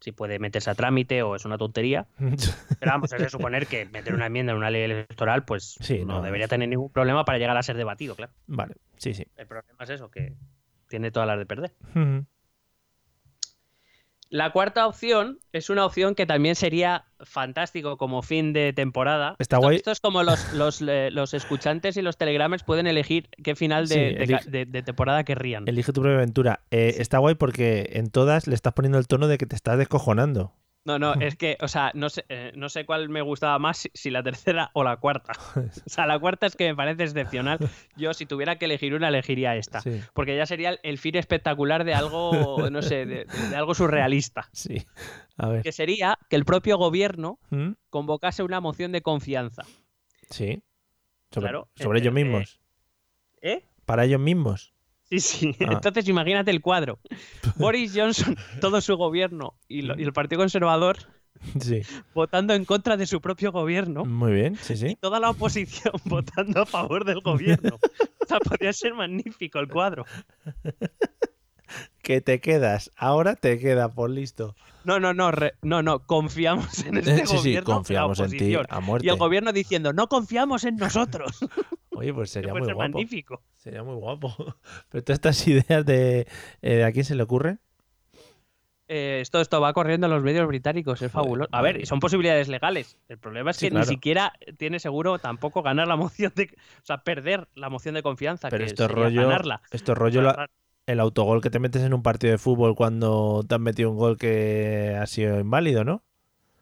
si 0.00 0.12
puede 0.12 0.38
meterse 0.38 0.70
a 0.70 0.74
trámite 0.74 1.22
o 1.22 1.36
es 1.36 1.44
una 1.44 1.58
tontería. 1.58 2.06
Pero 2.80 2.90
vamos, 2.90 3.12
es 3.12 3.20
de 3.20 3.28
suponer 3.28 3.66
que 3.66 3.84
meter 3.84 4.14
una 4.14 4.28
enmienda 4.28 4.52
en 4.52 4.56
una 4.56 4.70
ley 4.70 4.84
electoral, 4.84 5.44
pues 5.44 5.76
no, 6.06 6.22
debería 6.22 6.48
tener 6.48 6.70
ningún 6.70 6.90
problema 6.90 7.26
para 7.26 7.36
llegar 7.36 7.58
a 7.58 7.62
ser 7.62 7.76
debatido, 7.76 8.16
claro. 8.16 8.32
Vale, 8.46 8.76
sí, 8.96 9.12
sí. 9.12 9.26
El 9.36 9.46
problema 9.46 9.84
es 9.84 9.90
eso, 9.90 10.10
que 10.10 10.36
tiene 10.88 11.10
todas 11.10 11.26
las 11.26 11.36
de 11.36 11.44
perder. 11.44 11.74
La 14.32 14.50
cuarta 14.50 14.86
opción 14.86 15.40
es 15.52 15.68
una 15.68 15.84
opción 15.84 16.14
que 16.14 16.24
también 16.24 16.54
sería 16.54 17.04
fantástico 17.20 17.98
como 17.98 18.22
fin 18.22 18.54
de 18.54 18.72
temporada. 18.72 19.36
Está 19.38 19.58
guay. 19.58 19.76
Esto 19.76 19.90
es 19.90 20.00
como 20.00 20.22
los, 20.22 20.54
los, 20.54 21.34
escuchantes 21.34 21.98
y 21.98 22.02
los 22.02 22.16
telegramers 22.16 22.62
pueden 22.62 22.86
elegir 22.86 23.28
qué 23.44 23.54
final 23.54 23.88
de, 23.88 24.82
temporada 24.86 25.24
querrían. 25.24 25.68
Elige 25.68 25.92
tu 25.92 26.00
propia 26.00 26.16
aventura. 26.16 26.60
Eh, 26.70 26.94
está 26.96 27.18
guay 27.18 27.34
porque 27.34 27.90
en 27.92 28.08
todas 28.08 28.46
le 28.46 28.54
estás 28.54 28.72
poniendo 28.72 28.96
el 28.98 29.06
tono 29.06 29.28
de 29.28 29.36
que 29.36 29.44
te 29.44 29.54
estás 29.54 29.76
descojonando. 29.76 30.54
No, 30.84 30.98
no, 30.98 31.14
es 31.14 31.36
que, 31.36 31.56
o 31.60 31.68
sea, 31.68 31.92
no 31.94 32.10
sé, 32.10 32.24
eh, 32.28 32.52
no 32.56 32.68
sé 32.68 32.84
cuál 32.84 33.08
me 33.08 33.22
gustaba 33.22 33.58
más, 33.58 33.88
si, 33.92 34.10
la 34.10 34.22
tercera 34.22 34.70
o 34.74 34.84
la 34.84 34.96
cuarta. 34.96 35.32
O 35.86 35.90
sea, 35.90 36.06
la 36.06 36.18
cuarta 36.18 36.46
es 36.46 36.56
que 36.56 36.68
me 36.68 36.74
parece 36.74 37.04
excepcional. 37.04 37.58
Yo, 37.96 38.14
si 38.14 38.26
tuviera 38.26 38.56
que 38.56 38.64
elegir 38.64 38.94
una, 38.94 39.08
elegiría 39.08 39.56
esta. 39.56 39.82
Porque 40.14 40.36
ya 40.36 40.46
sería 40.46 40.78
el 40.82 40.98
fin 40.98 41.16
espectacular 41.16 41.84
de 41.84 41.94
algo, 41.94 42.70
no 42.70 42.82
sé, 42.82 43.06
de, 43.06 43.26
algo 43.54 43.74
surrealista. 43.74 44.48
Sí. 44.52 44.86
A 45.36 45.48
ver. 45.48 45.62
Que 45.62 45.72
sería 45.72 46.18
que 46.28 46.36
el 46.36 46.44
propio 46.44 46.78
gobierno 46.78 47.38
¿Mm? 47.50 47.72
convocase 47.90 48.42
una 48.42 48.60
moción 48.60 48.92
de 48.92 49.02
confianza. 49.02 49.64
Sí. 50.30 50.62
Sobre, 51.30 51.50
sobre 51.76 52.00
ellos 52.00 52.12
mismos. 52.12 52.60
¿Eh? 53.40 53.64
Para 53.84 54.04
ellos 54.04 54.20
mismos. 54.20 54.71
Sí, 55.12 55.20
sí. 55.20 55.56
Ah. 55.60 55.72
Entonces 55.72 56.08
imagínate 56.08 56.50
el 56.50 56.62
cuadro. 56.62 56.98
Boris 57.56 57.92
Johnson, 57.94 58.34
todo 58.62 58.80
su 58.80 58.96
gobierno 58.96 59.54
y, 59.68 59.80
el 59.80 60.12
Partido 60.14 60.40
Conservador 60.40 60.96
votando 62.14 62.54
en 62.54 62.64
contra 62.64 62.96
de 62.96 63.06
su 63.06 63.20
propio 63.20 63.52
gobierno. 63.52 64.06
Muy 64.06 64.32
bien, 64.32 64.56
sí, 64.56 64.74
sí. 64.74 64.86
Y 64.88 64.96
toda 64.96 65.20
la 65.20 65.28
oposición 65.28 65.92
votando 66.06 66.62
a 66.62 66.66
favor 66.66 67.04
del 67.04 67.20
gobierno. 67.20 67.76
o 67.76 68.26
sea, 68.26 68.38
podría 68.38 68.72
ser 68.72 68.94
magnífico 68.94 69.58
el 69.58 69.68
cuadro. 69.68 70.06
que 72.00 72.22
te 72.22 72.40
quedas. 72.40 72.90
Ahora 72.96 73.36
te 73.36 73.58
queda 73.58 73.90
por 73.90 74.08
listo. 74.08 74.54
No, 74.84 74.98
no, 74.98 75.12
no, 75.12 75.30
no, 75.60 75.82
no, 75.82 76.06
confiamos 76.06 76.84
en 76.86 76.96
este 76.98 77.26
sí, 77.26 77.36
gobierno. 77.36 77.70
Sí, 77.70 77.74
confiamos 77.74 78.18
en 78.20 78.30
ti 78.30 78.54
a 78.54 78.80
muerte. 78.80 79.06
Y 79.06 79.10
el 79.10 79.16
gobierno 79.16 79.52
diciendo, 79.52 79.92
no 79.92 80.08
confiamos 80.08 80.64
en 80.64 80.76
nosotros. 80.76 81.38
Oye, 81.94 82.12
pues 82.12 82.30
sería 82.30 82.52
muy 82.52 82.64
ser 82.64 82.74
guapo. 82.74 82.92
magnífico. 82.92 83.42
Sería 83.56 83.82
muy 83.82 83.96
guapo. 83.96 84.34
Pero 84.88 85.04
todas 85.04 85.16
estas 85.16 85.46
ideas 85.46 85.84
de, 85.84 86.26
eh, 86.62 86.84
¿a 86.84 86.92
quién 86.92 87.04
se 87.04 87.14
le 87.14 87.22
ocurre? 87.22 87.58
Eh, 88.88 89.20
esto, 89.22 89.40
esto 89.40 89.60
va 89.60 89.72
corriendo 89.72 90.06
en 90.06 90.12
los 90.12 90.22
medios 90.22 90.46
británicos, 90.46 91.00
es 91.00 91.10
fabuloso. 91.10 91.48
A 91.52 91.62
ver, 91.62 91.86
son 91.86 91.98
posibilidades 91.98 92.48
legales. 92.48 92.98
El 93.08 93.16
problema 93.18 93.50
es 93.52 93.58
que 93.58 93.70
ni 93.70 93.82
siquiera 93.84 94.34
tiene 94.58 94.80
seguro 94.80 95.18
tampoco 95.18 95.62
ganar 95.62 95.88
la 95.88 95.96
moción 95.96 96.32
de. 96.34 96.50
O 96.82 96.84
sea, 96.84 96.98
perder 97.02 97.48
la 97.54 97.70
moción 97.70 97.94
de 97.94 98.02
confianza. 98.02 98.50
Pero 98.50 98.64
que 98.64 98.70
esto 98.70 98.88
rollo. 98.88 99.22
Ganarla. 99.22 99.62
Esto 99.70 99.94
rollo. 99.94 100.34
el 100.84 101.00
autogol 101.00 101.40
que 101.40 101.48
te 101.48 101.58
metes 101.58 101.82
en 101.82 101.94
un 101.94 102.02
partido 102.02 102.32
de 102.32 102.38
fútbol 102.38 102.74
cuando 102.74 103.44
te 103.48 103.54
han 103.54 103.62
metido 103.62 103.90
un 103.90 103.96
gol 103.96 104.18
que 104.18 104.94
ha 105.00 105.06
sido 105.06 105.40
inválido, 105.40 105.84
¿no? 105.84 106.02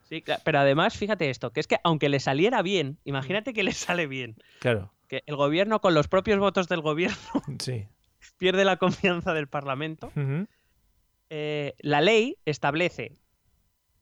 Sí, 0.08 0.22
pero 0.44 0.58
además, 0.58 0.96
fíjate 0.96 1.30
esto, 1.30 1.52
que 1.52 1.60
es 1.60 1.66
que 1.66 1.78
aunque 1.84 2.08
le 2.08 2.20
saliera 2.20 2.62
bien, 2.62 2.98
imagínate 3.04 3.52
que 3.52 3.62
le 3.62 3.72
sale 3.72 4.06
bien. 4.06 4.36
Claro. 4.58 4.92
Que 5.10 5.24
el 5.26 5.34
gobierno, 5.34 5.80
con 5.80 5.92
los 5.92 6.06
propios 6.06 6.38
votos 6.38 6.68
del 6.68 6.82
gobierno, 6.82 7.16
sí. 7.58 7.88
pierde 8.38 8.64
la 8.64 8.76
confianza 8.76 9.34
del 9.34 9.48
Parlamento. 9.48 10.12
Eh, 11.30 11.74
la 11.80 12.00
ley 12.00 12.38
establece, 12.44 13.16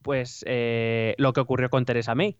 pues, 0.03 0.45
eh, 0.45 1.15
lo 1.17 1.33
que 1.33 1.41
ocurrió 1.41 1.71
con 1.71 1.85
Teresa 1.85 2.13
May. 2.13 2.37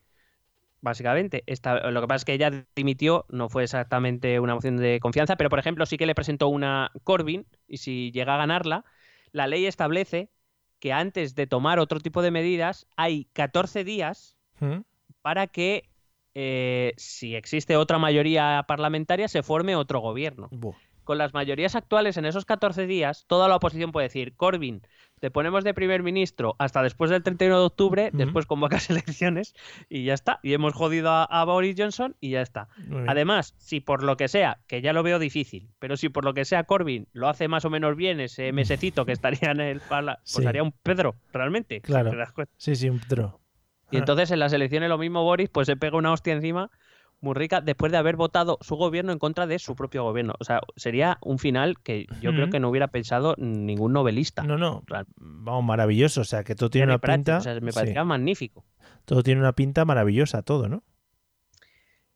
Básicamente, 0.82 1.43
lo 1.91 2.01
que 2.01 2.07
pasa 2.07 2.17
es 2.17 2.26
que 2.26 2.34
ella 2.34 2.65
dimitió, 2.76 3.26
no 3.30 3.49
fue 3.49 3.63
exactamente 3.63 4.39
una 4.39 4.53
moción 4.53 4.78
de 4.78 4.99
confianza, 5.01 5.36
pero 5.36 5.49
por 5.49 5.57
ejemplo 5.57 5.88
sí 5.88 5.97
que 5.97 6.05
le 6.05 6.13
presentó 6.13 6.47
una 6.47 6.91
Corbyn 7.03 7.47
y 7.67 7.78
si 7.78 8.11
llega 8.11 8.36
a 8.36 8.38
ganarla, 8.38 8.86
la 9.32 9.47
ley 9.47 9.65
establece 9.65 10.30
que 10.80 10.93
antes 10.93 11.34
de 11.34 11.47
tomar 11.47 11.80
otro 11.80 11.99
tipo 11.99 12.22
de 12.22 12.32
medidas 12.32 12.88
hay 12.95 13.26
14 13.34 13.84
días 13.84 14.38
para 15.22 15.47
que 15.47 15.89
eh, 16.42 16.94
si 16.96 17.36
existe 17.36 17.76
otra 17.76 17.98
mayoría 17.98 18.64
parlamentaria 18.66 19.28
se 19.28 19.44
forme 19.44 19.76
otro 19.76 20.00
gobierno 20.00 20.50
con 21.10 21.18
las 21.18 21.34
mayorías 21.34 21.76
actuales 21.76 22.18
en 22.18 22.26
esos 22.26 22.46
14 22.46 22.86
días, 22.86 23.26
toda 23.28 23.48
la 23.48 23.56
oposición 23.56 23.92
puede 23.92 24.06
decir, 24.06 24.36
Corbyn, 24.36 24.84
te 25.20 25.32
ponemos 25.32 25.64
de 25.64 25.74
primer 25.74 26.04
ministro 26.04 26.56
hasta 26.60 26.84
después 26.84 27.10
del 27.10 27.24
31 27.24 27.58
de 27.58 27.66
octubre, 27.66 28.10
después 28.14 28.46
convocas 28.46 28.90
elecciones 28.92 29.56
y 29.90 30.04
ya 30.04 30.14
está. 30.14 30.40
Y 30.44 30.54
hemos 30.54 30.74
jodido 30.74 31.10
a, 31.10 31.44
Boris 31.46 31.76
Johnson 31.76 32.16
y 32.22 32.30
ya 32.30 32.44
está. 32.44 32.70
Además, 33.08 33.56
si 33.58 33.80
por 33.80 34.04
lo 34.04 34.18
que 34.18 34.28
sea, 34.28 34.60
que 34.68 34.84
ya 34.84 34.94
lo 34.94 35.02
veo 35.02 35.18
difícil, 35.18 35.72
pero 35.80 35.98
si 35.98 36.10
por 36.10 36.24
lo 36.24 36.36
que 36.36 36.46
sea 36.46 36.66
Corbyn 36.66 37.08
lo 37.12 37.28
hace 37.28 37.48
más 37.48 37.66
o 37.66 37.72
menos 37.72 37.96
bien 37.96 38.20
ese 38.20 38.52
mesecito 38.54 39.04
que 39.08 39.14
estaría 39.14 39.50
en 39.50 39.62
el 39.62 39.80
pala, 39.82 40.20
pues 40.32 40.46
haría 40.46 40.62
un 40.62 40.74
Pedro, 40.84 41.16
realmente. 41.34 41.82
Claro. 41.82 42.12
Sí, 42.58 42.76
sí, 42.76 42.88
un 42.88 43.00
Pedro. 43.00 43.42
Y 43.92 43.98
entonces 43.98 44.32
en 44.32 44.40
las 44.40 44.54
elecciones 44.54 44.90
lo 44.90 44.98
mismo 44.98 45.24
Boris, 45.24 45.50
pues 45.50 45.68
se 45.68 45.76
pega 45.76 45.98
una 45.98 46.12
hostia 46.12 46.34
encima 46.34 46.70
muy 47.22 47.34
rica 47.34 47.62
después 47.62 47.92
de 47.92 47.98
haber 47.98 48.16
votado 48.16 48.58
su 48.62 48.76
gobierno 48.76 49.12
en 49.12 49.20
contra 49.20 49.48
de 49.48 49.60
su 49.60 49.76
propio 49.76 50.04
gobierno. 50.04 50.36
O 50.40 50.44
sea, 50.44 50.62
sería 50.76 51.18
un 51.22 51.40
final 51.40 51.80
que 51.82 52.08
yo 52.22 52.32
creo 52.32 52.50
que 52.50 52.60
no 52.60 52.70
hubiera 52.70 52.88
pensado 52.88 53.36
ningún 53.38 53.94
novelista. 53.94 54.44
No, 54.44 54.58
no. 54.58 54.84
Vamos, 55.18 55.64
maravilloso. 55.64 56.22
O 56.22 56.26
sea, 56.26 56.44
que 56.44 56.56
todo 56.56 56.70
tiene 56.70 56.88
una 56.88 57.00
pinta. 57.00 57.42
me 57.62 57.74
parecía 57.74 58.04
magnífico. 58.04 58.66
Todo 59.06 59.24
tiene 59.24 59.42
una 59.42 59.54
pinta 59.54 59.86
maravillosa, 59.86 60.44
todo, 60.44 60.70
¿no? 60.70 60.84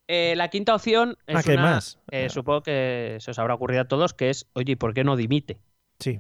Eh, 0.08 0.36
la 0.36 0.50
quinta 0.50 0.76
opción 0.76 1.18
es 1.28 1.38
ah, 1.38 1.44
¿qué 1.44 1.58
más? 1.58 2.00
Eh, 2.12 2.30
supongo 2.30 2.62
que 2.62 3.18
se 3.20 3.32
os 3.32 3.40
habrá 3.40 3.54
ocurrido 3.56 3.82
a 3.82 3.88
todos, 3.88 4.14
que 4.14 4.30
es, 4.30 4.50
oye, 4.54 4.76
¿por 4.76 4.94
qué 4.94 5.04
no 5.04 5.16
dimite? 5.16 5.60
Sí. 6.00 6.20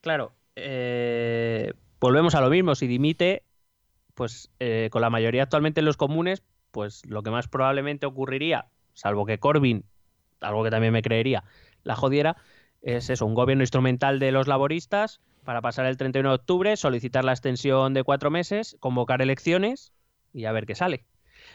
Claro, 0.00 0.32
eh, 0.56 1.72
volvemos 2.00 2.34
a 2.34 2.40
lo 2.40 2.50
mismo. 2.50 2.74
Si 2.74 2.86
dimite, 2.86 3.44
pues 4.18 4.50
con 4.90 5.00
la 5.00 5.10
mayoría 5.10 5.44
actualmente 5.44 5.78
en 5.78 5.86
los 5.86 5.96
comunes, 5.96 6.42
pues 6.72 7.06
lo 7.06 7.22
que 7.22 7.30
más 7.30 7.46
probablemente 7.46 8.04
ocurriría, 8.04 8.66
salvo 8.92 9.24
que 9.24 9.38
Corbyn, 9.38 9.84
algo 10.40 10.64
que 10.64 10.70
también 10.70 10.92
me 10.92 11.02
creería, 11.02 11.44
la 11.84 11.94
jodiera, 11.94 12.36
es 12.82 13.10
eso, 13.10 13.26
un 13.26 13.34
gobierno 13.34 13.62
instrumental 13.62 14.18
de 14.18 14.32
los 14.32 14.48
laboristas 14.48 15.20
para 15.44 15.60
pasar 15.60 15.86
el 15.86 15.96
31 15.96 16.30
de 16.30 16.34
octubre, 16.34 16.76
solicitar 16.76 17.24
la 17.24 17.30
extensión 17.30 17.94
de 17.94 18.02
cuatro 18.02 18.32
meses, 18.32 18.76
convocar 18.80 19.22
elecciones 19.22 19.92
y 20.32 20.46
a 20.46 20.52
ver 20.52 20.66
qué 20.66 20.74
sale. 20.74 21.06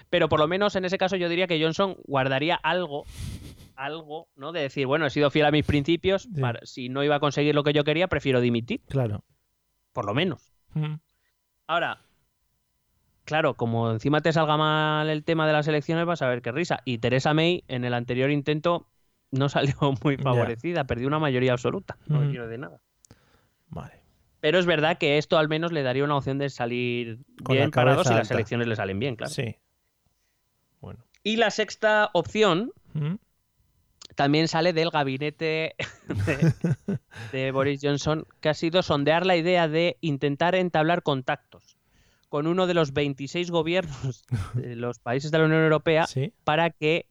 Pero 0.10 0.30
por 0.30 0.40
lo 0.40 0.48
menos 0.48 0.78
en 0.78 0.86
ese 0.86 0.98
caso 0.98 1.18
yo 1.18 1.28
diría 1.28 1.48
que 1.48 1.62
Johnson 1.62 1.98
guardaría 2.06 2.56
algo, 2.56 3.04
algo, 3.76 4.30
¿no? 4.38 4.54
De 4.54 4.62
decir, 4.62 4.88
bueno, 4.88 5.06
he 5.06 5.10
sido 5.10 5.32
fiel 5.32 5.48
a 5.48 5.52
mis 5.52 5.66
principios, 5.66 6.30
si 6.64 6.88
no 6.88 7.04
iba 7.04 7.18
a 7.18 7.20
conseguir 7.20 7.56
lo 7.56 7.64
que 7.64 7.74
yo 7.74 7.84
quería, 7.84 8.08
prefiero 8.08 8.40
dimitir. 8.40 8.80
Claro. 8.88 9.26
Por 9.92 10.06
lo 10.06 10.14
menos. 10.14 10.54
Ahora, 11.68 12.03
claro, 13.26 13.56
como 13.56 13.92
encima 13.92 14.22
te 14.22 14.34
salga 14.34 14.58
mal 14.58 15.10
el 15.10 15.24
tema 15.24 15.48
de 15.48 15.54
las 15.54 15.68
elecciones, 15.68 16.06
vas 16.06 16.22
a 16.22 16.28
ver 16.28 16.42
qué 16.42 16.52
risa. 16.52 16.80
Y 16.86 17.00
Teresa 17.00 17.34
May, 17.34 17.64
en 17.68 17.86
el 17.86 17.94
anterior 17.94 18.32
intento, 18.32 18.88
no 19.32 19.50
salió 19.50 19.76
muy 20.04 20.18
favorecida, 20.18 20.86
perdió 20.86 21.08
una 21.08 21.20
mayoría 21.20 21.54
absoluta. 21.54 21.98
No 22.08 22.20
me 22.20 22.30
quiero 22.30 22.48
de 22.48 22.58
nada. 22.58 22.82
Vale. 23.70 24.02
Pero 24.40 24.60
es 24.60 24.66
verdad 24.66 24.98
que 24.98 25.18
esto 25.18 25.38
al 25.38 25.48
menos 25.48 25.72
le 25.72 25.84
daría 25.84 26.04
una 26.04 26.18
opción 26.18 26.38
de 26.38 26.50
salir 26.50 27.20
bien 27.50 27.72
parado 27.72 28.04
si 28.04 28.14
las 28.14 28.30
elecciones 28.30 28.68
le 28.68 28.76
salen 28.76 29.00
bien, 29.00 29.16
claro. 29.16 29.32
Sí. 29.32 29.56
Bueno. 30.82 31.00
Y 31.24 31.38
la 31.38 31.50
sexta 31.50 32.10
opción 32.14 32.74
también 34.16 34.50
sale 34.50 34.74
del 34.74 34.90
gabinete 34.90 35.76
de 37.32 37.52
Boris 37.52 37.80
Johnson, 37.82 38.28
que 38.42 38.50
ha 38.50 38.54
sido 38.54 38.84
sondear 38.84 39.26
la 39.26 39.38
idea 39.38 39.70
de 39.70 39.98
intentar 40.02 40.56
entablar 40.56 41.04
contactos 41.04 41.73
con 42.34 42.48
uno 42.48 42.66
de 42.66 42.74
los 42.74 42.94
26 42.94 43.52
gobiernos 43.52 44.26
de 44.56 44.76
los 44.76 44.98
países 44.98 45.30
de 45.30 45.38
la 45.38 45.46
Unión 45.46 45.62
Europea 45.62 46.08
para 46.44 46.72
que, 46.72 47.06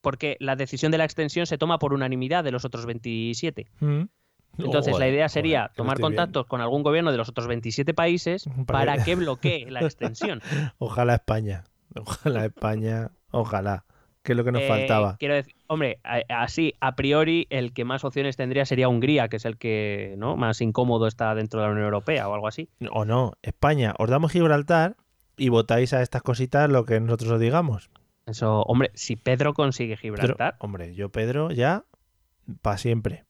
porque 0.00 0.36
la 0.40 0.56
decisión 0.56 0.90
de 0.90 0.98
la 0.98 1.04
extensión 1.04 1.46
se 1.46 1.56
toma 1.56 1.78
por 1.78 1.92
unanimidad 1.94 2.42
de 2.42 2.50
los 2.50 2.64
otros 2.64 2.84
27. 2.84 3.70
Mm. 3.78 4.02
Entonces, 4.58 4.98
la 4.98 5.08
idea 5.08 5.28
sería 5.28 5.70
tomar 5.76 6.00
contactos 6.00 6.46
con 6.46 6.60
algún 6.60 6.82
gobierno 6.82 7.12
de 7.12 7.16
los 7.16 7.28
otros 7.28 7.46
27 7.46 7.94
países 7.94 8.50
para 8.66 9.04
que 9.04 9.14
bloquee 9.14 9.70
la 9.70 9.80
extensión. 9.84 10.42
Ojalá 10.78 11.14
España. 11.14 11.62
Ojalá 11.94 12.46
España. 12.46 13.12
Ojalá 13.30 13.84
que 14.26 14.32
es 14.32 14.36
lo 14.36 14.44
que 14.44 14.52
nos 14.52 14.62
eh, 14.62 14.68
faltaba. 14.68 15.16
Quiero 15.18 15.34
decir, 15.34 15.54
hombre, 15.68 16.00
así, 16.28 16.74
a 16.80 16.96
priori, 16.96 17.46
el 17.48 17.72
que 17.72 17.84
más 17.84 18.04
opciones 18.04 18.36
tendría 18.36 18.66
sería 18.66 18.88
Hungría, 18.88 19.28
que 19.28 19.36
es 19.36 19.44
el 19.44 19.56
que 19.56 20.16
¿no? 20.18 20.36
más 20.36 20.60
incómodo 20.60 21.06
está 21.06 21.34
dentro 21.34 21.60
de 21.60 21.66
la 21.66 21.72
Unión 21.72 21.86
Europea 21.86 22.28
o 22.28 22.34
algo 22.34 22.48
así. 22.48 22.68
O 22.90 23.04
no, 23.04 23.32
España, 23.42 23.94
os 23.98 24.10
damos 24.10 24.32
Gibraltar 24.32 24.96
y 25.36 25.48
votáis 25.48 25.92
a 25.92 26.02
estas 26.02 26.22
cositas 26.22 26.68
lo 26.68 26.84
que 26.84 27.00
nosotros 27.00 27.30
os 27.30 27.40
digamos. 27.40 27.88
Eso, 28.26 28.62
hombre, 28.62 28.90
si 28.94 29.14
Pedro 29.14 29.54
consigue 29.54 29.96
Gibraltar. 29.96 30.56
hombre, 30.58 30.94
yo 30.94 31.10
Pedro 31.10 31.52
ya 31.52 31.84
para 32.60 32.78
siempre. 32.78 33.24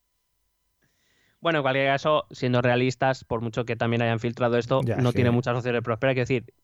Bueno, 1.40 1.58
en 1.58 1.62
cualquier 1.62 1.86
caso, 1.88 2.24
siendo 2.30 2.62
realistas, 2.62 3.22
por 3.24 3.42
mucho 3.42 3.66
que 3.66 3.76
también 3.76 4.00
hayan 4.00 4.18
filtrado 4.18 4.56
esto, 4.56 4.80
no 4.98 5.12
tiene 5.12 5.30
muchas 5.30 5.54
opciones 5.54 5.78
de 5.78 5.82
prosperar. 5.82 6.14
Quiero 6.14 6.22
decir, 6.22 6.54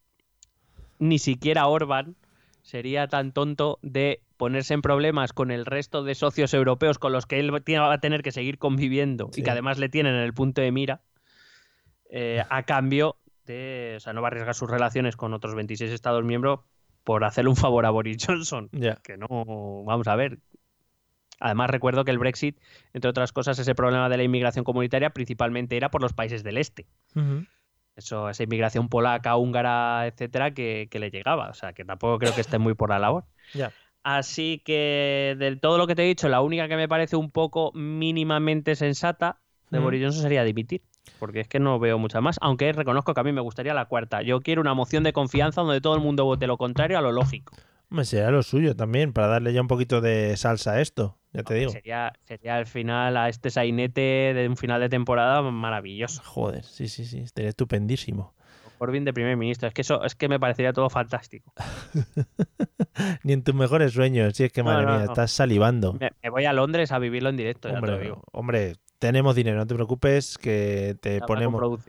ni 0.99 1.19
siquiera 1.19 1.67
Orban 1.67 2.17
sería 2.63 3.09
tan 3.09 3.33
tonto 3.33 3.79
de 3.83 4.23
ponerse 4.37 4.75
en 4.75 4.83
problemas 4.83 5.33
con 5.33 5.51
el 5.51 5.67
resto 5.67 6.03
de 6.03 6.15
socios 6.15 6.55
europeos 6.55 6.99
con 6.99 7.13
los 7.13 7.27
que 7.27 7.39
él 7.39 7.53
va 7.53 7.93
a 7.93 7.99
tener 7.99 8.23
que 8.23 8.33
seguir 8.33 8.59
conviviendo 8.59 9.31
y 9.37 9.43
que 9.43 9.51
además 9.51 9.79
le 9.79 9.89
tienen 9.89 10.15
en 10.15 10.23
el 10.23 10.33
punto 10.33 10.63
de 10.63 10.73
mira, 10.73 11.03
eh, 12.11 12.43
a 12.49 12.63
cambio 12.65 13.17
de, 13.47 13.95
o 13.97 14.01
sea, 14.01 14.13
no 14.13 14.23
va 14.23 14.29
a 14.29 14.31
arriesgar 14.31 14.55
sus 14.55 14.71
relaciones 14.71 15.17
con 15.17 15.35
otros 15.35 15.55
26 15.55 15.91
Estados 15.91 16.25
miembros 16.25 16.61
por 17.05 17.25
hacerle 17.25 17.51
un 17.51 17.57
favor 17.57 17.87
a 17.87 17.91
Boris 17.91 18.19
Johnson. 18.27 18.69
Que 19.03 19.17
no, 19.17 19.27
vamos 19.85 20.07
a 20.09 20.17
ver. 20.17 20.39
Además 21.41 21.71
recuerdo 21.71 22.05
que 22.05 22.13
el 22.13 22.19
Brexit, 22.19 22.61
entre 22.93 23.11
otras 23.11 23.33
cosas, 23.33 23.59
ese 23.59 23.75
problema 23.75 24.09
de 24.09 24.17
la 24.17 24.23
inmigración 24.23 24.65
comunitaria 24.65 25.11
principalmente 25.11 25.77
era 25.77 25.91
por 25.91 26.01
los 26.01 26.13
países 26.13 26.45
del 26.45 26.57
este 26.57 26.87
eso, 27.97 28.29
esa 28.29 28.43
inmigración 28.43 28.89
polaca, 28.89 29.37
húngara, 29.37 30.07
etcétera, 30.07 30.53
que, 30.53 30.89
le 30.93 31.11
llegaba. 31.11 31.51
O 31.51 31.55
sea, 31.55 31.73
que 31.73 31.85
tampoco 31.85 32.19
creo 32.19 32.35
que 32.35 32.41
esté 32.41 32.59
muy 32.59 32.75
por 32.75 32.91
la 32.91 32.99
labor. 32.99 33.25
Así 34.05 34.61
que, 34.65 35.37
del 35.39 35.61
todo 35.61 35.79
lo 35.79 35.87
que 35.87 35.95
te 35.95 36.03
he 36.03 36.07
dicho, 36.07 36.29
la 36.29 36.41
única 36.41 36.67
que 36.69 36.77
me 36.77 36.89
parece 36.89 37.15
un 37.17 37.31
poco 37.31 37.71
mínimamente 37.73 38.75
sensata 38.75 39.41
de 39.71 39.79
mm. 39.79 39.83
Boris 39.83 40.03
Johnson 40.03 40.23
sería 40.23 40.43
dimitir. 40.45 40.83
Porque 41.19 41.41
es 41.41 41.49
que 41.49 41.61
no 41.61 41.79
veo 41.79 41.99
mucha 41.99 42.21
más. 42.21 42.37
Aunque 42.41 42.73
reconozco 42.73 43.15
que 43.15 43.21
a 43.21 43.25
mí 43.25 43.33
me 43.33 43.41
gustaría 43.41 43.75
la 43.75 43.87
cuarta. 43.87 44.23
Yo 44.23 44.41
quiero 44.41 44.61
una 44.61 44.75
moción 44.75 45.03
de 45.03 45.13
confianza 45.13 45.61
donde 45.63 45.81
todo 45.81 45.95
el 45.95 46.01
mundo 46.01 46.25
vote 46.25 46.47
lo 46.47 46.57
contrario 46.57 46.99
a 46.99 47.01
lo 47.01 47.13
lógico. 47.13 47.55
Me 47.91 48.05
sería 48.05 48.31
lo 48.31 48.43
suyo 48.43 48.75
también, 48.75 49.13
para 49.13 49.27
darle 49.27 49.53
ya 49.53 49.61
un 49.61 49.69
poquito 49.69 50.01
de 50.01 50.37
salsa 50.37 50.73
a 50.73 50.81
esto, 50.81 51.19
ya 51.33 51.43
te 51.43 51.55
digo. 51.55 51.71
Sería, 51.71 52.13
sería 52.25 52.59
el 52.59 52.67
final 52.67 53.17
a 53.17 53.29
este 53.29 53.51
sainete 53.51 54.35
de 54.35 54.49
un 54.49 54.57
final 54.57 54.81
de 54.81 54.89
temporada 54.89 55.43
maravilloso. 55.43 56.23
Joder, 56.25 56.65
sí, 56.65 56.89
sí, 56.89 57.05
sí, 57.05 57.21
estaría 57.21 57.49
estupendísimo. 57.49 58.35
Corbyn 58.83 59.05
de 59.05 59.13
primer 59.13 59.37
ministro, 59.37 59.69
es 59.69 59.75
que 59.75 59.83
eso 59.83 60.03
es 60.03 60.17
que 60.17 60.29
me 60.29 60.41
parecería 60.41 60.73
todo 60.73 60.91
fantástico. 60.91 61.53
Ni 63.23 63.33
en 63.33 63.45
tus 63.45 63.55
mejores 63.55 63.93
sueños, 63.93 64.37
si 64.37 64.43
es 64.43 64.53
que 64.53 64.65
madre 64.65 64.87
mía, 64.87 65.05
estás 65.05 65.31
salivando. 65.31 65.93
Me, 65.93 66.31
voy 66.31 66.47
a 66.47 66.53
Londres 66.53 66.91
a 66.91 66.99
vivirlo 66.99 67.29
en 67.29 67.37
directo, 67.37 67.69
hombre, 67.69 67.93
ya 67.93 67.99
te 67.99 68.03
digo. 68.03 68.23
Hombre, 68.33 68.75
Tenemos 68.99 69.37
dinero, 69.37 69.59
no 69.59 69.69
te 69.69 69.77
preocupes, 69.77 70.37
que 70.37 70.97
te 71.01 71.21
ponemos, 71.21 71.81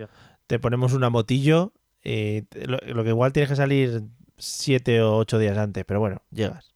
te 0.45 0.60
ponemos 0.60 0.94
una 0.94 1.10
motillo. 1.10 1.74
Y 2.03 2.44
lo, 2.68 3.03
que 3.03 3.10
igual 3.10 3.34
tienes 3.34 3.49
que 3.49 3.56
salir 3.56 4.03
siete 4.38 5.02
o 5.02 5.18
ocho 5.18 5.40
días 5.40 5.57
antes, 5.57 5.86
pero 5.86 5.99
bueno, 5.99 6.22
llegas. 6.30 6.76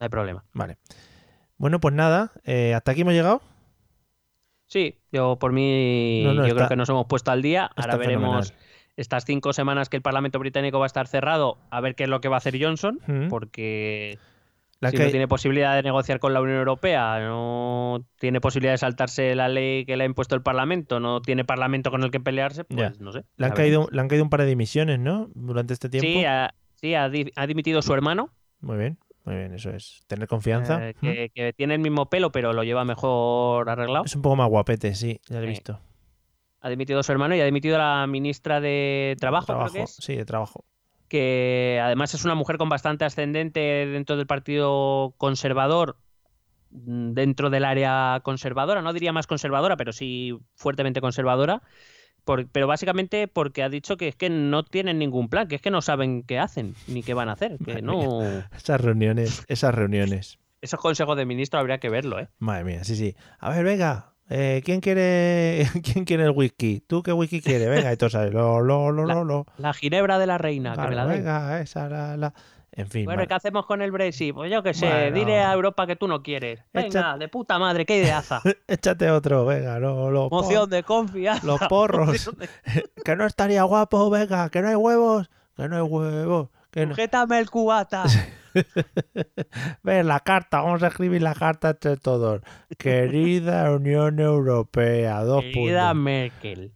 No 0.00 0.04
hay 0.04 0.08
problema. 0.08 0.44
Vale. 0.52 0.78
Bueno, 1.58 1.80
pues 1.80 1.94
nada, 1.94 2.32
eh, 2.44 2.74
¿hasta 2.74 2.92
aquí 2.92 3.02
hemos 3.02 3.14
llegado? 3.14 3.42
Sí, 4.66 4.96
yo 5.10 5.38
por 5.38 5.52
mí 5.52 6.22
yo 6.24 6.54
creo 6.54 6.68
que 6.68 6.76
nos 6.76 6.88
hemos 6.88 7.06
puesto 7.06 7.30
al 7.30 7.42
día. 7.42 7.70
Ahora 7.74 7.96
veremos 7.96 8.54
estas 8.96 9.24
cinco 9.24 9.52
semanas 9.52 9.88
que 9.88 9.96
el 9.96 10.02
Parlamento 10.02 10.38
británico 10.38 10.78
va 10.78 10.84
a 10.84 10.88
estar 10.88 11.06
cerrado, 11.06 11.58
a 11.70 11.80
ver 11.80 11.94
qué 11.94 12.04
es 12.04 12.10
lo 12.10 12.20
que 12.20 12.28
va 12.28 12.36
a 12.36 12.38
hacer 12.38 12.60
Johnson, 12.60 13.00
porque 13.30 14.18
si 14.90 14.96
no 14.96 15.10
tiene 15.10 15.26
posibilidad 15.26 15.74
de 15.74 15.82
negociar 15.82 16.20
con 16.20 16.34
la 16.34 16.40
Unión 16.40 16.58
Europea, 16.58 17.18
no 17.20 18.04
tiene 18.18 18.40
posibilidad 18.40 18.74
de 18.74 18.78
saltarse 18.78 19.34
la 19.34 19.48
ley 19.48 19.84
que 19.84 19.96
le 19.96 20.04
ha 20.04 20.06
impuesto 20.06 20.34
el 20.34 20.42
Parlamento, 20.42 21.00
no 21.00 21.20
tiene 21.22 21.44
Parlamento 21.44 21.90
con 21.90 22.04
el 22.04 22.10
que 22.10 22.20
pelearse, 22.20 22.64
pues 22.64 23.00
no 23.00 23.12
sé. 23.12 23.24
Le 23.36 23.46
han, 23.46 23.52
caído, 23.52 23.88
le 23.90 24.00
han 24.00 24.08
caído 24.08 24.24
un 24.24 24.30
par 24.30 24.40
de 24.40 24.46
dimisiones, 24.46 24.98
¿no? 24.98 25.30
Durante 25.34 25.72
este 25.72 25.88
tiempo. 25.88 26.06
Sí, 26.06 26.24
ha, 26.24 26.54
sí, 26.74 26.94
ha, 26.94 27.46
dimitido 27.46 27.82
su 27.82 27.94
hermano. 27.94 28.30
Muy 28.60 28.76
bien. 28.76 28.98
Muy 29.28 29.36
bien, 29.36 29.52
eso 29.52 29.68
es. 29.68 30.00
Tener 30.06 30.26
confianza. 30.26 30.88
Eh, 30.88 31.30
que, 31.34 31.52
tiene 31.52 31.74
el 31.74 31.80
mismo 31.80 32.08
pelo, 32.08 32.32
pero 32.32 32.54
lo 32.54 32.64
lleva 32.64 32.86
mejor 32.86 33.68
arreglado. 33.68 34.06
Es 34.06 34.16
un 34.16 34.22
poco 34.22 34.36
más 34.36 34.48
guapete, 34.48 34.94
sí, 34.94 35.20
ya 35.28 35.38
lo 35.38 35.44
he 35.44 35.48
visto. 35.48 35.78
Ha 36.62 36.70
dimitido 36.70 37.02
su 37.02 37.12
hermano 37.12 37.36
y 37.36 37.40
ha 37.42 37.44
dimitido 37.44 37.76
a 37.76 38.00
la 38.00 38.06
ministra 38.06 38.58
de 38.62 39.16
Trabajo, 39.20 39.54
creo 39.54 39.70
que 39.70 39.82
es. 39.82 39.96
Sí, 40.00 40.16
de 40.16 40.24
Trabajo. 40.24 40.64
Que 41.08 41.78
además 41.82 42.14
es 42.14 42.24
una 42.24 42.34
mujer 42.34 42.56
con 42.56 42.70
bastante 42.70 43.04
ascendente 43.04 43.60
dentro 43.60 44.16
del 44.16 44.26
Partido 44.26 45.12
Conservador, 45.18 45.98
mm, 46.70 47.12
dentro 47.12 47.50
del 47.50 47.66
área 47.66 48.20
conservadora. 48.24 48.80
No 48.80 48.94
diría 48.94 49.12
más 49.12 49.26
conservadora, 49.26 49.76
pero 49.76 49.92
sí 49.92 50.38
fuertemente 50.54 51.02
conservadora 51.02 51.60
pero 52.52 52.66
básicamente 52.66 53.28
porque 53.28 53.62
ha 53.62 53.68
dicho 53.68 53.96
que 53.96 54.08
es 54.08 54.16
que 54.16 54.30
no 54.30 54.62
tienen 54.64 54.98
ningún 54.98 55.28
plan, 55.28 55.48
que 55.48 55.56
es 55.56 55.62
que 55.62 55.70
no 55.70 55.82
saben 55.82 56.22
qué 56.22 56.38
hacen 56.38 56.74
ni 56.86 57.02
qué 57.02 57.14
van 57.14 57.28
a 57.28 57.32
hacer, 57.32 57.58
que 57.64 57.82
no. 57.82 58.22
Esas 58.56 58.80
reuniones, 58.80 59.44
esas 59.48 59.74
reuniones. 59.74 60.38
Esos 60.60 60.80
consejos 60.80 61.16
de 61.16 61.24
ministro 61.24 61.60
habría 61.60 61.78
que 61.78 61.88
verlo, 61.88 62.18
¿eh? 62.18 62.28
Madre 62.38 62.64
mía, 62.64 62.84
sí, 62.84 62.96
sí. 62.96 63.14
A 63.38 63.50
ver, 63.50 63.64
venga, 63.64 64.14
eh, 64.28 64.60
¿quién 64.64 64.80
quiere 64.80 65.66
quién 65.82 66.04
quiere 66.04 66.24
el 66.24 66.30
whisky? 66.30 66.80
¿Tú 66.86 67.02
qué 67.02 67.12
whisky 67.12 67.40
quieres? 67.40 67.68
Venga, 67.68 67.92
y 67.92 67.96
todo 67.96 68.30
Lo, 68.30 68.60
lo, 68.60 68.92
lo, 68.92 69.06
la, 69.06 69.14
lo, 69.24 69.46
la 69.56 69.72
ginebra 69.72 70.18
de 70.18 70.26
la 70.26 70.36
reina, 70.36 70.74
que 70.74 70.88
me 70.88 70.94
la 70.94 71.04
Venga, 71.04 71.60
esa, 71.60 71.88
la, 71.88 72.16
la... 72.16 72.34
En 72.78 72.88
fin. 72.88 73.06
Bueno, 73.06 73.26
¿qué 73.26 73.34
hacemos 73.34 73.66
con 73.66 73.82
el 73.82 73.90
Brexit? 73.90 74.32
Pues 74.32 74.52
yo 74.52 74.62
qué 74.62 74.72
sé, 74.72 75.10
dile 75.10 75.40
a 75.40 75.52
Europa 75.52 75.84
que 75.84 75.96
tú 75.96 76.06
no 76.06 76.22
quieres. 76.22 76.60
Venga, 76.72 77.18
de 77.18 77.26
puta 77.26 77.58
madre, 77.58 77.84
qué 77.84 77.98
ideaza. 77.98 78.40
Échate 78.68 79.10
otro, 79.10 79.44
venga, 79.44 79.80
lo, 79.80 80.12
lo 80.12 80.30
Moción 80.30 80.70
de 80.70 80.84
confianza. 80.84 81.44
Los 81.44 81.58
porros. 81.62 82.30
que 83.04 83.16
no 83.16 83.26
estaría 83.26 83.64
guapo, 83.64 84.08
venga, 84.10 84.48
que 84.50 84.62
no 84.62 84.68
hay 84.68 84.76
huevos. 84.76 85.28
Que 85.56 85.68
no 85.68 85.74
hay 85.74 85.82
huevos. 85.82 86.50
Que 86.70 86.82
el 86.82 87.50
cubata. 87.50 88.04
Ven, 89.82 90.06
la 90.06 90.20
carta, 90.20 90.60
vamos 90.60 90.80
a 90.84 90.86
escribir 90.86 91.20
la 91.20 91.34
carta 91.34 91.70
entre 91.70 91.96
todos. 91.96 92.42
Querida 92.78 93.72
Unión 93.72 94.20
Europea, 94.20 95.24
dos 95.24 95.42
Querida 95.42 95.92
Merkel. 95.94 96.72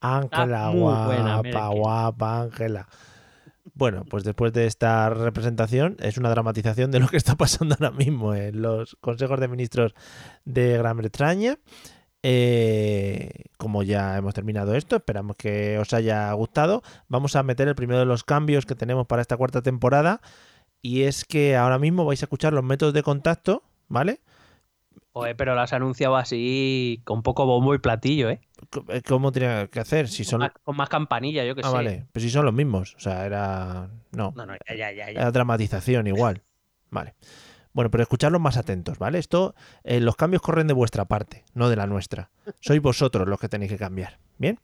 Ángela, 0.00 0.70
guapa, 0.70 1.68
guapa, 1.68 2.40
Ángela. 2.40 2.88
Bueno, 3.80 4.04
pues 4.04 4.24
después 4.24 4.52
de 4.52 4.66
esta 4.66 5.08
representación, 5.08 5.96
es 6.00 6.18
una 6.18 6.28
dramatización 6.28 6.90
de 6.90 7.00
lo 7.00 7.08
que 7.08 7.16
está 7.16 7.34
pasando 7.36 7.76
ahora 7.80 7.90
mismo 7.90 8.34
en 8.34 8.60
los 8.60 8.94
consejos 9.00 9.40
de 9.40 9.48
ministros 9.48 9.94
de 10.44 10.76
Gran 10.76 10.98
Bretaña. 10.98 11.58
Eh, 12.22 13.30
como 13.56 13.82
ya 13.82 14.18
hemos 14.18 14.34
terminado 14.34 14.74
esto, 14.74 14.96
esperamos 14.96 15.34
que 15.36 15.78
os 15.78 15.94
haya 15.94 16.30
gustado. 16.34 16.82
Vamos 17.08 17.36
a 17.36 17.42
meter 17.42 17.68
el 17.68 17.74
primero 17.74 18.00
de 18.00 18.04
los 18.04 18.22
cambios 18.22 18.66
que 18.66 18.74
tenemos 18.74 19.06
para 19.06 19.22
esta 19.22 19.38
cuarta 19.38 19.62
temporada. 19.62 20.20
Y 20.82 21.04
es 21.04 21.24
que 21.24 21.56
ahora 21.56 21.78
mismo 21.78 22.04
vais 22.04 22.22
a 22.22 22.26
escuchar 22.26 22.52
los 22.52 22.62
métodos 22.62 22.92
de 22.92 23.02
contacto, 23.02 23.62
¿vale? 23.88 24.20
Oye, 25.12 25.34
pero 25.34 25.54
las 25.54 25.72
has 25.72 25.76
anunciado 25.76 26.16
así 26.16 27.00
con 27.04 27.22
poco 27.22 27.46
bombo 27.46 27.74
y 27.74 27.78
platillo, 27.78 28.28
¿eh? 28.28 28.42
¿Eh? 28.88 29.02
¿Cómo 29.06 29.32
tenía 29.32 29.68
que 29.68 29.80
hacer? 29.80 30.08
Si 30.08 30.24
son... 30.24 30.48
Con 30.64 30.76
más, 30.76 30.88
campanilla, 30.88 31.44
yo 31.44 31.54
que 31.54 31.62
ah, 31.64 31.68
sé. 31.68 31.72
vale. 31.72 32.06
Pero 32.12 32.22
si 32.22 32.30
son 32.30 32.44
los 32.44 32.54
mismos. 32.54 32.94
O 32.96 33.00
sea, 33.00 33.26
era... 33.26 33.90
No. 34.12 34.32
No, 34.36 34.46
no, 34.46 34.54
ya, 34.68 34.74
ya, 34.74 34.92
ya. 34.92 35.08
Era 35.08 35.30
dramatización 35.30 36.06
igual. 36.06 36.42
Vale. 36.90 37.14
Bueno, 37.72 37.90
pero 37.90 38.02
escuchadlos 38.02 38.40
más 38.40 38.56
atentos, 38.56 38.98
¿vale? 38.98 39.18
Esto, 39.18 39.54
eh, 39.84 40.00
los 40.00 40.16
cambios 40.16 40.42
corren 40.42 40.66
de 40.66 40.74
vuestra 40.74 41.04
parte, 41.04 41.44
no 41.54 41.68
de 41.68 41.76
la 41.76 41.86
nuestra. 41.86 42.30
Sois 42.58 42.82
vosotros 42.82 43.28
los 43.28 43.38
que 43.38 43.48
tenéis 43.48 43.70
que 43.70 43.78
cambiar. 43.78 44.18
¿Bien? 44.38 44.58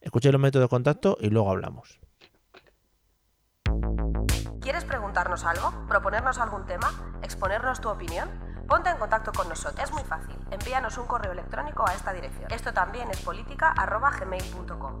Escuchéis 0.00 0.32
los 0.32 0.40
métodos 0.42 0.64
de 0.64 0.68
contacto 0.68 1.16
y 1.20 1.28
luego 1.28 1.50
hablamos. 1.50 2.00
¿Quieres 4.88 5.00
preguntarnos 5.00 5.44
algo? 5.44 5.70
¿Proponernos 5.86 6.38
algún 6.38 6.64
tema? 6.64 6.90
¿Exponernos 7.20 7.78
tu 7.78 7.90
opinión? 7.90 8.26
Ponte 8.66 8.88
en 8.88 8.96
contacto 8.96 9.32
con 9.32 9.46
nosotros. 9.46 9.84
Es 9.84 9.92
muy 9.92 10.02
fácil. 10.02 10.34
Envíanos 10.50 10.96
un 10.96 11.06
correo 11.06 11.32
electrónico 11.32 11.86
a 11.86 11.92
esta 11.92 12.10
dirección. 12.14 12.50
Esto 12.50 12.72
también 12.72 13.10
es 13.10 13.20
política.gmail.com. 13.20 15.00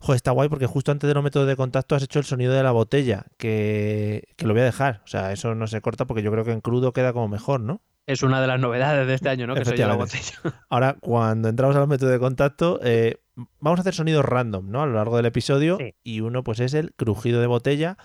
Joder, 0.00 0.16
está 0.16 0.30
guay 0.30 0.48
porque 0.48 0.66
justo 0.66 0.92
antes 0.92 1.06
de 1.06 1.14
los 1.14 1.22
métodos 1.22 1.46
de 1.46 1.56
contacto 1.56 1.94
has 1.94 2.02
hecho 2.02 2.18
el 2.18 2.24
sonido 2.24 2.54
de 2.54 2.62
la 2.62 2.72
botella, 2.72 3.26
que, 3.36 4.28
que, 4.36 4.46
lo 4.46 4.54
voy 4.54 4.62
a 4.62 4.64
dejar. 4.64 5.02
O 5.04 5.06
sea, 5.06 5.32
eso 5.32 5.54
no 5.54 5.66
se 5.66 5.80
corta 5.82 6.06
porque 6.06 6.22
yo 6.22 6.32
creo 6.32 6.44
que 6.44 6.52
en 6.52 6.62
crudo 6.62 6.92
queda 6.92 7.12
como 7.12 7.28
mejor, 7.28 7.60
¿no? 7.60 7.82
Es 8.06 8.22
una 8.22 8.40
de 8.40 8.46
las 8.46 8.58
novedades 8.58 9.06
de 9.06 9.14
este 9.14 9.28
año, 9.28 9.46
¿no? 9.46 9.54
Que 9.54 9.64
soy 9.64 9.76
la 9.76 9.94
botella. 9.94 10.32
Ahora, 10.68 10.96
cuando 11.00 11.48
entramos 11.48 11.76
a 11.76 11.80
los 11.80 11.88
métodos 11.88 12.12
de 12.12 12.18
contacto, 12.18 12.80
eh, 12.82 13.20
vamos 13.60 13.78
a 13.78 13.82
hacer 13.82 13.94
sonidos 13.94 14.24
random, 14.24 14.70
¿no? 14.70 14.82
A 14.82 14.86
lo 14.86 14.94
largo 14.94 15.16
del 15.16 15.26
episodio. 15.26 15.78
Y 16.02 16.20
uno, 16.20 16.42
pues, 16.42 16.60
es 16.60 16.74
el 16.74 16.92
crujido 16.94 17.40
de 17.40 17.46
botella, 17.46 17.98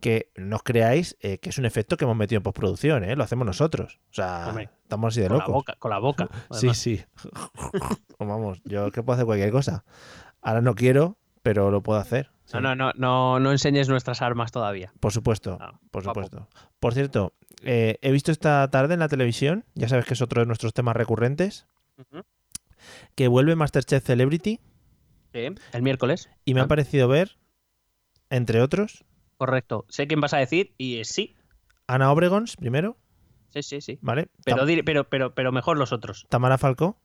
que 0.00 0.30
no 0.36 0.56
os 0.56 0.62
creáis 0.62 1.16
eh, 1.20 1.38
que 1.38 1.50
es 1.50 1.58
un 1.58 1.64
efecto 1.64 1.96
que 1.96 2.04
hemos 2.04 2.16
metido 2.16 2.38
en 2.38 2.42
postproducción, 2.42 3.04
¿eh? 3.04 3.16
Lo 3.16 3.24
hacemos 3.24 3.46
nosotros. 3.46 4.00
O 4.10 4.14
sea, 4.14 4.54
estamos 4.82 5.14
así 5.14 5.22
de 5.22 5.30
locos. 5.30 5.64
con 5.78 5.90
la 5.90 5.98
boca. 5.98 6.28
sí, 6.50 6.74
sí. 6.74 7.02
vamos, 8.18 8.60
yo 8.64 8.90
que 8.90 9.02
puedo 9.02 9.14
hacer 9.14 9.26
cualquier 9.26 9.52
cosa. 9.52 9.84
Ahora 10.42 10.60
no 10.60 10.74
quiero, 10.74 11.16
pero 11.46 11.70
lo 11.70 11.80
puedo 11.80 12.00
hacer. 12.00 12.32
No, 12.52 12.60
no, 12.60 12.74
no, 12.74 12.92
no, 12.96 13.38
no 13.38 13.52
enseñes 13.52 13.88
nuestras 13.88 14.20
armas 14.20 14.50
todavía. 14.50 14.92
Por 14.98 15.12
supuesto, 15.12 15.58
por 15.92 16.02
supuesto. 16.02 16.48
Por 16.80 16.92
cierto, 16.92 17.34
eh, 17.62 17.98
he 18.02 18.10
visto 18.10 18.32
esta 18.32 18.68
tarde 18.68 18.94
en 18.94 18.98
la 18.98 19.06
televisión, 19.06 19.64
ya 19.76 19.88
sabes 19.88 20.06
que 20.06 20.14
es 20.14 20.22
otro 20.22 20.40
de 20.40 20.46
nuestros 20.46 20.74
temas 20.74 20.96
recurrentes, 20.96 21.68
que 23.14 23.28
vuelve 23.28 23.54
Masterchef 23.54 24.04
Celebrity. 24.04 24.58
Sí, 25.32 25.54
el 25.72 25.82
miércoles. 25.82 26.28
Y 26.44 26.54
me 26.54 26.62
ha 26.62 26.64
ah. 26.64 26.68
parecido 26.68 27.06
ver, 27.06 27.38
entre 28.28 28.60
otros. 28.60 29.04
Correcto. 29.36 29.84
Sé 29.88 30.08
quién 30.08 30.20
vas 30.20 30.34
a 30.34 30.38
decir 30.38 30.74
y 30.78 31.04
sí. 31.04 31.36
Ana 31.86 32.10
Obregons, 32.10 32.56
primero. 32.56 32.96
Sí, 33.50 33.62
sí, 33.62 33.80
sí. 33.80 33.98
Vale. 34.02 34.30
Pero, 34.44 34.64
pero, 34.84 35.08
pero, 35.08 35.34
pero 35.36 35.52
mejor 35.52 35.78
los 35.78 35.92
otros. 35.92 36.26
Tamara 36.28 36.58
Falcó 36.58 36.98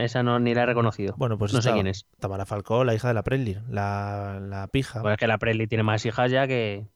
esa 0.00 0.22
no 0.22 0.38
ni 0.38 0.54
la 0.54 0.62
he 0.62 0.66
reconocido. 0.66 1.14
Bueno, 1.16 1.38
pues 1.38 1.52
no 1.52 1.62
sé 1.62 1.72
quién 1.72 1.86
es. 1.86 2.06
Tamara 2.20 2.46
Falcó, 2.46 2.84
la 2.84 2.94
hija 2.94 3.08
de 3.08 3.14
la 3.14 3.22
Presley, 3.22 3.58
la, 3.68 4.38
la 4.40 4.66
pija. 4.68 5.00
Pues 5.02 5.12
es 5.12 5.18
que 5.18 5.26
la 5.26 5.38
Presley 5.38 5.66
tiene 5.66 5.82
más 5.82 6.04
hijas 6.06 6.30
ya 6.30 6.46
que. 6.46 6.86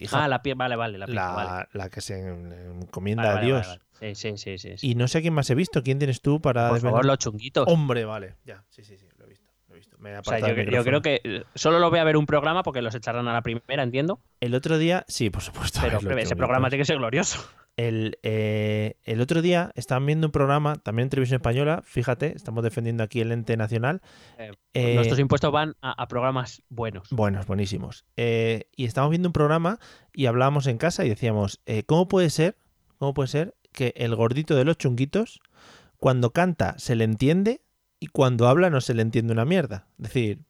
Hija, 0.00 0.24
ah, 0.24 0.28
la 0.28 0.42
pija, 0.42 0.56
vale, 0.56 0.76
vale, 0.76 0.98
la, 0.98 1.06
la, 1.06 1.68
la 1.72 1.88
que 1.88 2.00
se 2.00 2.18
encomienda 2.18 3.38
a 3.38 3.40
Dios. 3.40 3.80
sí, 3.92 4.14
sí, 4.14 4.36
sí, 4.36 4.58
sí, 4.58 4.74
Y 4.82 4.96
no 4.96 5.06
sé 5.06 5.22
quién 5.22 5.34
más 5.34 5.48
he 5.50 5.54
visto. 5.54 5.82
¿Quién 5.82 5.98
tienes 5.98 6.20
tú 6.20 6.40
para 6.40 6.68
Por 6.68 6.80
favor, 6.80 7.04
los 7.04 7.18
chunguitos. 7.18 7.66
Hombre, 7.68 8.04
vale. 8.04 8.36
Ya, 8.44 8.64
sí, 8.70 8.82
sí, 8.84 8.98
sí, 8.98 9.06
lo 9.18 9.24
he 9.24 9.28
visto. 9.28 9.50
o 9.96 10.24
sea, 10.24 10.38
yo, 10.40 10.84
creo 10.84 11.00
que 11.00 11.20
eh, 11.22 11.44
solo 11.54 11.78
lo 11.78 11.90
voy 11.90 12.00
a 12.00 12.04
ver 12.04 12.16
un 12.16 12.26
programa 12.26 12.62
porque 12.62 12.82
los 12.82 12.94
echarán 12.94 13.28
a 13.28 13.32
la 13.32 13.42
primera, 13.42 13.82
entiendo. 13.82 14.20
El 14.40 14.54
otro 14.54 14.78
día, 14.78 15.04
sí, 15.08 15.30
por 15.30 15.42
supuesto. 15.42 15.80
Pero 16.00 16.18
ese 16.18 16.36
programa 16.36 16.68
tiene 16.68 16.82
que 16.82 16.86
ser 16.86 16.98
glorioso. 16.98 17.44
El, 17.76 18.18
eh, 18.22 18.96
el, 19.02 19.20
otro 19.20 19.42
día 19.42 19.72
estaban 19.74 20.06
viendo 20.06 20.28
un 20.28 20.30
programa, 20.30 20.76
también 20.76 21.06
en 21.06 21.10
televisión 21.10 21.36
española, 21.36 21.82
fíjate, 21.84 22.36
estamos 22.36 22.62
defendiendo 22.62 23.02
aquí 23.02 23.20
el 23.20 23.32
ente 23.32 23.56
nacional. 23.56 24.00
Eh, 24.74 24.94
nuestros 24.94 25.18
impuestos 25.18 25.50
van 25.50 25.74
a, 25.80 26.06
programas 26.06 26.62
buenos. 26.68 27.08
Buenos, 27.10 27.46
buenísimos. 27.46 28.04
y 28.16 28.84
estábamos 28.84 29.10
viendo 29.10 29.28
un 29.28 29.32
programa 29.32 29.78
y 30.12 30.26
hablábamos 30.26 30.66
en 30.68 30.78
casa 30.78 31.04
y 31.04 31.08
decíamos, 31.08 31.60
¿cómo 31.86 32.06
puede 32.06 32.30
ser? 32.30 32.56
¿Cómo 32.98 33.12
puede 33.12 33.28
ser 33.28 33.54
que 33.74 33.92
el 33.96 34.14
gordito 34.14 34.54
de 34.54 34.64
los 34.64 34.78
chunguitos, 34.78 35.40
cuando 35.98 36.30
canta 36.30 36.78
se 36.78 36.94
le 36.94 37.04
entiende 37.04 37.60
y 38.00 38.06
cuando 38.06 38.48
habla 38.48 38.70
no 38.70 38.80
se 38.80 38.94
le 38.94 39.02
entiende 39.02 39.32
una 39.32 39.44
mierda. 39.44 39.88
Es 39.98 40.04
decir, 40.04 40.40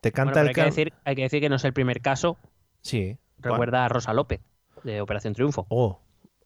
te 0.00 0.12
canta 0.12 0.40
el 0.40 0.48
hay 0.48 0.54
que, 0.54 0.62
decir, 0.62 0.92
hay 1.04 1.14
que 1.14 1.22
decir 1.22 1.40
que 1.40 1.48
no 1.48 1.56
es 1.56 1.64
el 1.64 1.72
primer 1.72 2.02
caso. 2.02 2.38
Sí. 2.82 3.18
Recuerda 3.38 3.84
a 3.84 3.88
Rosa 3.88 4.12
López, 4.12 4.40
de 4.82 5.00
Operación 5.00 5.32
Triunfo. 5.34 5.66
Oh, 5.68 6.00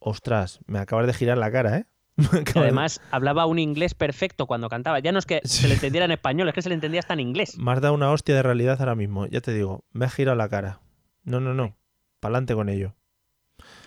ostras, 0.06 0.60
me 0.66 0.78
acabas 0.78 1.08
de 1.08 1.12
girar 1.12 1.36
la 1.36 1.50
cara, 1.50 1.78
¿eh? 1.78 1.86
Además, 2.54 3.00
hablaba 3.10 3.44
un 3.46 3.58
inglés 3.58 3.94
perfecto 3.94 4.46
cuando 4.46 4.68
cantaba. 4.68 5.00
Ya 5.00 5.10
no 5.10 5.18
es 5.18 5.26
que 5.26 5.40
se 5.44 5.66
le 5.66 5.74
entendiera 5.74 6.04
en 6.04 6.12
español, 6.12 6.48
es 6.48 6.54
que 6.54 6.62
se 6.62 6.68
le 6.68 6.76
entendía 6.76 7.00
hasta 7.00 7.14
en 7.14 7.20
inglés. 7.20 7.58
Me 7.58 7.72
has 7.72 7.80
dado 7.80 7.92
una 7.92 8.12
hostia 8.12 8.36
de 8.36 8.42
realidad 8.42 8.76
ahora 8.78 8.94
mismo, 8.94 9.26
ya 9.26 9.40
te 9.40 9.52
digo. 9.52 9.84
Me 9.90 10.04
ha 10.04 10.08
girado 10.08 10.36
la 10.36 10.48
cara. 10.48 10.80
No, 11.24 11.40
no, 11.40 11.54
no. 11.54 11.76
Pa'lante 12.20 12.54
con 12.54 12.68
ello. 12.68 12.94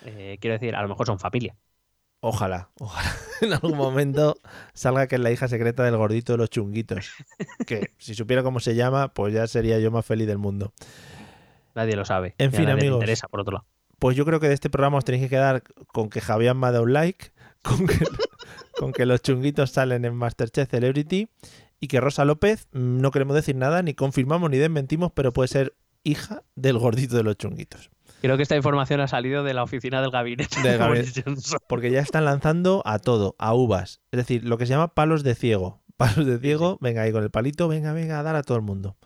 Eh, 0.04 0.38
quiero 0.42 0.56
decir, 0.56 0.76
a 0.76 0.82
lo 0.82 0.90
mejor 0.90 1.08
son 1.08 1.20
familia. 1.20 1.56
Ojalá, 2.20 2.70
ojalá 2.80 3.10
en 3.42 3.54
algún 3.54 3.78
momento 3.78 4.36
salga 4.74 5.08
que 5.08 5.16
es 5.16 5.22
la 5.22 5.32
hija 5.32 5.48
secreta 5.48 5.84
del 5.84 5.96
gordito 5.96 6.34
de 6.34 6.40
los 6.40 6.50
chunguitos. 6.50 7.14
Que 7.66 7.94
si 7.98 8.14
supiera 8.14 8.44
cómo 8.44 8.60
se 8.60 8.76
llama, 8.76 9.14
pues 9.14 9.34
ya 9.34 9.48
sería 9.48 9.80
yo 9.80 9.90
más 9.90 10.06
feliz 10.06 10.28
del 10.28 10.38
mundo. 10.38 10.74
Nadie 11.76 11.96
lo 11.96 12.04
sabe. 12.04 12.36
En 12.38 12.52
fin, 12.52 12.68
amigos. 12.68 12.98
interesa, 12.98 13.30
por 13.30 13.40
otro 13.40 13.54
lado. 13.54 13.66
Pues 14.00 14.16
yo 14.18 14.26
creo 14.26 14.40
que 14.40 14.48
de 14.48 14.54
este 14.54 14.70
programa 14.70 14.98
os 14.98 15.06
tenéis 15.06 15.24
que 15.24 15.30
quedar 15.30 15.64
con 15.88 16.10
que 16.10 16.22
Javier 16.22 16.56
me 16.56 16.68
ha 16.68 16.72
dado 16.72 16.84
un 16.84 16.94
like, 16.94 17.32
con 17.62 17.86
que, 17.86 18.06
con 18.78 18.94
que 18.94 19.06
los 19.06 19.22
chunguitos 19.22 19.72
salen 19.72 20.06
en 20.06 20.16
Masterchef 20.16 20.70
Celebrity 20.70 21.30
y 21.80 21.88
que 21.88 22.02
Rosa 22.02 22.26
López, 22.26 22.68
mm, 22.72 23.02
no 23.02 23.12
queremos 23.12 23.36
decir 23.36 23.56
nada, 23.56 23.82
ni 23.84 23.94
confirmamos 23.94 24.50
ni 24.50 24.58
desmentimos, 24.58 25.12
pero 25.14 25.34
puede 25.34 25.48
ser 25.50 25.76
hija 26.04 26.44
del 26.56 26.78
gordito 26.78 27.18
de 27.18 27.24
los 27.24 27.38
chunguitos. 27.38 27.90
Creo 28.22 28.36
que 28.36 28.44
esta 28.44 28.56
información 28.56 29.00
ha 29.00 29.08
salido 29.08 29.44
de 29.44 29.54
la 29.54 29.64
oficina 29.64 30.02
del 30.02 30.12
gabinete. 30.12 30.62
De 30.62 30.78
gabinete 30.78 31.24
porque 31.68 31.92
ya 31.92 32.02
están 32.02 32.26
lanzando 32.26 32.82
a 32.86 33.00
todo, 33.00 33.36
a 33.40 33.54
uvas. 33.54 34.02
Es 34.12 34.18
decir, 34.18 34.44
lo 34.44 34.58
que 34.58 34.66
se 34.66 34.72
llama 34.72 34.94
palos 34.94 35.24
de 35.24 35.36
ciego. 35.36 35.82
Palos 35.96 36.26
de 36.26 36.38
ciego, 36.40 36.78
venga 36.82 37.02
ahí 37.02 37.12
con 37.12 37.24
el 37.24 37.30
palito, 37.30 37.68
venga, 37.68 37.94
venga, 37.94 38.20
a 38.20 38.24
dar 38.24 38.36
a 38.36 38.44
todo 38.44 38.58
el 38.58 38.64
mundo. 38.64 38.98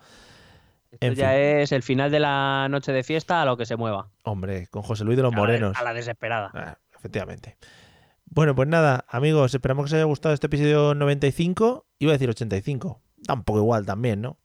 Esto 0.99 1.13
ya 1.13 1.37
es 1.37 1.71
el 1.71 1.83
final 1.83 2.11
de 2.11 2.19
la 2.19 2.67
noche 2.69 2.91
de 2.91 3.03
fiesta 3.03 3.41
a 3.41 3.45
lo 3.45 3.57
que 3.57 3.65
se 3.65 3.75
mueva. 3.75 4.09
Hombre, 4.23 4.67
con 4.67 4.81
José 4.83 5.03
Luis 5.03 5.17
de 5.17 5.23
los 5.23 5.33
Morenos. 5.33 5.77
a 5.77 5.83
la 5.83 5.93
desesperada. 5.93 6.51
Ah, 6.53 6.77
efectivamente. 6.95 7.57
Bueno, 8.25 8.55
pues 8.55 8.67
nada, 8.67 9.05
amigos, 9.09 9.53
esperamos 9.53 9.83
que 9.83 9.87
os 9.87 9.93
haya 9.93 10.03
gustado 10.05 10.33
este 10.33 10.47
episodio 10.47 10.95
95. 10.95 11.85
Iba 11.99 12.11
a 12.11 12.13
decir 12.13 12.29
85. 12.29 13.01
Tampoco 13.25 13.59
igual 13.59 13.85
también, 13.85 14.21
¿no? 14.21 14.37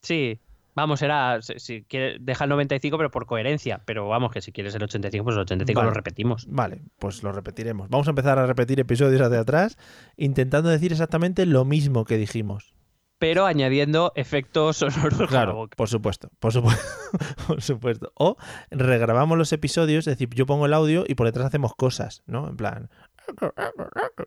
Sí, 0.00 0.40
Vamos, 0.74 1.02
era, 1.02 1.40
si, 1.42 1.82
quieres, 1.82 2.16
deja 2.20 2.44
el 2.44 2.50
95, 2.50 2.96
pero 2.96 3.10
por 3.10 3.26
coherencia. 3.26 3.82
Pero 3.84 4.08
vamos, 4.08 4.32
que 4.32 4.40
si 4.40 4.52
quieres 4.52 4.74
el 4.74 4.82
85, 4.82 5.24
pues 5.24 5.36
el 5.36 5.42
85 5.42 5.82
lo 5.82 5.90
repetimos. 5.90 6.46
Vale, 6.48 6.82
pues 6.98 7.22
lo 7.22 7.32
repetiremos. 7.32 7.90
Vamos 7.90 8.06
a 8.06 8.10
empezar 8.10 8.38
a 8.38 8.46
repetir 8.46 8.80
episodios 8.80 9.20
hacia 9.20 9.40
atrás, 9.40 9.76
intentando 10.16 10.70
decir 10.70 10.92
exactamente 10.92 11.44
lo 11.44 11.64
mismo 11.64 12.04
que 12.04 12.16
dijimos. 12.16 12.74
Pero 13.22 13.46
añadiendo 13.46 14.10
efectos 14.16 14.78
sonoros. 14.78 15.28
Claro, 15.28 15.68
por 15.76 15.88
supuesto, 15.88 16.28
por 16.40 16.52
supuesto, 16.52 16.82
por 17.46 17.62
supuesto. 17.62 18.10
O 18.16 18.36
regrabamos 18.72 19.38
los 19.38 19.52
episodios, 19.52 20.08
es 20.08 20.18
decir, 20.18 20.28
yo 20.34 20.44
pongo 20.44 20.66
el 20.66 20.74
audio 20.74 21.04
y 21.06 21.14
por 21.14 21.26
detrás 21.26 21.46
hacemos 21.46 21.72
cosas, 21.76 22.24
¿no? 22.26 22.48
En 22.48 22.56
plan, 22.56 22.90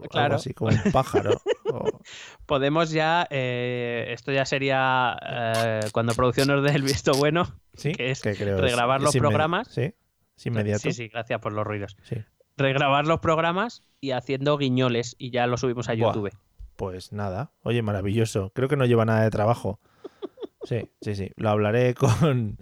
claro. 0.09 0.35
así 0.35 0.53
como 0.53 0.71
un 0.71 0.91
pájaro. 0.93 1.41
Podemos 2.45 2.91
ya, 2.91 3.27
eh, 3.31 4.05
esto 4.11 4.31
ya 4.31 4.45
sería 4.45 5.17
eh, 5.29 5.81
cuando 5.91 6.13
producción 6.13 6.47
nos 6.47 6.63
dé 6.63 6.71
el 6.71 6.83
visto 6.83 7.11
bueno, 7.15 7.59
¿Sí? 7.73 7.91
que 7.91 8.11
es 8.11 8.23
regrabar 8.23 9.01
los 9.01 9.13
programas. 9.13 9.67
Sí, 9.67 9.93
inmediato. 10.45 10.79
Sí, 10.79 10.93
sí, 10.93 11.09
gracias 11.09 11.41
por 11.41 11.51
los 11.51 11.67
ruidos. 11.67 11.97
Regrabar 12.55 13.05
los 13.05 13.19
programas 13.19 13.83
y 13.99 14.11
haciendo 14.11 14.57
guiñoles 14.57 15.17
y 15.19 15.31
ya 15.31 15.47
lo 15.47 15.57
subimos 15.57 15.89
a 15.89 15.95
YouTube. 15.95 16.31
Pues 16.75 17.13
nada, 17.13 17.51
oye, 17.63 17.81
maravilloso. 17.81 18.51
Creo 18.53 18.67
que 18.67 18.77
no 18.77 18.85
lleva 18.85 19.05
nada 19.05 19.23
de 19.23 19.31
trabajo. 19.31 19.79
Sí, 20.63 20.89
sí, 21.01 21.15
sí. 21.15 21.31
Lo 21.35 21.49
hablaré 21.49 21.93
con. 21.95 22.57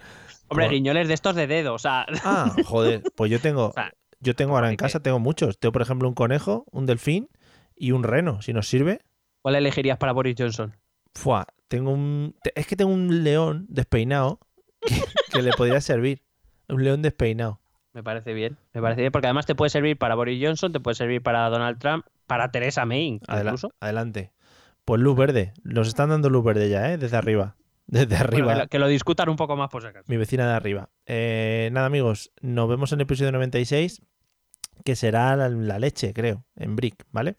Hombre, 0.49 0.69
guiñoles 0.69 1.07
de 1.07 1.13
estos 1.13 1.35
de 1.35 1.47
dedo, 1.47 1.73
o 1.73 1.79
sea. 1.79 2.05
Ah, 2.23 2.55
joder, 2.65 3.03
pues 3.15 3.31
yo 3.31 3.39
tengo. 3.39 3.73
Yo 4.19 4.35
tengo 4.35 4.55
ahora 4.55 4.69
en 4.69 4.77
casa, 4.77 5.01
tengo 5.01 5.19
muchos. 5.19 5.59
Tengo, 5.59 5.73
por 5.73 5.81
ejemplo, 5.81 6.07
un 6.07 6.15
conejo, 6.15 6.65
un 6.71 6.85
delfín 6.85 7.27
y 7.75 7.91
un 7.91 8.03
reno, 8.03 8.41
si 8.41 8.53
nos 8.53 8.69
sirve. 8.69 9.01
¿Cuál 9.41 9.55
elegirías 9.55 9.97
para 9.97 10.13
Boris 10.13 10.35
Johnson? 10.37 10.77
Fua, 11.13 11.45
tengo 11.67 11.91
un. 11.91 12.33
Es 12.55 12.65
que 12.65 12.77
tengo 12.77 12.93
un 12.93 13.25
león 13.25 13.65
despeinado 13.67 14.39
que, 15.31 15.41
le 15.41 15.51
podría 15.51 15.81
servir. 15.81 16.23
Un 16.69 16.85
león 16.85 17.01
despeinado. 17.01 17.59
Me 17.93 18.03
parece 18.03 18.33
bien. 18.33 18.57
Me 18.73 18.81
parece 18.81 19.01
bien 19.01 19.11
porque 19.11 19.27
además 19.27 19.45
te 19.45 19.55
puede 19.55 19.69
servir 19.69 19.97
para 19.97 20.15
Boris 20.15 20.43
Johnson, 20.43 20.71
te 20.71 20.79
puede 20.79 20.95
servir 20.95 21.21
para 21.21 21.47
Donald 21.49 21.79
Trump, 21.79 22.05
para 22.27 22.51
Teresa 22.51 22.85
May 22.85 23.19
incluso. 23.21 23.73
adelante. 23.79 24.31
Pues 24.85 24.99
luz 24.99 25.15
verde. 25.15 25.53
Nos 25.63 25.87
están 25.87 26.09
dando 26.09 26.29
luz 26.29 26.43
verde 26.43 26.69
ya, 26.69 26.91
¿eh? 26.91 26.97
Desde 26.97 27.17
arriba. 27.17 27.55
Desde 27.87 28.15
arriba. 28.15 28.67
que, 28.67 28.79
lo, 28.79 28.87
discutan 28.87 29.29
un 29.29 29.35
poco 29.35 29.55
más 29.55 29.69
por 29.69 29.81
si 29.81 29.89
acaso. 29.89 30.05
Mi 30.07 30.17
vecina 30.17 30.47
de 30.47 30.53
arriba. 30.53 30.89
Eh, 31.05 31.69
nada, 31.71 31.85
amigos. 31.85 32.31
Nos 32.41 32.67
vemos 32.67 32.91
en 32.91 32.99
el 32.99 33.03
episodio 33.03 33.31
96 33.31 34.01
que 34.83 34.95
será 34.95 35.35
la, 35.35 35.79
leche, 35.79 36.13
creo, 36.13 36.45
en 36.55 36.75
Brick, 36.75 37.05
¿vale? 37.11 37.35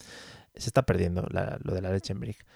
Se 0.54 0.68
está 0.68 0.82
perdiendo 0.82 1.26
lo 1.30 1.74
de 1.74 1.82
la 1.82 1.90
leche 1.90 2.12
en 2.12 2.20
Brick. 2.20 2.46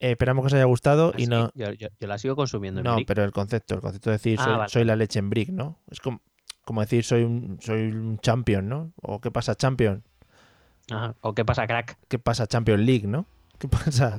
Eh, 0.00 0.12
esperamos 0.12 0.42
que 0.42 0.46
os 0.46 0.54
haya 0.54 0.64
gustado 0.64 1.12
y 1.16 1.26
no. 1.26 1.50
Yo, 1.54 1.68
la 2.00 2.18
sigo 2.18 2.36
consumiendo. 2.36 2.80
En 2.80 2.84
no, 2.84 2.96
pero 3.06 3.24
el 3.24 3.32
concepto, 3.32 3.74
el 3.74 3.80
concepto 3.80 4.10
de 4.10 4.16
decir 4.16 4.38
ah, 4.40 4.66
soy, 4.68 4.84
la 4.84 4.96
leche 4.96 5.18
en 5.18 5.30
Brick, 5.30 5.50
¿no? 5.50 5.80
Es 5.90 6.00
como, 6.00 6.20
como, 6.64 6.80
decir 6.80 7.04
soy 7.04 7.22
un, 7.22 7.58
soy 7.60 7.88
un 7.88 8.18
champion, 8.18 8.68
¿no? 8.68 8.92
O 9.02 9.20
qué 9.20 9.30
pasa, 9.30 9.54
champion. 9.54 10.02
Ajá. 10.90 11.14
O 11.20 11.34
qué 11.34 11.44
pasa, 11.44 11.66
crack. 11.66 11.96
¿Qué 12.08 12.18
pasa, 12.18 12.46
Champion 12.46 12.84
League, 12.84 13.06
¿no? 13.06 13.26
¿Qué 13.58 13.68
pasa? 13.68 14.18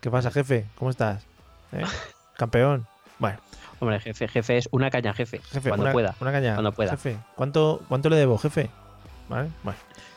¿Qué 0.00 0.10
pasa, 0.10 0.30
jefe? 0.30 0.66
¿Cómo 0.74 0.90
estás? 0.90 1.24
¿Eh? 1.72 1.84
Campeón. 2.36 2.86
Bueno. 3.18 3.38
Hombre, 3.78 4.00
jefe, 4.00 4.28
jefe 4.28 4.58
es 4.58 4.68
una 4.72 4.90
caña, 4.90 5.12
jefe. 5.12 5.40
Jefe, 5.40 5.68
cuando 5.68 5.90
pueda. 5.92 6.14
Una 6.20 6.32
caña. 6.32 6.54
Cuando 6.54 6.72
pueda. 6.72 6.92
Jefe, 6.92 7.18
¿cuánto, 7.36 7.82
¿cuánto 7.88 8.08
le 8.08 8.16
debo, 8.16 8.38
jefe? 8.38 8.70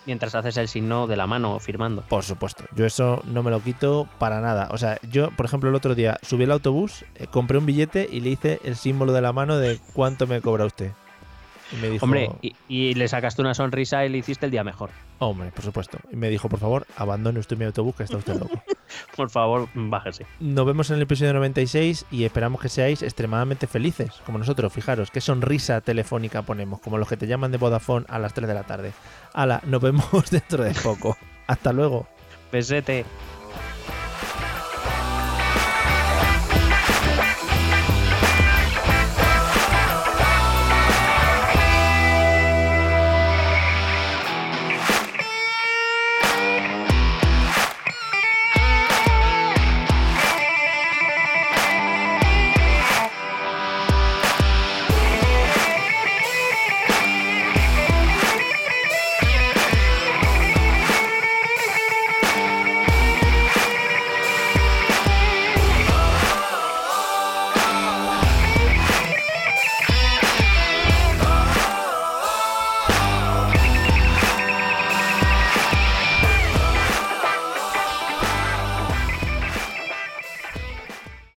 Mientras 0.06 0.36
haces 0.36 0.58
el 0.58 0.68
signo 0.68 1.08
de 1.08 1.16
la 1.16 1.26
mano 1.26 1.60
firmando. 1.60 2.04
Por 2.04 2.24
supuesto. 2.24 2.66
Yo 2.76 2.86
eso 2.86 3.24
no 3.26 3.44
me 3.44 3.52
lo 3.52 3.62
quito 3.62 4.08
para 4.20 4.42
nada. 4.42 4.68
O 4.72 4.78
sea, 4.78 5.00
yo, 5.10 5.32
por 5.32 5.46
ejemplo, 5.46 5.70
el 5.70 5.76
otro 5.76 5.96
día 5.96 6.20
subí 6.22 6.44
el 6.44 6.52
autobús, 6.52 7.06
eh, 7.16 7.28
compré 7.28 7.58
un 7.58 7.66
billete 7.66 8.08
y 8.12 8.20
le 8.20 8.32
hice 8.32 8.60
el 8.64 8.76
símbolo 8.76 9.14
de 9.14 9.22
la 9.22 9.34
mano 9.34 9.58
de 9.58 9.80
cuánto 9.94 10.28
me 10.28 10.42
cobra 10.42 10.66
usted. 10.66 10.92
Y 11.72 11.78
me 11.78 11.90
dijo, 11.90 12.06
Hombre, 12.06 12.30
y, 12.68 12.94
le 12.94 13.08
sacaste 13.08 13.42
una 13.42 13.54
sonrisa 13.54 14.06
y 14.06 14.10
le 14.10 14.20
hiciste 14.20 14.46
el 14.46 14.52
día 14.52 14.64
mejor. 14.64 14.92
Hombre, 15.20 15.52
por 15.52 15.64
supuesto. 15.64 15.98
Y 16.12 16.16
me 16.16 16.30
dijo, 16.30 16.50
por 16.50 16.60
favor, 16.60 16.86
abandone 16.98 17.40
usted 17.40 17.58
mi 17.58 17.66
autobús, 17.66 17.96
que 17.96 18.04
está 18.04 18.18
usted 18.18 18.36
loco. 18.36 18.62
por 19.16 19.30
favor, 19.30 19.68
bájese. 19.74 20.26
Nos 20.40 20.66
vemos 20.66 20.90
en 20.90 20.98
el 20.98 21.04
episodio 21.04 21.34
96 21.34 22.06
y 22.12 22.26
esperamos 22.26 22.62
que 22.62 22.70
seáis 22.70 23.02
extremadamente 23.02 23.68
felices, 23.68 24.12
como 24.26 24.38
nosotros. 24.38 24.72
Fijaros, 24.72 25.12
qué 25.12 25.22
sonrisa 25.22 25.82
telefónica 25.82 26.42
ponemos, 26.42 26.80
como 26.82 26.98
los 26.98 27.08
que 27.08 27.18
te 27.18 27.28
llaman 27.28 27.52
de 27.52 27.58
Vodafone 27.58 28.06
a 28.10 28.20
las 28.20 28.34
3 28.34 28.48
de 28.48 28.54
la 28.54 28.64
tarde. 28.64 28.94
Hala, 29.34 29.62
nos 29.66 29.82
vemos 29.82 30.10
dentro 30.32 30.64
de 30.64 30.74
poco. 30.74 31.18
Hasta 31.48 31.74
luego. 31.74 32.08
Besete. 32.52 33.06